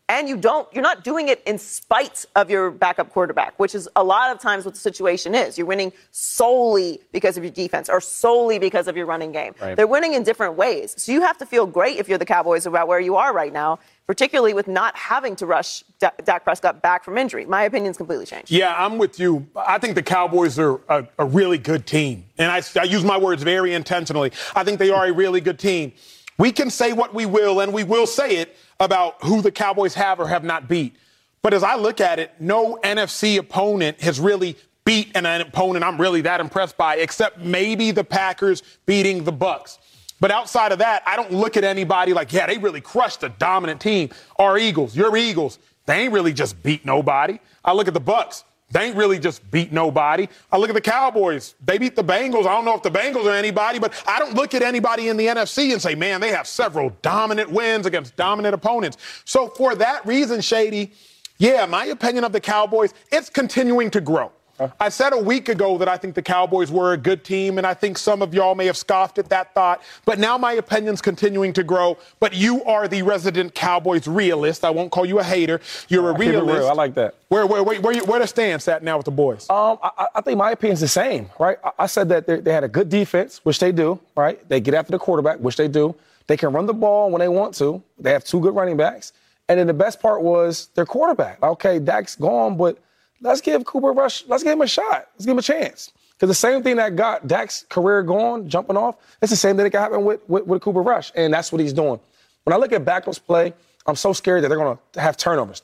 and 0.09 0.29
you 0.29 0.37
don't 0.37 0.71
you're 0.73 0.83
not 0.83 1.03
doing 1.03 1.27
it 1.27 1.41
in 1.45 1.57
spite 1.57 2.25
of 2.35 2.49
your 2.49 2.71
backup 2.71 3.11
quarterback 3.11 3.57
which 3.59 3.75
is 3.75 3.89
a 3.95 4.03
lot 4.03 4.33
of 4.33 4.41
times 4.41 4.65
what 4.65 4.73
the 4.73 4.79
situation 4.79 5.35
is 5.35 5.57
you're 5.57 5.67
winning 5.67 5.91
solely 6.11 6.99
because 7.11 7.37
of 7.37 7.43
your 7.43 7.51
defense 7.51 7.89
or 7.89 7.99
solely 7.99 8.59
because 8.59 8.87
of 8.87 8.95
your 8.95 9.05
running 9.05 9.31
game 9.31 9.53
right. 9.61 9.75
they're 9.75 9.87
winning 9.87 10.13
in 10.13 10.23
different 10.23 10.55
ways 10.55 10.93
so 10.97 11.11
you 11.11 11.21
have 11.21 11.37
to 11.37 11.45
feel 11.45 11.65
great 11.65 11.97
if 11.97 12.07
you're 12.07 12.17
the 12.17 12.25
cowboys 12.25 12.65
about 12.65 12.87
where 12.87 12.99
you 12.99 13.15
are 13.15 13.33
right 13.33 13.53
now 13.53 13.79
particularly 14.07 14.53
with 14.53 14.67
not 14.67 14.95
having 14.95 15.35
to 15.35 15.45
rush 15.45 15.83
D- 15.99 16.07
Dak 16.23 16.45
Prescott 16.45 16.81
back 16.81 17.03
from 17.03 17.17
injury. 17.17 17.45
My 17.45 17.63
opinion's 17.63 17.97
completely 17.97 18.25
changed. 18.25 18.49
Yeah, 18.49 18.73
I'm 18.75 18.97
with 18.97 19.19
you. 19.19 19.45
I 19.55 19.77
think 19.79 19.95
the 19.95 20.03
Cowboys 20.03 20.57
are 20.57 20.79
a, 20.87 21.05
a 21.19 21.25
really 21.25 21.57
good 21.57 21.85
team. 21.85 22.23
And 22.37 22.49
I, 22.49 22.61
I 22.79 22.83
use 22.83 23.03
my 23.03 23.17
words 23.17 23.43
very 23.43 23.73
intentionally. 23.73 24.31
I 24.55 24.63
think 24.63 24.79
they 24.79 24.91
are 24.91 25.05
a 25.07 25.11
really 25.11 25.41
good 25.41 25.59
team. 25.59 25.91
We 26.37 26.51
can 26.51 26.69
say 26.69 26.93
what 26.93 27.13
we 27.13 27.25
will, 27.25 27.59
and 27.59 27.73
we 27.73 27.83
will 27.83 28.07
say 28.07 28.37
it 28.37 28.55
about 28.79 29.23
who 29.23 29.41
the 29.41 29.51
Cowboys 29.51 29.95
have 29.95 30.19
or 30.19 30.27
have 30.27 30.43
not 30.43 30.67
beat. 30.67 30.95
But 31.41 31.53
as 31.53 31.63
I 31.63 31.75
look 31.75 31.99
at 32.01 32.19
it, 32.19 32.31
no 32.39 32.77
NFC 32.83 33.37
opponent 33.37 34.01
has 34.01 34.19
really 34.19 34.55
beat 34.85 35.15
an 35.15 35.25
opponent 35.25 35.83
I'm 35.83 35.99
really 35.99 36.21
that 36.21 36.39
impressed 36.39 36.77
by, 36.77 36.97
except 36.97 37.39
maybe 37.39 37.91
the 37.91 38.03
Packers 38.03 38.63
beating 38.85 39.23
the 39.23 39.31
Bucks. 39.31 39.79
But 40.19 40.31
outside 40.31 40.71
of 40.71 40.79
that, 40.79 41.03
I 41.05 41.15
don't 41.15 41.31
look 41.31 41.57
at 41.57 41.63
anybody 41.63 42.13
like, 42.13 42.31
yeah, 42.33 42.47
they 42.47 42.57
really 42.57 42.81
crushed 42.81 43.21
a 43.23 43.29
dominant 43.29 43.81
team. 43.81 44.09
Our 44.37 44.57
Eagles, 44.57 44.95
your 44.95 45.15
Eagles, 45.17 45.59
they 45.85 46.03
ain't 46.03 46.13
really 46.13 46.33
just 46.33 46.61
beat 46.63 46.85
nobody. 46.85 47.39
I 47.63 47.73
look 47.73 47.87
at 47.87 47.93
the 47.93 47.99
Bucks. 47.99 48.43
They 48.71 48.83
ain't 48.85 48.97
really 48.97 49.17
just 49.17 49.49
beat 49.49 49.71
nobody. 49.71 50.27
I 50.51 50.57
look 50.57 50.69
at 50.69 50.75
the 50.75 50.81
Cowboys. 50.81 51.55
They 51.65 51.77
beat 51.77 51.95
the 51.95 52.03
Bengals. 52.03 52.45
I 52.45 52.53
don't 52.53 52.65
know 52.65 52.75
if 52.75 52.83
the 52.83 52.91
Bengals 52.91 53.25
are 53.25 53.31
anybody, 53.35 53.79
but 53.79 53.93
I 54.05 54.19
don't 54.19 54.33
look 54.33 54.53
at 54.53 54.61
anybody 54.61 55.07
in 55.07 55.15
the 55.15 55.27
NFC 55.27 55.71
and 55.71 55.81
say, 55.81 55.95
man, 55.95 56.19
they 56.19 56.31
have 56.31 56.47
several 56.47 56.89
dominant 57.01 57.49
wins 57.49 57.85
against 57.85 58.17
dominant 58.17 58.53
opponents. 58.53 58.97
So 59.23 59.47
for 59.47 59.75
that 59.75 60.05
reason, 60.05 60.41
Shady, 60.41 60.91
yeah, 61.37 61.65
my 61.65 61.85
opinion 61.85 62.25
of 62.25 62.33
the 62.33 62.41
Cowboys, 62.41 62.93
it's 63.09 63.29
continuing 63.29 63.89
to 63.91 64.01
grow. 64.01 64.31
I 64.79 64.89
said 64.89 65.13
a 65.13 65.17
week 65.17 65.49
ago 65.49 65.77
that 65.77 65.87
I 65.87 65.97
think 65.97 66.15
the 66.15 66.21
Cowboys 66.21 66.71
were 66.71 66.93
a 66.93 66.97
good 66.97 67.23
team, 67.23 67.57
and 67.57 67.67
I 67.67 67.73
think 67.73 67.97
some 67.97 68.21
of 68.21 68.33
y'all 68.33 68.55
may 68.55 68.65
have 68.65 68.77
scoffed 68.77 69.19
at 69.19 69.29
that 69.29 69.53
thought. 69.53 69.81
But 70.05 70.19
now 70.19 70.37
my 70.37 70.53
opinion's 70.53 71.01
continuing 71.01 71.53
to 71.53 71.63
grow. 71.63 71.97
But 72.19 72.33
you 72.33 72.63
are 72.65 72.87
the 72.87 73.01
resident 73.03 73.53
Cowboys 73.53 74.07
realist. 74.07 74.65
I 74.65 74.69
won't 74.69 74.91
call 74.91 75.05
you 75.05 75.19
a 75.19 75.23
hater. 75.23 75.61
You're 75.89 76.09
a 76.09 76.13
I 76.13 76.17
realist. 76.17 76.59
Real. 76.59 76.69
I 76.69 76.73
like 76.73 76.95
that. 76.95 77.15
Where 77.29 77.45
where 77.45 77.63
where 77.63 77.79
where, 77.81 78.03
where 78.05 78.19
the 78.19 78.27
stance 78.27 78.67
at 78.67 78.83
now 78.83 78.97
with 78.97 79.05
the 79.05 79.11
boys? 79.11 79.49
Um, 79.49 79.77
I, 79.83 80.07
I 80.15 80.21
think 80.21 80.37
my 80.37 80.51
opinion's 80.51 80.81
the 80.81 80.87
same, 80.87 81.29
right? 81.39 81.57
I, 81.63 81.71
I 81.79 81.85
said 81.87 82.09
that 82.09 82.25
they 82.25 82.53
had 82.53 82.63
a 82.63 82.69
good 82.69 82.89
defense, 82.89 83.41
which 83.43 83.59
they 83.59 83.71
do, 83.71 83.99
right? 84.15 84.47
They 84.49 84.59
get 84.59 84.73
after 84.73 84.91
the 84.91 84.99
quarterback, 84.99 85.39
which 85.39 85.55
they 85.57 85.67
do. 85.67 85.95
They 86.27 86.37
can 86.37 86.51
run 86.51 86.65
the 86.65 86.73
ball 86.73 87.09
when 87.09 87.19
they 87.19 87.29
want 87.29 87.53
to. 87.55 87.81
They 87.99 88.11
have 88.11 88.23
two 88.23 88.39
good 88.39 88.55
running 88.55 88.75
backs. 88.77 89.13
And 89.49 89.57
then 89.57 89.67
the 89.67 89.73
best 89.73 90.01
part 90.01 90.21
was 90.21 90.67
their 90.75 90.85
quarterback. 90.85 91.41
Okay, 91.41 91.79
Dak's 91.79 92.15
gone, 92.15 92.57
but 92.57 92.77
let's 93.21 93.41
give 93.41 93.65
Cooper 93.65 93.91
Rush, 93.91 94.25
let's 94.27 94.43
give 94.43 94.53
him 94.53 94.61
a 94.61 94.67
shot. 94.67 95.07
Let's 95.15 95.25
give 95.25 95.33
him 95.33 95.39
a 95.39 95.43
chance. 95.43 95.91
Because 96.13 96.29
the 96.29 96.35
same 96.35 96.63
thing 96.63 96.77
that 96.77 96.95
got 96.95 97.27
Dak's 97.27 97.65
career 97.69 98.01
going, 98.01 98.49
jumping 98.49 98.75
off, 98.75 98.95
it's 99.21 99.29
the 99.29 99.35
same 99.35 99.55
thing 99.55 99.65
that 99.65 99.69
can 99.69 99.79
happen 99.79 100.03
with, 100.03 100.27
with, 100.27 100.47
with 100.47 100.61
Cooper 100.61 100.81
Rush. 100.81 101.11
And 101.15 101.33
that's 101.33 101.51
what 101.51 101.61
he's 101.61 101.73
doing. 101.73 101.99
When 102.43 102.53
I 102.53 102.57
look 102.57 102.71
at 102.71 102.83
backups 102.85 103.23
play, 103.23 103.53
I'm 103.85 103.95
so 103.95 104.13
scared 104.13 104.43
that 104.43 104.47
they're 104.47 104.57
going 104.57 104.77
to 104.93 105.01
have 105.01 105.15
turnovers, 105.15 105.61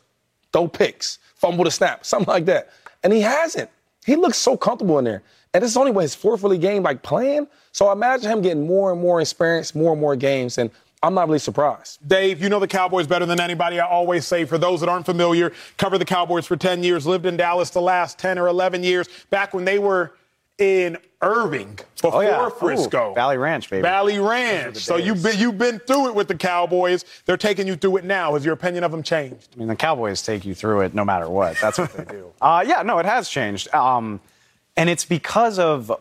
throw 0.51 0.68
picks, 0.68 1.18
fumble 1.36 1.64
the 1.64 1.72
snap, 1.72 2.06
something 2.06 2.32
like 2.32 2.45
that. 2.45 2.70
And 3.04 3.12
he 3.12 3.22
hasn't. 3.22 3.70
He 4.06 4.16
looks 4.16 4.38
so 4.38 4.56
comfortable 4.56 4.99
in 4.99 5.06
there. 5.06 5.24
And 5.54 5.64
this 5.64 5.72
is 5.72 5.78
only 5.78 5.93
his 6.01 6.16
fourth 6.16 6.43
really 6.43 6.58
game 6.58 6.84
like 6.84 7.04
playing. 7.04 7.47
So 7.72 7.88
I 7.88 7.93
imagine 7.93 8.32
him 8.32 8.41
getting 8.41 8.66
more 8.66 8.91
and 8.91 9.01
more 9.01 9.22
experience, 9.22 9.74
more 9.74 9.91
and 9.91 10.01
more 10.01 10.16
games. 10.16 10.58
And 10.58 10.72
I'm 11.04 11.14
not 11.14 11.28
really 11.28 11.39
surprised. 11.39 11.99
Dave, 12.08 12.41
you 12.41 12.47
know 12.47 12.60
the 12.60 12.68
Cowboys 12.68 13.08
better 13.08 13.26
than 13.26 13.41
anybody. 13.41 13.78
I 13.78 13.86
always 13.86 14.26
say, 14.26 14.45
for 14.45 14.58
those 14.58 14.80
that 14.80 14.88
aren't 14.88 15.06
familiar, 15.06 15.51
cover 15.78 15.97
the 15.97 16.06
Cowboys 16.06 16.45
for 16.45 16.56
10 16.56 16.82
years, 16.82 17.06
lived 17.06 17.26
in 17.26 17.36
Dallas 17.36 17.70
the 17.72 17.82
last 17.82 18.18
10 18.20 18.39
or 18.39 18.47
11 18.47 18.84
years, 18.84 19.10
back 19.30 19.54
when 19.54 19.66
they 19.66 19.80
were 19.80 20.14
in 20.58 20.97
Irving 21.22 21.78
before 22.01 22.16
oh, 22.16 22.22
yeah. 22.22 22.49
Frisco. 22.49 23.12
Ooh, 23.12 23.16
Valley 23.16 23.38
Ranch, 23.38 23.70
baby. 23.70 23.82
Valley 23.82 24.20
Ranch. 24.20 24.78
So 24.78 24.95
you've 24.95 25.22
been, 25.22 25.38
you've 25.38 25.58
been 25.58 25.80
through 25.80 26.08
it 26.08 26.16
with 26.16 26.30
the 26.30 26.36
Cowboys. 26.36 27.04
They're 27.26 27.38
taking 27.38 27.68
you 27.68 27.76
through 27.76 27.97
it 27.97 28.06
now. 28.06 28.34
Has 28.34 28.45
your 28.45 28.54
opinion 28.54 28.86
of 28.86 28.91
them 28.91 29.04
changed? 29.04 29.49
I 29.56 29.60
mean, 29.60 29.68
the 29.68 29.76
Cowboys 29.76 30.22
take 30.22 30.45
you 30.45 30.56
through 30.56 30.82
it 30.82 30.93
no 30.93 31.04
matter 31.04 31.30
what. 31.30 31.58
That's 31.60 31.78
what 31.78 31.91
they 31.93 32.06
do. 32.10 32.32
Uh, 32.41 32.64
yeah, 32.66 32.82
no, 32.82 32.99
it 32.99 33.06
has 33.06 33.28
changed. 33.28 33.74
Um, 33.74 34.22
and 34.78 34.89
it's 34.89 35.06
because 35.06 35.60
of 35.60 35.91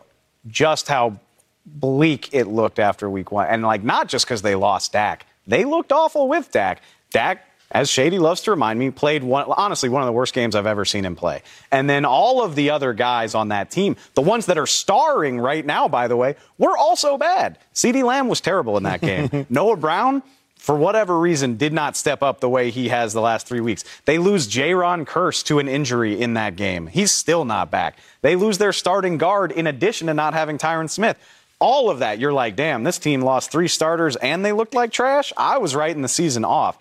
just 0.47 0.87
how 0.87 1.19
bleak 1.65 2.33
it 2.33 2.45
looked 2.45 2.79
after 2.79 3.09
week 3.09 3.31
one. 3.31 3.47
And, 3.47 3.63
like, 3.63 3.83
not 3.83 4.07
just 4.07 4.25
because 4.25 4.41
they 4.41 4.55
lost 4.55 4.93
Dak, 4.93 5.25
they 5.47 5.65
looked 5.65 5.91
awful 5.91 6.27
with 6.27 6.51
Dak. 6.51 6.81
Dak, 7.11 7.45
as 7.71 7.89
Shady 7.89 8.19
loves 8.19 8.41
to 8.41 8.51
remind 8.51 8.77
me, 8.79 8.91
played 8.91 9.23
one, 9.23 9.45
honestly 9.47 9.89
one 9.89 10.01
of 10.01 10.05
the 10.05 10.13
worst 10.13 10.33
games 10.33 10.55
I've 10.55 10.67
ever 10.67 10.85
seen 10.85 11.05
him 11.05 11.15
play. 11.15 11.41
And 11.71 11.89
then 11.89 12.05
all 12.05 12.43
of 12.43 12.55
the 12.55 12.69
other 12.69 12.93
guys 12.93 13.33
on 13.33 13.49
that 13.49 13.71
team, 13.71 13.95
the 14.13 14.21
ones 14.21 14.45
that 14.45 14.57
are 14.57 14.67
starring 14.67 15.39
right 15.39 15.65
now, 15.65 15.87
by 15.87 16.07
the 16.07 16.15
way, 16.15 16.35
were 16.57 16.77
also 16.77 17.17
bad. 17.17 17.57
CeeDee 17.73 18.03
Lamb 18.03 18.27
was 18.27 18.41
terrible 18.41 18.77
in 18.77 18.83
that 18.83 19.01
game. 19.01 19.45
Noah 19.49 19.77
Brown, 19.77 20.21
for 20.55 20.75
whatever 20.77 21.19
reason, 21.19 21.57
did 21.57 21.73
not 21.73 21.97
step 21.97 22.21
up 22.21 22.39
the 22.39 22.49
way 22.49 22.69
he 22.69 22.89
has 22.89 23.11
the 23.11 23.21
last 23.21 23.47
three 23.47 23.59
weeks. 23.59 23.83
They 24.05 24.17
lose 24.19 24.47
Jayron 24.47 25.05
Kearse 25.05 25.43
to 25.45 25.59
an 25.59 25.67
injury 25.67 26.21
in 26.21 26.35
that 26.35 26.55
game. 26.55 26.87
He's 26.87 27.11
still 27.11 27.43
not 27.43 27.71
back. 27.71 27.97
They 28.21 28.35
lose 28.35 28.59
their 28.59 28.71
starting 28.71 29.17
guard 29.17 29.51
in 29.51 29.65
addition 29.65 30.07
to 30.07 30.13
not 30.13 30.33
having 30.33 30.57
Tyron 30.57 30.89
Smith 30.89 31.17
all 31.59 31.89
of 31.89 31.99
that, 31.99 32.19
you're 32.19 32.33
like, 32.33 32.55
damn, 32.55 32.83
this 32.83 32.97
team 32.97 33.21
lost 33.21 33.51
three 33.51 33.67
starters 33.67 34.15
and 34.17 34.43
they 34.43 34.51
looked 34.51 34.73
like 34.73 34.91
trash. 34.91 35.31
I 35.37 35.57
was 35.57 35.75
writing 35.75 36.01
the 36.01 36.07
season 36.07 36.43
off. 36.45 36.77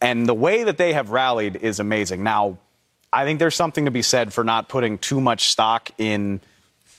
And 0.00 0.26
the 0.26 0.34
way 0.34 0.64
that 0.64 0.76
they 0.76 0.92
have 0.92 1.10
rallied 1.10 1.56
is 1.56 1.80
amazing. 1.80 2.22
Now, 2.22 2.58
I 3.12 3.24
think 3.24 3.38
there's 3.38 3.54
something 3.54 3.84
to 3.84 3.90
be 3.90 4.02
said 4.02 4.32
for 4.32 4.44
not 4.44 4.68
putting 4.68 4.98
too 4.98 5.20
much 5.20 5.48
stock 5.50 5.90
in 5.98 6.40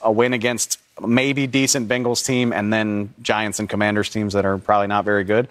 a 0.02 0.12
win 0.12 0.34
against 0.34 0.80
maybe 1.06 1.46
decent 1.46 1.90
Bengals 1.90 2.26
team 2.26 2.54
and 2.54 2.72
then 2.72 3.14
Giants 3.22 3.60
and 3.60 3.70
Commanders 3.70 4.10
teams 4.10 4.34
that 4.34 4.46
are 4.46 4.58
probably 4.58 4.88
not 4.88 5.04
very 5.04 5.26
good. 5.26 5.50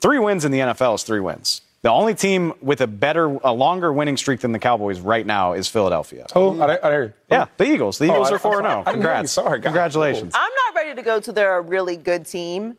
Three 0.00 0.18
wins 0.18 0.44
in 0.44 0.52
the 0.52 0.60
NFL 0.60 0.94
is 0.94 1.02
three 1.02 1.20
wins. 1.20 1.60
The 1.86 1.92
only 1.92 2.16
team 2.16 2.52
with 2.60 2.80
a 2.80 2.88
better, 2.88 3.26
a 3.44 3.52
longer 3.52 3.92
winning 3.92 4.16
streak 4.16 4.40
than 4.40 4.50
the 4.50 4.58
Cowboys 4.58 4.98
right 4.98 5.24
now 5.24 5.52
is 5.52 5.68
Philadelphia. 5.68 6.26
Oh, 6.34 6.60
I, 6.60 6.84
I 6.84 6.90
heard. 6.90 7.14
Yeah, 7.30 7.46
the 7.58 7.64
Eagles. 7.64 7.98
The 7.98 8.08
oh, 8.08 8.14
Eagles 8.14 8.32
oh, 8.32 8.34
are 8.34 8.38
4 8.40 8.62
0. 8.62 8.82
Congrats. 8.88 9.30
Sorry, 9.30 9.60
Congratulations. 9.60 10.34
I'm 10.34 10.50
not 10.66 10.74
ready 10.74 10.96
to 10.96 11.02
go 11.02 11.20
to 11.20 11.30
they're 11.30 11.58
a 11.58 11.60
really 11.60 11.96
good 11.96 12.26
team. 12.26 12.76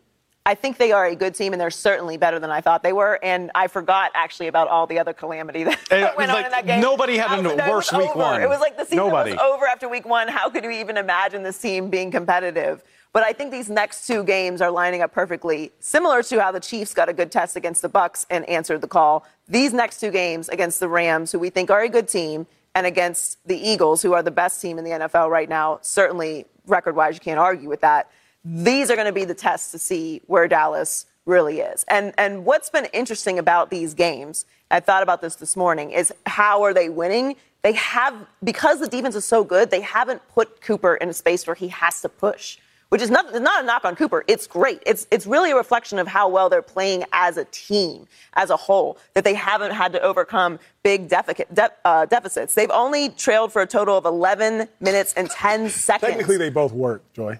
I 0.48 0.56
think 0.56 0.78
they 0.78 0.94
are 0.94 1.06
a 1.06 1.14
good 1.14 1.36
team, 1.36 1.52
and 1.52 1.60
they're 1.60 1.70
certainly 1.70 2.16
better 2.16 2.40
than 2.40 2.50
I 2.50 2.62
thought 2.62 2.82
they 2.82 2.94
were. 2.94 3.20
And 3.22 3.52
I 3.54 3.68
forgot 3.68 4.12
actually 4.16 4.48
about 4.48 4.70
all 4.70 4.88
the 4.88 4.98
other 4.98 5.12
calamity 5.12 5.64
that, 5.66 5.78
that 5.90 6.14
uh, 6.14 6.16
went 6.18 6.32
on 6.32 6.46
in 6.46 6.52
that 6.52 6.66
game. 6.66 6.80
Nobody 6.80 7.18
had 7.18 7.46
a 7.46 7.70
worse 7.70 7.92
week 7.92 8.12
over. 8.12 8.18
one. 8.20 8.42
It 8.42 8.48
was 8.48 8.62
like 8.62 8.78
the 8.78 8.86
season 8.86 8.98
nobody. 9.00 9.32
was 9.32 9.42
over 9.42 9.66
after 9.66 9.90
week 9.90 10.06
one. 10.06 10.30
How 10.30 10.50
could 10.50 10.64
you 10.64 10.72
even 10.72 10.96
imagine 10.96 11.44
this 11.44 11.60
team 11.60 11.90
being 11.90 12.12
competitive? 12.12 12.82
But 13.12 13.24
I 13.24 13.34
think 13.34 13.52
these 13.52 13.70
next 13.70 14.08
two 14.08 14.24
games 14.24 14.62
are 14.62 14.72
lining 14.72 15.02
up 15.02 15.12
perfectly, 15.12 15.74
similar 15.82 16.24
to 16.24 16.42
how 16.42 16.54
the 16.54 16.62
Chiefs 16.62 16.94
got 16.94 17.10
a 17.10 17.14
good 17.14 17.30
test 17.30 17.58
against 17.58 17.82
the 17.82 17.90
Bucks 17.90 18.26
and 18.30 18.48
answered 18.48 18.80
the 18.80 18.88
call. 18.88 19.26
These 19.50 19.74
next 19.74 20.00
two 20.00 20.12
games 20.12 20.48
against 20.48 20.80
the 20.80 20.88
Rams, 20.88 21.34
who 21.34 21.40
we 21.40 21.50
think 21.50 21.70
are 21.70 21.82
a 21.82 21.90
good 21.90 22.08
team, 22.08 22.48
and 22.74 22.86
against 22.86 23.46
the 23.46 23.58
Eagles, 23.58 24.02
who 24.02 24.14
are 24.14 24.24
the 24.24 24.32
best 24.32 24.62
team 24.62 24.78
in 24.78 24.86
the 24.86 24.92
NFL 24.92 25.30
right 25.30 25.50
now, 25.50 25.80
certainly 25.82 26.46
record-wise, 26.68 27.16
you 27.16 27.20
can't 27.20 27.40
argue 27.40 27.68
with 27.68 27.82
that. 27.82 28.10
These 28.44 28.90
are 28.90 28.96
going 28.96 29.08
to 29.08 29.14
be 29.14 29.26
the 29.26 29.34
tests 29.34 29.72
to 29.72 29.80
see 29.80 30.22
where 30.28 30.48
Dallas 30.48 31.06
really 31.26 31.60
is. 31.60 31.84
And 31.88 32.14
and 32.18 32.46
what's 32.46 32.70
been 32.70 32.86
interesting 32.94 33.40
about 33.40 33.70
these 33.70 33.94
games, 33.94 34.46
I 34.72 34.80
thought 34.80 35.04
about 35.04 35.22
this 35.22 35.36
this 35.36 35.56
morning, 35.56 35.92
is 35.92 36.14
how 36.26 36.64
are 36.64 36.74
they 36.74 36.90
winning? 36.90 37.36
They 37.64 37.74
have 37.74 38.16
because 38.44 38.80
the 38.80 38.88
defense 38.88 39.16
is 39.16 39.26
so 39.26 39.44
good, 39.44 39.70
they 39.72 39.82
haven't 39.82 40.22
put 40.30 40.62
Cooper 40.62 40.96
in 40.96 41.10
a 41.10 41.14
space 41.14 41.46
where 41.46 41.56
he 41.56 41.68
has 41.70 42.02
to 42.02 42.10
push 42.10 42.58
which 42.90 43.02
is 43.02 43.10
not, 43.10 43.34
not 43.42 43.64
a 43.64 43.66
knock 43.66 43.84
on 43.86 43.96
Cooper. 43.96 44.24
It's 44.28 44.48
great. 44.48 44.82
It's, 44.86 45.08
it's 45.12 45.28
really 45.28 45.52
a 45.52 45.56
reflection 45.56 46.00
of 46.00 46.08
how 46.08 46.30
well 46.30 46.50
they're 46.50 46.62
playing 46.62 47.04
as 47.12 47.38
a 47.38 47.46
team, 47.46 48.08
as 48.34 48.50
a 48.50 48.58
whole, 48.58 48.98
that 49.14 49.24
they 49.24 49.34
haven't 49.34 49.72
had 49.72 49.92
to 49.94 50.02
overcome 50.02 50.60
big 50.84 51.10
deficit, 51.10 51.54
de- 51.54 51.72
uh, 51.84 52.06
deficits. 52.06 52.56
They've 52.56 52.72
only 52.72 53.10
trailed 53.10 53.52
for 53.52 53.62
a 53.62 53.68
total 53.68 53.98
of 53.98 54.06
11 54.06 54.70
minutes 54.80 55.14
and 55.16 55.30
10 55.30 55.70
seconds. 55.70 56.10
Technically, 56.10 56.38
they 56.38 56.50
both 56.50 56.72
work, 56.72 57.02
Joy. 57.14 57.40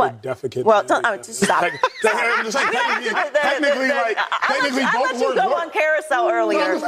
What? 0.00 0.22
Defecate. 0.22 0.64
Well, 0.64 0.84
t- 0.84 0.94
I 0.94 1.12
mean, 1.12 1.22
just 1.22 1.42
stop. 1.42 1.60
technically, 1.60 2.50
technically, 2.52 3.88
like, 3.88 4.16
technically, 4.42 4.82
I 4.82 4.92
both 4.92 5.12
let 5.12 5.20
you 5.20 5.34
go 5.34 5.54
on 5.54 5.70
carousel 5.70 6.28
earlier. 6.30 6.78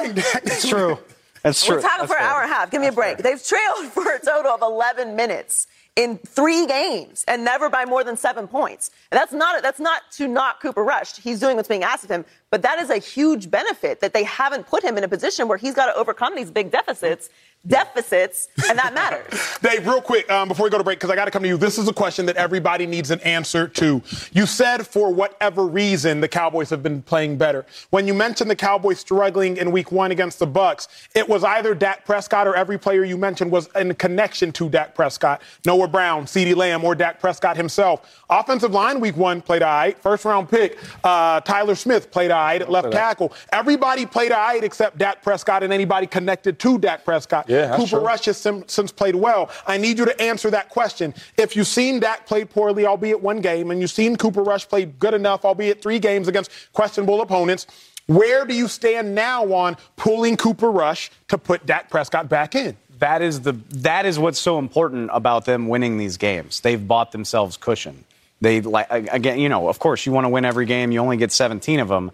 It's 0.45 0.69
true. 0.69 0.99
That's 1.43 1.65
true. 1.65 1.77
We're 1.77 1.83
talking 1.83 2.07
for 2.07 2.17
an 2.17 2.23
hour 2.23 2.43
and 2.43 2.51
a 2.51 2.55
half. 2.55 2.71
Give 2.71 2.81
me 2.81 2.87
a 2.87 2.93
break. 2.93 3.19
They've 3.19 3.43
trailed 3.45 3.87
for 3.93 4.11
a 4.15 4.21
total 4.21 4.53
of 4.53 4.63
11 4.63 5.17
minutes 5.17 5.67
in 5.97 6.17
three 6.19 6.67
games 6.67 7.25
and 7.29 7.45
never 7.45 7.69
by 7.69 7.85
more 7.85 8.03
than 8.03 8.17
seven 8.17 8.49
points. 8.49 8.91
And 9.11 9.19
that's 9.19 9.33
not 9.33 9.63
that's 9.63 9.81
not 9.81 10.03
to 10.13 10.27
knock 10.27 10.63
Cooper 10.63 10.83
Rush. 10.83 11.17
He's 11.17 11.39
doing 11.39 11.57
what's 11.57 11.69
being 11.69 11.83
asked 11.83 12.05
of 12.05 12.11
him, 12.11 12.25
but 12.51 12.63
that 12.63 12.79
is 12.79 12.89
a 12.89 12.97
huge 12.99 13.51
benefit 13.51 14.01
that 14.01 14.15
they 14.15 14.25
haven't 14.25 14.67
put 14.67 14.83
him 14.83 14.97
in 14.97 15.05
a 15.05 15.09
position 15.09 15.49
where 15.49 15.59
he's 15.59 15.75
got 15.75 15.87
to 15.87 15.95
overcome 15.95 16.35
these 16.35 16.51
big 16.51 16.71
deficits. 16.71 17.29
Deficits, 17.67 18.49
and 18.69 18.79
that 18.79 18.95
matters. 18.95 19.59
Dave, 19.63 19.87
real 19.87 20.01
quick, 20.01 20.31
um, 20.31 20.49
before 20.49 20.65
we 20.65 20.71
go 20.71 20.79
to 20.79 20.85
break, 20.85 20.99
because 20.99 21.11
I 21.11 21.17
got 21.17 21.27
to 21.27 21.31
come 21.31 21.43
to 21.43 21.49
you. 21.49 21.57
This 21.57 21.79
is 21.79 21.89
a 21.89 21.93
question 21.93 22.27
that 22.27 22.37
everybody 22.37 22.87
needs 22.87 23.11
an 23.11 23.21
answer 23.21 23.69
to. 23.69 24.03
You 24.33 24.47
said 24.47 24.87
for 24.87 25.13
whatever 25.13 25.67
reason 25.67 26.21
the 26.21 26.29
Cowboys 26.29 26.71
have 26.71 26.83
been 26.83 27.03
playing 27.03 27.37
better. 27.39 27.65
When 27.91 28.07
you 28.07 28.15
mentioned 28.15 28.51
the 28.51 28.57
Cowboys 28.57 28.99
struggling 28.99 29.57
in 29.57 29.71
Week 29.71 29.93
One 29.93 30.11
against 30.11 30.39
the 30.39 30.47
Bucks, 30.47 30.89
it 31.15 31.29
was 31.29 31.45
either 31.45 31.75
Dak 31.75 32.05
Prescott 32.05 32.47
or 32.47 32.55
every 32.55 32.79
player 32.79 33.05
you 33.05 33.17
mentioned 33.17 33.51
was 33.51 33.69
in 33.77 33.95
connection 33.95 34.53
to 34.53 34.69
Dak 34.69 34.95
Prescott. 34.95 35.43
Noah 35.65 35.89
Brown, 35.89 36.25
CeeDee 36.25 36.57
Lamb, 36.57 36.85
or 36.85 36.95
Dak 36.95 37.21
Prescott 37.21 37.57
himself. 37.57 38.23
Offensive 38.29 38.73
line 38.73 39.01
Week 39.01 39.17
One 39.17 39.41
played 39.41 39.63
all 39.63 39.73
right. 39.73 39.99
First 39.99 40.25
round 40.25 40.49
pick 40.49 40.79
uh, 41.05 41.41
Tyler 41.41 41.75
Smith 41.75 42.11
played 42.11 42.31
all 42.31 42.43
right 42.43 42.63
at 42.63 42.71
left 42.71 42.93
tackle. 42.93 43.33
Everybody 43.53 44.07
played 44.07 44.33
all 44.33 44.41
right 44.41 44.63
except 44.63 44.99
Dak 44.99 45.23
Prescott 45.23 45.63
and 45.63 45.73
anybody 45.73 46.07
connected 46.07 46.59
to 46.61 46.79
Dak 46.79 47.05
Prescott. 47.05 47.49
Yeah, 47.49 47.52
that's 47.53 47.77
Cooper 47.77 47.99
true. 47.99 48.07
Rush 48.07 48.25
has 48.27 48.37
sim- 48.37 48.65
since 48.67 48.93
played 48.93 49.15
well. 49.15 49.51
I 49.67 49.77
need 49.79 49.99
you 49.99 50.05
to 50.05 50.21
answer 50.21 50.51
that 50.51 50.69
question. 50.69 51.15
If 51.37 51.57
you've 51.57 51.67
seen 51.67 52.01
Dak 52.01 52.27
play 52.27 52.45
poorly, 52.45 52.87
albeit 52.87 53.21
one 53.21 53.41
game, 53.41 53.71
and 53.71 53.81
you've 53.81 53.91
seen 53.91 54.17
Cooper 54.17 54.43
Rush 54.43 54.69
play 54.69 54.87
good 54.87 55.15
enough, 55.15 55.45
albeit 55.45 55.83
three 55.83 55.99
games 55.99 56.29
against 56.29 56.51
questionable 56.73 57.21
opponents, 57.21 57.67
where 58.07 58.45
do 58.45 58.55
you 58.55 58.69
stand 58.69 59.15
now 59.15 59.53
on 59.53 59.77
pulling 59.97 60.37
Cooper 60.37 60.71
Rush 60.71 61.11
to 61.29 61.39
put 61.39 61.65
Dak 61.67 61.91
Prescott 61.91 62.29
back 62.29 62.55
in? 62.55 62.77
That 62.99 63.23
is 63.23 63.41
the 63.41 63.53
that 63.71 64.07
is 64.07 64.19
what's 64.19 64.39
so 64.39 64.59
important 64.59 65.11
about 65.13 65.45
them 65.45 65.69
winning 65.69 65.99
these 65.99 66.17
games. 66.17 66.61
They've 66.61 66.87
bought 66.87 67.11
themselves 67.13 67.57
cushion. 67.57 68.05
They 68.41 68.61
like 68.61 68.89
again, 68.91 69.39
you 69.39 69.49
know, 69.49 69.69
of 69.69 69.79
course, 69.79 70.05
you 70.07 70.13
want 70.13 70.25
to 70.25 70.29
win 70.29 70.45
every 70.45 70.67
game. 70.67 70.93
You 70.93 71.01
only 71.01 71.17
get 71.17 71.33
17 71.33 71.81
of 71.81 71.89
them. 71.89 72.11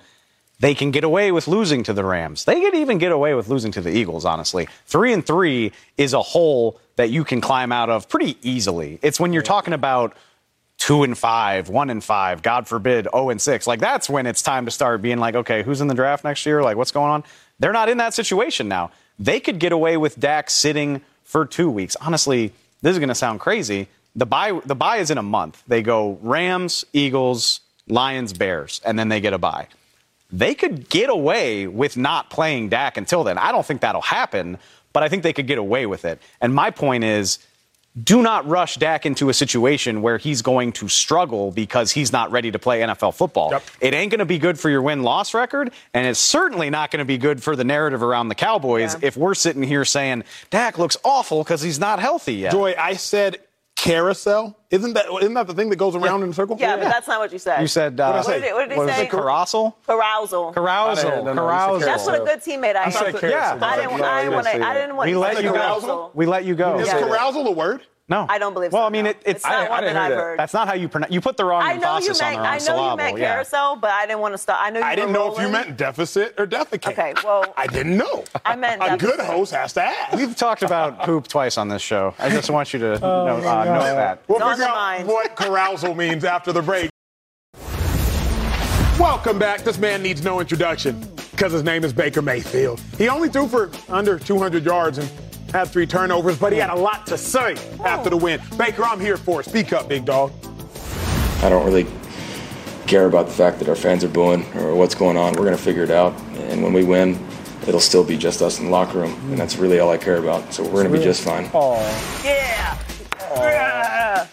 They 0.60 0.74
can 0.74 0.90
get 0.90 1.04
away 1.04 1.30
with 1.30 1.46
losing 1.46 1.84
to 1.84 1.92
the 1.92 2.04
Rams. 2.04 2.44
They 2.44 2.60
could 2.60 2.74
even 2.74 2.98
get 2.98 3.12
away 3.12 3.34
with 3.34 3.48
losing 3.48 3.70
to 3.72 3.80
the 3.80 3.90
Eagles, 3.90 4.24
honestly. 4.24 4.68
Three 4.86 5.12
and 5.12 5.24
three 5.24 5.72
is 5.96 6.14
a 6.14 6.22
hole 6.22 6.80
that 6.96 7.10
you 7.10 7.22
can 7.22 7.40
climb 7.40 7.70
out 7.70 7.90
of 7.90 8.08
pretty 8.08 8.36
easily. 8.42 8.98
It's 9.00 9.20
when 9.20 9.32
you're 9.32 9.42
talking 9.42 9.72
about 9.72 10.16
two 10.76 11.04
and 11.04 11.16
five, 11.16 11.68
one 11.68 11.90
and 11.90 12.02
five, 12.02 12.42
God 12.42 12.66
forbid, 12.66 13.06
oh 13.12 13.30
and 13.30 13.40
six. 13.40 13.68
Like 13.68 13.78
that's 13.78 14.10
when 14.10 14.26
it's 14.26 14.42
time 14.42 14.64
to 14.64 14.72
start 14.72 15.00
being 15.00 15.18
like, 15.18 15.36
okay, 15.36 15.62
who's 15.62 15.80
in 15.80 15.86
the 15.86 15.94
draft 15.94 16.24
next 16.24 16.44
year? 16.44 16.60
Like 16.62 16.76
what's 16.76 16.92
going 16.92 17.10
on? 17.10 17.24
They're 17.60 17.72
not 17.72 17.88
in 17.88 17.98
that 17.98 18.14
situation 18.14 18.66
now. 18.66 18.90
They 19.18 19.38
could 19.38 19.60
get 19.60 19.70
away 19.70 19.96
with 19.96 20.18
Dak 20.18 20.50
sitting 20.50 21.02
for 21.22 21.46
two 21.46 21.70
weeks. 21.70 21.96
Honestly, 22.00 22.52
this 22.82 22.92
is 22.92 22.98
going 22.98 23.10
to 23.10 23.14
sound 23.14 23.38
crazy. 23.38 23.88
The 24.16 24.26
buy 24.26 24.60
the 24.64 24.74
buy 24.74 24.96
is 24.96 25.12
in 25.12 25.18
a 25.18 25.22
month. 25.22 25.62
They 25.68 25.82
go 25.82 26.18
Rams, 26.20 26.84
Eagles, 26.92 27.60
Lions, 27.86 28.32
Bears, 28.32 28.80
and 28.84 28.98
then 28.98 29.08
they 29.08 29.20
get 29.20 29.32
a 29.32 29.38
buy 29.38 29.68
they 30.30 30.54
could 30.54 30.88
get 30.88 31.08
away 31.10 31.66
with 31.66 31.96
not 31.96 32.30
playing 32.30 32.68
Dak 32.68 32.96
until 32.96 33.24
then. 33.24 33.38
I 33.38 33.52
don't 33.52 33.64
think 33.64 33.80
that'll 33.80 34.02
happen, 34.02 34.58
but 34.92 35.02
I 35.02 35.08
think 35.08 35.22
they 35.22 35.32
could 35.32 35.46
get 35.46 35.58
away 35.58 35.86
with 35.86 36.04
it. 36.04 36.20
And 36.40 36.54
my 36.54 36.70
point 36.70 37.04
is 37.04 37.38
do 38.04 38.22
not 38.22 38.46
rush 38.46 38.76
Dak 38.76 39.06
into 39.06 39.28
a 39.28 39.34
situation 39.34 40.02
where 40.02 40.18
he's 40.18 40.40
going 40.42 40.70
to 40.72 40.86
struggle 40.88 41.50
because 41.50 41.90
he's 41.90 42.12
not 42.12 42.30
ready 42.30 42.50
to 42.52 42.58
play 42.58 42.80
NFL 42.80 43.14
football. 43.14 43.50
Yep. 43.50 43.62
It 43.80 43.94
ain't 43.94 44.10
going 44.12 44.20
to 44.20 44.24
be 44.26 44.38
good 44.38 44.58
for 44.60 44.70
your 44.70 44.82
win 44.82 45.02
loss 45.02 45.34
record, 45.34 45.72
and 45.94 46.06
it's 46.06 46.20
certainly 46.20 46.70
not 46.70 46.92
going 46.92 47.00
to 47.00 47.04
be 47.04 47.18
good 47.18 47.42
for 47.42 47.56
the 47.56 47.64
narrative 47.64 48.02
around 48.02 48.28
the 48.28 48.36
Cowboys 48.36 48.94
Yeah. 48.94 49.08
if 49.08 49.16
we're 49.16 49.34
sitting 49.34 49.62
here 49.64 49.84
saying 49.84 50.22
Dak 50.50 50.78
looks 50.78 50.96
awful 51.02 51.42
because 51.42 51.60
he's 51.62 51.80
not 51.80 51.98
healthy 51.98 52.34
yet. 52.34 52.52
Joy, 52.52 52.74
I 52.78 52.92
said 52.94 53.38
carousel. 53.88 54.56
Isn't 54.70 54.92
that 54.94 55.06
isn't 55.20 55.34
that 55.34 55.46
the 55.46 55.54
thing 55.54 55.70
that 55.70 55.76
goes 55.76 55.96
around 55.96 56.22
in 56.22 56.30
a 56.30 56.32
circle? 56.34 56.56
Yeah, 56.58 56.76
but 56.76 56.84
that's 56.84 57.08
not 57.08 57.20
what 57.20 57.32
you 57.32 57.38
said. 57.38 57.60
You 57.60 57.66
said, 57.66 57.98
uh, 57.98 58.22
What 58.22 58.26
did 58.26 58.44
I 58.44 58.52
What 58.52 58.52
did, 58.52 58.54
what 58.54 58.68
did 58.68 58.72
he 58.72 58.78
what 58.78 58.86
was 58.86 58.96
say? 58.96 59.04
it, 59.04 59.10
carousal? 59.10 59.78
Carousal. 59.86 60.52
Carousal. 60.52 61.08
I 61.08 61.10
didn't 61.10 61.24
know. 61.24 61.32
No, 61.32 61.46
no, 61.46 61.74
you 61.74 61.80
said 61.80 61.86
Carousal. 61.86 61.86
That's 61.86 62.06
what 62.06 62.20
a 62.20 62.24
good 62.24 62.40
teammate 62.40 62.76
I 62.76 62.84
am. 62.84 63.30
Yeah. 63.30 63.58
I 63.62 63.76
didn't, 63.76 63.98
No, 63.98 64.04
I 64.04 64.22
didn't 64.22 64.34
want 64.34 64.46
to. 64.46 64.66
I 64.66 64.74
didn't 64.74 64.96
want 64.96 65.08
We 65.08 65.16
let 65.16 65.42
you 65.42 65.52
go. 65.52 66.10
We 66.14 66.26
let 66.26 66.44
you 66.44 66.54
go. 66.54 66.78
Is 66.78 66.88
carousal 66.88 67.46
a 67.46 67.52
word? 67.52 67.82
No, 68.10 68.24
I 68.28 68.38
don't 68.38 68.54
believe 68.54 68.72
Well, 68.72 68.82
so. 68.82 68.86
I 68.86 68.90
mean, 68.90 69.04
no. 69.04 69.10
it, 69.10 69.22
it's 69.26 69.44
not 69.44 69.52
I- 69.52 69.66
I 69.66 69.68
one 69.68 69.80
didn't 69.82 69.94
that 69.94 70.00
hear 70.00 70.02
I've 70.04 70.10
that. 70.10 70.16
heard. 70.16 70.38
That's 70.38 70.54
not 70.54 70.66
how 70.66 70.72
you 70.74 70.88
pronounce. 70.88 71.12
You 71.12 71.20
put 71.20 71.36
the 71.36 71.44
wrong 71.44 71.62
I 71.62 71.74
know 71.76 71.90
you 71.98 72.06
emphasis 72.08 72.22
on 72.22 72.26
meant. 72.30 72.36
the 72.36 72.38
wrong 72.42 72.46
I 72.46 72.52
know 72.58 72.64
syllable. 72.64 72.90
you 72.90 72.96
meant 72.96 73.18
yeah. 73.18 73.32
carousel, 73.34 73.76
but 73.76 73.90
I 73.90 74.06
didn't 74.06 74.20
want 74.20 74.32
to 74.34 74.38
stop. 74.38 74.58
I 74.62 74.70
know 74.70 74.80
you 74.80 74.86
I 74.86 74.94
didn't 74.96 75.12
know 75.12 75.30
if 75.34 75.38
you 75.42 75.48
meant 75.50 75.76
deficit 75.76 76.34
or 76.38 76.46
defecate. 76.46 76.92
Okay, 76.92 77.12
well- 77.22 77.52
I 77.56 77.66
didn't 77.66 77.98
know. 77.98 78.24
I 78.46 78.56
meant 78.56 78.80
a 78.84 78.96
good 78.96 79.20
host 79.20 79.52
has 79.52 79.74
to 79.74 79.82
ask. 79.82 80.16
We've 80.16 80.34
talked 80.34 80.62
about 80.62 81.00
poop 81.02 81.28
twice 81.28 81.58
on 81.58 81.68
this 81.68 81.82
show. 81.82 82.14
I 82.18 82.30
just 82.30 82.48
want 82.50 82.72
you 82.72 82.78
to 82.78 82.92
Oh 83.04 83.26
know, 83.26 83.36
uh, 83.46 83.64
know 83.64 83.80
that. 83.94 84.22
We'll 84.26 84.38
It's 84.40 84.50
figure 84.52 84.64
out 84.64 84.74
mind. 84.74 85.06
what 85.06 85.36
carousal 85.36 85.94
means 85.94 86.24
after 86.24 86.50
the 86.50 86.62
break. 86.62 86.88
Welcome 88.98 89.38
back. 89.38 89.60
This 89.62 89.78
man 89.78 90.02
needs 90.02 90.24
no 90.24 90.40
introduction 90.40 90.98
because 91.30 91.52
his 91.52 91.62
name 91.62 91.84
is 91.84 91.92
Baker 91.92 92.20
Mayfield. 92.22 92.80
He 92.96 93.08
only 93.08 93.28
threw 93.28 93.46
for 93.46 93.70
under 93.88 94.18
200 94.18 94.64
yards 94.64 94.98
and 94.98 95.08
had 95.52 95.68
three 95.68 95.86
turnovers, 95.86 96.38
but 96.38 96.52
he 96.52 96.58
had 96.58 96.70
a 96.70 96.74
lot 96.74 97.06
to 97.06 97.18
say 97.18 97.56
after 97.84 98.10
the 98.10 98.16
win. 98.16 98.40
Baker, 98.56 98.84
I'm 98.84 99.00
here 99.00 99.16
for 99.16 99.40
it. 99.40 99.44
Speak 99.44 99.72
up, 99.72 99.88
big 99.88 100.04
dog. 100.04 100.32
I 101.42 101.48
don't 101.48 101.64
really 101.64 101.86
care 102.86 103.06
about 103.06 103.26
the 103.26 103.32
fact 103.32 103.58
that 103.58 103.68
our 103.68 103.76
fans 103.76 104.02
are 104.04 104.08
booing 104.08 104.44
or 104.56 104.74
what's 104.74 104.94
going 104.94 105.16
on. 105.16 105.34
We're 105.34 105.44
going 105.44 105.56
to 105.56 105.62
figure 105.62 105.84
it 105.84 105.90
out. 105.90 106.18
And 106.50 106.62
when 106.62 106.72
we 106.72 106.84
win, 106.84 107.18
it'll 107.66 107.80
still 107.80 108.04
be 108.04 108.16
just 108.16 108.42
us 108.42 108.58
in 108.58 108.66
the 108.66 108.70
locker 108.70 108.98
room. 108.98 109.12
And 109.30 109.38
that's 109.38 109.56
really 109.56 109.78
all 109.78 109.90
I 109.90 109.98
care 109.98 110.16
about. 110.16 110.52
So 110.52 110.62
we're 110.62 110.82
going 110.82 110.92
to 110.92 110.98
be 110.98 111.04
just 111.04 111.22
fine. 111.22 111.44
Yeah. 112.24 112.78
Yeah. 113.34 114.26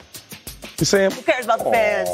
You 0.80 0.86
saying? 0.86 1.12
Who 1.12 1.22
cares 1.22 1.46
about 1.46 1.60
the 1.60 1.66
fans? 1.66 2.10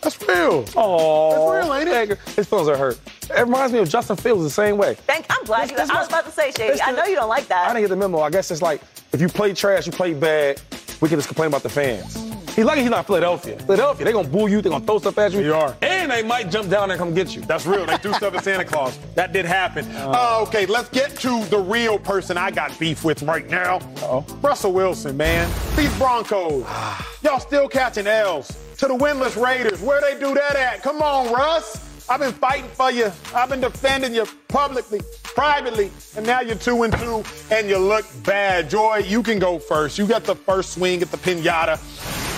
That's 0.00 0.20
real. 0.28 0.64
Oh, 0.76 1.52
That's 1.52 1.66
real, 1.66 1.74
ain't 1.74 2.10
it? 2.12 2.18
His 2.36 2.46
feelings 2.48 2.68
are 2.68 2.76
hurt. 2.76 3.00
It 3.30 3.40
reminds 3.40 3.72
me 3.72 3.80
of 3.80 3.88
Justin 3.88 4.16
Fields 4.16 4.42
the 4.44 4.50
same 4.50 4.76
way. 4.78 4.94
Thank, 4.94 5.26
I'm 5.30 5.44
glad 5.44 5.70
you. 5.70 5.76
This- 5.76 5.88
this 5.88 5.90
I 5.90 5.94
was 5.94 6.00
was- 6.02 6.08
about 6.08 6.24
to 6.26 6.30
say, 6.32 6.52
Shady. 6.52 6.80
I 6.80 6.92
know 6.92 7.04
you 7.04 7.16
don't 7.16 7.28
like 7.28 7.48
that. 7.48 7.64
I 7.68 7.72
didn't 7.72 7.82
get 7.82 7.88
the 7.90 7.96
memo. 7.96 8.20
I 8.20 8.30
guess 8.30 8.50
it's 8.50 8.62
like 8.62 8.80
if 9.12 9.20
you 9.20 9.28
play 9.28 9.52
trash, 9.54 9.86
you 9.86 9.92
play 9.92 10.14
bad, 10.14 10.60
we 11.00 11.08
can 11.08 11.18
just 11.18 11.28
complain 11.28 11.48
about 11.48 11.62
the 11.62 11.68
fans. 11.68 12.16
He's 12.58 12.64
lucky 12.64 12.80
he's 12.80 12.90
not 12.90 13.06
Philadelphia. 13.06 13.56
Philadelphia, 13.56 14.04
they're 14.04 14.12
gonna 14.12 14.26
boo 14.26 14.48
you, 14.48 14.60
they're 14.60 14.72
gonna 14.72 14.84
throw 14.84 14.98
stuff 14.98 15.16
at 15.18 15.30
you. 15.30 15.44
They 15.44 15.50
are. 15.50 15.76
And 15.80 16.10
they 16.10 16.24
might 16.24 16.50
jump 16.50 16.68
down 16.68 16.90
and 16.90 16.98
come 16.98 17.14
get 17.14 17.36
you. 17.36 17.42
That's 17.42 17.64
real. 17.66 17.86
They 17.86 17.96
threw 17.98 18.12
stuff 18.14 18.34
at 18.34 18.42
Santa 18.42 18.64
Claus. 18.64 18.98
That 19.14 19.32
did 19.32 19.44
happen. 19.44 19.86
Uh, 19.94 20.40
okay, 20.42 20.66
let's 20.66 20.88
get 20.88 21.16
to 21.20 21.44
the 21.50 21.58
real 21.58 22.00
person 22.00 22.36
I 22.36 22.50
got 22.50 22.76
beef 22.76 23.04
with 23.04 23.22
right 23.22 23.48
now. 23.48 23.76
Uh-oh. 23.76 24.26
Russell 24.42 24.72
Wilson, 24.72 25.16
man. 25.16 25.48
These 25.76 25.96
Broncos. 25.98 26.66
Y'all 27.22 27.38
still 27.38 27.68
catching 27.68 28.08
L's 28.08 28.48
to 28.78 28.88
the 28.88 28.96
winless 28.96 29.40
Raiders. 29.40 29.80
Where 29.80 30.00
they 30.00 30.18
do 30.18 30.34
that 30.34 30.56
at? 30.56 30.82
Come 30.82 31.00
on, 31.00 31.32
Russ. 31.32 31.88
I've 32.10 32.18
been 32.18 32.32
fighting 32.32 32.70
for 32.70 32.90
you. 32.90 33.12
I've 33.36 33.50
been 33.50 33.60
defending 33.60 34.14
you 34.14 34.26
publicly, 34.48 35.00
privately, 35.22 35.92
and 36.16 36.26
now 36.26 36.40
you're 36.40 36.56
two 36.56 36.82
and 36.82 36.92
two, 36.94 37.22
and 37.52 37.68
you 37.68 37.78
look 37.78 38.04
bad. 38.24 38.68
Joy, 38.68 39.04
you 39.06 39.22
can 39.22 39.38
go 39.38 39.60
first. 39.60 39.96
You 39.96 40.08
got 40.08 40.24
the 40.24 40.34
first 40.34 40.72
swing 40.72 41.02
at 41.02 41.12
the 41.12 41.18
pinata. 41.18 41.78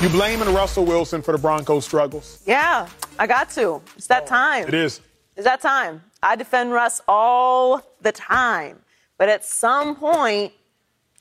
You 0.01 0.09
blaming 0.09 0.55
Russell 0.55 0.87
Wilson 0.87 1.21
for 1.21 1.33
the 1.33 1.39
Broncos' 1.39 1.85
struggles? 1.85 2.43
Yeah, 2.47 2.89
I 3.19 3.27
got 3.27 3.51
to. 3.51 3.83
It's 3.99 4.07
that 4.07 4.23
oh, 4.23 4.29
time. 4.29 4.67
It 4.67 4.73
is. 4.73 5.03
It's 5.37 5.45
that 5.45 5.61
time. 5.61 6.03
I 6.23 6.37
defend 6.37 6.73
Russ 6.73 7.03
all 7.07 7.83
the 8.01 8.11
time. 8.11 8.79
But 9.19 9.29
at 9.29 9.45
some 9.45 9.95
point, 9.95 10.55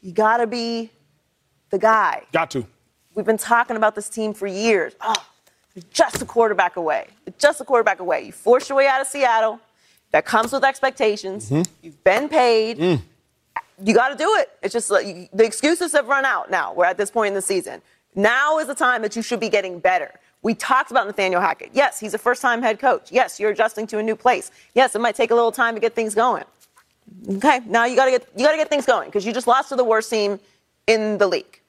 you 0.02 0.14
got 0.14 0.38
to 0.38 0.48
be 0.48 0.92
the 1.72 1.78
guy. 1.78 2.24
Got 2.32 2.52
to. 2.52 2.66
We've 3.16 3.26
been 3.26 3.36
talking 3.36 3.76
about 3.76 3.96
this 3.96 4.08
team 4.08 4.34
for 4.34 4.48
years. 4.48 4.94
Oh, 5.02 5.26
just 5.92 6.22
a 6.22 6.26
quarterback 6.26 6.78
away. 6.78 7.08
Just 7.38 7.60
a 7.60 7.66
quarterback 7.66 8.00
away. 8.00 8.28
You 8.28 8.32
forced 8.32 8.70
your 8.70 8.78
way 8.78 8.88
out 8.88 9.02
of 9.02 9.08
Seattle. 9.08 9.60
That 10.12 10.24
comes 10.24 10.54
with 10.54 10.64
expectations. 10.64 11.50
Mm-hmm. 11.50 11.72
You've 11.82 12.02
been 12.06 12.30
paid. 12.30 12.78
Mm. 12.80 13.02
You 13.84 13.94
got 13.94 14.10
to 14.10 14.16
do 14.16 14.38
it. 14.38 14.52
It's 14.64 14.72
just 14.72 14.90
like 14.90 15.30
the 15.34 15.44
excuses 15.44 15.92
have 15.92 16.08
run 16.08 16.24
out 16.24 16.50
now. 16.50 16.74
We're 16.74 16.86
at 16.86 16.96
this 16.96 17.12
point 17.12 17.28
in 17.28 17.34
the 17.34 17.42
season. 17.42 17.82
Now 18.16 18.60
is 18.60 18.68
the 18.68 18.76
time 18.76 19.02
that 19.02 19.16
you 19.16 19.22
should 19.22 19.40
be 19.40 19.50
getting 19.50 19.80
better. 19.80 20.20
We 20.42 20.54
talked 20.54 20.92
about 20.92 21.06
Nathaniel 21.06 21.42
Hackett. 21.42 21.72
Yes, 21.74 22.00
he's 22.00 22.14
a 22.14 22.18
first 22.18 22.42
time 22.42 22.62
head 22.62 22.80
coach. 22.80 23.12
Yes, 23.12 23.40
you're 23.40 23.52
adjusting 23.52 23.88
to 23.88 24.00
a 24.00 24.04
new 24.04 24.16
place. 24.16 24.52
Yes, 24.74 24.96
it 24.96 25.00
might 25.02 25.16
take 25.16 25.32
a 25.32 25.36
little 25.36 25.52
time 25.52 25.76
to 25.76 25.82
get 25.82 25.96
things 25.96 26.16
going. 26.16 26.46
Okay, 27.30 27.60
now 27.66 27.86
you 27.86 27.96
got 27.96 28.06
to 28.06 28.12
get 28.12 28.28
you 28.36 28.46
got 28.46 28.52
to 28.52 28.58
get 28.58 28.70
things 28.70 28.86
going 28.86 29.08
because 29.10 29.26
you 29.26 29.34
just 29.34 29.48
lost 29.48 29.70
to 29.70 29.76
the 29.76 29.84
worst 29.84 30.10
team 30.10 30.40
in 30.88 31.18
the 31.18 31.28
league. 31.28 31.60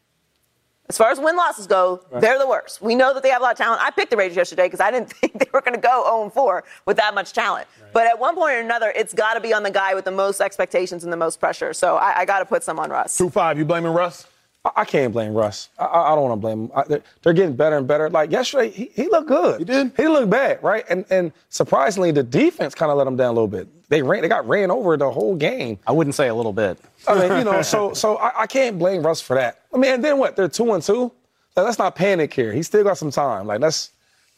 As 0.89 0.99
far 0.99 1.11
as 1.13 1.21
win 1.21 1.37
losses 1.37 1.69
go, 1.69 2.01
they're 2.19 2.39
the 2.39 2.49
worst. 2.49 2.83
We 2.83 2.97
know 2.97 3.15
that 3.15 3.23
they 3.23 3.31
have 3.31 3.41
a 3.41 3.45
lot 3.45 3.53
of 3.53 3.59
talent. 3.59 3.81
I 3.81 3.93
picked 3.93 4.11
the 4.11 4.17
Raiders 4.17 4.37
yesterday 4.37 4.65
because 4.65 4.81
I 4.81 4.91
didn't 4.91 5.13
think 5.13 5.39
they 5.39 5.47
were 5.53 5.61
going 5.61 5.75
to 5.75 5.81
go 5.81 6.03
0 6.05 6.31
4 6.31 6.65
with 6.85 6.97
that 6.97 7.15
much 7.15 7.33
talent. 7.33 7.69
But 7.93 8.09
at 8.09 8.19
one 8.19 8.35
point 8.35 8.55
or 8.55 8.59
another, 8.59 8.93
it's 8.97 9.15
got 9.15 9.35
to 9.35 9.41
be 9.41 9.53
on 9.53 9.63
the 9.63 9.71
guy 9.71 9.95
with 9.95 10.05
the 10.05 10.11
most 10.11 10.41
expectations 10.41 11.05
and 11.05 11.13
the 11.13 11.17
most 11.17 11.39
pressure. 11.39 11.73
So 11.75 11.97
I, 11.97 12.21
I 12.21 12.25
got 12.25 12.41
to 12.41 12.45
put 12.45 12.65
some 12.65 12.81
on 12.81 12.91
Russ. 12.91 13.17
Two 13.17 13.31
five. 13.31 13.57
You 13.57 13.65
blaming 13.65 13.93
Russ? 13.93 14.27
I, 14.65 14.71
I 14.77 14.85
can't 14.85 15.13
blame 15.13 15.35
Russ. 15.35 15.69
I, 15.79 15.85
I 15.85 16.13
I 16.13 16.15
don't 16.15 16.29
want 16.29 16.33
to 16.33 16.41
blame 16.41 16.65
him. 16.65 16.71
I, 16.75 16.85
they're, 16.85 17.03
they're 17.23 17.33
getting 17.33 17.57
better 17.57 17.77
and 17.77 17.87
better. 17.87 18.11
Like 18.11 18.31
yesterday, 18.31 18.71
he, 18.71 18.91
he 18.95 19.09
looked 19.09 19.29
good. 19.29 19.59
He 19.61 19.65
did? 19.65 19.93
He 19.97 20.09
looked 20.09 20.31
bad, 20.31 20.63
right? 20.63 20.85
And 20.89 21.05
and 21.11 21.33
surprisingly, 21.49 22.11
the 22.11 22.23
defense 22.23 22.75
kind 22.75 22.91
of 22.91 22.99
let 22.99 23.07
him 23.07 23.17
down 23.17 23.29
a 23.29 23.33
little 23.33 23.49
bit. 23.49 23.69
They 23.89 24.03
ran. 24.03 24.23
They 24.23 24.29
got 24.29 24.47
ran 24.49 24.71
over 24.71 24.97
the 24.97 25.11
whole 25.11 25.37
game. 25.37 25.79
I 25.87 25.93
wouldn't 25.93 26.15
say 26.15 26.29
a 26.29 26.35
little 26.35 26.53
bit. 26.53 26.79
I 27.09 27.15
mean, 27.29 27.39
you 27.39 27.45
know, 27.45 27.63
so 27.75 27.93
so 27.95 28.17
I, 28.17 28.43
I 28.43 28.47
can't 28.47 28.79
blame 28.79 29.03
Russ 29.03 29.21
for 29.21 29.35
that. 29.35 29.63
I 29.75 29.79
mean, 29.79 29.95
and 29.95 30.05
then 30.05 30.19
what? 30.19 30.37
They're 30.37 30.49
two 30.49 30.73
and 30.73 30.83
two. 30.83 31.13
Like, 31.57 31.67
let's 31.67 31.79
not 31.79 31.97
panic 31.97 32.33
here. 32.33 32.53
He 32.53 32.63
still 32.63 32.85
got 32.85 32.99
some 32.99 33.11
time. 33.11 33.47
Like 33.47 33.61
let's 33.61 33.91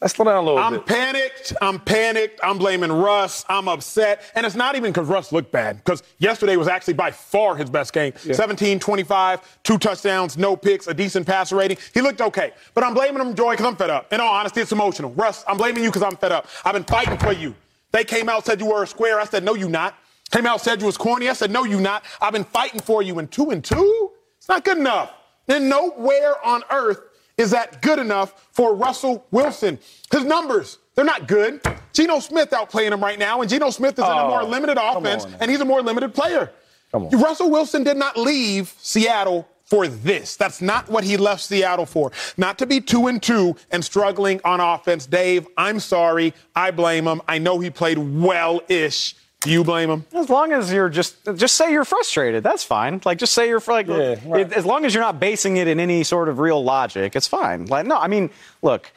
Let's 0.03 0.15
slow 0.15 0.25
down 0.25 0.35
a 0.35 0.41
little 0.41 0.57
I'm 0.59 0.73
bit. 0.73 0.85
panicked. 0.85 1.53
I'm 1.61 1.79
panicked. 1.79 2.41
I'm 2.43 2.57
blaming 2.57 2.91
Russ. 2.91 3.45
I'm 3.47 3.69
upset. 3.69 4.21
And 4.35 4.45
it's 4.45 4.53
not 4.53 4.75
even 4.75 4.91
because 4.91 5.07
Russ 5.07 5.31
looked 5.31 5.49
bad, 5.53 5.77
because 5.77 6.03
yesterday 6.17 6.57
was 6.57 6.67
actually 6.67 6.95
by 6.95 7.09
far 7.09 7.55
his 7.55 7.69
best 7.69 7.93
game. 7.93 8.11
17, 8.17 8.81
25, 8.81 9.59
two 9.63 9.77
touchdowns, 9.77 10.37
no 10.37 10.57
picks, 10.57 10.87
a 10.87 10.93
decent 10.93 11.25
passer 11.25 11.55
rating. 11.55 11.77
He 11.93 12.01
looked 12.01 12.19
okay. 12.19 12.51
But 12.73 12.83
I'm 12.83 12.93
blaming 12.93 13.21
him, 13.21 13.33
Joy, 13.33 13.53
because 13.53 13.65
I'm 13.65 13.77
fed 13.77 13.91
up. 13.91 14.11
In 14.11 14.19
all 14.19 14.33
honesty, 14.33 14.59
it's 14.59 14.73
emotional. 14.73 15.11
Russ, 15.13 15.45
I'm 15.47 15.55
blaming 15.55 15.85
you 15.85 15.89
because 15.89 16.03
I'm 16.03 16.17
fed 16.17 16.33
up. 16.33 16.47
I've 16.65 16.73
been 16.73 16.83
fighting 16.83 17.17
for 17.17 17.31
you. 17.31 17.55
They 17.93 18.03
came 18.03 18.27
out, 18.27 18.45
said 18.45 18.59
you 18.59 18.65
were 18.65 18.83
a 18.83 18.87
square. 18.87 19.21
I 19.21 19.23
said, 19.23 19.45
no, 19.45 19.55
you 19.55 19.69
not. 19.69 19.95
Came 20.31 20.45
out, 20.45 20.59
said 20.59 20.81
you 20.81 20.87
was 20.87 20.97
corny. 20.97 21.29
I 21.29 21.33
said, 21.33 21.49
no, 21.49 21.63
you 21.63 21.79
not. 21.79 22.03
I've 22.19 22.33
been 22.33 22.43
fighting 22.43 22.81
for 22.81 23.01
you. 23.01 23.19
And 23.19 23.31
two 23.31 23.51
and 23.51 23.63
two? 23.63 24.11
It's 24.37 24.49
not 24.49 24.65
good 24.65 24.79
enough. 24.79 25.13
Then 25.45 25.69
nowhere 25.69 26.45
on 26.45 26.63
earth 26.71 26.99
is 27.37 27.51
that 27.51 27.81
good 27.81 27.99
enough 27.99 28.47
for 28.51 28.75
Russell 28.75 29.25
Wilson. 29.31 29.79
His 30.11 30.23
numbers, 30.23 30.77
they're 30.95 31.05
not 31.05 31.27
good. 31.27 31.61
Geno 31.93 32.19
Smith 32.19 32.51
outplaying 32.51 32.91
him 32.91 33.03
right 33.03 33.17
now, 33.19 33.41
and 33.41 33.49
Geno 33.49 33.69
Smith 33.69 33.93
is 33.97 34.05
in 34.05 34.11
a 34.11 34.23
Oh, 34.25 34.29
more 34.29 34.43
limited 34.43 34.77
offense, 34.79 35.25
and 35.39 35.49
he's 35.49 35.61
a 35.61 35.65
more 35.65 35.81
limited 35.81 36.13
player. 36.13 36.51
Russell 36.93 37.49
Wilson 37.49 37.83
did 37.83 37.97
not 37.97 38.17
leave 38.17 38.73
Seattle 38.79 39.47
for 39.63 39.87
this. 39.87 40.35
That's 40.35 40.61
not 40.61 40.87
what 40.89 41.03
he 41.03 41.17
left 41.17 41.41
Seattle 41.41 41.87
for. 41.87 42.11
Not 42.37 42.59
to 42.59 42.67
be 42.67 42.79
two 42.79 43.07
and 43.07 43.21
two 43.21 43.55
and 43.71 43.83
struggling 43.83 44.39
on 44.45 44.59
offense. 44.59 45.07
Dave, 45.07 45.47
I'm 45.57 45.79
sorry. 45.79 46.33
I 46.55 46.69
blame 46.69 47.07
him. 47.07 47.21
I 47.27 47.39
know 47.39 47.59
he 47.59 47.71
played 47.71 47.97
well-ish. 47.97 49.15
Do 49.43 49.51
you 49.51 49.63
blame 49.63 49.89
him? 49.89 50.05
As 50.13 50.29
long 50.29 50.51
as 50.53 50.71
you're 50.71 50.89
just 50.89 51.15
just 51.35 51.55
say 51.57 51.71
you're 51.71 51.85
frustrated, 51.85 52.43
that's 52.43 52.63
fine. 52.63 53.01
Like 53.03 53.17
just 53.17 53.33
say 53.33 53.47
you're 53.49 53.61
like 53.67 53.87
Yeah, 53.87 54.15
right. 54.25 54.51
as 54.53 54.65
long 54.65 54.85
as 54.85 54.93
you're 54.93 55.03
not 55.03 55.19
basing 55.19 55.57
it 55.57 55.67
in 55.67 55.79
any 55.79 56.03
sort 56.03 56.29
of 56.29 56.39
real 56.39 56.63
logic, 56.63 57.15
it's 57.15 57.27
fine. 57.27 57.65
Like 57.65 57.85
no, 57.85 57.97
I 57.97 58.07
mean, 58.07 58.29
look, 58.61 58.91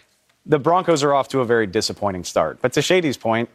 the 0.46 0.58
Broncos 0.58 1.02
are 1.02 1.12
off 1.12 1.28
to 1.30 1.40
a 1.40 1.44
very 1.44 1.66
disappointing 1.66 2.24
start. 2.24 2.58
But 2.62 2.72
to 2.74 2.82
Shady's 2.82 3.16
point, 3.16 3.48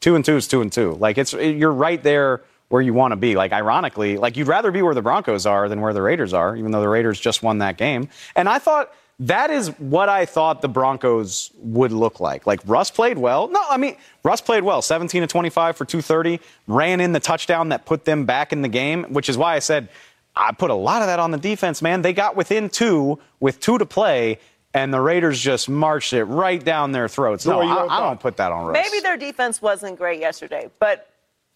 two 0.00 0.14
and 0.14 0.24
two 0.24 0.36
is 0.36 0.46
two 0.46 0.60
and 0.60 0.70
two. 0.72 0.92
Like 0.92 1.16
it's 1.18 1.32
you're 1.32 1.72
right 1.72 2.02
there 2.02 2.42
where 2.68 2.82
you 2.82 2.92
want 2.92 3.12
to 3.12 3.16
be. 3.16 3.34
Like 3.36 3.52
ironically, 3.52 4.16
like 4.18 4.36
you'd 4.36 4.48
rather 4.48 4.70
be 4.70 4.82
where 4.82 4.94
the 4.94 5.02
Broncos 5.02 5.46
are 5.46 5.68
than 5.68 5.80
where 5.80 5.94
the 5.94 6.02
Raiders 6.02 6.34
are, 6.34 6.54
even 6.56 6.70
though 6.72 6.80
the 6.80 6.88
Raiders 6.88 7.18
just 7.18 7.42
won 7.42 7.58
that 7.58 7.78
game. 7.78 8.08
And 8.34 8.48
I 8.48 8.58
thought 8.58 8.92
that 9.18 9.50
is 9.50 9.68
what 9.78 10.08
I 10.08 10.26
thought 10.26 10.60
the 10.60 10.68
Broncos 10.68 11.50
would 11.56 11.92
look 11.92 12.20
like. 12.20 12.46
Like 12.46 12.60
Russ 12.66 12.90
played 12.90 13.16
well. 13.18 13.48
No, 13.48 13.62
I 13.68 13.76
mean 13.78 13.96
Russ 14.22 14.40
played 14.40 14.62
well. 14.62 14.82
17 14.82 15.22
to 15.22 15.26
25 15.26 15.76
for 15.76 15.84
230, 15.84 16.40
ran 16.66 17.00
in 17.00 17.12
the 17.12 17.20
touchdown 17.20 17.70
that 17.70 17.86
put 17.86 18.04
them 18.04 18.26
back 18.26 18.52
in 18.52 18.62
the 18.62 18.68
game, 18.68 19.04
which 19.04 19.28
is 19.28 19.38
why 19.38 19.54
I 19.54 19.60
said 19.60 19.88
I 20.34 20.52
put 20.52 20.70
a 20.70 20.74
lot 20.74 21.00
of 21.00 21.08
that 21.08 21.18
on 21.18 21.30
the 21.30 21.38
defense, 21.38 21.80
man. 21.80 22.02
They 22.02 22.12
got 22.12 22.36
within 22.36 22.68
two 22.68 23.18
with 23.40 23.60
two 23.60 23.78
to 23.78 23.86
play. 23.86 24.38
And 24.74 24.92
the 24.92 25.00
Raiders 25.00 25.40
just 25.40 25.70
marched 25.70 26.12
it 26.12 26.24
right 26.24 26.62
down 26.62 26.92
their 26.92 27.08
throats. 27.08 27.46
No, 27.46 27.62
I, 27.62 27.96
I 27.96 28.00
don't 28.00 28.20
put 28.20 28.36
that 28.36 28.52
on 28.52 28.66
Russ. 28.66 28.74
Maybe 28.84 29.00
their 29.00 29.16
defense 29.16 29.62
wasn't 29.62 29.96
great 29.96 30.20
yesterday, 30.20 30.68
but 30.78 31.10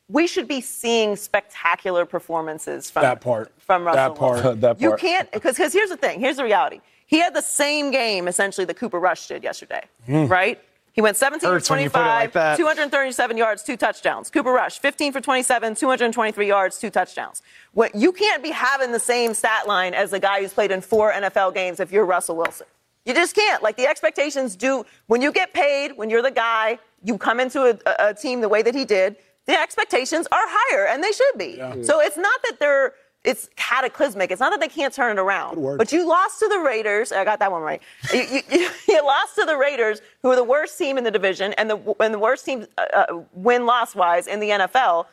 we 0.09 0.27
should 0.27 0.49
be 0.49 0.63
seeing 0.63 1.17
spectacular 1.17 2.07
performances 2.07 2.91
from 2.91 3.03
That 3.03 3.21
part. 3.21 3.53
From 3.59 3.85
Russell 3.85 4.15
That 4.15 4.19
part. 4.19 4.43
Wilson. 4.43 4.61
That 4.61 4.81
You 4.81 4.97
can't 4.97 5.31
because 5.33 5.59
here's 5.59 5.91
the 5.91 5.99
thing. 5.99 6.19
Here's 6.19 6.37
the 6.37 6.45
reality. 6.45 6.81
He 7.11 7.19
had 7.19 7.35
the 7.35 7.43
same 7.43 7.91
game 7.91 8.29
essentially 8.29 8.65
that 8.67 8.77
Cooper 8.77 9.01
Rush 9.01 9.27
did 9.27 9.43
yesterday, 9.43 9.83
hmm. 10.07 10.27
right? 10.27 10.63
He 10.93 11.01
went 11.01 11.17
17 11.17 11.49
Hurts 11.49 11.67
for 11.67 11.75
when 11.75 11.83
you 11.83 11.91
put 11.91 12.01
it 12.01 12.31
25, 12.31 12.35
like 12.35 12.57
237 12.57 13.37
yards, 13.37 13.65
two 13.65 13.77
touchdowns. 13.77 14.31
Cooper 14.31 14.53
Rush, 14.53 14.79
15 14.79 15.13
for 15.13 15.21
27, 15.21 15.75
223 15.75 16.47
yards, 16.47 16.79
two 16.79 16.89
touchdowns. 16.89 17.43
What 17.73 17.97
you 17.97 18.13
can't 18.13 18.45
be 18.45 18.51
having 18.51 18.93
the 18.93 19.01
same 19.01 19.35
stat 19.35 19.67
line 19.67 19.93
as 19.93 20.13
the 20.13 20.21
guy 20.21 20.41
who's 20.41 20.53
played 20.53 20.71
in 20.71 20.81
four 20.81 21.13
NFL 21.13 21.53
games 21.53 21.81
if 21.81 21.91
you're 21.91 22.05
Russell 22.05 22.37
Wilson. 22.37 22.67
You 23.05 23.15
just 23.15 23.35
can't. 23.35 23.61
Like 23.61 23.77
the 23.77 23.89
expectations 23.89 24.55
do 24.55 24.87
when 25.09 25.21
you 25.21 25.33
get 25.33 25.53
paid, 25.53 25.97
when 25.97 26.11
you're 26.11 26.23
the 26.23 26.31
guy, 26.31 26.79
you 27.03 27.19
come 27.19 27.41
into 27.41 27.63
a, 27.63 27.79
a- 27.87 28.11
a 28.11 28.15
team 28.15 28.41
the 28.41 28.49
way 28.49 28.63
that 28.63 28.75
he 28.75 28.85
did. 28.85 29.17
The 29.47 29.59
expectations 29.59 30.29
are 30.31 30.45
higher, 30.47 30.87
and 30.87 31.03
they 31.03 31.11
should 31.11 31.37
be. 31.37 31.57
So 31.83 32.01
it's 32.01 32.17
not 32.17 32.41
that 32.45 32.61
they're 32.61 32.93
it's 33.25 33.51
cataclysmic. 33.57 34.31
It's 34.31 34.41
not 34.41 34.51
that 34.51 34.61
they 34.61 34.69
can't 34.69 34.95
turn 34.95 35.19
it 35.19 35.21
around. 35.21 35.57
But 35.77 35.93
you 35.93 36.09
lost 36.09 36.39
to 36.41 36.49
the 36.49 36.59
Raiders. 36.59 37.13
I 37.13 37.25
got 37.25 37.39
that 37.41 37.53
one 37.53 37.63
right. 37.63 37.83
You, 38.15 38.23
you, 38.23 38.41
you, 38.51 38.71
you 38.89 39.05
lost 39.05 39.35
to 39.37 39.45
the 39.45 39.57
Raiders, 39.57 40.01
who 40.23 40.31
are 40.31 40.37
the 40.37 40.45
worst 40.45 40.79
team 40.79 40.97
in 40.97 41.05
the 41.05 41.11
division 41.11 41.53
and 41.55 41.69
the 41.71 41.95
and 42.01 42.15
the 42.15 42.19
worst 42.19 42.45
team 42.47 42.67
uh, 42.79 42.85
uh, 42.95 43.23
win 43.35 43.67
loss 43.67 43.95
wise 43.95 44.27
in 44.27 44.41
the 44.41 44.49
NFL. 44.51 45.07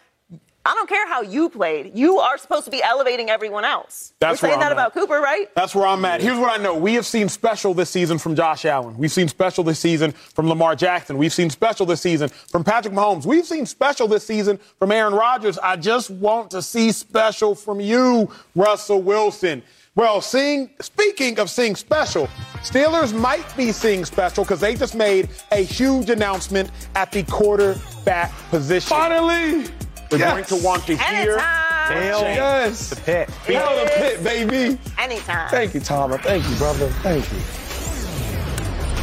I 0.68 0.74
don't 0.74 0.90
care 0.90 1.08
how 1.08 1.22
you 1.22 1.50
played. 1.50 1.96
You 1.96 2.20
are 2.20 2.38
supposed 2.38 2.66
to 2.66 2.72
be 2.72 2.84
elevating 2.84 3.30
everyone 3.30 3.64
else. 3.64 4.12
That's 4.20 4.42
We're 4.42 4.50
saying 4.50 4.60
that 4.60 4.66
at. 4.66 4.74
about 4.74 4.94
Cooper, 4.94 5.22
right? 5.22 5.48
That's 5.56 5.74
where 5.74 5.88
I'm 5.88 6.04
at. 6.04 6.20
Here's 6.20 6.38
what 6.38 6.60
I 6.60 6.62
know. 6.62 6.76
We 6.76 6.96
have 6.96 7.06
seen 7.06 7.30
special 7.30 7.74
this 7.74 7.90
season 7.90 8.18
from 8.18 8.36
Josh 8.36 8.66
Allen. 8.66 8.98
We've 8.98 9.12
seen 9.12 9.30
special 9.30 9.64
this 9.64 9.80
season 9.80 10.12
from 10.12 10.50
Lamar 10.50 10.76
Jackson. 10.76 11.18
We've 11.18 11.32
seen 11.32 11.50
special 11.50 11.86
this 11.86 12.02
season 12.02 12.28
from 12.28 12.66
Patrick 12.66 12.94
Mahomes. 12.94 13.26
We've 13.26 13.46
seen 13.46 13.66
special 13.66 14.10
this 14.10 14.26
season 14.26 14.60
from 14.78 14.92
Aaron 14.92 15.14
Rodgers. 15.14 15.58
I 15.58 15.78
just 15.78 16.10
want 16.10 16.52
to 16.52 16.62
see 16.62 16.92
special 16.92 17.56
from 17.56 17.80
you, 17.80 18.30
Russell 18.54 19.02
Wilson. 19.02 19.64
Well, 19.96 20.20
seeing, 20.20 20.70
speaking 20.82 21.40
of 21.40 21.50
seeing 21.50 21.78
special, 21.78 22.28
Steelers 22.58 23.18
might 23.18 23.56
be 23.56 23.72
seeing 23.72 24.04
special 24.04 24.44
because 24.44 24.60
they 24.60 24.76
just 24.76 24.96
made 24.96 25.30
a 25.54 25.64
huge 25.64 26.10
announcement 26.10 26.72
at 26.94 27.14
the 27.14 27.24
quarterback 27.24 28.34
position. 28.50 28.90
Finally! 28.90 29.70
We're 30.12 30.20
Yes. 30.20 30.32
going 30.32 30.62
to 30.62 30.66
want 30.66 30.86
to 30.88 30.96
hear. 30.98 31.34
Anytime. 31.34 31.98
Hail 32.02 32.22
Yes! 32.22 32.90
the 32.90 32.96
Pitt. 32.98 33.30
Hell 33.30 33.76
the 33.86 33.92
Pitt, 33.92 34.24
baby! 34.24 34.78
Anytime. 34.98 35.50
Thank 35.50 35.74
you, 35.74 35.80
Tom. 35.80 36.18
Thank 36.20 36.48
you, 36.50 36.56
brother. 36.56 36.88
Thank 37.02 37.26
you. 37.32 37.38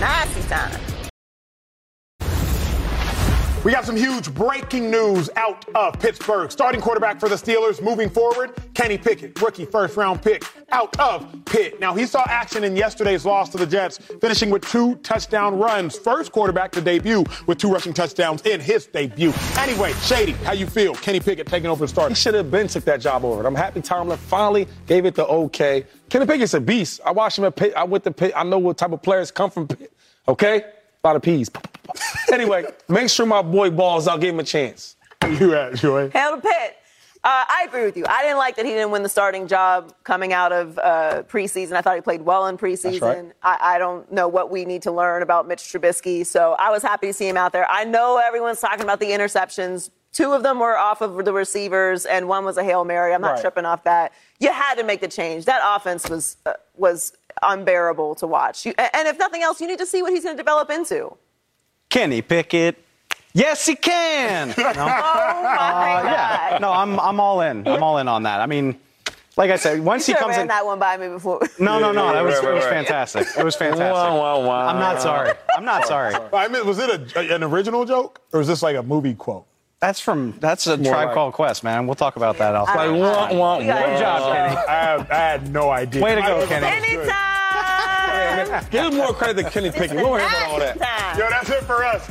Nasty 0.00 0.42
time. 0.48 0.80
We 3.64 3.72
got 3.72 3.86
some 3.86 3.96
huge 3.96 4.34
breaking 4.34 4.90
news 4.90 5.30
out 5.36 5.64
of 5.74 5.98
Pittsburgh. 5.98 6.52
Starting 6.52 6.82
quarterback 6.82 7.18
for 7.18 7.30
the 7.30 7.36
Steelers 7.36 7.82
moving 7.82 8.10
forward, 8.10 8.52
Kenny 8.74 8.98
Pickett, 8.98 9.40
rookie 9.40 9.64
first 9.64 9.96
round 9.96 10.20
pick 10.20 10.44
out 10.70 11.00
of 11.00 11.26
Pitt. 11.46 11.80
Now, 11.80 11.94
he 11.94 12.04
saw 12.04 12.24
action 12.28 12.62
in 12.62 12.76
yesterday's 12.76 13.24
loss 13.24 13.48
to 13.50 13.56
the 13.56 13.66
Jets, 13.66 13.96
finishing 14.20 14.50
with 14.50 14.68
two 14.68 14.96
touchdown 14.96 15.58
runs. 15.58 15.98
First 15.98 16.30
quarterback 16.30 16.72
to 16.72 16.82
debut 16.82 17.24
with 17.46 17.56
two 17.56 17.72
rushing 17.72 17.94
touchdowns 17.94 18.42
in 18.42 18.60
his 18.60 18.84
debut. 18.84 19.32
Anyway, 19.56 19.94
Shady, 20.02 20.32
how 20.32 20.52
you 20.52 20.66
feel? 20.66 20.94
Kenny 20.96 21.20
Pickett 21.20 21.46
taking 21.46 21.70
over 21.70 21.86
the 21.86 21.88
start. 21.88 22.10
He 22.10 22.16
should 22.16 22.34
have 22.34 22.50
been 22.50 22.68
took 22.68 22.84
that 22.84 23.00
job 23.00 23.24
over. 23.24 23.46
I'm 23.46 23.54
happy 23.54 23.80
Tomlin 23.80 24.18
finally 24.18 24.68
gave 24.86 25.06
it 25.06 25.14
the 25.14 25.26
okay. 25.26 25.86
Kenny 26.10 26.26
Pickett's 26.26 26.52
a 26.52 26.60
beast. 26.60 27.00
I 27.02 27.12
watched 27.12 27.38
him 27.38 27.44
at 27.44 27.56
Pitt. 27.56 27.72
I 27.74 27.84
went 27.84 28.04
to 28.04 28.10
Pitt. 28.10 28.34
I 28.36 28.42
know 28.42 28.58
what 28.58 28.76
type 28.76 28.92
of 28.92 29.00
players 29.00 29.30
come 29.30 29.50
from 29.50 29.68
Pitt. 29.68 29.90
Okay? 30.28 30.64
A 31.04 31.06
lot 31.06 31.16
of 31.16 31.22
peas. 31.22 31.50
anyway, 32.32 32.64
make 32.88 33.10
sure 33.10 33.26
my 33.26 33.42
boy 33.42 33.68
balls 33.68 34.08
out. 34.08 34.20
Give 34.22 34.32
him 34.32 34.40
a 34.40 34.44
chance. 34.44 34.96
You 35.38 35.54
at, 35.54 35.74
Joy? 35.74 36.08
Hail 36.08 36.36
to 36.36 36.40
Pitt. 36.40 36.76
Uh, 37.22 37.44
I 37.48 37.64
agree 37.68 37.84
with 37.84 37.96
you. 37.96 38.04
I 38.08 38.22
didn't 38.22 38.38
like 38.38 38.56
that 38.56 38.64
he 38.64 38.70
didn't 38.72 38.90
win 38.90 39.02
the 39.02 39.08
starting 39.10 39.46
job 39.46 39.94
coming 40.02 40.32
out 40.32 40.50
of 40.52 40.78
uh, 40.78 41.22
preseason. 41.24 41.72
I 41.72 41.82
thought 41.82 41.94
he 41.94 42.00
played 42.00 42.22
well 42.22 42.46
in 42.46 42.56
preseason. 42.56 43.00
right. 43.02 43.32
I, 43.42 43.74
I 43.74 43.78
don't 43.78 44.10
know 44.12 44.28
what 44.28 44.50
we 44.50 44.64
need 44.64 44.80
to 44.82 44.92
learn 44.92 45.22
about 45.22 45.46
Mitch 45.46 45.60
Trubisky, 45.62 46.24
so 46.24 46.56
I 46.58 46.70
was 46.70 46.82
happy 46.82 47.06
to 47.08 47.12
see 47.12 47.28
him 47.28 47.36
out 47.36 47.52
there. 47.52 47.66
I 47.70 47.84
know 47.84 48.18
everyone's 48.22 48.60
talking 48.60 48.82
about 48.82 49.00
the 49.00 49.06
interceptions. 49.06 49.90
Two 50.12 50.32
of 50.32 50.42
them 50.42 50.58
were 50.58 50.76
off 50.76 51.00
of 51.02 51.22
the 51.24 51.32
receivers, 51.32 52.04
and 52.06 52.28
one 52.28 52.44
was 52.46 52.56
a 52.58 52.64
hail 52.64 52.84
mary. 52.84 53.12
I'm 53.14 53.20
not 53.22 53.32
Right. 53.32 53.40
tripping 53.40 53.64
off 53.66 53.84
that. 53.84 54.12
You 54.38 54.52
had 54.52 54.74
to 54.76 54.84
make 54.84 55.00
the 55.00 55.08
change. 55.08 55.44
That 55.46 55.60
offense 55.64 56.08
was 56.08 56.36
uh, 56.46 56.52
was 56.76 57.12
unbearable 57.46 58.14
to 58.16 58.26
watch. 58.26 58.66
You, 58.66 58.74
and 58.78 59.08
if 59.08 59.18
nothing 59.18 59.42
else, 59.42 59.60
you 59.60 59.66
need 59.66 59.78
to 59.78 59.86
see 59.86 60.02
what 60.02 60.12
he's 60.12 60.24
going 60.24 60.36
to 60.36 60.40
develop 60.42 60.70
into. 60.70 61.16
Kenny 61.90 62.22
Pickett. 62.22 62.76
Yes, 63.32 63.66
he 63.66 63.74
can. 63.76 64.48
No, 64.56 64.64
Oh 64.66 64.72
my 64.74 64.82
uh, 64.82 66.02
God! 66.02 66.04
yeah. 66.52 66.58
no 66.60 66.72
I'm, 66.72 66.98
I'm 67.00 67.18
all 67.20 67.40
in. 67.40 67.66
I'm 67.66 67.82
all 67.82 67.98
in 67.98 68.06
on 68.08 68.22
that. 68.24 68.40
I 68.40 68.46
mean, 68.46 68.78
like 69.36 69.50
I 69.50 69.56
said, 69.56 69.80
once 69.80 70.06
You 70.08 70.14
he 70.14 70.16
should 70.16 70.18
have 70.18 70.24
comes 70.26 70.36
ran 70.36 70.40
in. 70.42 70.48
that 70.48 70.64
one 70.64 70.78
by 70.78 70.96
me 70.96 71.08
before. 71.08 71.40
No, 71.58 71.80
no, 71.80 71.90
no. 71.90 72.12
That 72.12 72.22
was, 72.24 72.34
Right, 72.36 72.44
it 72.44 72.54
was 72.54 72.64
right, 72.64 72.70
right. 72.70 72.86
fantastic. 72.86 73.26
It 73.36 73.44
was 73.44 73.56
fantastic. 73.56 73.92
Wow, 73.92 74.16
wow, 74.40 74.46
wow. 74.46 74.68
I'm 74.68 74.78
not 74.78 75.02
sorry. 75.02 75.32
I'm 75.56 75.64
not 75.64 75.86
sorry. 75.86 76.14
I 76.32 76.46
mean, 76.48 76.64
was 76.66 76.78
it 76.78 77.16
a, 77.16 77.34
an 77.34 77.42
original 77.42 77.84
joke, 77.84 78.20
or 78.32 78.40
is 78.40 78.46
this 78.46 78.62
like 78.62 78.76
a 78.76 78.82
movie 78.82 79.14
quote? 79.14 79.46
That's 79.80 79.98
from 80.00 80.34
that's 80.38 80.66
a 80.68 80.76
tribe 80.76 80.86
like- 81.08 81.14
called 81.14 81.34
Quest, 81.34 81.64
man. 81.64 81.86
We'll 81.86 81.96
talk 81.96 82.14
about 82.16 82.38
that. 82.38 82.54
outside. 82.54 82.86
Like, 82.86 83.00
wah, 83.00 83.34
wah, 83.34 83.58
You 83.58 83.66
got 83.66 83.88
wah. 83.88 83.94
it. 83.96 83.98
job, 83.98 84.32
Kenny. 84.32 84.56
I, 84.56 84.72
had- 84.82 85.10
I 85.10 85.14
had 85.32 85.52
no 85.52 85.70
idea. 85.70 86.02
Way 86.02 86.14
to 86.14 86.22
go, 86.22 86.46
Kenny. 86.46 86.66
Anytime. 86.66 87.33
Give 88.70 88.84
him 88.86 88.96
more 88.96 89.12
credit 89.12 89.36
than 89.42 89.50
Kenny 89.52 89.70
Pickett. 89.70 89.96
We 89.96 90.02
don't 90.02 90.18
hear 90.20 90.28
all 90.46 90.58
that. 90.58 91.16
Yo, 91.18 91.28
that's 91.30 91.50
it 91.50 91.62
for 91.64 91.84
us. 91.84 92.02